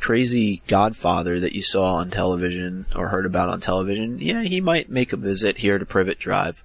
crazy 0.03 0.61
godfather 0.67 1.41
that 1.41 1.55
you 1.55 1.63
saw 1.63 1.95
on 1.95 2.11
television 2.11 2.85
or 2.95 3.09
heard 3.09 3.25
about 3.25 3.49
on 3.49 3.61
television, 3.61 4.19
yeah, 4.21 4.43
he 4.43 4.61
might 4.61 4.91
make 4.91 5.13
a 5.13 5.17
visit 5.17 5.59
here 5.59 5.79
to 5.79 5.87
Privet 5.87 6.19
Drive." 6.19 6.63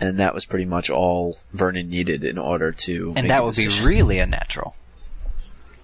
And 0.00 0.18
that 0.18 0.34
was 0.34 0.46
pretty 0.46 0.64
much 0.64 0.90
all 0.90 1.38
Vernon 1.52 1.90
needed 1.90 2.24
in 2.24 2.38
order 2.38 2.70
to. 2.72 3.08
make 3.08 3.18
And 3.18 3.30
that 3.30 3.44
would 3.44 3.56
be 3.56 3.68
really 3.82 4.18
unnatural. 4.20 4.76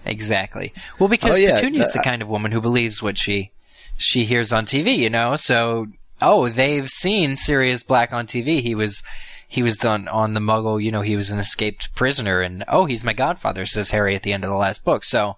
Exactly. 0.05 0.73
Well, 0.99 1.09
because 1.09 1.31
Oh, 1.31 1.35
yeah, 1.35 1.55
Petunia's 1.59 1.91
that- 1.91 1.99
the 1.99 2.03
kind 2.03 2.21
of 2.21 2.27
woman 2.27 2.51
who 2.51 2.61
believes 2.61 3.01
what 3.01 3.17
she 3.17 3.51
she 3.97 4.25
hears 4.25 4.51
on 4.51 4.65
TV, 4.65 4.93
you 4.97 5.09
know. 5.09 5.35
So, 5.35 5.87
oh, 6.21 6.49
they've 6.49 6.89
seen 6.89 7.35
Sirius 7.37 7.81
Black 7.83 8.11
on 8.11 8.27
TV. 8.27 8.61
He 8.61 8.75
was 8.75 9.01
he 9.47 9.63
was 9.63 9.77
done 9.77 10.07
on 10.07 10.33
the 10.33 10.39
Muggle. 10.39 10.81
You 10.81 10.91
know, 10.91 11.01
he 11.01 11.15
was 11.15 11.31
an 11.31 11.39
escaped 11.39 11.93
prisoner, 11.95 12.41
and 12.41 12.63
oh, 12.67 12.85
he's 12.85 13.03
my 13.03 13.13
godfather, 13.13 13.65
says 13.65 13.91
Harry 13.91 14.15
at 14.15 14.23
the 14.23 14.33
end 14.33 14.43
of 14.43 14.49
the 14.49 14.55
last 14.55 14.83
book. 14.83 15.03
So, 15.03 15.37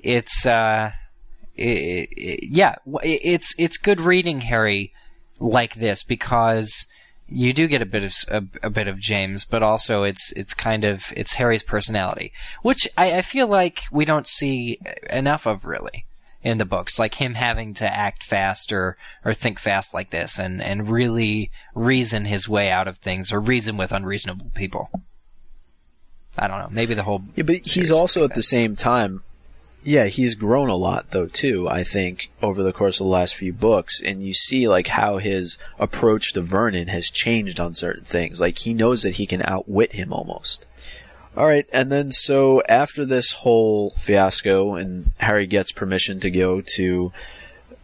it's 0.00 0.46
uh, 0.46 0.92
i 1.58 1.62
i 1.62 2.08
yeah, 2.42 2.76
it's 3.02 3.54
it's 3.58 3.76
good 3.76 4.00
reading 4.00 4.42
Harry 4.42 4.92
like 5.40 5.74
this 5.74 6.02
because 6.02 6.86
you 7.28 7.52
do 7.52 7.66
get 7.66 7.82
a 7.82 7.86
bit 7.86 8.04
of 8.04 8.14
a, 8.28 8.66
a 8.66 8.70
bit 8.70 8.88
of 8.88 8.98
James, 8.98 9.44
but 9.44 9.62
also 9.62 10.02
it's 10.02 10.32
it's 10.32 10.54
kind 10.54 10.84
of 10.84 11.12
it's 11.16 11.34
Harry's 11.34 11.62
personality, 11.62 12.32
which 12.62 12.88
I, 12.96 13.18
I 13.18 13.22
feel 13.22 13.46
like 13.46 13.84
we 13.90 14.04
don't 14.04 14.26
see 14.26 14.80
enough 15.10 15.46
of 15.46 15.64
really 15.64 16.06
in 16.46 16.58
the 16.58 16.64
books, 16.64 16.96
like 16.96 17.16
him 17.16 17.34
having 17.34 17.74
to 17.74 17.84
act 17.84 18.22
fast 18.22 18.72
or 18.72 18.96
or 19.24 19.34
think 19.34 19.58
fast 19.58 19.92
like 19.92 20.10
this, 20.10 20.38
and 20.38 20.62
and 20.62 20.88
really 20.88 21.50
reason 21.74 22.24
his 22.24 22.48
way 22.48 22.70
out 22.70 22.86
of 22.86 22.98
things 22.98 23.32
or 23.32 23.40
reason 23.40 23.76
with 23.76 23.90
unreasonable 23.90 24.52
people. 24.54 24.88
I 26.38 26.46
don't 26.46 26.60
know. 26.60 26.68
Maybe 26.70 26.94
the 26.94 27.02
whole 27.02 27.24
Yeah, 27.34 27.42
but 27.42 27.66
he's 27.66 27.90
also 27.90 28.22
like 28.22 28.30
at 28.30 28.36
the 28.36 28.44
same 28.44 28.76
time, 28.76 29.24
yeah, 29.82 30.06
he's 30.06 30.36
grown 30.36 30.68
a 30.68 30.76
lot 30.76 31.10
though 31.10 31.26
too. 31.26 31.68
I 31.68 31.82
think 31.82 32.30
over 32.40 32.62
the 32.62 32.72
course 32.72 33.00
of 33.00 33.06
the 33.06 33.12
last 33.12 33.34
few 33.34 33.52
books, 33.52 34.00
and 34.00 34.22
you 34.22 34.32
see 34.32 34.68
like 34.68 34.86
how 34.86 35.16
his 35.16 35.58
approach 35.80 36.32
to 36.34 36.42
Vernon 36.42 36.86
has 36.86 37.10
changed 37.10 37.58
on 37.58 37.74
certain 37.74 38.04
things. 38.04 38.40
Like 38.40 38.58
he 38.58 38.72
knows 38.72 39.02
that 39.02 39.16
he 39.16 39.26
can 39.26 39.42
outwit 39.42 39.94
him 39.94 40.12
almost. 40.12 40.64
All 41.36 41.46
right, 41.46 41.68
and 41.70 41.92
then 41.92 42.12
so 42.12 42.62
after 42.62 43.04
this 43.04 43.32
whole 43.32 43.90
fiasco, 43.90 44.74
and 44.74 45.10
Harry 45.18 45.46
gets 45.46 45.70
permission 45.70 46.18
to 46.20 46.30
go 46.30 46.62
to 46.76 47.12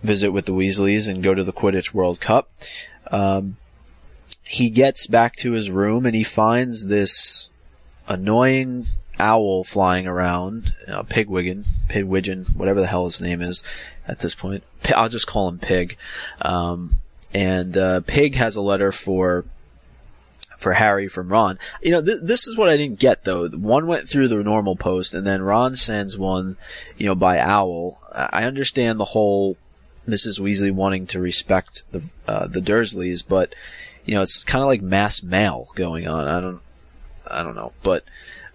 visit 0.02 0.32
with 0.32 0.46
the 0.46 0.54
Weasleys 0.54 1.08
and 1.08 1.22
go 1.22 1.34
to 1.34 1.44
the 1.44 1.52
Quidditch 1.52 1.92
World 1.92 2.18
Cup. 2.18 2.50
Um, 3.10 3.56
he 4.42 4.70
gets 4.70 5.06
back 5.06 5.36
to 5.36 5.52
his 5.52 5.70
room 5.70 6.06
and 6.06 6.14
he 6.14 6.24
finds 6.24 6.86
this 6.86 7.50
annoying 8.08 8.86
owl 9.18 9.64
flying 9.64 10.06
around, 10.06 10.74
uh, 10.88 11.02
Pigwiggen, 11.02 11.66
Pigwidgeon, 11.88 12.56
whatever 12.56 12.80
the 12.80 12.86
hell 12.86 13.04
his 13.04 13.20
name 13.20 13.40
is 13.40 13.62
at 14.08 14.20
this 14.20 14.34
point. 14.34 14.64
I'll 14.94 15.08
just 15.08 15.26
call 15.26 15.48
him 15.48 15.58
Pig. 15.58 15.96
Um, 16.40 16.94
and 17.32 17.76
uh, 17.76 18.00
Pig 18.00 18.34
has 18.34 18.56
a 18.56 18.62
letter 18.62 18.92
for 18.92 19.44
for 20.62 20.72
Harry 20.72 21.08
from 21.08 21.28
Ron. 21.28 21.58
You 21.82 21.90
know, 21.92 22.02
th- 22.02 22.20
this 22.22 22.46
is 22.46 22.56
what 22.56 22.68
I 22.68 22.76
didn't 22.76 23.00
get 23.00 23.24
though. 23.24 23.48
One 23.48 23.86
went 23.86 24.08
through 24.08 24.28
the 24.28 24.42
normal 24.42 24.76
post, 24.76 25.12
and 25.12 25.26
then 25.26 25.42
Ron 25.42 25.74
sends 25.76 26.16
one, 26.16 26.56
you 26.96 27.06
know, 27.06 27.14
by 27.14 27.38
Owl. 27.38 27.98
I 28.14 28.44
understand 28.44 29.00
the 29.00 29.06
whole 29.06 29.56
Mrs. 30.08 30.40
Weasley 30.40 30.72
wanting 30.72 31.06
to 31.08 31.20
respect 31.20 31.82
the 31.90 32.02
uh, 32.26 32.46
the 32.46 32.60
Dursleys, 32.60 33.22
but 33.26 33.54
you 34.04 34.14
know, 34.14 34.22
it's 34.22 34.42
kind 34.44 34.62
of 34.62 34.68
like 34.68 34.82
mass 34.82 35.22
mail 35.22 35.68
going 35.74 36.08
on. 36.08 36.26
I 36.26 36.40
don't, 36.40 36.60
I 37.26 37.42
don't 37.42 37.54
know, 37.54 37.72
but 37.82 38.04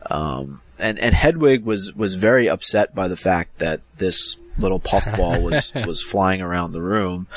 um, 0.10 0.62
and 0.80 1.00
and 1.00 1.14
Hedwig 1.14 1.64
was 1.66 1.94
was 1.94 2.16
very 2.16 2.50
upset 2.50 2.96
by 2.96 3.08
the 3.08 3.18
fact 3.18 3.60
that 3.60 3.82
this 3.98 4.38
little 4.58 4.80
puffball 4.80 5.42
was 5.44 5.74
was 5.74 6.04
flying 6.04 6.42
around 6.42 6.72
the 6.72 6.82
room, 6.82 7.28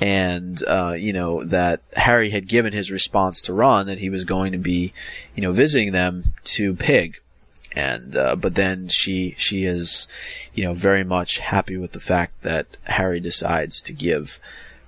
and 0.00 0.62
uh, 0.66 0.94
you 0.98 1.12
know 1.12 1.42
that 1.44 1.80
Harry 1.94 2.30
had 2.30 2.48
given 2.48 2.72
his 2.72 2.90
response 2.90 3.40
to 3.42 3.54
Ron 3.54 3.86
that 3.86 3.98
he 3.98 4.10
was 4.10 4.24
going 4.24 4.52
to 4.52 4.58
be, 4.58 4.92
you 5.34 5.42
know, 5.42 5.52
visiting 5.52 5.92
them 5.92 6.34
to 6.44 6.74
Pig, 6.74 7.20
and 7.72 8.16
uh, 8.16 8.36
but 8.36 8.54
then 8.54 8.88
she 8.88 9.34
she 9.38 9.64
is, 9.64 10.08
you 10.54 10.64
know, 10.64 10.74
very 10.74 11.04
much 11.04 11.38
happy 11.38 11.76
with 11.76 11.92
the 11.92 12.00
fact 12.00 12.42
that 12.42 12.66
Harry 12.84 13.20
decides 13.20 13.82
to 13.82 13.92
give 13.92 14.38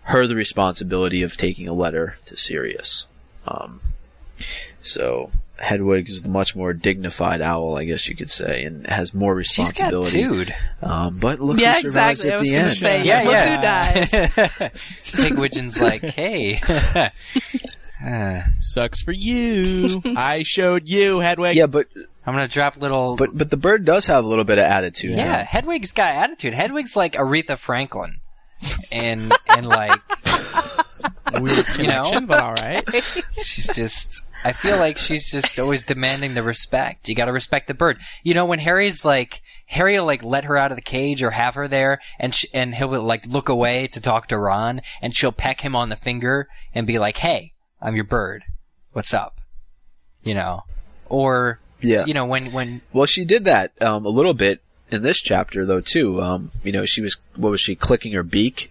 her 0.04 0.26
the 0.26 0.36
responsibility 0.36 1.22
of 1.22 1.36
taking 1.36 1.66
a 1.66 1.72
letter 1.72 2.18
to 2.26 2.36
Sirius. 2.36 3.06
Um, 3.46 3.80
so 4.80 5.30
Hedwig 5.58 6.08
is 6.08 6.22
the 6.22 6.28
much 6.28 6.56
more 6.56 6.72
dignified 6.72 7.40
owl, 7.40 7.76
I 7.76 7.84
guess 7.84 8.08
you 8.08 8.16
could 8.16 8.28
say, 8.30 8.64
and 8.64 8.86
has 8.88 9.14
more 9.14 9.34
responsibility. 9.34 10.10
She's 10.10 10.16
got 10.16 10.26
responsibility. 10.26 10.44
dude. 10.46 10.54
Um, 10.82 11.18
but 11.20 11.38
look 11.40 11.58
yeah, 11.60 11.74
who 11.74 11.80
survives 11.82 12.24
exactly. 12.24 12.30
At 12.32 12.40
was 12.40 12.48
the 12.48 12.50
going 12.50 12.62
end. 12.64 12.76
say, 12.76 13.04
Yeah, 13.04 13.22
look 13.22 13.32
yeah. 13.32 13.56
who 13.56 13.62
dies. 13.62 14.10
Pigwidgeon's 15.12 15.80
like, 15.80 16.02
hey. 16.02 16.60
Uh, 18.04 18.42
Sucks 18.60 19.00
for 19.00 19.12
you. 19.12 20.02
I 20.16 20.42
showed 20.42 20.88
you, 20.88 21.20
Hedwig. 21.20 21.56
Yeah, 21.56 21.66
but 21.66 21.86
I'm 22.26 22.34
gonna 22.34 22.48
drop 22.48 22.76
little. 22.76 23.16
but 23.16 23.36
but 23.36 23.50
the 23.50 23.56
bird 23.56 23.84
does 23.84 24.06
have 24.06 24.24
a 24.24 24.28
little 24.28 24.44
bit 24.44 24.58
of 24.58 24.64
attitude. 24.64 25.12
yeah, 25.12 25.36
now. 25.38 25.44
Hedwig's 25.44 25.92
got 25.92 26.14
attitude. 26.14 26.54
Hedwig's 26.54 26.96
like 26.96 27.14
Aretha 27.14 27.56
Franklin, 27.58 28.16
and 28.90 29.32
and 29.48 29.66
like 29.66 30.00
Weird 31.40 31.66
You 31.78 31.86
know? 31.86 32.04
connection, 32.04 32.26
but 32.26 32.40
all 32.40 32.54
right. 32.54 32.82
she's 33.42 33.74
just. 33.74 34.20
I 34.44 34.52
feel 34.52 34.76
like 34.76 34.98
she's 34.98 35.30
just 35.30 35.58
always 35.58 35.86
demanding 35.86 36.34
the 36.34 36.42
respect. 36.42 37.08
You 37.08 37.14
got 37.14 37.24
to 37.26 37.32
respect 37.32 37.66
the 37.68 37.74
bird. 37.74 37.98
You 38.22 38.34
know, 38.34 38.44
when 38.44 38.58
Harry's 38.58 39.04
like, 39.04 39.40
Harry 39.66 39.98
will 39.98 40.06
like 40.06 40.22
let 40.22 40.44
her 40.44 40.56
out 40.56 40.70
of 40.70 40.76
the 40.76 40.82
cage 40.82 41.22
or 41.22 41.30
have 41.30 41.54
her 41.54 41.66
there, 41.66 42.00
and 42.18 42.34
sh- 42.34 42.44
and 42.52 42.74
he'll 42.74 43.00
like 43.00 43.26
look 43.26 43.48
away 43.48 43.86
to 43.88 44.00
talk 44.00 44.28
to 44.28 44.38
Ron, 44.38 44.82
and 45.00 45.16
she'll 45.16 45.32
peck 45.32 45.62
him 45.62 45.74
on 45.74 45.88
the 45.88 45.96
finger 45.96 46.48
and 46.74 46.86
be 46.86 46.98
like, 46.98 47.16
"Hey, 47.18 47.52
I'm 47.80 47.94
your 47.96 48.04
bird. 48.04 48.44
What's 48.92 49.14
up?" 49.14 49.40
You 50.22 50.34
know, 50.34 50.62
or 51.06 51.58
Yeah. 51.80 52.04
you 52.04 52.12
know 52.14 52.26
when 52.26 52.52
when 52.52 52.82
Well, 52.92 53.06
she 53.06 53.24
did 53.24 53.44
that 53.46 53.72
um, 53.82 54.04
a 54.04 54.10
little 54.10 54.34
bit 54.34 54.60
in 54.90 55.02
this 55.02 55.20
chapter, 55.22 55.64
though. 55.64 55.80
Too. 55.80 56.20
Um, 56.20 56.50
you 56.62 56.72
know, 56.72 56.84
she 56.84 57.00
was 57.00 57.16
what 57.36 57.50
was 57.50 57.60
she 57.62 57.74
clicking 57.74 58.12
her 58.12 58.22
beak? 58.22 58.70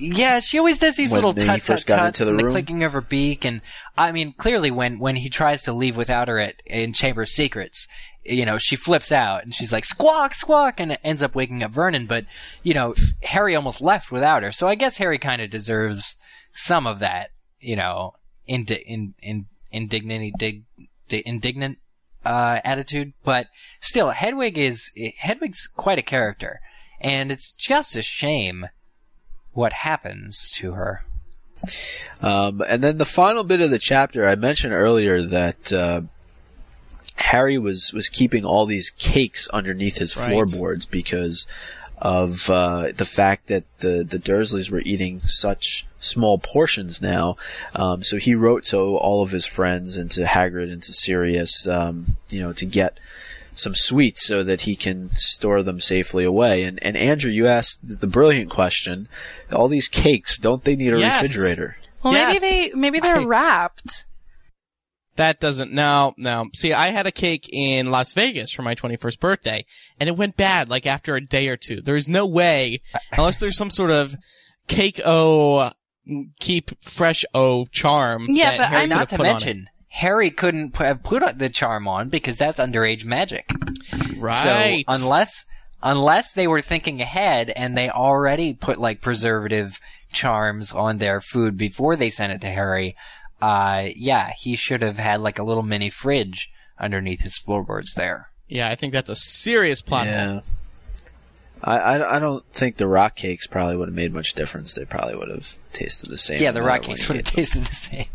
Yeah, 0.00 0.38
she 0.40 0.58
always 0.58 0.78
does 0.78 0.96
these 0.96 1.10
When 1.10 1.18
little 1.18 1.34
tut 1.34 1.60
tut 1.62 1.84
tuts 1.86 2.20
and 2.20 2.38
the 2.38 2.44
room? 2.44 2.52
clicking 2.52 2.84
of 2.84 2.92
her 2.92 3.02
beak, 3.02 3.44
and 3.44 3.60
I 3.98 4.12
mean, 4.12 4.32
clearly 4.32 4.70
when 4.70 4.98
when 4.98 5.16
he 5.16 5.28
tries 5.28 5.62
to 5.62 5.72
leave 5.74 5.94
without 5.94 6.28
her 6.28 6.38
at 6.38 6.54
in 6.64 6.94
Chamber 6.94 7.22
of 7.22 7.28
Secrets, 7.28 7.86
you 8.24 8.46
know, 8.46 8.56
she 8.56 8.76
flips 8.76 9.12
out 9.12 9.44
and 9.44 9.54
she's 9.54 9.72
like 9.72 9.84
squawk 9.84 10.34
squawk, 10.34 10.80
and 10.80 10.92
it 10.92 11.00
ends 11.04 11.22
up 11.22 11.34
waking 11.34 11.62
up 11.62 11.70
Vernon. 11.72 12.06
But 12.06 12.24
you 12.62 12.72
know, 12.72 12.94
Harry 13.24 13.54
almost 13.54 13.82
left 13.82 14.10
without 14.10 14.42
her, 14.42 14.52
so 14.52 14.66
I 14.68 14.74
guess 14.74 14.96
Harry 14.96 15.18
kind 15.18 15.42
of 15.42 15.50
deserves 15.50 16.16
some 16.52 16.86
of 16.86 16.98
that, 17.00 17.30
you 17.60 17.76
know, 17.76 18.14
indi- 18.46 18.82
in 18.86 19.14
in 19.20 19.46
indignant 19.70 20.34
dig, 20.38 20.64
di- 21.08 21.22
indignant 21.26 21.76
uh, 22.24 22.60
attitude. 22.64 23.12
But 23.22 23.48
still, 23.80 24.10
Hedwig 24.10 24.56
is 24.56 24.90
Hedwig's 25.18 25.66
quite 25.66 25.98
a 25.98 26.02
character, 26.02 26.60
and 27.02 27.30
it's 27.30 27.52
just 27.52 27.96
a 27.96 28.02
shame 28.02 28.66
what 29.52 29.72
happens 29.72 30.50
to 30.56 30.72
her. 30.72 31.04
Um, 32.22 32.62
and 32.66 32.82
then 32.82 32.98
the 32.98 33.04
final 33.04 33.44
bit 33.44 33.60
of 33.60 33.70
the 33.70 33.78
chapter, 33.78 34.26
I 34.26 34.34
mentioned 34.34 34.72
earlier 34.72 35.22
that 35.22 35.72
uh, 35.72 36.02
Harry 37.16 37.58
was 37.58 37.92
was 37.92 38.08
keeping 38.08 38.44
all 38.44 38.64
these 38.66 38.90
cakes 38.90 39.48
underneath 39.48 39.98
his 39.98 40.16
Right. 40.16 40.28
floorboards 40.30 40.86
because 40.86 41.46
of 41.98 42.48
uh, 42.48 42.92
the 42.96 43.04
fact 43.04 43.48
that 43.48 43.64
the 43.80 44.02
the 44.08 44.18
Dursleys 44.18 44.70
were 44.70 44.80
eating 44.86 45.20
such 45.20 45.86
small 45.98 46.38
portions 46.38 47.02
now. 47.02 47.36
Um, 47.74 48.02
so 48.02 48.16
he 48.16 48.34
wrote 48.34 48.64
to 48.66 48.78
all 48.78 49.22
of 49.22 49.32
his 49.32 49.44
friends 49.44 49.98
and 49.98 50.10
to 50.12 50.22
Hagrid 50.24 50.72
and 50.72 50.82
to 50.84 50.94
Sirius, 50.94 51.68
um, 51.68 52.16
you 52.30 52.40
know, 52.40 52.54
to 52.54 52.64
get 52.64 52.96
some 53.54 53.74
sweets 53.74 54.26
so 54.26 54.42
that 54.42 54.62
he 54.62 54.76
can 54.76 55.10
store 55.10 55.62
them 55.62 55.80
safely 55.80 56.24
away. 56.24 56.62
And 56.64 56.82
and 56.82 56.96
Andrew, 56.96 57.30
you 57.30 57.46
asked 57.46 57.80
the 58.00 58.06
brilliant 58.06 58.50
question: 58.50 59.08
all 59.52 59.68
these 59.68 59.88
cakes, 59.88 60.38
don't 60.38 60.64
they 60.64 60.76
need 60.76 60.92
a 60.94 60.98
Yes. 61.00 61.22
refrigerator? 61.22 61.76
Well, 62.02 62.14
Yes. 62.14 62.34
maybe 62.34 62.38
they 62.70 62.74
maybe 62.74 63.00
they're 63.00 63.20
I- 63.20 63.24
wrapped. 63.24 64.06
That 65.16 65.38
doesn't, 65.40 65.70
no, 65.72 66.14
no. 66.16 66.46
See, 66.54 66.72
I 66.72 66.88
had 66.90 67.06
a 67.06 67.10
cake 67.12 67.46
in 67.52 67.90
Las 67.90 68.14
Vegas 68.14 68.52
for 68.52 68.62
my 68.62 68.74
21st 68.74 69.20
birthday, 69.20 69.66
and 69.98 70.08
it 70.08 70.16
went 70.16 70.36
bad, 70.36 70.70
like, 70.70 70.86
after 70.86 71.14
a 71.14 71.20
day 71.20 71.48
or 71.48 71.58
two. 71.58 71.82
There's 71.82 72.08
no 72.08 72.26
way, 72.26 72.80
unless 73.12 73.38
there's 73.38 73.58
some 73.58 73.68
sort 73.70 73.90
of 73.90 74.16
cake 74.66 74.98
o 75.04 75.72
keep 76.38 76.70
fresh 76.82 77.24
o 77.34 77.66
charm. 77.66 78.28
Yeah, 78.30 78.52
that 78.52 78.58
but 78.58 78.66
Harry 78.68 78.82
I'm 78.84 78.88
Not 78.88 79.08
to 79.10 79.16
put 79.16 79.26
on 79.26 79.32
mention, 79.34 79.68
Harry 79.90 80.30
couldn't 80.30 80.72
pu- 80.72 80.84
have 80.84 81.02
put 81.02 81.38
the 81.38 81.48
charm 81.48 81.86
on 81.86 82.08
because 82.08 82.36
that's 82.36 82.58
underage 82.58 83.04
magic. 83.04 83.50
Right. 84.16 84.84
So 84.88 84.92
unless 85.04 85.44
unless 85.82 86.32
they 86.32 86.46
were 86.46 86.60
thinking 86.60 87.00
ahead 87.00 87.50
and 87.50 87.76
they 87.76 87.90
already 87.90 88.52
put 88.54 88.78
like 88.78 89.00
preservative 89.00 89.80
charms 90.12 90.72
on 90.72 90.98
their 90.98 91.20
food 91.20 91.56
before 91.56 91.96
they 91.96 92.10
sent 92.10 92.32
it 92.32 92.40
to 92.42 92.48
Harry, 92.48 92.96
uh, 93.42 93.88
yeah, 93.96 94.30
he 94.38 94.56
should 94.56 94.82
have 94.82 94.98
had 94.98 95.20
like 95.20 95.38
a 95.38 95.42
little 95.44 95.62
mini 95.62 95.90
fridge 95.90 96.50
underneath 96.78 97.22
his 97.22 97.36
floorboards 97.38 97.94
there. 97.94 98.30
yeah, 98.48 98.68
I 98.68 98.74
think 98.74 98.92
that's 98.92 99.10
a 99.10 99.16
serious 99.16 99.82
plot 99.82 100.06
hole. 100.06 100.14
Yeah. 100.14 100.40
I, 101.62 101.76
I, 101.76 102.16
I 102.16 102.18
don't 102.18 102.44
think 102.52 102.76
the 102.76 102.88
rock 102.88 103.16
cakes 103.16 103.46
probably 103.46 103.76
would 103.76 103.88
have 103.88 103.94
made 103.94 104.14
much 104.14 104.32
difference. 104.34 104.72
They 104.74 104.84
probably 104.86 105.14
would 105.16 105.28
have 105.28 105.56
tasted 105.72 106.08
the 106.10 106.16
same. 106.16 106.40
Yeah, 106.40 106.52
the 106.52 106.62
rock 106.62 106.82
cakes 106.82 107.08
would 107.08 107.18
have 107.18 107.26
tasted 107.26 107.64
the 107.64 107.74
same. 107.74 108.06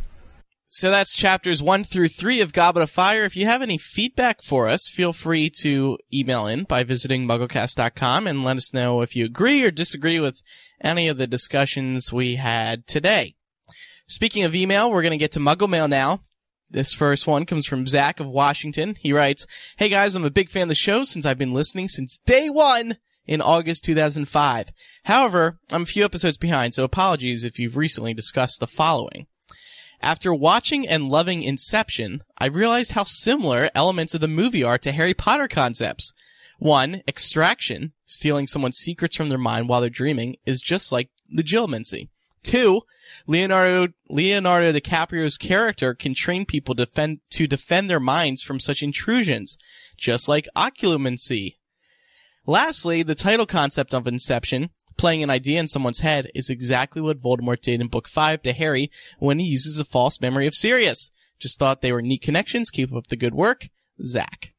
So 0.76 0.92
that's 0.92 1.16
chapters 1.16 1.64
one 1.64 1.86
through 1.86 2.10
three 2.10 2.42
of 2.42 2.52
Goblet 2.52 2.84
of 2.84 2.90
Fire. 2.90 3.24
If 3.24 3.38
you 3.38 3.46
have 3.46 3.62
any 3.62 3.78
feedback 3.78 4.42
for 4.42 4.68
us, 4.68 4.90
feel 4.90 5.14
free 5.14 5.50
to 5.62 5.98
email 6.14 6.48
in 6.48 6.66
by 6.66 6.84
visiting 6.84 7.26
mugglecast.com 7.26 8.28
and 8.28 8.44
let 8.44 8.58
us 8.58 8.74
know 8.74 9.00
if 9.00 9.16
you 9.16 9.24
agree 9.24 9.64
or 9.64 9.72
disagree 9.72 10.20
with 10.20 10.42
any 10.82 11.08
of 11.08 11.18
the 11.18 11.28
discussions 11.28 12.12
we 12.12 12.36
had 12.36 12.88
today. 12.88 13.36
Speaking 14.06 14.44
of 14.44 14.54
email, 14.54 14.92
we're 14.92 15.02
going 15.02 15.12
to 15.12 15.18
get 15.18 15.32
to 15.32 15.40
Muggle 15.40 15.70
Mail 15.70 15.88
now. 15.88 16.24
This 16.70 16.94
first 16.94 17.26
one 17.26 17.46
comes 17.46 17.66
from 17.66 17.88
Zach 17.88 18.20
of 18.20 18.28
Washington. 18.28 18.96
He 19.00 19.14
writes, 19.14 19.48
Hey 19.78 19.88
guys, 19.88 20.14
I'm 20.14 20.26
a 20.26 20.30
big 20.30 20.50
fan 20.50 20.64
of 20.64 20.68
the 20.68 20.76
show 20.76 21.04
since 21.04 21.26
I've 21.26 21.38
been 21.38 21.54
listening 21.54 21.88
since 21.88 22.20
day 22.20 22.50
one 22.50 22.98
in 23.26 23.40
August 23.40 23.86
2005. 23.86 24.74
However, 25.06 25.58
I'm 25.72 25.84
a 25.84 25.86
few 25.86 26.04
episodes 26.04 26.38
behind, 26.38 26.74
so 26.74 26.84
apologies 26.84 27.46
if 27.46 27.60
you've 27.60 27.78
recently 27.78 28.14
discussed 28.14 28.60
the 28.60 28.68
following. 28.68 29.28
After 30.06 30.36
watching 30.36 30.88
and 30.88 31.10
loving 31.10 31.42
Inception, 31.42 32.22
I 32.38 32.46
realized 32.46 32.92
how 32.92 33.06
similar 33.06 33.72
elements 33.74 34.14
of 34.14 34.22
the 34.22 34.28
movie 34.28 34.64
are 34.64 34.78
to 34.78 34.92
Harry 34.92 35.16
Potter 35.16 35.48
concepts. 35.48 36.14
One, 36.60 37.02
extraction, 37.08 37.94
stealing 38.06 38.46
someone's 38.46 38.78
secrets 38.78 39.16
from 39.16 39.30
their 39.30 39.40
mind 39.40 39.68
while 39.68 39.82
they're 39.82 39.90
dreaming, 39.90 40.36
is 40.46 40.62
just 40.62 40.92
like 40.92 41.10
legilimency. 41.36 42.10
Two, 42.44 42.84
Leonardo 43.26 43.94
Leonardo 44.08 44.72
DiCaprio's 44.72 45.38
character 45.38 45.96
can 45.96 46.14
train 46.14 46.46
people 46.46 46.76
defend, 46.76 47.22
to 47.32 47.48
defend 47.48 47.90
their 47.90 48.00
minds 48.00 48.44
from 48.44 48.60
such 48.60 48.84
intrusions, 48.84 49.58
just 49.98 50.28
like 50.30 50.48
occlumency. 50.56 51.56
Lastly, 52.46 53.02
the 53.02 53.16
title 53.16 53.48
concept 53.48 53.92
of 53.92 54.06
Inception, 54.06 54.70
playing 54.98 55.24
an 55.24 55.30
idea 55.30 55.60
in 55.60 55.68
someone's 55.68 56.00
head, 56.00 56.28
is 56.34 56.50
exactly 56.50 57.02
what 57.02 57.22
Voldemort 57.22 57.62
did 57.62 57.82
in 57.82 57.88
Book 57.88 58.08
5 58.08 58.42
to 58.44 58.54
Harry 58.54 58.90
when 59.20 59.40
he 59.40 59.46
uses 59.46 59.80
a 59.80 59.86
false 59.86 60.20
memory 60.22 60.48
of 60.48 60.56
Sirius. 60.56 61.12
Just 61.40 61.60
thought 61.60 61.82
they 61.82 61.92
were 61.92 62.02
neat 62.02 62.22
connections. 62.22 62.70
Keep 62.70 62.94
up 62.94 63.08
the 63.08 63.16
good 63.18 63.34
work. 63.36 63.68
Zach. 64.04 64.54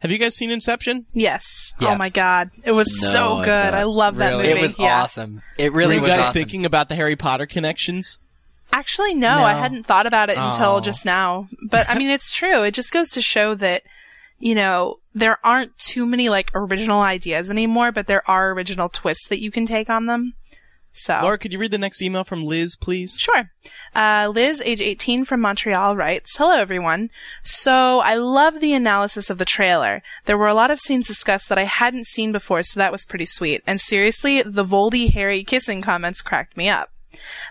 Have 0.00 0.10
you 0.12 0.18
guys 0.18 0.36
seen 0.36 0.50
Inception? 0.50 1.06
Yes. 1.12 1.72
Oh 1.80 1.84
yeah. 1.86 1.92
Oh 1.92 1.96
my 1.96 2.08
god, 2.08 2.50
it 2.62 2.70
was 2.72 2.88
No, 3.02 3.10
so 3.10 3.36
good. 3.38 3.46
not. 3.46 3.74
I 3.74 3.82
love 3.84 4.16
that 4.16 4.30
Really? 4.30 4.48
movie. 4.48 4.58
It 4.58 4.62
was 4.62 4.78
yeah. 4.78 5.02
awesome. 5.02 5.42
It 5.56 5.72
really 5.72 5.96
Were 5.98 6.02
you 6.04 6.08
guys 6.08 6.20
awesome. 6.20 6.34
thinking 6.34 6.64
about 6.66 6.88
the 6.88 6.94
Harry 6.94 7.16
Potter 7.16 7.46
connections? 7.46 8.18
Actually, 8.72 9.14
no, 9.14 9.38
No. 9.38 9.42
I 9.44 9.54
hadn't 9.54 9.84
thought 9.86 10.06
about 10.06 10.28
it 10.30 10.36
until 10.38 10.76
Oh. 10.76 10.80
just 10.80 11.04
now. 11.04 11.48
But 11.68 11.88
I 11.90 11.98
mean, 11.98 12.10
it's 12.10 12.30
true. 12.32 12.62
It 12.62 12.74
just 12.74 12.92
goes 12.92 13.10
to 13.10 13.22
show 13.22 13.54
that, 13.56 13.82
you 14.38 14.54
know, 14.54 14.98
there 15.18 15.38
aren't 15.44 15.76
too 15.78 16.06
many 16.06 16.28
like 16.28 16.50
original 16.54 17.00
ideas 17.00 17.50
anymore, 17.50 17.92
but 17.92 18.06
there 18.06 18.28
are 18.28 18.52
original 18.52 18.88
twists 18.88 19.28
that 19.28 19.40
you 19.40 19.50
can 19.50 19.66
take 19.66 19.90
on 19.90 20.06
them. 20.06 20.34
So 20.92 21.20
Laura, 21.22 21.38
could 21.38 21.52
you 21.52 21.60
read 21.60 21.70
the 21.70 21.78
next 21.78 22.02
email 22.02 22.24
from 22.24 22.42
Liz, 22.42 22.74
please? 22.74 23.16
Sure. 23.18 23.50
Uh, 23.94 24.32
Liz, 24.34 24.60
age 24.64 24.80
18 24.80 25.24
from 25.24 25.40
Montreal, 25.40 25.96
writes, 25.96 26.36
Hello 26.36 26.56
everyone. 26.56 27.10
So, 27.42 28.00
I 28.00 28.16
love 28.16 28.58
the 28.58 28.72
analysis 28.72 29.30
of 29.30 29.38
the 29.38 29.44
trailer. 29.44 30.02
There 30.24 30.38
were 30.38 30.48
a 30.48 30.54
lot 30.54 30.72
of 30.72 30.80
scenes 30.80 31.06
discussed 31.06 31.48
that 31.50 31.58
I 31.58 31.64
hadn't 31.64 32.06
seen 32.06 32.32
before, 32.32 32.64
so 32.64 32.80
that 32.80 32.90
was 32.90 33.04
pretty 33.04 33.26
sweet. 33.26 33.62
And 33.64 33.80
seriously, 33.80 34.42
the 34.42 34.64
Voldy 34.64 35.12
Harry 35.12 35.44
kissing 35.44 35.82
comments 35.82 36.20
cracked 36.20 36.56
me 36.56 36.68
up. 36.68 36.90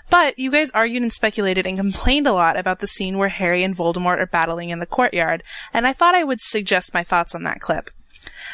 But 0.10 0.38
you 0.38 0.52
guys 0.52 0.72
argued 0.72 1.02
and 1.02 1.12
speculated 1.12 1.66
and 1.66 1.78
complained 1.78 2.28
a 2.28 2.34
lot 2.34 2.58
about 2.58 2.80
the 2.80 2.88
scene 2.88 3.18
where 3.18 3.30
Harry 3.30 3.64
and 3.64 3.76
Voldemort 3.76 4.20
are 4.20 4.28
battling 4.28 4.70
in 4.70 4.80
the 4.80 4.86
courtyard, 4.86 5.44
and 5.74 5.88
I 5.88 5.94
thought 5.94 6.16
I 6.16 6.24
would 6.24 6.40
suggest 6.40 6.94
my 6.94 7.04
thoughts 7.04 7.34
on 7.34 7.44
that 7.44 7.60
clip. 7.60 7.90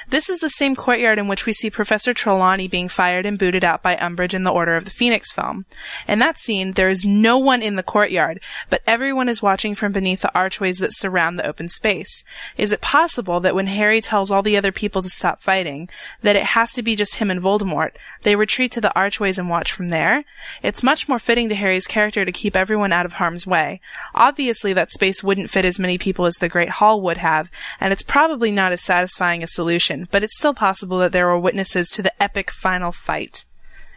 This 0.10 0.30
is 0.30 0.40
the 0.40 0.50
same 0.50 0.76
courtyard 0.76 1.18
in 1.18 1.28
which 1.28 1.46
we 1.46 1.54
see 1.54 1.70
Professor 1.70 2.14
Trelawney 2.14 2.68
being 2.68 2.88
fired 2.88 3.26
and 3.26 3.40
booted 3.40 3.64
out 3.64 3.82
by 3.82 3.96
Umbridge 3.96 4.34
in 4.34 4.44
the 4.44 4.52
Order 4.52 4.76
of 4.76 4.86
the 4.86 4.92
Phoenix 4.92 5.32
film. 5.32 5.66
In 6.08 6.20
that 6.20 6.38
scene, 6.38 6.74
there 6.74 6.90
is 6.90 7.06
no 7.06 7.38
one 7.38 7.62
in 7.62 7.76
the 7.76 7.84
courtyard, 7.84 8.40
but 8.70 8.82
everyone 8.86 9.30
is 9.30 9.42
watching 9.42 9.76
from 9.76 9.92
beneath 9.92 10.22
the 10.22 10.36
archways 10.38 10.78
that 10.80 10.94
surround 10.94 11.38
the 11.38 11.48
open 11.48 11.70
space. 11.70 12.24
Is 12.58 12.72
it 12.72 12.82
possible 12.82 13.40
that 13.40 13.56
when 13.56 13.68
Harry 13.68 14.02
tells 14.02 14.32
all 14.32 14.42
the 14.42 14.58
other 14.58 14.72
people 14.72 15.02
to 15.02 15.10
stop 15.10 15.42
fighting, 15.42 15.90
that 16.22 16.36
it 16.36 16.44
has 16.44 16.74
to 16.74 16.84
be 16.84 16.96
just 16.96 17.16
him 17.16 17.30
and 17.30 17.42
Voldemort, 17.42 17.92
they 18.24 18.36
retreat 18.36 18.72
to 18.74 18.82
the 18.82 18.96
archways 18.96 19.38
and 19.38 19.50
watch 19.50 19.72
from 19.72 19.90
there? 19.90 20.24
It's 20.62 20.84
much 20.84 21.08
more 21.08 21.20
fitting 21.20 21.50
to 21.50 21.56
Harry's 21.56 21.88
character 21.88 22.26
to 22.26 22.32
keep 22.32 22.56
everyone 22.56 22.92
out 22.92 23.06
of 23.06 23.14
harm's 23.14 23.46
way. 23.46 23.82
Obviously, 24.16 24.74
that 24.74 24.92
space 24.92 25.24
wouldn't 25.24 25.50
fit 25.50 25.66
as 25.66 25.80
many 25.80 25.98
people 25.98 26.26
as 26.26 26.36
the 26.36 26.50
Great 26.50 26.70
Hall 26.70 27.02
would 27.02 27.18
have, 27.18 27.50
and 27.80 27.94
it's 27.94 28.04
probably 28.04 28.52
not 28.52 28.72
as 28.72 28.82
satisfying 28.82 29.44
a 29.44 29.48
solution, 29.48 29.93
but 30.12 30.24
it's 30.24 30.38
still 30.38 30.54
possible 30.54 30.98
that 31.00 31.12
there 31.12 31.28
were 31.28 31.40
witnesses 31.40 31.90
to 31.90 32.02
the 32.02 32.24
epic 32.24 32.52
final 32.52 32.92
fight. 32.92 33.46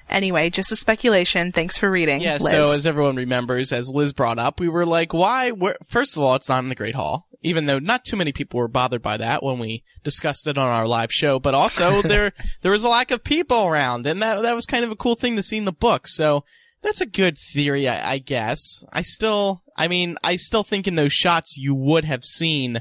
Anyway, 0.08 0.50
just 0.50 0.70
a 0.70 0.76
speculation. 0.76 1.50
Thanks 1.50 1.76
for 1.76 1.90
reading. 1.90 2.20
Yeah, 2.20 2.34
Liz. 2.34 2.50
so 2.50 2.72
as 2.72 2.86
everyone 2.86 3.16
remembers, 3.16 3.72
as 3.72 3.88
Liz 3.88 4.12
brought 4.12 4.38
up, 4.38 4.60
we 4.60 4.68
were 4.68 4.86
like, 4.86 5.12
why? 5.12 5.50
Where? 5.50 5.76
First 5.84 6.16
of 6.16 6.22
all, 6.22 6.36
it's 6.36 6.48
not 6.48 6.62
in 6.62 6.68
the 6.68 6.76
Great 6.76 6.94
Hall, 6.94 7.26
even 7.42 7.66
though 7.66 7.80
not 7.80 8.04
too 8.04 8.16
many 8.16 8.32
people 8.32 8.58
were 8.60 8.68
bothered 8.68 9.02
by 9.02 9.16
that 9.16 9.42
when 9.42 9.58
we 9.58 9.82
discussed 10.04 10.46
it 10.46 10.56
on 10.56 10.68
our 10.68 10.86
live 10.86 11.12
show. 11.12 11.40
But 11.40 11.54
also, 11.54 12.02
there 12.02 12.32
there 12.62 12.70
was 12.70 12.84
a 12.84 12.88
lack 12.88 13.10
of 13.10 13.24
people 13.24 13.66
around, 13.66 14.06
and 14.06 14.22
that 14.22 14.42
that 14.42 14.54
was 14.54 14.66
kind 14.66 14.84
of 14.84 14.92
a 14.92 14.96
cool 14.96 15.16
thing 15.16 15.34
to 15.36 15.42
see 15.42 15.56
in 15.56 15.64
the 15.64 15.72
book. 15.72 16.06
So 16.06 16.44
that's 16.82 17.00
a 17.00 17.06
good 17.06 17.36
theory, 17.36 17.88
I, 17.88 18.12
I 18.12 18.18
guess. 18.18 18.84
I 18.92 19.02
still, 19.02 19.62
I 19.76 19.88
mean, 19.88 20.16
I 20.22 20.36
still 20.36 20.62
think 20.62 20.86
in 20.86 20.94
those 20.94 21.12
shots 21.12 21.58
you 21.58 21.74
would 21.74 22.04
have 22.04 22.24
seen 22.24 22.80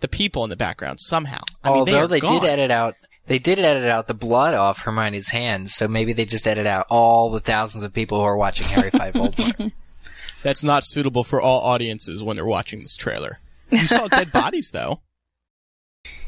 the 0.00 0.08
people 0.08 0.44
in 0.44 0.50
the 0.50 0.56
background 0.56 1.00
somehow. 1.00 1.40
I 1.64 1.70
mean, 1.70 1.78
Although 1.80 2.04
are 2.04 2.08
they, 2.08 2.20
gone. 2.20 2.40
did 2.42 2.48
edit 2.48 2.70
out, 2.70 2.94
they 3.26 3.38
did 3.38 3.58
edit 3.58 3.88
out 3.90 4.06
the 4.06 4.14
blood 4.14 4.54
off 4.54 4.80
Hermione's 4.82 5.30
hands, 5.30 5.74
so 5.74 5.88
maybe 5.88 6.12
they 6.12 6.24
just 6.24 6.46
edit 6.46 6.66
out 6.66 6.86
all 6.90 7.30
the 7.30 7.40
thousands 7.40 7.82
of 7.84 7.92
people 7.92 8.18
who 8.18 8.24
are 8.24 8.36
watching 8.36 8.66
Harry 8.68 8.90
fight 8.90 9.14
Voldemort. 9.14 9.72
That's 10.42 10.62
not 10.62 10.84
suitable 10.84 11.24
for 11.24 11.40
all 11.40 11.60
audiences 11.62 12.22
when 12.22 12.36
they're 12.36 12.44
watching 12.46 12.80
this 12.80 12.96
trailer. 12.96 13.40
You 13.70 13.86
saw 13.86 14.06
dead 14.06 14.30
bodies 14.32 14.70
though. 14.70 15.00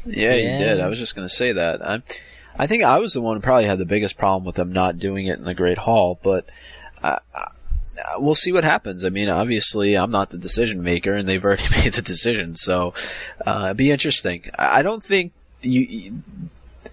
Yeah, 0.05 0.33
Yeah. 0.35 0.53
you 0.53 0.57
did. 0.65 0.79
I 0.81 0.87
was 0.87 0.99
just 0.99 1.15
going 1.15 1.27
to 1.27 1.33
say 1.33 1.51
that. 1.53 1.81
I, 1.87 2.01
I 2.57 2.67
think 2.67 2.83
I 2.83 2.99
was 2.99 3.13
the 3.13 3.21
one 3.21 3.37
who 3.37 3.41
probably 3.41 3.65
had 3.65 3.77
the 3.77 3.85
biggest 3.85 4.17
problem 4.17 4.43
with 4.45 4.55
them 4.55 4.73
not 4.73 4.97
doing 4.97 5.25
it 5.27 5.37
in 5.37 5.45
the 5.45 5.53
Great 5.53 5.77
Hall, 5.77 6.19
but 6.21 6.49
uh, 7.01 7.19
we'll 8.17 8.35
see 8.35 8.51
what 8.51 8.63
happens. 8.63 9.03
I 9.05 9.09
mean, 9.09 9.29
obviously, 9.29 9.95
I'm 9.95 10.11
not 10.11 10.29
the 10.29 10.37
decision 10.37 10.81
maker, 10.83 11.13
and 11.13 11.27
they've 11.27 11.43
already 11.43 11.63
made 11.83 11.93
the 11.93 12.01
decision, 12.01 12.55
so 12.55 12.93
uh, 13.45 13.63
it'd 13.65 13.77
be 13.77 13.91
interesting. 13.91 14.43
I 14.57 14.79
I 14.79 14.81
don't 14.81 15.03
think 15.03 15.33
you. 15.61 15.81
you 15.81 16.21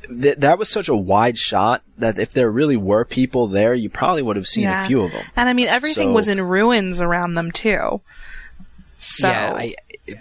th- 0.08 0.38
that 0.38 0.58
was 0.58 0.68
such 0.68 0.88
a 0.88 0.96
wide 0.96 1.36
shot 1.38 1.82
that 1.98 2.18
if 2.18 2.32
there 2.32 2.50
really 2.50 2.76
were 2.76 3.04
people 3.04 3.46
there, 3.48 3.74
you 3.74 3.88
probably 3.90 4.22
would 4.22 4.36
have 4.36 4.46
seen 4.46 4.64
Yeah. 4.64 4.84
a 4.84 4.86
few 4.86 5.02
of 5.02 5.10
them. 5.12 5.24
And 5.36 5.48
I 5.48 5.52
mean, 5.52 5.68
everything 5.68 6.08
So- 6.08 6.12
was 6.12 6.28
in 6.28 6.40
ruins 6.40 7.00
around 7.00 7.34
them 7.34 7.50
too. 7.50 8.00
So 8.98 9.28
Yeah, 9.28 9.54
I, 9.54 9.74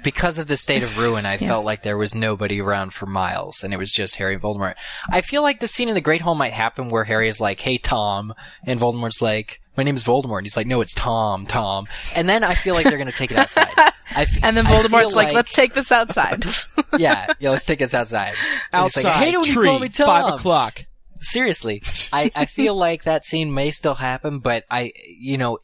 because 0.03 0.37
of 0.39 0.47
the 0.47 0.57
state 0.57 0.83
of 0.83 0.97
ruin, 0.97 1.25
I 1.25 1.37
felt 1.51 1.65
like 1.65 1.83
there 1.83 1.97
was 1.97 2.13
nobody 2.15 2.61
around 2.61 2.93
for 2.93 3.05
miles, 3.05 3.63
and 3.63 3.73
it 3.73 3.77
was 3.77 3.91
just 3.91 4.15
Harry 4.17 4.33
and 4.35 4.43
Voldemort. 4.43 4.75
I 5.09 5.21
feel 5.21 5.41
like 5.43 5.59
the 5.59 5.67
scene 5.67 5.87
in 5.87 5.95
the 5.95 6.01
Great 6.01 6.21
Hall 6.21 6.35
might 6.35 6.53
happen 6.53 6.89
where 6.89 7.03
Harry 7.05 7.27
is 7.29 7.39
like, 7.39 7.59
"Hey, 7.61 7.77
Tom," 7.77 8.33
and 8.65 8.79
Voldemort's 8.79 9.21
like, 9.21 9.61
"My 9.77 9.83
name 9.83 9.95
is 9.95 10.03
Voldemort," 10.03 10.39
and 10.39 10.45
he's 10.45 10.57
like, 10.57 10.67
"No, 10.67 10.81
it's 10.81 10.93
Tom, 10.93 11.45
Tom." 11.45 11.87
And 12.15 12.27
then 12.27 12.43
I 12.43 12.55
feel 12.55 12.73
like 12.75 12.85
they're 12.85 12.97
gonna 12.97 13.11
take 13.11 13.31
it 13.31 13.37
outside. 13.37 13.67
I 13.77 14.21
f- 14.23 14.43
and 14.43 14.55
then 14.55 14.65
Voldemort's 14.65 15.15
like, 15.15 15.33
"Let's 15.33 15.53
take 15.53 15.73
this 15.73 15.91
outside." 15.91 16.45
yeah, 16.97 17.33
yeah, 17.39 17.49
let's 17.49 17.65
take 17.65 17.79
this 17.79 17.93
outside." 17.93 18.33
And 18.71 18.83
Outside, 18.83 19.03
like, 19.03 19.13
"Hey, 19.13 19.31
don't 19.31 19.47
you 19.47 19.63
call 19.63 19.79
me 19.79 19.89
Tom?" 19.89 20.07
five 20.07 20.33
o'clock. 20.35 20.85
seriously, 21.19 21.81
I, 22.13 22.31
I 22.35 22.45
feel 22.45 22.75
like 22.75 23.03
that 23.03 23.25
scene 23.25 23.53
may 23.53 23.71
still 23.71 23.95
happen, 23.95 24.39
but 24.39 24.63
I, 24.69 24.91
you 25.07 25.37
know, 25.37 25.59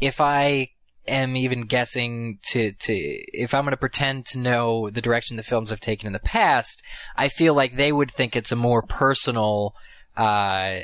if 0.00 0.20
I 0.20 0.70
am 1.08 1.36
even 1.36 1.62
guessing 1.62 2.38
to, 2.50 2.72
to, 2.72 2.92
if 2.92 3.54
I'm 3.54 3.62
going 3.62 3.70
to 3.70 3.76
pretend 3.76 4.26
to 4.26 4.38
know 4.38 4.90
the 4.90 5.00
direction 5.00 5.36
the 5.36 5.44
films 5.44 5.70
have 5.70 5.78
taken 5.78 6.08
in 6.08 6.12
the 6.12 6.18
past, 6.18 6.82
I 7.16 7.28
feel 7.28 7.54
like 7.54 7.76
they 7.76 7.92
would 7.92 8.10
think 8.10 8.34
it's 8.34 8.50
a 8.50 8.56
more 8.56 8.82
personal, 8.82 9.76
uh, 10.16 10.80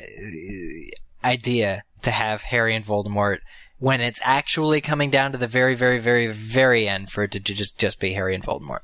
idea 1.25 1.83
to 2.03 2.11
have 2.11 2.43
Harry 2.43 2.75
and 2.77 2.85
Voldemort 2.85 3.39
when 3.79 4.01
it's 4.01 4.21
actually 4.23 4.81
coming 4.81 5.11
down 5.11 5.33
to 5.33 5.39
the 5.39 5.49
very, 5.49 5.75
very, 5.75 5.99
very, 5.99 6.29
very 6.33 6.89
end 6.89 7.11
for 7.11 7.25
it 7.25 7.33
to, 7.33 7.41
just, 7.41 7.79
just 7.79 7.99
be 7.99 8.13
Harry 8.13 8.35
and 8.35 8.45
Voldemort. 8.45 8.81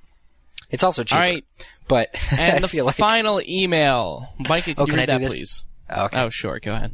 It's 0.71 0.83
also 0.83 1.05
cheaper. 1.05 1.17
All 1.17 1.21
right, 1.23 1.45
But 1.87 2.09
and 2.39 2.65
the 2.65 2.83
like, 2.83 2.95
final 2.97 3.41
email, 3.49 4.35
Mike, 4.39 4.69
oh, 4.69 4.75
can 4.75 4.83
Oh, 4.83 4.87
you 4.87 4.95
read 4.97 5.07
do 5.07 5.19
that, 5.19 5.29
please? 5.29 5.65
okay. 5.91 6.21
Oh, 6.21 6.29
sure, 6.31 6.59
go 6.61 6.73
ahead. 6.75 6.93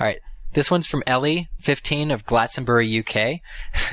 All 0.00 0.06
right. 0.06 0.18
This 0.54 0.70
one's 0.70 0.86
from 0.86 1.02
Ellie, 1.04 1.48
15 1.62 2.12
of 2.12 2.24
Glastonbury, 2.24 3.00
UK. 3.00 3.40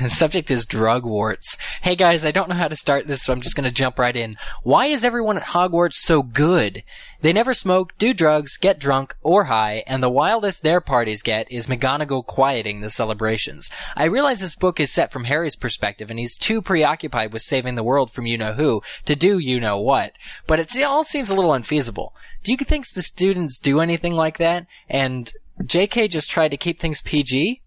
the 0.00 0.08
subject 0.08 0.48
is 0.48 0.64
drug 0.64 1.04
warts. 1.04 1.58
Hey 1.80 1.96
guys, 1.96 2.24
I 2.24 2.30
don't 2.30 2.48
know 2.48 2.54
how 2.54 2.68
to 2.68 2.76
start 2.76 3.08
this, 3.08 3.24
so 3.24 3.32
I'm 3.32 3.40
just 3.40 3.56
to 3.56 3.70
jump 3.72 3.98
right 3.98 4.14
in. 4.14 4.36
Why 4.62 4.86
is 4.86 5.02
everyone 5.02 5.36
at 5.36 5.46
Hogwarts 5.46 5.94
so 5.94 6.22
good? 6.22 6.84
They 7.20 7.32
never 7.32 7.52
smoke, 7.52 7.98
do 7.98 8.14
drugs, 8.14 8.56
get 8.56 8.78
drunk, 8.78 9.16
or 9.22 9.44
high, 9.44 9.82
and 9.88 10.02
the 10.02 10.08
wildest 10.08 10.62
their 10.62 10.80
parties 10.80 11.22
get 11.22 11.50
is 11.50 11.66
McGonagall 11.66 12.26
quieting 12.26 12.80
the 12.80 12.90
celebrations. 12.90 13.68
I 13.96 14.04
realize 14.04 14.40
this 14.40 14.54
book 14.54 14.78
is 14.78 14.92
set 14.92 15.12
from 15.12 15.24
Harry's 15.24 15.56
perspective, 15.56 16.10
and 16.10 16.18
he's 16.18 16.36
too 16.36 16.62
preoccupied 16.62 17.32
with 17.32 17.42
saving 17.42 17.74
the 17.74 17.82
world 17.82 18.12
from 18.12 18.26
you 18.26 18.38
know 18.38 18.52
who 18.52 18.82
to 19.06 19.16
do 19.16 19.38
you 19.38 19.58
know 19.58 19.78
what, 19.78 20.12
but 20.46 20.60
it 20.60 20.80
all 20.84 21.02
seems 21.02 21.28
a 21.28 21.34
little 21.34 21.54
unfeasible. 21.54 22.14
Do 22.44 22.52
you 22.52 22.58
think 22.58 22.88
the 22.88 23.02
students 23.02 23.58
do 23.58 23.80
anything 23.80 24.12
like 24.12 24.38
that? 24.38 24.66
And 24.88 25.32
JK 25.62 26.10
just 26.10 26.30
tried 26.30 26.50
to 26.50 26.56
keep 26.56 26.78
things 26.80 27.00
PG 27.02 27.60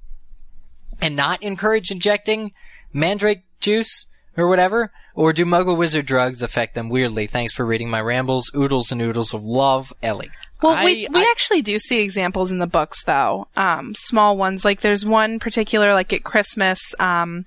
and 1.01 1.15
not 1.15 1.41
encourage 1.43 1.91
injecting 1.91 2.51
mandrake 2.93 3.43
juice 3.59 4.07
or 4.37 4.47
whatever? 4.47 4.91
Or 5.13 5.31
do 5.31 5.45
muggle 5.45 5.77
wizard 5.77 6.05
drugs 6.05 6.41
affect 6.41 6.75
them 6.75 6.89
weirdly? 6.89 7.25
Thanks 7.27 7.53
for 7.53 7.65
reading 7.65 7.89
my 7.89 8.01
rambles, 8.01 8.51
oodles 8.55 8.91
and 8.91 9.01
oodles 9.01 9.33
of 9.33 9.43
love, 9.43 9.93
Ellie. 10.03 10.29
Well, 10.61 10.83
we 10.83 11.07
we 11.11 11.19
I- 11.21 11.31
actually 11.31 11.61
do 11.61 11.77
see 11.79 12.01
examples 12.01 12.51
in 12.51 12.59
the 12.59 12.67
books, 12.67 13.03
though. 13.03 13.47
Um, 13.55 13.93
small 13.95 14.35
ones. 14.37 14.65
Like 14.65 14.81
there's 14.81 15.05
one 15.05 15.39
particular, 15.39 15.93
like 15.93 16.11
at 16.11 16.23
Christmas. 16.23 16.79
Um, 16.99 17.45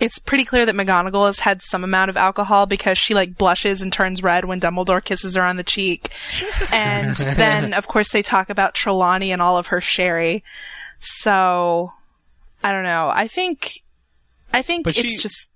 it's 0.00 0.18
pretty 0.18 0.44
clear 0.44 0.64
that 0.66 0.74
McGonagall 0.74 1.26
has 1.26 1.40
had 1.40 1.60
some 1.62 1.82
amount 1.84 2.08
of 2.08 2.16
alcohol 2.16 2.66
because 2.66 2.98
she 2.98 3.14
like 3.14 3.36
blushes 3.36 3.82
and 3.82 3.92
turns 3.92 4.22
red 4.22 4.44
when 4.44 4.60
Dumbledore 4.60 5.04
kisses 5.04 5.34
her 5.34 5.42
on 5.42 5.56
the 5.56 5.64
cheek. 5.64 6.10
and 6.72 7.16
then, 7.16 7.74
of 7.74 7.88
course, 7.88 8.12
they 8.12 8.22
talk 8.22 8.50
about 8.50 8.74
Trelawney 8.74 9.32
and 9.32 9.42
all 9.42 9.56
of 9.58 9.68
her 9.68 9.80
sherry. 9.80 10.44
So, 11.00 11.92
I 12.62 12.72
don't 12.72 12.84
know. 12.84 13.10
I 13.12 13.28
think, 13.28 13.82
I 14.52 14.62
think 14.62 14.84
But 14.84 14.96
it's 14.96 15.08
she- 15.08 15.18
just, 15.18 15.50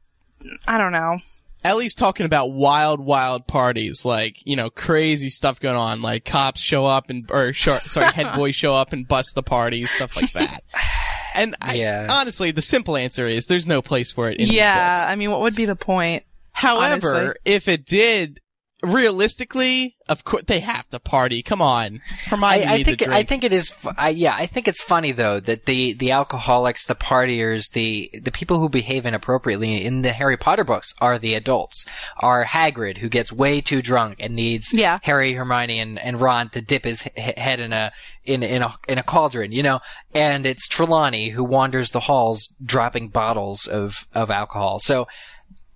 I 0.66 0.78
don't 0.78 0.93
know. 0.93 1.19
Ellie's 1.64 1.94
talking 1.94 2.27
about 2.27 2.51
wild, 2.51 2.98
wild 2.98 3.47
parties, 3.47 4.05
like, 4.05 4.44
you 4.44 4.56
know, 4.56 4.69
crazy 4.69 5.28
stuff 5.28 5.60
going 5.60 5.77
on, 5.77 6.02
like 6.02 6.24
cops 6.24 6.60
show 6.60 6.86
up 6.86 7.09
and, 7.09 7.31
or, 7.31 7.52
sorry, 7.52 7.78
head 8.12 8.32
boys 8.36 8.56
show 8.56 8.74
up 8.74 8.93
and 8.93 9.06
bust 9.06 9.36
the 9.36 9.44
party, 9.44 9.86
stuff 9.86 10.16
like 10.16 10.32
that. 10.32 10.64
And 11.34 11.54
I, 11.62 11.74
Yeah. 11.74 12.06
honestly, 12.10 12.50
the 12.50 12.62
simple 12.62 12.96
answer 12.96 13.26
is 13.26 13.46
there's 13.46 13.66
no 13.66 13.80
place 13.82 14.12
for 14.12 14.28
it 14.28 14.38
in 14.38 14.48
these 14.48 14.59
yeah. 14.59 15.06
I 15.09 15.14
mean, 15.16 15.30
what 15.30 15.40
would 15.40 15.56
be 15.56 15.64
the 15.64 15.76
point? 15.76 16.24
However, 16.52 17.14
honestly. 17.14 17.34
if 17.46 17.66
it 17.68 17.86
did, 17.86 18.40
realistically, 18.82 19.96
of 20.09 20.24
course, 20.24 20.44
they 20.46 20.60
have 20.60 20.88
to 20.90 20.98
party. 20.98 21.42
Come 21.42 21.62
on. 21.62 22.00
Hermione 22.26 22.64
I, 22.64 22.72
I 22.72 22.76
needs 22.78 22.88
think 22.88 23.00
a 23.00 23.04
drink. 23.04 23.18
I 23.18 23.22
think 23.22 23.44
it 23.44 23.52
is. 23.52 23.72
I, 23.96 24.10
yeah, 24.10 24.34
I 24.34 24.46
think 24.46 24.68
it's 24.68 24.82
funny 24.82 25.12
though 25.12 25.40
that 25.40 25.66
the 25.66 25.92
the 25.94 26.10
alcoholics, 26.10 26.86
the 26.86 26.94
partiers, 26.94 27.70
the 27.72 28.10
the 28.20 28.30
people 28.32 28.59
who 28.59 28.68
behave 28.68 29.06
inappropriately 29.06 29.84
in 29.84 30.02
the 30.02 30.12
Harry 30.12 30.36
Potter 30.36 30.64
books 30.64 30.94
are 31.00 31.18
the 31.18 31.34
adults. 31.34 31.86
Are 32.18 32.44
Hagrid 32.44 32.98
who 32.98 33.09
gets 33.09 33.32
way 33.32 33.60
too 33.60 33.82
drunk 33.82 34.16
and 34.18 34.34
needs 34.34 34.72
Yeah. 34.72 34.98
Harry, 35.02 35.32
Hermione, 35.34 35.78
and, 35.78 35.98
and 35.98 36.20
Ron 36.20 36.48
to 36.50 36.60
dip 36.60 36.84
his 36.84 37.02
he- 37.02 37.34
head 37.36 37.60
in 37.60 37.72
a 37.72 37.92
in 38.24 38.42
in 38.42 38.62
a 38.62 38.74
in 38.88 38.98
a 38.98 39.02
cauldron, 39.02 39.52
you 39.52 39.62
know, 39.62 39.80
and 40.14 40.46
it's 40.46 40.68
Trelawney 40.68 41.30
who 41.30 41.44
wanders 41.44 41.90
the 41.90 42.00
halls 42.00 42.54
dropping 42.64 43.09
bottles 43.09 43.66
of 43.66 44.06
of 44.14 44.30
alcohol. 44.30 44.80
So 44.80 45.06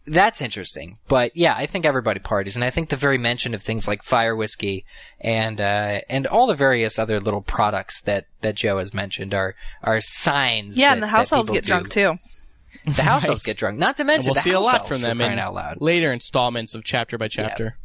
that's 0.06 0.40
interesting. 0.40 0.98
But 1.08 1.32
yeah, 1.36 1.54
I 1.56 1.66
think 1.66 1.84
everybody 1.84 2.20
parties, 2.20 2.54
and 2.56 2.64
I 2.64 2.70
think 2.70 2.88
the 2.90 2.96
very 2.96 3.18
mention 3.18 3.54
of 3.54 3.62
things 3.62 3.88
like 3.88 4.02
fire 4.02 4.34
whiskey 4.36 4.84
and 5.20 5.60
uh, 5.60 6.00
and 6.08 6.26
all 6.26 6.46
the 6.46 6.54
various 6.54 6.98
other 6.98 7.20
little 7.20 7.42
products 7.42 8.00
that, 8.02 8.26
that 8.42 8.54
Jo 8.54 8.78
has 8.78 8.94
mentioned 8.94 9.34
are 9.34 9.54
are 9.82 10.00
signs. 10.00 10.78
Yeah, 10.78 10.88
that, 10.88 10.92
and 10.94 11.02
the 11.02 11.06
that 11.06 11.10
house 11.10 11.32
elves 11.32 11.50
get 11.50 11.64
do. 11.64 11.68
drunk 11.68 11.88
too. 11.90 12.16
The 12.84 13.02
house 13.02 13.22
Right. 13.22 13.30
elves 13.30 13.42
get 13.42 13.56
drunk. 13.56 13.78
Not 13.78 13.96
to 13.96 14.02
And 14.02 14.06
mention 14.08 14.28
we'll 14.28 14.34
the 14.34 14.40
see 14.42 14.50
a 14.52 14.60
lot 14.60 14.78
elves, 14.80 14.88
from 14.88 15.00
them 15.00 15.16
crying 15.18 15.32
in 15.32 15.38
out 15.38 15.54
loud. 15.54 15.78
later 15.80 16.12
installments 16.12 16.74
of 16.74 16.84
chapter 16.84 17.18
by 17.18 17.28
chapter. 17.28 17.76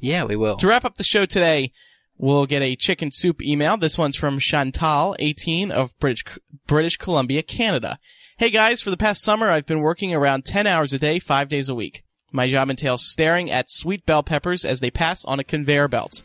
Yeah, 0.00 0.24
we 0.24 0.36
will. 0.36 0.56
To 0.56 0.66
wrap 0.66 0.84
up 0.84 0.96
the 0.96 1.04
show 1.04 1.24
today, 1.24 1.72
we'll 2.18 2.46
get 2.46 2.60
a 2.62 2.76
chicken 2.76 3.10
soup 3.10 3.42
email. 3.42 3.76
This 3.76 3.96
one's 3.96 4.16
from 4.16 4.38
Chantal, 4.38 5.16
18 5.18 5.70
of 5.70 5.98
British 5.98 6.24
British 6.66 6.96
Columbia, 6.98 7.42
Canada. 7.42 7.98
Hey 8.36 8.50
guys, 8.50 8.82
for 8.82 8.90
the 8.90 8.96
past 8.96 9.22
summer 9.22 9.48
I've 9.48 9.64
been 9.64 9.78
working 9.78 10.12
around 10.12 10.44
10 10.44 10.66
hours 10.66 10.92
a 10.92 10.98
day, 10.98 11.20
5 11.20 11.48
days 11.48 11.68
a 11.68 11.74
week. 11.74 12.02
My 12.32 12.50
job 12.50 12.68
entails 12.68 13.06
staring 13.06 13.48
at 13.48 13.70
sweet 13.70 14.04
bell 14.06 14.24
peppers 14.24 14.64
as 14.64 14.80
they 14.80 14.90
pass 14.90 15.24
on 15.24 15.38
a 15.38 15.44
conveyor 15.44 15.86
belt. 15.86 16.24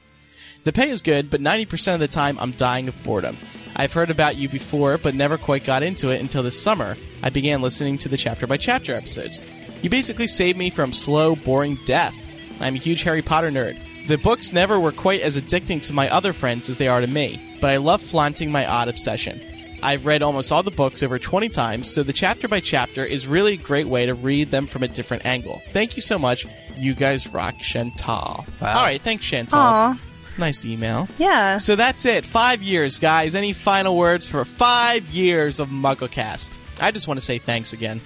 The 0.63 0.73
pay 0.73 0.89
is 0.89 1.03
good, 1.03 1.29
but 1.29 1.39
90% 1.39 1.93
of 1.93 1.99
the 1.99 2.07
time 2.07 2.39
I'm 2.39 2.53
dying 2.53 2.87
of 2.87 3.03
boredom. 3.03 3.37
I've 3.75 3.93
heard 3.93 4.09
about 4.09 4.37
you 4.37 4.49
before, 4.49 4.97
but 4.97 5.13
never 5.13 5.37
quite 5.37 5.63
got 5.63 5.83
into 5.83 6.09
it 6.09 6.19
until 6.19 6.41
this 6.41 6.59
summer. 6.59 6.97
I 7.21 7.29
began 7.29 7.61
listening 7.61 7.99
to 7.99 8.09
the 8.09 8.17
chapter 8.17 8.47
by 8.47 8.57
chapter 8.57 8.95
episodes. 8.95 9.39
You 9.83 9.91
basically 9.91 10.25
saved 10.25 10.57
me 10.57 10.71
from 10.71 10.93
slow, 10.93 11.35
boring 11.35 11.77
death. 11.85 12.17
I'm 12.59 12.73
a 12.73 12.79
huge 12.79 13.03
Harry 13.03 13.21
Potter 13.21 13.51
nerd. 13.51 14.07
The 14.07 14.17
books 14.17 14.51
never 14.51 14.79
were 14.79 14.91
quite 14.91 15.21
as 15.21 15.39
addicting 15.39 15.79
to 15.83 15.93
my 15.93 16.09
other 16.09 16.33
friends 16.33 16.69
as 16.69 16.79
they 16.79 16.87
are 16.87 17.01
to 17.01 17.07
me, 17.07 17.59
but 17.61 17.69
I 17.69 17.77
love 17.77 18.01
flaunting 18.01 18.51
my 18.51 18.65
odd 18.65 18.87
obsession. 18.87 19.39
I've 19.83 20.05
read 20.05 20.21
almost 20.21 20.51
all 20.51 20.63
the 20.63 20.71
books 20.71 21.01
over 21.03 21.17
20 21.19 21.49
times, 21.49 21.89
so 21.89 22.03
the 22.03 22.13
chapter 22.13 22.47
by 22.47 22.59
chapter 22.59 23.03
is 23.05 23.27
really 23.27 23.53
a 23.53 23.57
great 23.57 23.87
way 23.87 24.05
to 24.05 24.13
read 24.13 24.51
them 24.51 24.67
from 24.67 24.83
a 24.83 24.87
different 24.87 25.25
angle. 25.25 25.61
Thank 25.71 25.95
you 25.95 26.01
so 26.01 26.19
much. 26.19 26.45
You 26.77 26.93
guys 26.93 27.27
rock, 27.27 27.57
Chantal. 27.59 28.45
Wow. 28.61 28.73
All 28.77 28.83
right, 28.83 29.01
thanks, 29.01 29.25
Chantal. 29.25 29.59
Aw, 29.59 29.99
Nice 30.37 30.65
email. 30.65 31.07
yeah. 31.17 31.57
So 31.57 31.75
that's 31.75 32.05
it. 32.05 32.25
Five 32.25 32.61
years, 32.61 32.97
guys. 32.99 33.35
Any 33.35 33.51
final 33.51 33.97
words 33.97 34.25
for 34.27 34.45
five 34.45 35.05
years 35.09 35.59
of 35.59 35.67
MuggleCast? 35.69 36.57
I 36.81 36.91
just 36.91 37.07
want 37.09 37.19
to 37.19 37.25
say 37.25 37.37
thanks 37.39 37.73
again. 37.73 37.99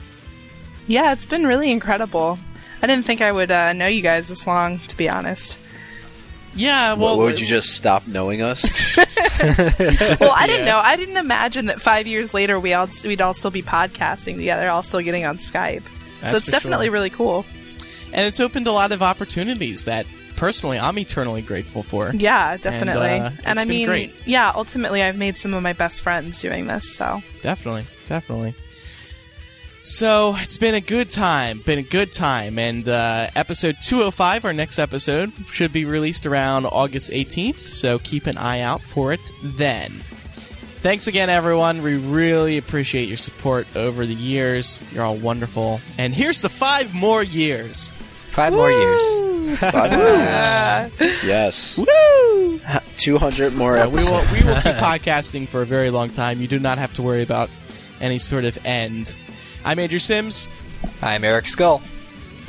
Yeah, 0.87 1.11
it's 1.13 1.25
been 1.27 1.45
really 1.45 1.71
incredible. 1.71 2.39
I 2.81 2.87
didn't 2.87 3.05
think 3.05 3.21
I 3.21 3.31
would 3.31 3.51
uh, 3.51 3.73
know 3.73 3.85
you 3.87 4.01
guys 4.01 4.29
this 4.29 4.47
long, 4.47 4.79
to 4.79 4.97
be 4.97 5.07
honest. 5.09 5.59
Yeah, 6.55 6.93
well, 6.93 7.17
Well, 7.17 7.27
would 7.27 7.39
you 7.39 7.45
just 7.47 7.75
stop 7.75 8.05
knowing 8.07 8.41
us? 8.41 8.63
Well, 8.99 10.31
I 10.31 10.47
didn't 10.47 10.65
Yeah. 10.65 10.71
know. 10.73 10.79
I 10.79 10.95
didn't 10.95 11.17
imagine 11.17 11.65
that 11.67 11.81
five 11.81 12.07
years 12.07 12.33
later 12.33 12.59
we 12.59 12.73
all 12.73 12.87
we'd 13.03 13.21
all 13.21 13.33
still 13.33 13.51
be 13.51 13.61
podcasting 13.63 14.35
together, 14.35 14.69
all 14.69 14.83
still 14.83 15.01
getting 15.01 15.25
on 15.25 15.37
Skype. 15.37 15.83
That's 16.21 16.31
so 16.31 16.37
it's 16.37 16.51
definitely 16.51 16.87
sure. 16.87 16.93
really 16.93 17.09
cool. 17.09 17.45
and 18.13 18.27
it's 18.27 18.39
opened 18.39 18.67
a 18.67 18.71
lot 18.71 18.91
of 18.91 19.01
opportunities 19.01 19.85
that 19.85 20.05
personally 20.35 20.79
I'm 20.79 20.97
eternally 20.99 21.41
grateful 21.41 21.83
for. 21.83 22.11
Yeah, 22.13 22.57
definitely. 22.57 23.09
uh, 23.09 23.31
And, 23.43 23.59
I 23.59 23.63
been 23.63 23.69
mean, 23.69 23.87
great. 23.87 24.13
yeah, 24.25 24.51
ultimately 24.55 25.01
I've 25.01 25.17
made 25.17 25.37
some 25.37 25.53
of 25.53 25.63
my 25.63 25.73
best 25.73 26.01
friends 26.01 26.39
doing 26.41 26.67
this. 26.67 26.95
So 26.95 27.21
Definitely, 27.41 27.87
definitely. 28.07 28.55
So 29.85 30.33
it's 30.37 30.57
been 30.57 30.75
a 30.75 30.81
good 30.81 31.11
time, 31.11 31.59
been 31.59 31.77
a 31.77 31.83
good 31.83 32.13
time, 32.13 32.57
and 32.57 32.87
uh, 32.87 33.27
episode 33.35 33.75
205, 33.81 34.45
our 34.45 34.53
next 34.53 34.79
episode, 34.79 35.33
should 35.47 35.73
be 35.73 35.83
released 35.83 36.25
around 36.25 36.65
August 36.65 37.11
18th. 37.11 37.59
So 37.59 37.99
keep 37.99 38.25
an 38.25 38.37
eye 38.37 38.61
out 38.61 38.81
for 38.81 39.11
it 39.11 39.19
then. 39.43 39.91
Thanks 40.81 41.07
again, 41.07 41.29
everyone. 41.29 41.81
We 41.81 41.97
really 41.97 42.57
appreciate 42.57 43.09
your 43.09 43.17
support 43.17 43.67
over 43.75 44.05
the 44.05 44.13
years. 44.13 44.81
You're 44.93 45.03
all 45.03 45.17
wonderful. 45.17 45.81
And 45.97 46.15
here's 46.15 46.39
the 46.39 46.49
five 46.49 46.93
more 46.93 47.21
years. 47.21 47.91
Five 48.29 48.53
more 48.53 48.71
years. 48.71 49.59
Five 49.59 49.91
more 49.91 50.07
years. 50.07 51.23
Yes. 51.25 51.77
Woo! 51.77 52.61
200 52.95 53.53
more 53.53 53.73
we 53.89 53.97
will 53.97 54.23
we 54.31 54.41
will 54.45 54.61
keep 54.61 54.75
podcasting 54.79 55.45
for 55.45 55.61
a 55.61 55.65
very 55.65 55.89
long 55.89 56.09
time. 56.09 56.39
You 56.39 56.47
do 56.47 56.57
not 56.57 56.77
have 56.77 56.93
to 56.93 57.01
worry 57.01 57.21
about 57.21 57.49
any 57.99 58.17
sort 58.17 58.45
of 58.45 58.57
end. 58.65 59.13
I'm 59.65 59.79
Andrew 59.79 59.99
Sims. 59.99 60.49
I'm 61.01 61.23
Eric 61.23 61.47
Scull. 61.47 61.81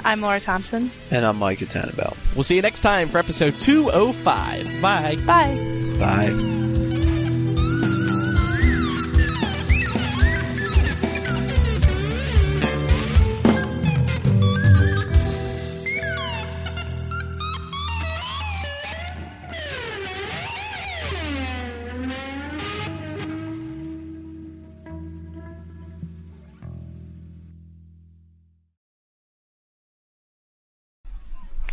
I'm 0.04 0.20
Laura 0.20 0.40
Thompson. 0.40 0.90
And 1.10 1.24
I'm 1.24 1.38
Mike 1.38 1.60
Tannenbaum. 1.60 2.16
We'll 2.34 2.42
see 2.42 2.56
you 2.56 2.62
next 2.62 2.82
time 2.82 3.08
for 3.08 3.18
episode 3.18 3.58
205. 3.58 4.82
Bye. 4.82 5.16
Bye. 5.26 5.96
Bye. 5.98 6.63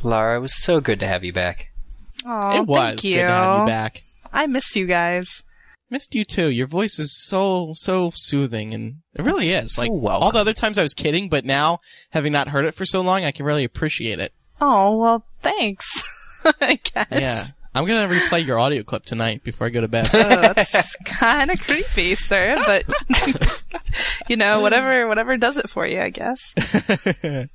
Laura, 0.03 0.37
it 0.37 0.41
was 0.41 0.61
so 0.61 0.81
good 0.81 0.99
to 0.99 1.07
have 1.07 1.23
you 1.23 1.33
back. 1.33 1.67
Oh, 2.25 2.57
it 2.57 2.67
was 2.67 2.87
thank 2.87 3.03
you. 3.03 3.15
good 3.15 3.21
to 3.23 3.27
have 3.29 3.59
you 3.59 3.65
back. 3.65 4.03
I 4.33 4.47
missed 4.47 4.75
you 4.75 4.85
guys. 4.85 5.43
Missed 5.89 6.15
you 6.15 6.23
too. 6.23 6.49
Your 6.49 6.67
voice 6.67 6.99
is 6.99 7.13
so 7.27 7.73
so 7.75 8.11
soothing, 8.13 8.73
and 8.73 8.97
it 9.13 9.23
really 9.23 9.49
is. 9.49 9.77
Like 9.77 9.91
welcome. 9.91 10.23
all 10.23 10.31
the 10.31 10.39
other 10.39 10.53
times 10.53 10.77
I 10.77 10.83
was 10.83 10.93
kidding, 10.93 11.27
but 11.27 11.43
now 11.43 11.79
having 12.11 12.31
not 12.31 12.47
heard 12.47 12.65
it 12.65 12.75
for 12.75 12.85
so 12.85 13.01
long, 13.01 13.25
I 13.25 13.31
can 13.31 13.45
really 13.45 13.65
appreciate 13.65 14.19
it. 14.19 14.31
Oh 14.61 14.97
well, 14.97 15.25
thanks. 15.41 15.85
I 16.61 16.79
guess. 16.81 17.07
Yeah, 17.11 17.43
I'm 17.75 17.85
gonna 17.85 18.13
replay 18.13 18.45
your 18.45 18.57
audio 18.57 18.83
clip 18.83 19.03
tonight 19.03 19.43
before 19.43 19.67
I 19.67 19.69
go 19.69 19.81
to 19.81 19.87
bed. 19.89 20.09
Oh, 20.13 20.53
that's 20.53 20.95
kind 21.05 21.51
of 21.51 21.59
creepy, 21.59 22.15
sir. 22.15 22.55
But 22.65 22.85
you 24.29 24.37
know, 24.37 24.61
whatever, 24.61 25.07
whatever 25.09 25.35
does 25.35 25.57
it 25.57 25.69
for 25.69 25.85
you, 25.85 25.99
I 25.99 26.09
guess. 26.09 26.53